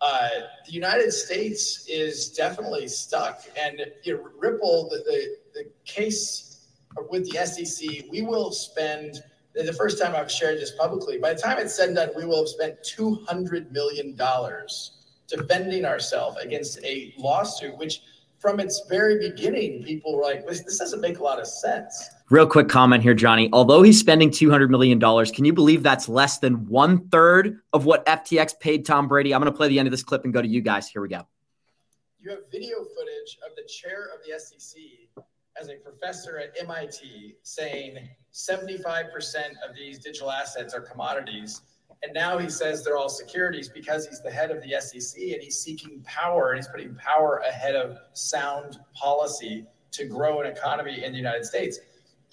Uh, 0.00 0.28
the 0.66 0.72
United 0.72 1.12
States 1.12 1.86
is 1.88 2.30
definitely 2.30 2.88
stuck, 2.88 3.42
and 3.58 3.82
you 4.02 4.16
know, 4.16 4.28
Ripple, 4.38 4.88
the, 4.90 4.98
the 4.98 5.36
the 5.54 5.70
case 5.84 6.68
with 7.10 7.30
the 7.30 7.44
SEC, 7.46 8.06
we 8.10 8.22
will 8.22 8.50
spend. 8.50 9.22
The 9.52 9.72
first 9.72 10.00
time 10.00 10.14
I've 10.14 10.30
shared 10.30 10.58
this 10.58 10.70
publicly, 10.78 11.18
by 11.18 11.34
the 11.34 11.40
time 11.40 11.58
it's 11.58 11.74
said 11.74 11.88
and 11.88 11.96
done, 11.96 12.10
we 12.16 12.24
will 12.24 12.38
have 12.38 12.48
spent 12.48 12.82
two 12.84 13.16
hundred 13.28 13.72
million 13.72 14.14
dollars 14.14 14.92
defending 15.26 15.84
ourselves 15.84 16.36
against 16.40 16.82
a 16.84 17.12
lawsuit, 17.18 17.76
which 17.76 18.02
from 18.38 18.58
its 18.58 18.82
very 18.88 19.18
beginning, 19.18 19.82
people 19.84 20.16
were 20.16 20.22
like, 20.22 20.46
this 20.46 20.78
doesn't 20.78 21.00
make 21.00 21.18
a 21.18 21.22
lot 21.22 21.38
of 21.38 21.46
sense. 21.46 22.10
Real 22.30 22.46
quick 22.46 22.68
comment 22.68 23.02
here, 23.02 23.12
Johnny. 23.14 23.50
Although 23.52 23.82
he's 23.82 23.98
spending 23.98 24.30
$200 24.30 24.70
million, 24.70 25.00
can 25.00 25.44
you 25.44 25.52
believe 25.52 25.82
that's 25.82 26.08
less 26.08 26.38
than 26.38 26.66
one 26.68 27.08
third 27.08 27.58
of 27.72 27.86
what 27.86 28.06
FTX 28.06 28.58
paid 28.60 28.86
Tom 28.86 29.08
Brady? 29.08 29.34
I'm 29.34 29.40
going 29.40 29.52
to 29.52 29.56
play 29.56 29.66
the 29.66 29.80
end 29.80 29.88
of 29.88 29.90
this 29.90 30.04
clip 30.04 30.22
and 30.22 30.32
go 30.32 30.40
to 30.40 30.46
you 30.46 30.60
guys. 30.60 30.88
Here 30.88 31.02
we 31.02 31.08
go. 31.08 31.26
You 32.20 32.30
have 32.30 32.40
video 32.52 32.76
footage 32.78 33.38
of 33.44 33.56
the 33.56 33.68
chair 33.68 34.10
of 34.14 34.20
the 34.24 34.38
SEC 34.38 34.80
as 35.60 35.68
a 35.70 35.74
professor 35.74 36.38
at 36.38 36.56
MIT 36.60 37.34
saying 37.42 37.98
75% 38.32 39.06
of 39.68 39.74
these 39.74 39.98
digital 39.98 40.30
assets 40.30 40.72
are 40.72 40.80
commodities 40.80 41.62
and 42.02 42.14
now 42.14 42.38
he 42.38 42.48
says 42.48 42.82
they're 42.82 42.96
all 42.96 43.10
securities 43.10 43.68
because 43.68 44.06
he's 44.06 44.22
the 44.22 44.30
head 44.30 44.50
of 44.50 44.62
the 44.62 44.80
SEC 44.80 45.20
and 45.20 45.42
he's 45.42 45.58
seeking 45.58 46.00
power 46.04 46.52
and 46.52 46.58
he's 46.58 46.68
putting 46.68 46.94
power 46.94 47.42
ahead 47.46 47.76
of 47.76 47.98
sound 48.14 48.78
policy 48.94 49.66
to 49.92 50.06
grow 50.06 50.40
an 50.40 50.46
economy 50.46 51.04
in 51.04 51.12
the 51.12 51.18
United 51.18 51.44
States. 51.44 51.78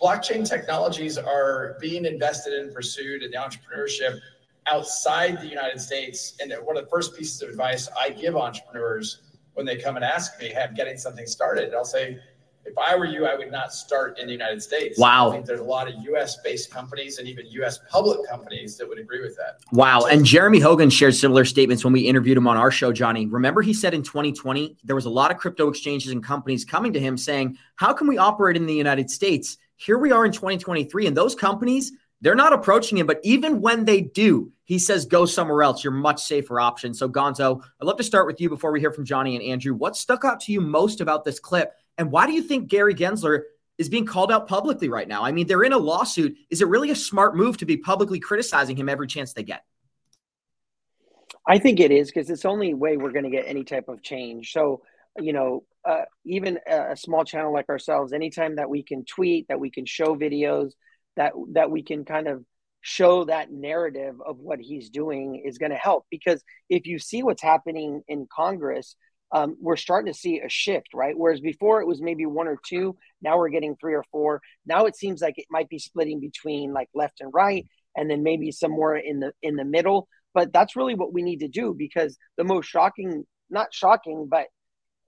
Blockchain 0.01 0.47
technologies 0.47 1.17
are 1.17 1.77
being 1.81 2.05
invested 2.05 2.53
in, 2.53 2.71
pursued, 2.71 3.23
and 3.23 3.33
the 3.33 3.37
entrepreneurship 3.37 4.19
outside 4.67 5.41
the 5.41 5.47
United 5.47 5.81
States. 5.81 6.35
And 6.39 6.53
one 6.63 6.77
of 6.77 6.83
the 6.83 6.89
first 6.89 7.17
pieces 7.17 7.41
of 7.41 7.49
advice 7.49 7.89
I 7.99 8.09
give 8.09 8.35
entrepreneurs 8.35 9.21
when 9.53 9.65
they 9.65 9.75
come 9.75 9.95
and 9.95 10.05
ask 10.05 10.39
me, 10.39 10.49
hey, 10.49 10.65
I'm 10.69 10.75
getting 10.75 10.97
something 10.97 11.25
started, 11.25 11.73
I'll 11.73 11.83
say, 11.83 12.19
if 12.67 12.77
I 12.77 12.95
were 12.95 13.05
you, 13.05 13.25
I 13.25 13.35
would 13.35 13.49
not 13.49 13.73
start 13.73 14.19
in 14.19 14.27
the 14.27 14.33
United 14.33 14.61
States. 14.61 14.99
Wow. 14.99 15.29
I 15.29 15.33
think 15.33 15.45
there's 15.45 15.61
a 15.61 15.63
lot 15.63 15.87
of 15.87 15.95
US 16.09 16.37
based 16.41 16.69
companies 16.69 17.17
and 17.17 17.27
even 17.27 17.47
US 17.47 17.79
public 17.89 18.19
companies 18.29 18.77
that 18.77 18.87
would 18.87 18.99
agree 18.99 19.21
with 19.21 19.37
that. 19.37 19.59
Wow. 19.71 20.01
And 20.01 20.25
Jeremy 20.25 20.59
Hogan 20.59 20.89
shared 20.89 21.15
similar 21.15 21.45
statements 21.45 21.83
when 21.85 21.93
we 21.93 22.01
interviewed 22.01 22.37
him 22.37 22.45
on 22.45 22.57
our 22.57 22.69
show, 22.69 22.91
Johnny. 22.91 23.25
Remember, 23.25 23.61
he 23.61 23.73
said 23.73 23.93
in 23.93 24.03
2020, 24.03 24.77
there 24.83 24.95
was 24.95 25.05
a 25.05 25.09
lot 25.09 25.31
of 25.31 25.37
crypto 25.37 25.69
exchanges 25.69 26.11
and 26.11 26.21
companies 26.21 26.65
coming 26.65 26.91
to 26.91 26.99
him 26.99 27.17
saying, 27.17 27.57
How 27.77 27.93
can 27.93 28.05
we 28.05 28.17
operate 28.17 28.57
in 28.57 28.65
the 28.65 28.75
United 28.75 29.09
States? 29.09 29.57
Here 29.77 29.97
we 29.97 30.11
are 30.11 30.25
in 30.25 30.31
2023, 30.31 31.05
and 31.05 31.15
those 31.15 31.35
companies, 31.35 31.93
they're 32.21 32.35
not 32.35 32.51
approaching 32.51 32.97
him, 32.97 33.05
but 33.05 33.19
even 33.23 33.61
when 33.61 33.85
they 33.85 34.01
do, 34.01 34.51
he 34.63 34.79
says 34.79 35.05
go 35.05 35.25
somewhere 35.25 35.61
else. 35.61 35.83
You're 35.83 35.93
much 35.93 36.23
safer 36.23 36.59
option. 36.59 36.93
So, 36.93 37.07
Gonzo, 37.07 37.61
I'd 37.79 37.85
love 37.85 37.97
to 37.97 38.03
start 38.03 38.25
with 38.25 38.41
you 38.41 38.49
before 38.49 38.71
we 38.71 38.79
hear 38.79 38.91
from 38.91 39.05
Johnny 39.05 39.35
and 39.35 39.45
Andrew. 39.45 39.75
What 39.75 39.95
stuck 39.95 40.25
out 40.25 40.39
to 40.41 40.51
you 40.51 40.59
most 40.59 40.99
about 40.99 41.23
this 41.23 41.39
clip, 41.39 41.73
and 41.97 42.11
why 42.11 42.25
do 42.25 42.33
you 42.33 42.41
think 42.41 42.69
Gary 42.69 42.95
Gensler 42.95 43.43
is 43.77 43.87
being 43.87 44.05
called 44.05 44.31
out 44.31 44.47
publicly 44.47 44.89
right 44.89 45.07
now? 45.07 45.23
I 45.23 45.31
mean, 45.31 45.45
they're 45.45 45.63
in 45.63 45.73
a 45.73 45.77
lawsuit. 45.77 46.35
Is 46.49 46.61
it 46.61 46.67
really 46.67 46.89
a 46.89 46.95
smart 46.95 47.35
move 47.35 47.57
to 47.57 47.65
be 47.65 47.77
publicly 47.77 48.19
criticizing 48.19 48.75
him 48.75 48.89
every 48.89 49.07
chance 49.07 49.33
they 49.33 49.43
get? 49.43 49.63
I 51.45 51.59
think 51.59 51.79
it 51.79 51.91
is 51.91 52.07
because 52.07 52.29
it's 52.29 52.41
the 52.41 52.49
only 52.49 52.73
way 52.73 52.97
we're 52.97 53.11
going 53.11 53.23
to 53.23 53.29
get 53.29 53.45
any 53.47 53.63
type 53.63 53.87
of 53.87 54.01
change. 54.01 54.51
So, 54.51 54.81
you 55.19 55.33
know, 55.33 55.63
uh, 55.87 56.03
even 56.25 56.59
a 56.67 56.97
small 56.97 57.23
channel 57.23 57.53
like 57.53 57.69
ourselves, 57.69 58.11
anytime 58.11 58.57
that 58.57 58.69
we 58.69 58.83
can 58.83 59.05
tweet, 59.05 59.47
that 59.47 59.59
we 59.59 59.71
can 59.71 59.85
show 59.85 60.15
videos, 60.15 60.71
that 61.15 61.33
that 61.53 61.71
we 61.71 61.81
can 61.81 62.03
kind 62.03 62.27
of 62.27 62.43
show 62.81 63.25
that 63.25 63.51
narrative 63.51 64.15
of 64.25 64.37
what 64.37 64.59
he's 64.59 64.89
doing 64.89 65.41
is 65.45 65.57
going 65.57 65.71
to 65.71 65.77
help. 65.77 66.05
Because 66.11 66.43
if 66.69 66.85
you 66.87 66.99
see 66.99 67.23
what's 67.23 67.41
happening 67.41 68.01
in 68.07 68.27
Congress, 68.33 68.95
um, 69.31 69.57
we're 69.59 69.77
starting 69.77 70.11
to 70.11 70.17
see 70.17 70.39
a 70.39 70.49
shift, 70.49 70.89
right? 70.93 71.17
Whereas 71.17 71.41
before 71.41 71.81
it 71.81 71.87
was 71.87 72.01
maybe 72.01 72.25
one 72.25 72.47
or 72.47 72.57
two, 72.65 72.97
now 73.21 73.37
we're 73.37 73.49
getting 73.49 73.75
three 73.75 73.93
or 73.93 74.05
four. 74.11 74.41
Now 74.65 74.85
it 74.85 74.95
seems 74.95 75.21
like 75.21 75.37
it 75.37 75.47
might 75.49 75.69
be 75.69 75.79
splitting 75.79 76.19
between 76.19 76.73
like 76.73 76.89
left 76.93 77.21
and 77.21 77.33
right, 77.33 77.65
and 77.95 78.09
then 78.09 78.23
maybe 78.23 78.51
somewhere 78.51 78.95
in 78.97 79.19
the 79.19 79.33
in 79.41 79.55
the 79.55 79.65
middle. 79.65 80.07
But 80.33 80.53
that's 80.53 80.75
really 80.75 80.95
what 80.95 81.13
we 81.13 81.23
need 81.23 81.39
to 81.39 81.47
do 81.47 81.73
because 81.77 82.17
the 82.37 82.43
most 82.43 82.67
shocking, 82.67 83.25
not 83.49 83.73
shocking, 83.73 84.27
but 84.29 84.47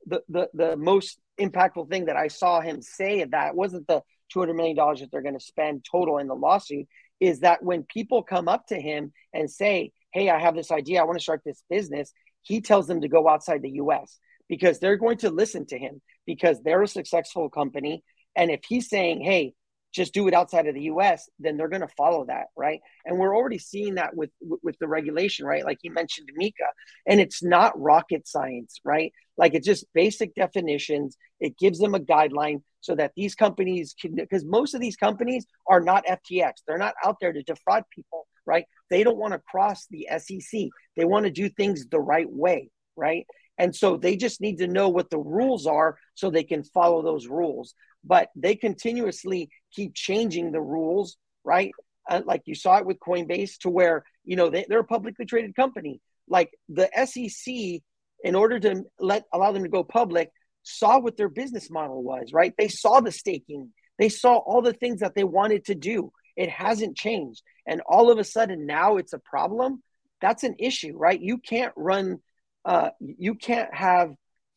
the 0.05 0.21
the 0.29 0.49
the 0.53 0.77
most 0.77 1.19
impactful 1.39 1.89
thing 1.89 2.05
that 2.05 2.15
I 2.15 2.27
saw 2.27 2.61
him 2.61 2.81
say 2.81 3.23
that 3.23 3.55
wasn't 3.55 3.87
the 3.87 4.01
two 4.31 4.39
hundred 4.39 4.55
million 4.55 4.75
dollars 4.75 4.99
that 4.99 5.11
they're 5.11 5.21
going 5.21 5.37
to 5.37 5.43
spend 5.43 5.85
total 5.89 6.17
in 6.17 6.27
the 6.27 6.35
lawsuit. 6.35 6.87
Is 7.19 7.41
that 7.41 7.63
when 7.63 7.83
people 7.83 8.23
come 8.23 8.47
up 8.47 8.67
to 8.67 8.79
him 8.79 9.11
and 9.33 9.49
say, 9.49 9.91
"Hey, 10.13 10.29
I 10.29 10.39
have 10.39 10.55
this 10.55 10.71
idea. 10.71 11.01
I 11.01 11.05
want 11.05 11.17
to 11.17 11.23
start 11.23 11.41
this 11.45 11.63
business," 11.69 12.13
he 12.41 12.61
tells 12.61 12.87
them 12.87 13.01
to 13.01 13.07
go 13.07 13.27
outside 13.27 13.61
the 13.61 13.71
U.S. 13.71 14.19
because 14.47 14.79
they're 14.79 14.97
going 14.97 15.17
to 15.19 15.29
listen 15.29 15.65
to 15.67 15.77
him 15.77 16.01
because 16.25 16.61
they're 16.61 16.83
a 16.83 16.87
successful 16.87 17.49
company. 17.49 18.03
And 18.35 18.51
if 18.51 18.61
he's 18.67 18.89
saying, 18.89 19.21
"Hey, 19.21 19.53
just 19.91 20.13
do 20.13 20.27
it 20.27 20.33
outside 20.33 20.67
of 20.67 20.75
the 20.75 20.83
US, 20.83 21.29
then 21.39 21.57
they're 21.57 21.67
going 21.67 21.81
to 21.81 21.95
follow 21.97 22.25
that, 22.25 22.47
right? 22.55 22.79
And 23.05 23.17
we're 23.17 23.35
already 23.35 23.57
seeing 23.57 23.95
that 23.95 24.15
with 24.15 24.29
with 24.41 24.77
the 24.79 24.87
regulation, 24.87 25.45
right? 25.45 25.65
Like 25.65 25.79
you 25.81 25.91
mentioned 25.91 26.29
MiCA, 26.39 26.67
and 27.07 27.19
it's 27.19 27.43
not 27.43 27.79
rocket 27.79 28.27
science, 28.27 28.79
right? 28.83 29.11
Like 29.37 29.53
it's 29.55 29.65
just 29.65 29.85
basic 29.93 30.35
definitions. 30.35 31.17
It 31.39 31.57
gives 31.57 31.79
them 31.79 31.95
a 31.95 31.99
guideline 31.99 32.61
so 32.81 32.95
that 32.95 33.13
these 33.15 33.35
companies 33.35 33.95
can 33.99 34.15
because 34.15 34.45
most 34.45 34.73
of 34.73 34.81
these 34.81 34.95
companies 34.95 35.45
are 35.67 35.81
not 35.81 36.05
FTX. 36.05 36.53
They're 36.67 36.77
not 36.77 36.95
out 37.03 37.17
there 37.19 37.33
to 37.33 37.43
defraud 37.43 37.83
people, 37.93 38.27
right? 38.45 38.65
They 38.89 39.03
don't 39.03 39.17
want 39.17 39.33
to 39.33 39.39
cross 39.39 39.87
the 39.89 40.07
SEC. 40.17 40.69
They 40.95 41.05
want 41.05 41.25
to 41.25 41.31
do 41.31 41.49
things 41.49 41.87
the 41.87 41.99
right 41.99 42.29
way, 42.29 42.69
right? 42.95 43.25
And 43.59 43.75
so 43.75 43.97
they 43.97 44.15
just 44.15 44.41
need 44.41 44.57
to 44.59 44.67
know 44.67 44.89
what 44.89 45.11
the 45.11 45.19
rules 45.19 45.67
are 45.67 45.97
so 46.15 46.31
they 46.31 46.43
can 46.43 46.63
follow 46.63 47.03
those 47.03 47.27
rules 47.27 47.75
but 48.03 48.29
they 48.35 48.55
continuously 48.55 49.49
keep 49.73 49.93
changing 49.93 50.51
the 50.51 50.61
rules, 50.61 51.17
right? 51.43 51.71
Uh, 52.09 52.21
like 52.25 52.41
you 52.45 52.55
saw 52.55 52.77
it 52.77 52.85
with 52.85 52.99
Coinbase, 52.99 53.57
to 53.59 53.69
where 53.69 54.03
you 54.23 54.35
know 54.35 54.49
they, 54.49 54.65
they're 54.67 54.79
a 54.79 54.85
publicly 54.85 55.25
traded 55.25 55.55
company. 55.55 56.01
Like 56.27 56.51
the 56.67 56.89
SEC, 57.05 57.81
in 58.23 58.35
order 58.35 58.59
to 58.59 58.83
let 58.99 59.25
allow 59.33 59.51
them 59.51 59.63
to 59.63 59.69
go 59.69 59.83
public, 59.83 60.29
saw 60.63 60.99
what 60.99 61.17
their 61.17 61.29
business 61.29 61.69
model 61.69 62.03
was, 62.03 62.31
right? 62.33 62.53
They 62.57 62.67
saw 62.67 62.99
the 62.99 63.11
staking, 63.11 63.71
they 63.97 64.09
saw 64.09 64.37
all 64.37 64.61
the 64.61 64.73
things 64.73 65.01
that 65.01 65.15
they 65.15 65.23
wanted 65.23 65.65
to 65.65 65.75
do. 65.75 66.11
It 66.35 66.49
hasn't 66.49 66.97
changed, 66.97 67.41
and 67.67 67.81
all 67.87 68.11
of 68.11 68.17
a 68.17 68.23
sudden 68.23 68.65
now 68.65 68.97
it's 68.97 69.13
a 69.13 69.19
problem. 69.19 69.83
That's 70.21 70.43
an 70.43 70.55
issue, 70.59 70.97
right? 70.97 71.19
You 71.19 71.37
can't 71.37 71.73
run, 71.77 72.19
uh, 72.65 72.89
you 72.99 73.35
can't 73.35 73.73
have 73.73 74.13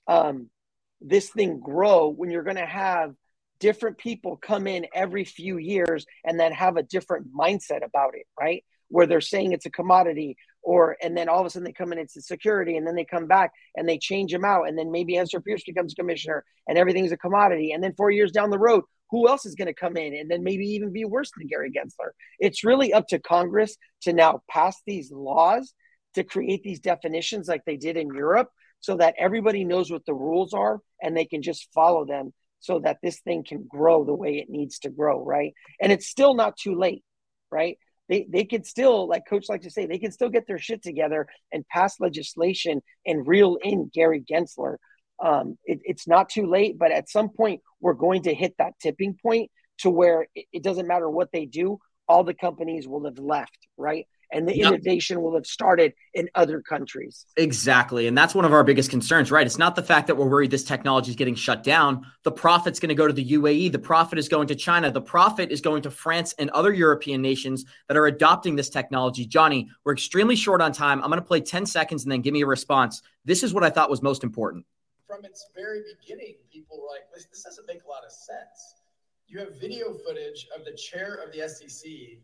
um, 0.07 0.49
this 1.01 1.31
thing 1.31 1.61
grow 1.61 2.09
when 2.09 2.31
you're 2.31 2.43
going 2.43 2.57
to 2.57 2.67
have 2.67 3.15
different 3.61 3.99
people 3.99 4.37
come 4.37 4.67
in 4.67 4.87
every 4.93 5.25
few 5.25 5.57
years 5.57 6.05
and 6.25 6.39
then 6.39 6.53
have 6.53 6.77
a 6.77 6.83
different 6.83 7.29
mindset 7.33 7.85
about 7.85 8.15
it, 8.15 8.27
right? 8.39 8.65
Where 8.89 9.07
they're 9.07 9.21
saying 9.21 9.53
it's 9.53 9.67
a 9.67 9.71
commodity, 9.71 10.37
or 10.63 10.97
and 11.03 11.17
then 11.17 11.29
all 11.29 11.41
of 11.41 11.47
a 11.47 11.51
sudden 11.51 11.65
they 11.65 11.73
come 11.73 11.93
in, 11.93 11.99
it's 11.99 12.17
a 12.17 12.23
security, 12.23 12.77
and 12.77 12.87
then 12.87 12.95
they 12.95 13.05
come 13.05 13.27
back 13.27 13.53
and 13.77 13.89
they 13.89 13.99
change 13.99 14.33
them 14.33 14.45
out, 14.45 14.69
and 14.69 14.77
then 14.77 14.91
maybe 14.91 15.15
Hester 15.15 15.41
Peirce 15.41 15.65
becomes 15.65 15.95
commissioner, 15.95 16.45
and 16.69 16.77
everything's 16.77 17.13
a 17.13 17.17
commodity, 17.17 17.73
and 17.73 17.83
then 17.83 17.95
four 17.95 18.11
years 18.11 18.33
down 18.33 18.51
the 18.51 18.59
road, 18.59 18.85
who 19.11 19.29
else 19.29 19.47
is 19.47 19.55
going 19.55 19.67
to 19.67 19.75
come 19.75 19.97
in 19.97 20.15
and 20.15 20.31
then 20.31 20.43
maybe 20.43 20.65
even 20.65 20.93
be 20.93 21.05
worse 21.05 21.31
than 21.37 21.47
Gary 21.47 21.71
Gensler? 21.71 22.11
It's 22.39 22.65
really 22.65 22.93
up 22.93 23.07
to 23.09 23.19
Congress 23.19 23.77
to 24.03 24.13
now 24.13 24.43
pass 24.51 24.77
these 24.87 25.13
laws 25.13 25.73
to 26.15 26.25
create 26.25 26.63
these 26.63 26.81
definitions 26.81 27.49
like 27.49 27.65
they 27.65 27.77
did 27.77 27.97
in 27.97 28.09
Europe 28.09 28.49
so 28.81 28.97
that 28.97 29.15
everybody 29.19 29.65
knows 29.65 29.91
what 29.91 30.05
the 30.07 30.15
rules 30.15 30.53
are 30.55 30.81
and 31.01 31.17
they 31.17 31.25
can 31.25 31.43
just 31.43 31.69
follow 31.73 32.05
them 32.05 32.33
so 32.61 32.81
that 32.81 32.99
this 33.03 33.21
thing 33.21 33.45
can 33.45 33.67
grow 33.69 34.05
the 34.05 34.15
way 34.15 34.37
it 34.37 34.49
needs 34.49 34.79
to 34.81 34.91
grow, 34.91 35.25
right? 35.25 35.53
And 35.81 35.91
it's 35.91 36.07
still 36.07 36.35
not 36.35 36.57
too 36.57 36.77
late, 36.77 37.03
right? 37.51 37.77
They, 38.09 38.27
they 38.29 38.45
could 38.45 38.67
still, 38.67 39.09
like 39.09 39.23
Coach 39.29 39.47
likes 39.49 39.65
to 39.65 39.71
say, 39.71 39.87
they 39.87 39.99
can 39.99 40.13
still 40.13 40.29
get 40.29 40.47
their 40.47 40.59
shit 40.59 40.83
together 40.83 41.27
and 41.53 41.67
pass 41.69 41.99
legislation 41.99 42.83
and 43.07 43.27
reel 43.27 43.59
in 43.63 43.91
Gary 43.93 44.23
Gensler. 44.31 44.77
Um, 45.23 45.57
it, 45.65 45.81
it's 45.85 46.07
not 46.07 46.29
too 46.29 46.47
late, 46.47 46.79
but 46.79 46.93
at 46.93 47.09
some 47.09 47.31
point, 47.31 47.61
we're 47.81 47.95
going 47.95 48.23
to 48.25 48.35
hit 48.35 48.55
that 48.59 48.75
tipping 48.81 49.17
point 49.21 49.51
to 49.79 49.91
where 49.91 50.27
it, 50.35 50.47
it 50.53 50.63
doesn't 50.63 50.89
matter 50.89 51.09
what 51.09 51.31
they 51.33 51.47
do, 51.47 51.79
all 52.09 52.25
the 52.25 52.35
companies 52.35 52.87
will 52.87 53.05
have 53.05 53.19
left, 53.19 53.59
right? 53.77 54.07
And 54.33 54.49
the 54.49 54.57
yep. 54.57 54.73
innovation 54.73 55.21
will 55.23 55.35
have 55.35 55.47
started 55.47 55.93
in 56.15 56.29
other 56.35 56.61
countries. 56.61 57.27
Exactly. 57.37 58.07
And 58.07 58.17
that's 58.17 58.35
one 58.35 58.45
of 58.45 58.53
our 58.53 58.65
biggest 58.65 58.91
concerns, 58.91 59.31
right? 59.31 59.47
It's 59.47 59.59
not 59.59 59.77
the 59.77 59.83
fact 59.83 60.07
that 60.07 60.17
we're 60.17 60.29
worried 60.29 60.51
this 60.51 60.65
technology 60.65 61.11
is 61.11 61.17
getting 61.17 61.35
shut 61.35 61.63
down. 61.63 62.07
The 62.25 62.33
profit's 62.33 62.81
going 62.81 62.89
to 62.89 62.95
go 62.95 63.07
to 63.07 63.13
the 63.13 63.33
UAE, 63.33 63.73
the 63.73 63.79
profit 63.79 64.19
is 64.19 64.29
going 64.29 64.49
to 64.49 64.55
China, 64.55 64.91
the 64.91 65.01
profit 65.01 65.53
is 65.53 65.61
going 65.61 65.83
to 65.83 65.91
France 65.91 66.35
and 66.39 66.51
other 66.51 66.73
European 66.73 67.23
nations 67.23 67.65
that 67.89 67.97
are 67.97 68.07
adopting 68.07 68.57
this 68.57 68.71
technology. 68.71 69.27
Johnny, 69.27 69.69
we're 69.85 69.93
extremely 69.93 70.37
short 70.37 70.61
on 70.61 70.73
time. 70.73 71.03
I'm 71.03 71.11
going 71.11 71.21
to 71.21 71.27
play 71.27 71.41
10 71.41 71.67
seconds 71.67 72.05
and 72.05 72.11
then 72.11 72.23
give 72.23 72.33
me 72.33 72.43
a 72.43 72.47
response. 72.47 73.03
This 73.25 73.43
is 73.43 73.53
what 73.53 73.65
I 73.65 73.71
thought 73.71 73.91
was 73.91 74.03
most 74.03 74.25
important. 74.25 74.65
From 75.07 75.25
its 75.25 75.47
very 75.55 75.83
beginning, 76.01 76.37
people 76.51 76.79
were 76.81 76.89
like, 76.89 77.03
this, 77.15 77.27
this 77.27 77.43
doesn't 77.45 77.67
make 77.67 77.85
a 77.85 77.89
lot 77.89 78.03
of 78.05 78.11
sense. 78.11 78.77
You 79.27 79.39
have 79.41 79.61
video 79.61 79.93
footage 79.93 80.47
of 80.57 80.65
the 80.65 80.73
chair 80.73 81.21
of 81.25 81.33
the 81.33 81.49
SEC 81.49 82.19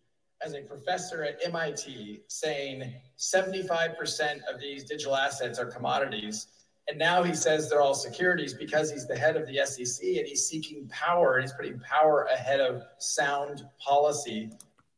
as 0.45 0.55
a 0.55 0.61
professor 0.63 1.25
at 1.25 1.39
MIT 1.45 2.23
saying 2.29 2.93
75% 3.19 4.41
of 4.53 4.61
these 4.61 4.85
digital 4.85 5.17
assets 5.17 5.59
are 5.59 5.67
commodities. 5.67 6.47
And 6.89 6.99
now 6.99 7.23
he 7.23 7.35
says 7.35 7.69
they're 7.69 7.83
all 7.83 7.95
securities 7.95 8.55
because 8.55 8.91
he's 8.91 9.07
the 9.07 9.17
head 9.17 9.37
of 9.37 9.47
the 9.47 9.61
SEC 9.67 10.07
and 10.07 10.27
he's 10.27 10.47
seeking 10.47 10.89
power 10.89 11.37
and 11.37 11.45
he's 11.45 11.53
putting 11.53 11.79
power 11.81 12.29
ahead 12.33 12.61
of 12.61 12.83
sound 12.99 13.67
policy. 13.79 14.51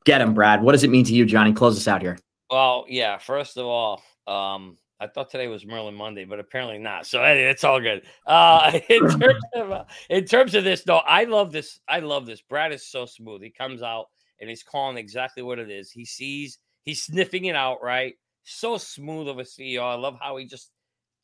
Get 0.04 0.20
him, 0.20 0.34
Brad. 0.34 0.62
What 0.62 0.72
does 0.72 0.84
it 0.84 0.90
mean 0.90 1.04
to 1.06 1.14
you, 1.14 1.24
Johnny? 1.24 1.52
Close 1.52 1.76
us 1.76 1.88
out 1.88 2.00
here. 2.00 2.18
Well, 2.50 2.84
yeah. 2.88 3.18
First 3.18 3.56
of 3.56 3.66
all, 3.66 4.02
um, 4.26 4.76
I 5.00 5.06
thought 5.08 5.30
today 5.30 5.48
was 5.48 5.66
Merlin 5.66 5.94
Monday, 5.94 6.24
but 6.24 6.38
apparently 6.38 6.78
not. 6.78 7.06
So 7.06 7.22
anyway, 7.22 7.50
it's 7.50 7.64
all 7.64 7.80
good. 7.80 8.02
Uh, 8.26 8.78
in 8.88 9.00
terms 9.00 9.44
of 9.54 9.70
uh, 9.72 9.84
in 10.10 10.24
terms 10.26 10.54
of 10.54 10.62
this, 10.62 10.84
though, 10.84 10.98
I 10.98 11.24
love 11.24 11.50
this. 11.50 11.80
I 11.88 12.00
love 12.00 12.26
this. 12.26 12.40
Brad 12.42 12.72
is 12.72 12.86
so 12.86 13.06
smooth. 13.06 13.42
He 13.42 13.50
comes 13.50 13.82
out 13.82 14.06
and 14.40 14.48
he's 14.48 14.62
calling 14.62 14.96
exactly 14.96 15.42
what 15.42 15.58
it 15.58 15.70
is. 15.70 15.90
He 15.90 16.04
sees, 16.04 16.58
he's 16.84 17.02
sniffing 17.02 17.46
it 17.46 17.56
out, 17.56 17.82
right? 17.82 18.14
So 18.44 18.78
smooth 18.78 19.28
of 19.28 19.38
a 19.38 19.42
CEO. 19.42 19.82
I 19.82 19.94
love 19.94 20.16
how 20.20 20.36
he 20.36 20.46
just, 20.46 20.70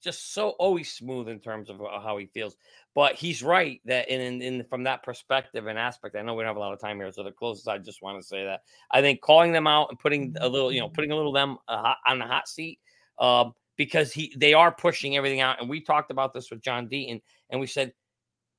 just 0.02 0.32
so 0.34 0.50
always 0.50 0.92
smooth 0.92 1.28
in 1.28 1.40
terms 1.40 1.70
of 1.70 1.80
uh, 1.80 2.00
how 2.00 2.16
he 2.18 2.26
feels. 2.26 2.56
But 2.94 3.14
he's 3.14 3.42
right 3.42 3.80
that 3.86 4.08
in, 4.08 4.20
in, 4.20 4.42
in 4.42 4.64
from 4.64 4.84
that 4.84 5.02
perspective 5.02 5.66
and 5.66 5.78
aspect, 5.78 6.16
I 6.16 6.22
know 6.22 6.34
we 6.34 6.42
don't 6.42 6.48
have 6.48 6.56
a 6.56 6.60
lot 6.60 6.72
of 6.72 6.80
time 6.80 6.98
here, 6.98 7.10
so 7.12 7.22
the 7.22 7.32
closest 7.32 7.68
I 7.68 7.78
just 7.78 8.02
want 8.02 8.20
to 8.20 8.26
say 8.26 8.44
that 8.44 8.60
I 8.90 9.00
think 9.00 9.20
calling 9.20 9.52
them 9.52 9.66
out 9.66 9.88
and 9.90 9.98
putting 9.98 10.34
a 10.40 10.48
little, 10.48 10.72
you 10.72 10.80
know, 10.80 10.88
putting 10.88 11.10
a 11.10 11.16
little 11.16 11.32
them 11.32 11.58
uh, 11.68 11.94
on 12.06 12.18
the 12.18 12.24
hot 12.24 12.48
seat, 12.48 12.78
um, 13.18 13.52
because 13.76 14.12
he 14.12 14.34
they 14.38 14.54
are 14.54 14.72
pushing 14.72 15.16
everything 15.16 15.40
out, 15.40 15.60
and 15.60 15.68
we 15.68 15.80
talked 15.80 16.10
about 16.10 16.32
this 16.32 16.50
with 16.50 16.62
John 16.62 16.88
Deaton, 16.88 17.20
and 17.50 17.60
we 17.60 17.66
said 17.66 17.92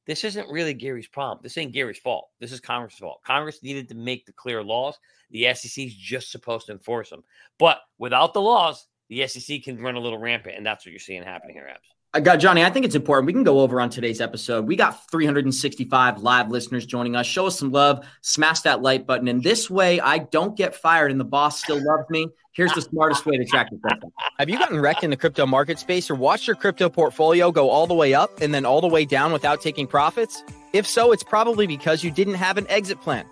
this 0.07 0.23
isn't 0.23 0.49
really 0.49 0.73
Gary's 0.73 1.07
problem. 1.07 1.39
This 1.43 1.57
ain't 1.57 1.73
Gary's 1.73 1.99
fault. 1.99 2.29
This 2.39 2.51
is 2.51 2.59
Congress' 2.59 2.97
fault. 2.97 3.21
Congress 3.25 3.61
needed 3.61 3.89
to 3.89 3.95
make 3.95 4.25
the 4.25 4.31
clear 4.31 4.63
laws. 4.63 4.97
The 5.31 5.53
SEC 5.53 5.85
is 5.85 5.95
just 5.95 6.31
supposed 6.31 6.67
to 6.67 6.71
enforce 6.71 7.09
them. 7.09 7.23
But 7.59 7.79
without 7.97 8.33
the 8.33 8.41
laws, 8.41 8.87
the 9.09 9.27
SEC 9.27 9.63
can 9.63 9.81
run 9.81 9.95
a 9.95 9.99
little 9.99 10.17
rampant, 10.17 10.55
and 10.55 10.65
that's 10.65 10.85
what 10.85 10.91
you're 10.91 10.99
seeing 10.99 11.23
happening 11.23 11.55
here, 11.55 11.67
Abs. 11.67 11.96
Uh, 12.13 12.17
I 12.17 12.19
got 12.19 12.37
Johnny. 12.37 12.63
I 12.63 12.69
think 12.69 12.85
it's 12.85 12.95
important. 12.95 13.27
We 13.27 13.33
can 13.33 13.43
go 13.43 13.59
over 13.59 13.79
on 13.79 13.89
today's 13.89 14.21
episode. 14.21 14.65
We 14.65 14.75
got 14.75 15.09
365 15.11 16.21
live 16.21 16.49
listeners 16.49 16.85
joining 16.85 17.15
us. 17.15 17.25
Show 17.25 17.47
us 17.47 17.59
some 17.59 17.71
love. 17.71 18.05
Smash 18.21 18.61
that 18.61 18.81
like 18.81 19.05
button. 19.05 19.27
And 19.27 19.43
this 19.43 19.69
way, 19.69 19.99
I 19.99 20.19
don't 20.19 20.55
get 20.55 20.75
fired 20.75 21.11
and 21.11 21.19
the 21.19 21.25
boss 21.25 21.61
still 21.61 21.83
loves 21.83 22.09
me. 22.09 22.27
Here's 22.53 22.73
the 22.73 22.81
smartest 22.81 23.25
way 23.25 23.37
to 23.37 23.45
track 23.45 23.69
your 23.69 23.79
crypto. 23.79 24.11
Have 24.39 24.49
you 24.49 24.57
gotten 24.57 24.79
wrecked 24.79 25.03
in 25.03 25.11
the 25.11 25.17
crypto 25.17 25.45
market 25.45 25.77
space 25.77 26.09
or 26.09 26.15
watched 26.15 26.47
your 26.47 26.55
crypto 26.55 26.89
portfolio 26.89 27.51
go 27.51 27.69
all 27.69 27.85
the 27.85 27.93
way 27.93 28.15
up 28.15 28.41
and 28.41 28.51
then 28.51 28.65
all 28.65 28.81
the 28.81 28.87
way 28.87 29.05
down 29.05 29.31
without 29.31 29.61
taking 29.61 29.85
profits? 29.85 30.43
If 30.73 30.87
so, 30.87 31.11
it's 31.11 31.23
probably 31.23 31.67
because 31.67 32.03
you 32.03 32.09
didn't 32.09 32.33
have 32.35 32.57
an 32.57 32.65
exit 32.67 32.99
plan. 33.01 33.25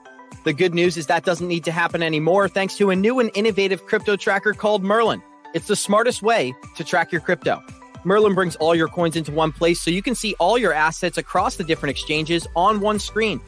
The 0.44 0.54
good 0.54 0.76
news 0.76 0.96
is 0.96 1.08
that 1.08 1.26
doesn't 1.26 1.48
need 1.48 1.64
to 1.64 1.72
happen 1.72 2.04
anymore 2.04 2.48
thanks 2.48 2.78
to 2.78 2.92
a 2.92 2.96
new 2.96 3.20
and 3.20 3.32
innovative 3.34 3.88
crypto 3.88 4.16
tracker 4.16 4.54
called 4.54 4.84
Merlin. 4.84 5.24
It's 5.56 5.68
the 5.68 5.76
smartest 5.76 6.22
way 6.22 6.54
to 6.76 6.84
track 6.84 7.12
your 7.12 7.22
crypto. 7.22 7.64
Merlin 8.06 8.36
brings 8.36 8.56
all 8.58 8.76
your 8.76 8.88
coins 8.88 9.16
into 9.16 9.32
one 9.32 9.51
place 9.51 9.82
so 9.82 9.89
you 9.89 10.03
can 10.03 10.14
see 10.14 10.36
all 10.39 10.60
your 10.60 10.72
assets 10.72 11.18
across 11.18 11.56
the 11.56 11.64
different 11.64 11.89
exchanges 11.89 12.47
on 12.56 12.80
one 12.80 12.99
screen. 12.99 13.41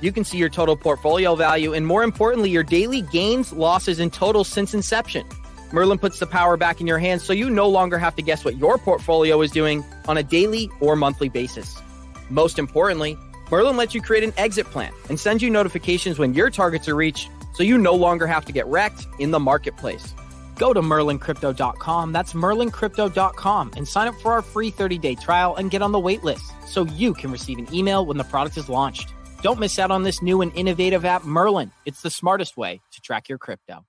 You 0.00 0.10
can 0.10 0.24
see 0.24 0.36
your 0.36 0.48
total 0.48 0.76
portfolio 0.76 1.36
value 1.36 1.74
and, 1.74 1.86
more 1.86 2.02
importantly, 2.02 2.50
your 2.50 2.64
daily 2.64 3.02
gains, 3.02 3.52
losses, 3.52 4.00
and 4.00 4.12
totals 4.12 4.48
since 4.48 4.74
inception. 4.74 5.24
Merlin 5.70 5.96
puts 5.96 6.18
the 6.18 6.26
power 6.26 6.56
back 6.56 6.80
in 6.80 6.88
your 6.88 6.98
hands 6.98 7.22
so 7.22 7.32
you 7.32 7.48
no 7.48 7.68
longer 7.68 7.98
have 7.98 8.16
to 8.16 8.22
guess 8.22 8.44
what 8.44 8.56
your 8.56 8.78
portfolio 8.78 9.40
is 9.42 9.52
doing 9.52 9.84
on 10.08 10.18
a 10.18 10.24
daily 10.24 10.68
or 10.80 10.96
monthly 10.96 11.28
basis. 11.28 11.80
Most 12.30 12.58
importantly, 12.58 13.16
Merlin 13.48 13.76
lets 13.76 13.94
you 13.94 14.02
create 14.02 14.24
an 14.24 14.32
exit 14.36 14.66
plan 14.66 14.92
and 15.08 15.20
sends 15.20 15.40
you 15.40 15.50
notifications 15.50 16.18
when 16.18 16.34
your 16.34 16.50
targets 16.50 16.88
are 16.88 16.96
reached 16.96 17.30
so 17.54 17.62
you 17.62 17.78
no 17.78 17.94
longer 17.94 18.26
have 18.26 18.44
to 18.46 18.52
get 18.52 18.66
wrecked 18.66 19.06
in 19.20 19.30
the 19.30 19.38
marketplace. 19.38 20.14
Go 20.60 20.74
to 20.74 20.82
merlincrypto.com. 20.82 22.12
That's 22.12 22.34
merlincrypto.com 22.34 23.70
and 23.76 23.88
sign 23.88 24.08
up 24.08 24.14
for 24.20 24.32
our 24.32 24.42
free 24.42 24.70
30 24.70 24.98
day 24.98 25.14
trial 25.14 25.56
and 25.56 25.70
get 25.70 25.80
on 25.80 25.90
the 25.90 25.98
wait 25.98 26.22
list 26.22 26.52
so 26.66 26.84
you 26.84 27.14
can 27.14 27.32
receive 27.32 27.58
an 27.58 27.74
email 27.74 28.04
when 28.04 28.18
the 28.18 28.24
product 28.24 28.58
is 28.58 28.68
launched. 28.68 29.14
Don't 29.40 29.58
miss 29.58 29.78
out 29.78 29.90
on 29.90 30.02
this 30.02 30.20
new 30.20 30.42
and 30.42 30.52
innovative 30.54 31.06
app, 31.06 31.24
Merlin. 31.24 31.72
It's 31.86 32.02
the 32.02 32.10
smartest 32.10 32.58
way 32.58 32.82
to 32.92 33.00
track 33.00 33.30
your 33.30 33.38
crypto. 33.38 33.86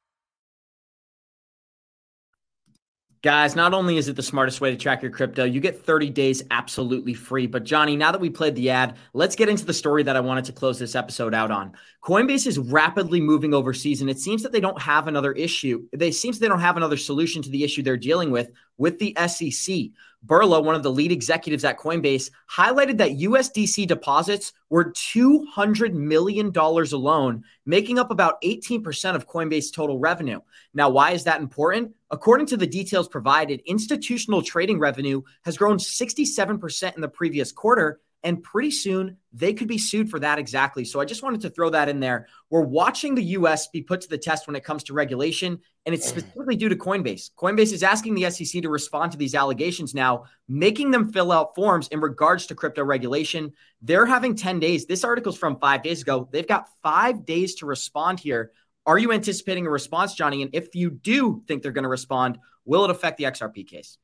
Guys, 3.24 3.55
not 3.55 3.72
only 3.72 3.97
is 3.97 4.07
it 4.07 4.15
the 4.15 4.24
smartest 4.24 4.61
way 4.61 4.72
to 4.72 4.76
track 4.76 5.03
your 5.03 5.11
crypto, 5.11 5.43
you 5.43 5.59
get 5.59 5.86
30 5.86 6.09
days 6.09 6.41
absolutely 6.49 7.13
free. 7.13 7.45
But, 7.45 7.63
Johnny, 7.63 7.95
now 7.95 8.11
that 8.11 8.19
we 8.19 8.32
played 8.32 8.55
the 8.55 8.72
ad, 8.72 8.97
let's 9.13 9.36
get 9.36 9.47
into 9.47 9.63
the 9.63 9.76
story 9.76 10.01
that 10.01 10.15
I 10.15 10.19
wanted 10.19 10.45
to 10.45 10.51
close 10.51 10.80
this 10.80 10.95
episode 10.95 11.36
out 11.36 11.51
on. 11.51 11.74
Coinbase 12.03 12.47
is 12.47 12.57
rapidly 12.57 13.22
moving 13.22 13.53
overseas, 13.53 14.01
and 14.01 14.09
it 14.09 14.17
seems 14.17 14.41
that 14.41 14.51
they 14.51 14.59
don't 14.59 14.82
have 14.82 15.07
another 15.07 15.34
issue. 15.34 15.88
They 15.93 16.09
seems 16.09 16.39
they 16.39 16.47
don't 16.47 16.61
have 16.61 16.78
another 16.78 16.97
solution 16.97 17.43
to 17.43 17.49
the 17.51 17.63
issue 17.63 17.84
they're 17.84 17.95
dealing 17.95 18.32
with 18.32 18.49
with 18.80 18.97
the 18.97 19.15
SEC. 19.28 19.91
Burla, 20.26 20.63
one 20.63 20.74
of 20.74 20.82
the 20.82 20.91
lead 20.91 21.11
executives 21.11 21.63
at 21.63 21.78
Coinbase, 21.78 22.32
highlighted 22.49 22.97
that 22.97 23.19
USDC 23.19 23.86
deposits 23.86 24.53
were 24.72 24.93
$200 24.93 25.93
million 25.93 26.51
alone, 26.55 27.43
making 27.67 27.99
up 27.99 28.09
about 28.09 28.41
18% 28.41 29.15
of 29.15 29.28
Coinbase 29.28 29.72
total 29.72 29.99
revenue. 29.99 30.39
Now, 30.74 30.89
why 30.89 31.11
is 31.11 31.26
that 31.26 31.41
important? 31.41 31.93
According 32.12 32.47
to 32.47 32.57
the 32.57 32.68
details 32.68 33.07
provided, 33.07 33.62
institutional 33.66 34.41
trading 34.41 34.80
revenue 34.80 35.22
has 35.45 35.57
grown 35.57 35.78
67% 35.78 36.95
in 36.95 37.01
the 37.01 37.07
previous 37.07 37.53
quarter, 37.53 38.01
and 38.24 38.43
pretty 38.43 38.70
soon 38.70 39.18
they 39.34 39.53
could 39.53 39.70
be 39.70 39.78
sued 39.78 40.09
for 40.09 40.20
that 40.20 40.38
exactly. 40.38 40.84
So 40.86 40.99
I 40.99 41.05
just 41.05 41.24
wanted 41.24 41.41
to 41.41 41.49
throw 41.49 41.70
that 41.70 41.89
in 41.89 42.01
there. 42.01 42.28
We're 42.49 42.62
watching 42.62 43.16
the 43.16 43.24
US 43.24 43.68
be 43.70 43.82
put 43.82 44.01
to 44.01 44.09
the 44.09 44.18
test 44.18 44.45
when 44.45 44.57
it 44.57 44.64
comes 44.64 44.84
to 44.84 44.93
regulation, 44.93 45.59
and 45.86 45.95
it's 45.95 46.07
specifically 46.07 46.57
due 46.57 46.70
to 46.70 46.76
Coinbase. 46.76 47.32
Coinbase 47.36 47.72
is 47.72 47.82
asking 47.82 48.16
the 48.16 48.30
SEC 48.30 48.62
to 48.62 48.70
respond 48.70 49.14
to 49.14 49.18
these 49.18 49.34
allegations 49.34 49.95
now, 49.95 50.26
making 50.47 50.91
them 50.91 51.12
fill 51.12 51.32
out 51.32 51.55
forms 51.55 51.88
in 51.88 52.01
regards 52.01 52.45
to 52.47 52.55
crypto 52.55 52.84
regulation. 52.84 53.53
They're 53.82 54.05
having 54.05 54.36
10 54.36 54.59
days. 54.59 54.86
This 54.86 55.05
article's 55.05 55.38
from 55.38 55.57
five 55.59 55.82
days 55.82 56.01
ago. 56.01 56.28
They've 56.30 56.47
got 56.47 56.68
five 56.84 57.26
days 57.26 57.55
to 57.55 57.66
respond 57.66 58.20
here. 58.20 58.51
Are 58.86 58.97
you 58.97 59.11
anticipating 59.11 59.67
a 59.67 59.69
response, 59.69 60.15
Johnny? 60.15 60.41
And 60.41 60.53
if 60.53 60.73
you 60.73 60.89
do 60.89 61.43
think 61.47 61.61
they're 61.61 61.71
going 61.71 61.84
to 61.84 61.89
respond, 61.89 62.39
will 62.65 62.84
it 62.84 62.89
affect 62.89 63.17
the 63.17 63.25
XRP 63.25 63.67
case? 63.67 63.97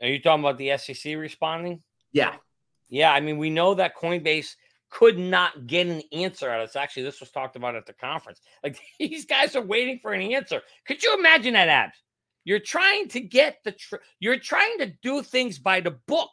Are 0.00 0.08
you 0.08 0.20
talking 0.20 0.42
about 0.42 0.58
the 0.58 0.76
SEC 0.78 1.16
responding? 1.16 1.82
Yeah. 2.12 2.34
Yeah, 2.88 3.12
I 3.12 3.20
mean, 3.20 3.38
we 3.38 3.50
know 3.50 3.74
that 3.74 3.96
Coinbase 3.96 4.54
could 4.90 5.18
not 5.18 5.66
get 5.66 5.86
an 5.86 6.02
answer 6.12 6.50
out 6.50 6.60
of 6.60 6.68
this. 6.68 6.76
Actually, 6.76 7.04
this 7.04 7.20
was 7.20 7.30
talked 7.30 7.56
about 7.56 7.74
at 7.74 7.86
the 7.86 7.94
conference. 7.94 8.40
Like 8.62 8.78
these 8.98 9.24
guys 9.24 9.56
are 9.56 9.64
waiting 9.64 9.98
for 10.00 10.12
an 10.12 10.20
answer. 10.20 10.60
Could 10.86 11.02
you 11.02 11.16
imagine 11.18 11.54
that, 11.54 11.68
Abs? 11.68 11.96
You're 12.44 12.58
trying 12.58 13.08
to 13.08 13.20
get 13.20 13.58
the 13.64 13.72
tr- 13.72 13.96
you're 14.18 14.38
trying 14.38 14.78
to 14.78 14.92
do 15.02 15.22
things 15.22 15.58
by 15.58 15.80
the 15.80 15.92
book. 16.06 16.30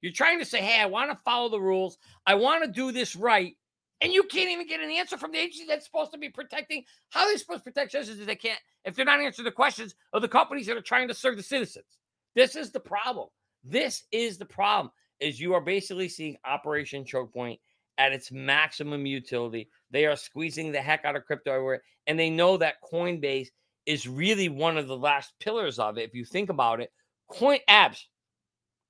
You're 0.00 0.12
trying 0.12 0.40
to 0.40 0.44
say, 0.44 0.60
"Hey, 0.60 0.80
I 0.80 0.86
want 0.86 1.12
to 1.12 1.18
follow 1.24 1.48
the 1.48 1.60
rules. 1.60 1.96
I 2.26 2.34
want 2.34 2.64
to 2.64 2.70
do 2.70 2.90
this 2.90 3.14
right." 3.14 3.56
And 4.02 4.12
you 4.12 4.24
can't 4.24 4.50
even 4.50 4.66
get 4.66 4.80
an 4.80 4.90
answer 4.90 5.16
from 5.16 5.30
the 5.30 5.38
agency 5.38 5.64
that's 5.66 5.84
supposed 5.84 6.12
to 6.12 6.18
be 6.18 6.28
protecting. 6.28 6.84
How 7.10 7.20
are 7.20 7.32
they 7.32 7.36
supposed 7.36 7.64
to 7.64 7.70
protect 7.70 7.92
citizens 7.92 8.20
if 8.20 8.26
they 8.26 8.34
can't, 8.34 8.58
if 8.84 8.96
they're 8.96 9.04
not 9.04 9.20
answering 9.20 9.44
the 9.44 9.52
questions 9.52 9.94
of 10.12 10.22
the 10.22 10.28
companies 10.28 10.66
that 10.66 10.76
are 10.76 10.82
trying 10.82 11.08
to 11.08 11.14
serve 11.14 11.36
the 11.36 11.42
citizens? 11.42 11.86
This 12.34 12.56
is 12.56 12.72
the 12.72 12.80
problem. 12.80 13.28
This 13.62 14.04
is 14.10 14.38
the 14.38 14.44
problem 14.44 14.90
is 15.20 15.38
you 15.38 15.54
are 15.54 15.60
basically 15.60 16.08
seeing 16.08 16.36
Operation 16.44 17.04
Choke 17.04 17.32
Point 17.32 17.60
at 17.98 18.12
its 18.12 18.32
maximum 18.32 19.06
utility. 19.06 19.68
They 19.92 20.06
are 20.06 20.16
squeezing 20.16 20.72
the 20.72 20.80
heck 20.80 21.04
out 21.04 21.14
of 21.14 21.24
crypto 21.24 21.52
everywhere, 21.52 21.82
and 22.08 22.18
they 22.18 22.30
know 22.30 22.56
that 22.56 22.82
Coinbase 22.92 23.48
is 23.86 24.08
really 24.08 24.48
one 24.48 24.76
of 24.76 24.88
the 24.88 24.96
last 24.96 25.32
pillars 25.38 25.78
of 25.78 25.98
it. 25.98 26.08
If 26.08 26.14
you 26.14 26.24
think 26.24 26.50
about 26.50 26.80
it, 26.80 26.90
Coin 27.28 27.58
Abs, 27.68 28.08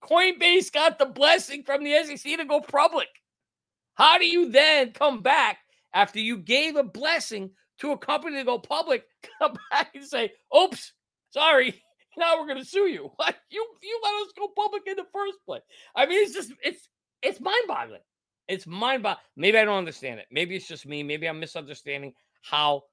Coinbase 0.02 0.72
got 0.72 0.98
the 0.98 1.06
blessing 1.06 1.62
from 1.64 1.84
the 1.84 2.02
SEC 2.04 2.38
to 2.38 2.44
go 2.44 2.60
public. 2.60 3.08
How 3.94 4.18
do 4.18 4.26
you 4.26 4.50
then 4.50 4.92
come 4.92 5.20
back 5.20 5.58
after 5.94 6.18
you 6.20 6.38
gave 6.38 6.76
a 6.76 6.82
blessing 6.82 7.50
to 7.78 7.92
a 7.92 7.98
company 7.98 8.36
to 8.38 8.44
go 8.44 8.58
public, 8.58 9.04
come 9.38 9.56
back 9.70 9.94
and 9.94 10.04
say, 10.04 10.32
"Oops, 10.56 10.92
sorry, 11.30 11.82
now 12.16 12.38
we're 12.38 12.46
going 12.46 12.58
to 12.58 12.64
sue 12.64 12.86
you. 12.86 13.10
What 13.16 13.36
you 13.50 13.66
you 13.82 14.00
let 14.02 14.26
us 14.26 14.32
go 14.38 14.48
public 14.48 14.82
in 14.86 14.96
the 14.96 15.06
first 15.12 15.38
place? 15.46 15.62
I 15.94 16.06
mean, 16.06 16.24
it's 16.24 16.34
just 16.34 16.52
it's 16.62 16.88
it's 17.22 17.40
mind 17.40 17.64
boggling. 17.68 18.00
It's 18.48 18.66
mind 18.66 19.02
boggling. 19.02 19.24
Maybe 19.36 19.58
I 19.58 19.64
don't 19.64 19.78
understand 19.78 20.20
it. 20.20 20.26
Maybe 20.30 20.56
it's 20.56 20.68
just 20.68 20.86
me. 20.86 21.02
Maybe 21.02 21.28
I'm 21.28 21.40
misunderstanding 21.40 22.14
how 22.42 22.84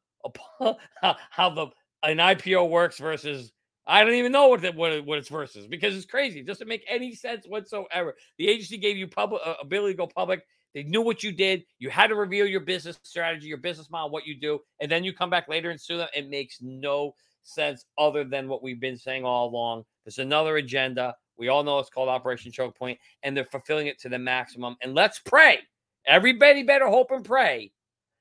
how 0.59 1.49
the 1.49 1.67
an 2.03 2.17
IPO 2.17 2.69
works 2.69 2.97
versus 2.97 3.51
I 3.87 4.03
don't 4.03 4.13
even 4.13 4.31
know 4.31 4.47
what 4.49 4.61
the, 4.61 4.71
what, 4.71 5.03
what 5.05 5.17
it's 5.17 5.29
versus 5.29 5.65
because 5.65 5.95
it's 5.95 6.05
crazy. 6.05 6.41
It 6.41 6.45
doesn't 6.45 6.67
make 6.67 6.85
any 6.87 7.15
sense 7.15 7.45
whatsoever. 7.47 8.15
The 8.37 8.47
agency 8.47 8.77
gave 8.77 8.97
you 8.97 9.07
public 9.07 9.41
uh, 9.43 9.55
ability 9.61 9.93
to 9.93 9.97
go 9.97 10.07
public. 10.07 10.43
They 10.73 10.83
knew 10.83 11.01
what 11.01 11.23
you 11.23 11.31
did. 11.31 11.63
You 11.79 11.89
had 11.89 12.07
to 12.07 12.15
reveal 12.15 12.45
your 12.45 12.59
business 12.59 12.99
strategy, 13.03 13.47
your 13.47 13.57
business 13.57 13.89
model, 13.89 14.09
what 14.11 14.27
you 14.27 14.35
do, 14.35 14.59
and 14.79 14.91
then 14.91 15.03
you 15.03 15.13
come 15.13 15.29
back 15.29 15.47
later 15.47 15.71
and 15.71 15.81
sue 15.81 15.97
them. 15.97 16.07
It 16.15 16.29
makes 16.29 16.59
no 16.61 17.15
sense 17.43 17.85
other 17.97 18.23
than 18.23 18.47
what 18.47 18.61
we've 18.61 18.79
been 18.79 18.97
saying 18.97 19.25
all 19.25 19.49
along. 19.49 19.83
There's 20.05 20.19
another 20.19 20.57
agenda. 20.57 21.15
We 21.37 21.47
all 21.47 21.63
know 21.63 21.79
it's 21.79 21.89
called 21.89 22.09
Operation 22.09 22.51
Choke 22.51 22.77
Point, 22.77 22.99
and 23.23 23.35
they're 23.35 23.45
fulfilling 23.45 23.87
it 23.87 23.99
to 24.01 24.09
the 24.09 24.19
maximum. 24.19 24.75
And 24.81 24.93
let's 24.93 25.19
pray. 25.19 25.59
Everybody 26.05 26.63
better 26.63 26.87
hope 26.87 27.11
and 27.11 27.25
pray 27.25 27.71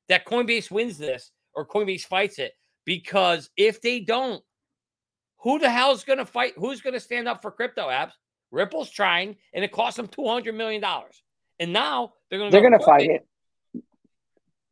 that 0.08 0.24
Coinbase 0.24 0.70
wins 0.70 0.98
this 0.98 1.30
or 1.54 1.66
Coinbase 1.66 2.02
fights 2.02 2.38
it. 2.38 2.52
Because 2.84 3.50
if 3.56 3.82
they 3.82 4.00
don't, 4.00 4.42
who 5.38 5.58
the 5.58 5.70
hell's 5.70 6.04
going 6.04 6.18
to 6.18 6.24
fight? 6.24 6.54
Who's 6.56 6.80
going 6.80 6.94
to 6.94 7.00
stand 7.00 7.28
up 7.28 7.42
for 7.42 7.50
crypto 7.50 7.88
apps? 7.88 8.12
Ripple's 8.50 8.90
trying, 8.90 9.36
and 9.52 9.62
it 9.62 9.72
cost 9.72 9.98
them 9.98 10.08
two 10.08 10.26
hundred 10.26 10.54
million 10.54 10.80
dollars. 10.80 11.22
And 11.60 11.72
now 11.72 12.14
they're 12.30 12.38
going 12.38 12.50
to 12.50 12.54
they're 12.54 12.68
going 12.68 12.78
to 12.78 12.84
fight 12.84 13.10
it. 13.10 13.26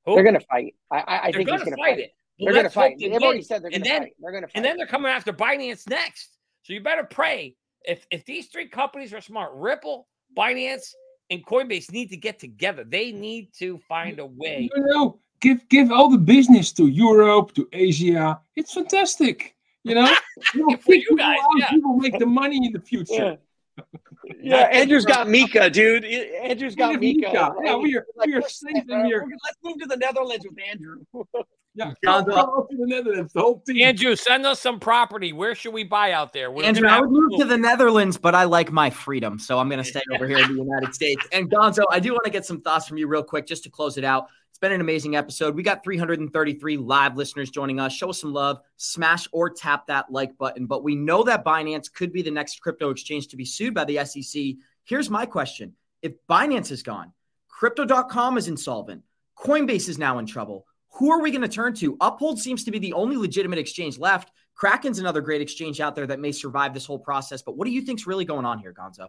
Who? 0.04 0.14
They're 0.14 0.22
going 0.22 0.38
to 0.38 0.46
fight. 0.46 0.74
I, 0.90 1.20
I 1.24 1.32
think 1.32 1.48
he's 1.48 1.62
going 1.62 1.70
to 1.70 1.76
fight 1.76 1.98
it. 1.98 2.12
Well, 2.38 2.52
they're 2.52 2.62
going 2.62 2.64
to 2.64 2.70
fight. 2.70 2.96
They've 2.98 3.12
already 3.12 3.42
said 3.42 3.62
they're 3.62 3.70
going 3.70 3.82
to 3.82 3.88
fight. 3.88 4.12
They're 4.20 4.30
going 4.30 4.44
to 4.44 4.50
And 4.54 4.64
then 4.64 4.76
they're 4.76 4.86
coming 4.86 5.10
after 5.10 5.32
Binance 5.32 5.88
next. 5.88 6.36
So 6.62 6.72
you 6.72 6.80
better 6.80 7.04
pray. 7.04 7.56
If 7.82 8.06
if 8.10 8.24
these 8.24 8.48
three 8.48 8.68
companies 8.68 9.12
are 9.14 9.20
smart, 9.20 9.52
Ripple, 9.54 10.08
Binance, 10.36 10.92
and 11.30 11.44
Coinbase 11.44 11.90
need 11.92 12.10
to 12.10 12.16
get 12.16 12.38
together. 12.38 12.84
They 12.84 13.12
need 13.12 13.52
to 13.58 13.78
find 13.88 14.18
a 14.18 14.26
way. 14.26 14.68
You 14.74 14.82
know, 14.86 15.20
give 15.40 15.68
give 15.68 15.90
all 15.90 16.08
the 16.08 16.18
business 16.18 16.72
to 16.72 16.86
Europe, 16.86 17.54
to 17.54 17.68
Asia. 17.72 18.40
It's 18.54 18.74
fantastic. 18.74 19.54
You 19.84 19.94
know, 19.94 20.12
you, 20.54 20.76
For 20.78 20.94
you 20.94 21.16
guys, 21.16 21.38
yeah. 21.58 21.70
people 21.70 21.96
make 21.96 22.18
the 22.18 22.26
money 22.26 22.60
in 22.64 22.72
the 22.72 22.80
future. 22.80 23.38
Yeah, 24.42 24.60
yeah 24.70 24.78
Andrew's 24.78 25.04
got 25.04 25.26
MiCA, 25.26 25.72
dude. 25.72 26.04
Andrew's 26.04 26.74
got 26.74 26.94
MiCA. 26.96 27.32
MiCA. 27.32 27.54
Yeah, 27.64 27.76
we 27.76 27.96
are 27.96 28.06
Like, 28.16 28.26
we 28.26 28.34
are 28.34 28.40
let's- 28.40 28.60
safe 28.60 28.84
in 28.88 29.04
here. 29.06 29.26
Let's 29.44 29.58
move 29.62 29.78
to 29.80 29.86
the 29.86 29.96
Netherlands 29.96 30.46
with 30.48 30.58
Andrew. 30.70 31.02
Yeah, 31.78 31.92
come, 32.02 32.24
come 32.24 32.66
to 32.70 32.76
the 32.78 32.86
Netherlands, 32.86 33.34
the 33.34 33.40
whole 33.42 33.60
team. 33.60 33.82
Andrew, 33.82 34.16
send 34.16 34.46
us 34.46 34.60
some 34.60 34.80
property. 34.80 35.34
Where 35.34 35.54
should 35.54 35.74
we 35.74 35.84
buy 35.84 36.12
out 36.12 36.32
there? 36.32 36.50
We're 36.50 36.64
Andrew, 36.64 36.88
I 36.88 37.02
would 37.02 37.10
move 37.10 37.38
to 37.38 37.44
the 37.44 37.58
Netherlands, 37.58 38.16
but 38.16 38.34
I 38.34 38.44
like 38.44 38.72
my 38.72 38.88
freedom, 38.88 39.38
so 39.38 39.58
I'm 39.58 39.68
going 39.68 39.82
to 39.82 39.84
stay 39.84 40.00
over 40.14 40.26
here 40.26 40.38
in 40.38 40.56
the 40.56 40.62
United 40.64 40.94
States. 40.94 41.22
And 41.32 41.50
Gonzo, 41.50 41.84
I 41.90 42.00
do 42.00 42.12
want 42.12 42.24
to 42.24 42.30
get 42.30 42.46
some 42.46 42.62
thoughts 42.62 42.88
from 42.88 42.96
you 42.96 43.06
real 43.08 43.22
quick, 43.22 43.46
just 43.46 43.62
to 43.64 43.70
close 43.70 43.98
it 43.98 44.04
out. 44.04 44.28
It's 44.56 44.60
been 44.62 44.72
an 44.72 44.80
amazing 44.80 45.16
episode. 45.16 45.54
We 45.54 45.62
got 45.62 45.84
333 45.84 46.78
live 46.78 47.14
listeners 47.14 47.50
joining 47.50 47.78
us. 47.78 47.92
Show 47.92 48.08
us 48.08 48.22
some 48.22 48.32
love, 48.32 48.58
smash 48.78 49.28
or 49.30 49.50
tap 49.50 49.86
that 49.88 50.10
like 50.10 50.38
button. 50.38 50.64
But 50.64 50.82
we 50.82 50.94
know 50.94 51.22
that 51.24 51.44
Binance 51.44 51.92
could 51.92 52.10
be 52.10 52.22
the 52.22 52.30
next 52.30 52.62
crypto 52.62 52.88
exchange 52.88 53.28
to 53.28 53.36
be 53.36 53.44
sued 53.44 53.74
by 53.74 53.84
the 53.84 54.02
SEC. 54.06 54.54
Here's 54.84 55.10
my 55.10 55.26
question 55.26 55.74
If 56.00 56.14
Binance 56.26 56.70
is 56.70 56.82
gone, 56.82 57.12
crypto.com 57.48 58.38
is 58.38 58.48
insolvent, 58.48 59.02
Coinbase 59.38 59.90
is 59.90 59.98
now 59.98 60.18
in 60.20 60.24
trouble. 60.24 60.64
Who 60.92 61.10
are 61.10 61.20
we 61.20 61.30
going 61.30 61.42
to 61.42 61.48
turn 61.48 61.74
to? 61.74 61.98
Uphold 62.00 62.40
seems 62.40 62.64
to 62.64 62.70
be 62.70 62.78
the 62.78 62.94
only 62.94 63.18
legitimate 63.18 63.58
exchange 63.58 63.98
left. 63.98 64.32
Kraken's 64.54 64.98
another 64.98 65.20
great 65.20 65.42
exchange 65.42 65.82
out 65.82 65.94
there 65.94 66.06
that 66.06 66.18
may 66.18 66.32
survive 66.32 66.72
this 66.72 66.86
whole 66.86 66.98
process. 66.98 67.42
But 67.42 67.58
what 67.58 67.66
do 67.66 67.72
you 67.72 67.82
think's 67.82 68.06
really 68.06 68.24
going 68.24 68.46
on 68.46 68.58
here, 68.58 68.72
Gonzo? 68.72 69.08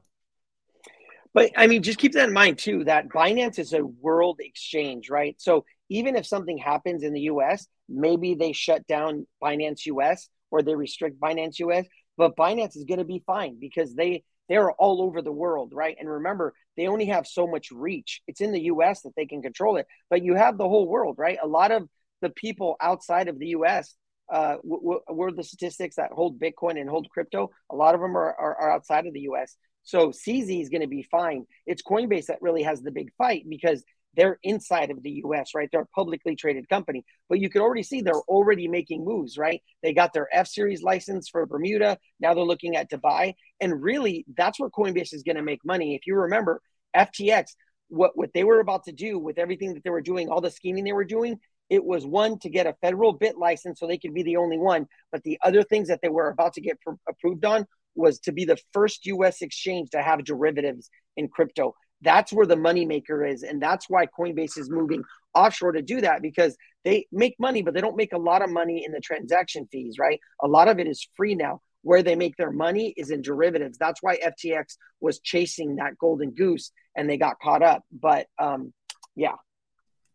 But 1.38 1.52
I 1.56 1.68
mean, 1.68 1.84
just 1.84 2.00
keep 2.00 2.14
that 2.14 2.30
in 2.30 2.34
mind 2.34 2.58
too 2.58 2.86
that 2.86 3.10
Binance 3.10 3.60
is 3.60 3.72
a 3.72 3.86
world 3.86 4.40
exchange, 4.40 5.12
right? 5.12 5.36
So 5.38 5.66
even 5.88 6.16
if 6.16 6.26
something 6.26 6.58
happens 6.58 7.04
in 7.04 7.14
the 7.14 7.30
US, 7.34 7.68
maybe 7.88 8.34
they 8.34 8.54
shut 8.54 8.88
down 8.88 9.28
Binance 9.40 9.86
US 9.86 10.30
or 10.50 10.64
they 10.64 10.74
restrict 10.74 11.20
Binance 11.20 11.60
US, 11.60 11.86
but 12.18 12.36
Binance 12.36 12.76
is 12.76 12.86
going 12.86 12.98
to 12.98 13.06
be 13.06 13.22
fine 13.28 13.60
because 13.60 13.94
they 13.94 14.24
they're 14.50 14.72
all 14.72 15.00
over 15.04 15.22
the 15.22 15.32
world, 15.32 15.74
right? 15.76 15.96
And 16.00 16.10
remember, 16.10 16.56
they 16.76 16.88
only 16.88 17.06
have 17.06 17.28
so 17.28 17.46
much 17.46 17.70
reach. 17.70 18.24
It's 18.28 18.42
in 18.42 18.52
the 18.52 18.64
US 18.74 19.04
that 19.04 19.16
they 19.16 19.28
can 19.28 19.44
control 19.44 19.78
it, 19.78 19.86
but 20.10 20.24
you 20.24 20.34
have 20.34 20.58
the 20.58 20.68
whole 20.68 20.88
world, 20.88 21.18
right? 21.20 21.38
A 21.44 21.48
lot 21.48 21.70
of 21.70 21.88
the 22.24 22.32
people 22.32 22.78
outside 22.82 23.28
of 23.28 23.38
the 23.38 23.50
US 23.50 23.94
uh, 24.34 24.56
were 24.64 25.32
the 25.32 25.44
statistics 25.44 25.98
that 25.98 26.12
hold 26.12 26.40
Bitcoin 26.40 26.82
and 26.82 26.90
hold 26.90 27.12
crypto. 27.12 27.52
A 27.70 27.76
lot 27.76 27.94
of 27.94 28.02
them 28.02 28.18
are, 28.18 28.34
are, 28.34 28.56
are 28.56 28.72
outside 28.72 29.06
of 29.06 29.14
the 29.14 29.28
US. 29.32 29.56
So 29.88 30.10
CZ 30.10 30.62
is 30.62 30.68
going 30.68 30.82
to 30.82 30.88
be 30.88 31.04
fine. 31.04 31.46
It's 31.66 31.82
Coinbase 31.82 32.26
that 32.26 32.42
really 32.42 32.64
has 32.64 32.82
the 32.82 32.92
big 32.92 33.10
fight 33.18 33.46
because 33.48 33.86
they're 34.18 34.38
inside 34.44 34.92
of 34.92 35.02
the 35.02 35.22
US, 35.24 35.52
right? 35.56 35.70
They're 35.72 35.82
a 35.82 35.96
publicly 35.96 36.36
traded 36.36 36.68
company. 36.68 37.06
But 37.30 37.40
you 37.40 37.50
can 37.50 37.62
already 37.62 37.84
see 37.84 38.02
they're 38.02 38.22
already 38.28 38.68
making 38.68 39.06
moves, 39.06 39.38
right? 39.38 39.62
They 39.82 39.94
got 39.94 40.12
their 40.12 40.28
F 40.34 40.50
series 40.50 40.84
license 40.84 41.30
for 41.30 41.46
Bermuda. 41.46 41.98
Now 42.20 42.34
they're 42.34 42.44
looking 42.44 42.76
at 42.76 42.92
Dubai. 42.92 43.36
And 43.62 43.82
really, 43.82 44.26
that's 44.36 44.60
where 44.60 44.70
Coinbase 44.70 45.14
is 45.14 45.24
going 45.24 45.38
to 45.38 45.42
make 45.42 45.64
money. 45.64 45.96
If 45.96 46.06
you 46.06 46.16
remember, 46.16 46.62
FTX, 46.94 47.46
what, 47.88 48.12
what 48.18 48.34
they 48.34 48.44
were 48.44 48.60
about 48.60 48.84
to 48.86 48.92
do 48.92 49.18
with 49.18 49.38
everything 49.38 49.74
that 49.76 49.86
they 49.86 49.90
were 49.90 50.02
doing, 50.02 50.28
all 50.28 50.42
the 50.42 50.52
scheming 50.52 50.84
they 50.84 50.92
were 50.92 51.06
doing, 51.06 51.40
it 51.70 51.84
was 51.84 52.06
one 52.06 52.40
to 52.40 52.50
get 52.50 52.68
a 52.68 52.76
federal 52.82 53.14
bit 53.14 53.38
license 53.38 53.80
so 53.80 53.88
they 53.88 53.98
could 53.98 54.14
be 54.14 54.24
the 54.24 54.36
only 54.36 54.58
one. 54.58 54.88
But 55.14 55.24
the 55.24 55.40
other 55.44 55.64
things 55.64 55.88
that 55.88 56.02
they 56.02 56.10
were 56.10 56.28
about 56.28 56.54
to 56.54 56.62
get 56.62 56.82
pr- 56.82 56.92
approved 57.08 57.46
on 57.46 57.66
was 57.98 58.20
to 58.20 58.32
be 58.32 58.46
the 58.46 58.58
first 58.74 59.06
US 59.06 59.42
exchange 59.42 59.90
to 59.92 60.02
have 60.02 60.24
derivatives 60.24 60.90
in 61.16 61.28
crypto. 61.28 61.74
That's 62.02 62.32
where 62.32 62.46
the 62.46 62.56
moneymaker 62.56 63.30
is. 63.30 63.44
And 63.44 63.62
that's 63.62 63.90
why 63.90 64.06
Coinbase 64.06 64.58
is 64.58 64.70
moving 64.70 65.04
offshore 65.34 65.72
to 65.74 65.82
do 65.82 66.02
that 66.02 66.22
because 66.22 66.56
they 66.86 67.08
make 67.12 67.36
money, 67.40 67.64
but 67.64 67.74
they 67.74 67.82
don't 67.82 67.98
make 67.98 68.14
a 68.14 68.18
lot 68.18 68.42
of 68.42 68.50
money 68.50 68.84
in 68.86 68.92
the 68.92 69.00
transaction 69.00 69.68
fees, 69.72 69.96
right? 70.00 70.20
A 70.42 70.48
lot 70.48 70.68
of 70.68 70.80
it 70.80 70.88
is 70.88 71.08
free 71.16 71.36
now. 71.36 71.62
Where 71.84 72.04
they 72.04 72.16
make 72.16 72.36
their 72.36 72.52
money 72.52 72.94
is 72.98 73.12
in 73.12 73.22
derivatives. 73.22 73.78
That's 73.78 74.04
why 74.04 74.18
FTX 74.18 74.76
was 75.00 75.20
chasing 75.20 75.78
that 75.78 75.98
golden 75.98 76.32
goose 76.32 76.72
and 76.98 77.10
they 77.10 77.18
got 77.18 77.40
caught 77.42 77.62
up. 77.62 77.84
But 77.92 78.28
um, 78.40 78.74
yeah, 79.16 79.36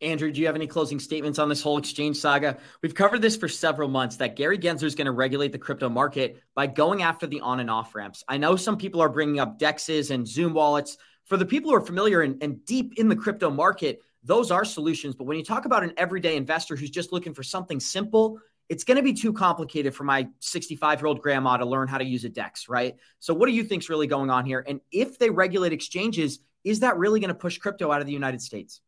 Andrew, 0.02 0.32
do 0.32 0.40
you 0.40 0.46
have 0.46 0.56
any 0.56 0.66
closing 0.66 0.98
statements 0.98 1.38
on 1.38 1.48
this 1.48 1.62
whole 1.62 1.78
exchange 1.78 2.16
saga? 2.16 2.58
We've 2.82 2.94
covered 2.94 3.22
this 3.22 3.36
for 3.36 3.48
several 3.48 3.88
months 3.88 4.16
that 4.16 4.36
Gary 4.36 4.58
Gensler 4.58 4.84
is 4.84 4.94
going 4.94 5.06
to 5.06 5.12
regulate 5.12 5.52
the 5.52 5.58
crypto 5.58 5.88
market 5.88 6.42
by 6.54 6.66
going 6.66 7.02
after 7.02 7.26
the 7.26 7.40
on 7.40 7.60
and 7.60 7.70
off 7.70 7.94
ramps. 7.94 8.24
I 8.28 8.36
know 8.36 8.56
some 8.56 8.76
people 8.76 9.00
are 9.00 9.08
bringing 9.08 9.38
up 9.38 9.58
DEXs 9.58 10.10
and 10.10 10.26
Zoom 10.26 10.54
wallets. 10.54 10.98
For 11.24 11.36
the 11.36 11.46
people 11.46 11.70
who 11.70 11.76
are 11.76 11.86
familiar 11.86 12.22
and, 12.22 12.42
and 12.42 12.64
deep 12.64 12.94
in 12.98 13.08
the 13.08 13.16
crypto 13.16 13.48
market, 13.48 14.00
those 14.24 14.50
are 14.50 14.64
solutions. 14.64 15.14
But 15.14 15.24
when 15.24 15.36
you 15.36 15.44
talk 15.44 15.64
about 15.64 15.84
an 15.84 15.92
everyday 15.96 16.36
investor 16.36 16.76
who's 16.76 16.90
just 16.90 17.12
looking 17.12 17.32
for 17.32 17.42
something 17.44 17.78
simple, 17.78 18.38
it's 18.68 18.84
going 18.84 18.96
to 18.96 19.02
be 19.02 19.12
too 19.12 19.32
complicated 19.32 19.94
for 19.94 20.04
my 20.04 20.28
65 20.40 21.00
year 21.00 21.06
old 21.06 21.20
grandma 21.20 21.56
to 21.56 21.64
learn 21.64 21.88
how 21.88 21.98
to 21.98 22.04
use 22.04 22.24
a 22.24 22.28
DEX, 22.28 22.68
right? 22.68 22.96
So, 23.18 23.34
what 23.34 23.46
do 23.46 23.52
you 23.52 23.64
think 23.64 23.82
is 23.82 23.88
really 23.88 24.06
going 24.06 24.30
on 24.30 24.46
here? 24.46 24.64
And 24.66 24.80
if 24.90 25.18
they 25.18 25.30
regulate 25.30 25.72
exchanges, 25.72 26.40
is 26.64 26.80
that 26.80 26.96
really 26.96 27.20
going 27.20 27.28
to 27.28 27.34
push 27.34 27.58
crypto 27.58 27.90
out 27.90 28.00
of 28.00 28.06
the 28.06 28.12
United 28.12 28.40
States? 28.40 28.80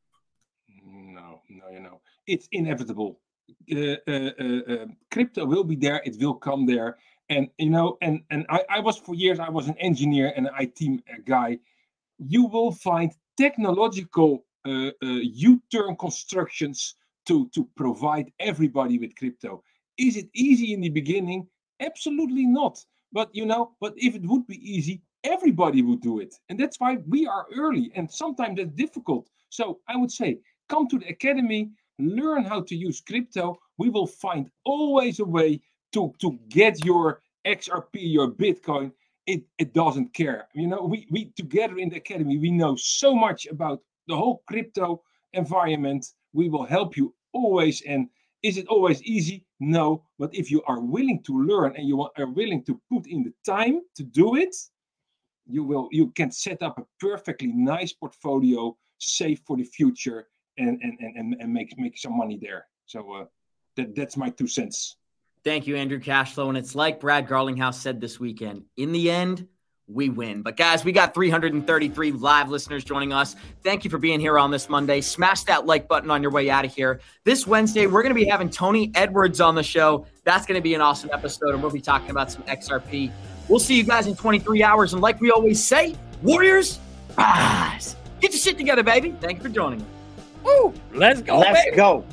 No, 1.48 1.68
you 1.70 1.80
know, 1.80 2.00
it's 2.26 2.48
inevitable. 2.52 3.20
Uh, 3.70 3.96
uh, 4.08 4.30
uh, 4.38 4.86
crypto 5.10 5.44
will 5.44 5.64
be 5.64 5.76
there. 5.76 6.00
It 6.04 6.16
will 6.20 6.34
come 6.34 6.66
there. 6.66 6.96
And 7.28 7.48
you 7.58 7.70
know, 7.70 7.98
and 8.02 8.22
and 8.30 8.46
I, 8.48 8.60
I 8.68 8.80
was 8.80 8.98
for 8.98 9.14
years 9.14 9.38
I 9.38 9.48
was 9.48 9.68
an 9.68 9.76
engineer 9.78 10.32
and 10.36 10.46
an 10.46 10.54
IT 10.58 11.24
guy. 11.26 11.58
You 12.18 12.46
will 12.46 12.72
find 12.72 13.12
technological 13.36 14.44
U-turn 14.64 15.96
constructions 15.96 16.94
to 17.26 17.48
to 17.50 17.68
provide 17.76 18.32
everybody 18.38 18.98
with 18.98 19.16
crypto. 19.16 19.62
Is 19.98 20.16
it 20.16 20.28
easy 20.34 20.72
in 20.74 20.80
the 20.80 20.90
beginning? 20.90 21.46
Absolutely 21.80 22.46
not. 22.46 22.78
But 23.12 23.30
you 23.34 23.46
know, 23.46 23.72
but 23.80 23.94
if 23.96 24.14
it 24.14 24.22
would 24.26 24.46
be 24.46 24.58
easy, 24.58 25.00
everybody 25.22 25.82
would 25.82 26.00
do 26.00 26.20
it. 26.20 26.34
And 26.48 26.58
that's 26.58 26.78
why 26.78 26.98
we 27.08 27.26
are 27.26 27.46
early 27.56 27.90
and 27.94 28.10
sometimes 28.10 28.58
it's 28.60 28.74
difficult. 28.74 29.28
So 29.48 29.80
I 29.88 29.96
would 29.96 30.10
say 30.10 30.38
come 30.68 30.88
to 30.88 30.98
the 30.98 31.08
academy, 31.08 31.70
learn 31.98 32.44
how 32.44 32.62
to 32.62 32.74
use 32.74 33.00
crypto. 33.00 33.58
We 33.78 33.88
will 33.90 34.06
find 34.06 34.50
always 34.64 35.20
a 35.20 35.24
way 35.24 35.60
to, 35.92 36.12
to 36.20 36.38
get 36.48 36.84
your 36.84 37.22
XRP, 37.46 37.86
your 37.92 38.30
Bitcoin. 38.30 38.92
It, 39.26 39.42
it 39.58 39.72
doesn't 39.72 40.12
care. 40.12 40.48
You 40.54 40.66
know, 40.66 40.82
we, 40.82 41.06
we 41.10 41.32
together 41.36 41.78
in 41.78 41.88
the 41.88 41.96
academy, 41.96 42.36
we 42.36 42.50
know 42.50 42.76
so 42.76 43.14
much 43.14 43.46
about 43.46 43.80
the 44.06 44.16
whole 44.16 44.42
crypto 44.46 45.02
environment. 45.32 46.06
We 46.32 46.48
will 46.48 46.64
help 46.64 46.96
you 46.96 47.14
always. 47.32 47.82
And 47.82 48.08
is 48.42 48.58
it 48.58 48.66
always 48.68 49.02
easy? 49.02 49.46
No. 49.60 50.04
But 50.18 50.34
if 50.34 50.50
you 50.50 50.62
are 50.64 50.80
willing 50.80 51.22
to 51.22 51.32
learn 51.32 51.74
and 51.76 51.88
you 51.88 52.02
are 52.02 52.26
willing 52.26 52.62
to 52.64 52.78
put 52.92 53.06
in 53.06 53.22
the 53.22 53.32
time 53.50 53.80
to 53.96 54.02
do 54.02 54.36
it, 54.36 54.54
you 55.46 55.62
will 55.62 55.88
you 55.92 56.10
can 56.10 56.30
set 56.30 56.62
up 56.62 56.78
a 56.78 56.86
perfectly 57.00 57.48
nice 57.48 57.92
portfolio, 57.92 58.76
safe 58.98 59.40
for 59.46 59.56
the 59.56 59.64
future, 59.64 60.28
and 60.58 60.80
and 60.82 60.98
and 61.00 61.36
and 61.38 61.52
make 61.52 61.76
make 61.78 61.98
some 61.98 62.16
money 62.16 62.38
there. 62.40 62.66
So 62.86 63.12
uh, 63.12 63.24
that 63.76 63.94
that's 63.94 64.16
my 64.16 64.30
two 64.30 64.46
cents. 64.46 64.96
Thank 65.44 65.66
you, 65.66 65.76
Andrew 65.76 66.00
Cashflow. 66.00 66.48
And 66.48 66.56
it's 66.56 66.74
like 66.74 67.00
Brad 67.00 67.28
Garlinghouse 67.28 67.74
said 67.74 68.00
this 68.00 68.18
weekend. 68.18 68.64
In 68.78 68.92
the 68.92 69.10
end, 69.10 69.46
we 69.86 70.08
win. 70.08 70.40
But 70.40 70.56
guys, 70.56 70.84
we 70.84 70.92
got 70.92 71.12
333 71.12 72.12
live 72.12 72.48
listeners 72.48 72.82
joining 72.82 73.12
us. 73.12 73.36
Thank 73.62 73.84
you 73.84 73.90
for 73.90 73.98
being 73.98 74.20
here 74.20 74.38
on 74.38 74.50
this 74.50 74.70
Monday. 74.70 75.02
Smash 75.02 75.44
that 75.44 75.66
like 75.66 75.86
button 75.86 76.10
on 76.10 76.22
your 76.22 76.30
way 76.30 76.48
out 76.48 76.64
of 76.64 76.74
here. 76.74 77.00
This 77.24 77.46
Wednesday, 77.46 77.86
we're 77.86 78.02
going 78.02 78.14
to 78.14 78.18
be 78.18 78.24
having 78.24 78.48
Tony 78.48 78.90
Edwards 78.94 79.40
on 79.40 79.54
the 79.54 79.62
show. 79.62 80.06
That's 80.24 80.46
going 80.46 80.58
to 80.58 80.62
be 80.62 80.74
an 80.74 80.80
awesome 80.80 81.10
episode, 81.12 81.50
and 81.50 81.60
we'll 81.62 81.70
be 81.70 81.82
talking 81.82 82.10
about 82.10 82.30
some 82.30 82.42
XRP. 82.44 83.12
We'll 83.48 83.60
see 83.60 83.76
you 83.76 83.84
guys 83.84 84.06
in 84.06 84.16
23 84.16 84.62
hours. 84.62 84.94
And 84.94 85.02
like 85.02 85.20
we 85.20 85.30
always 85.30 85.62
say, 85.62 85.94
Warriors, 86.22 86.80
rise. 87.18 87.96
Get 88.20 88.32
your 88.32 88.40
shit 88.40 88.56
together, 88.56 88.82
baby. 88.82 89.14
Thank 89.20 89.38
you 89.38 89.42
for 89.42 89.50
joining 89.50 89.82
us. 89.82 90.03
Woo! 90.44 90.74
Let's 90.92 91.22
go. 91.22 91.38
Let's 91.38 91.64
baby. 91.64 91.76
go. 91.76 92.04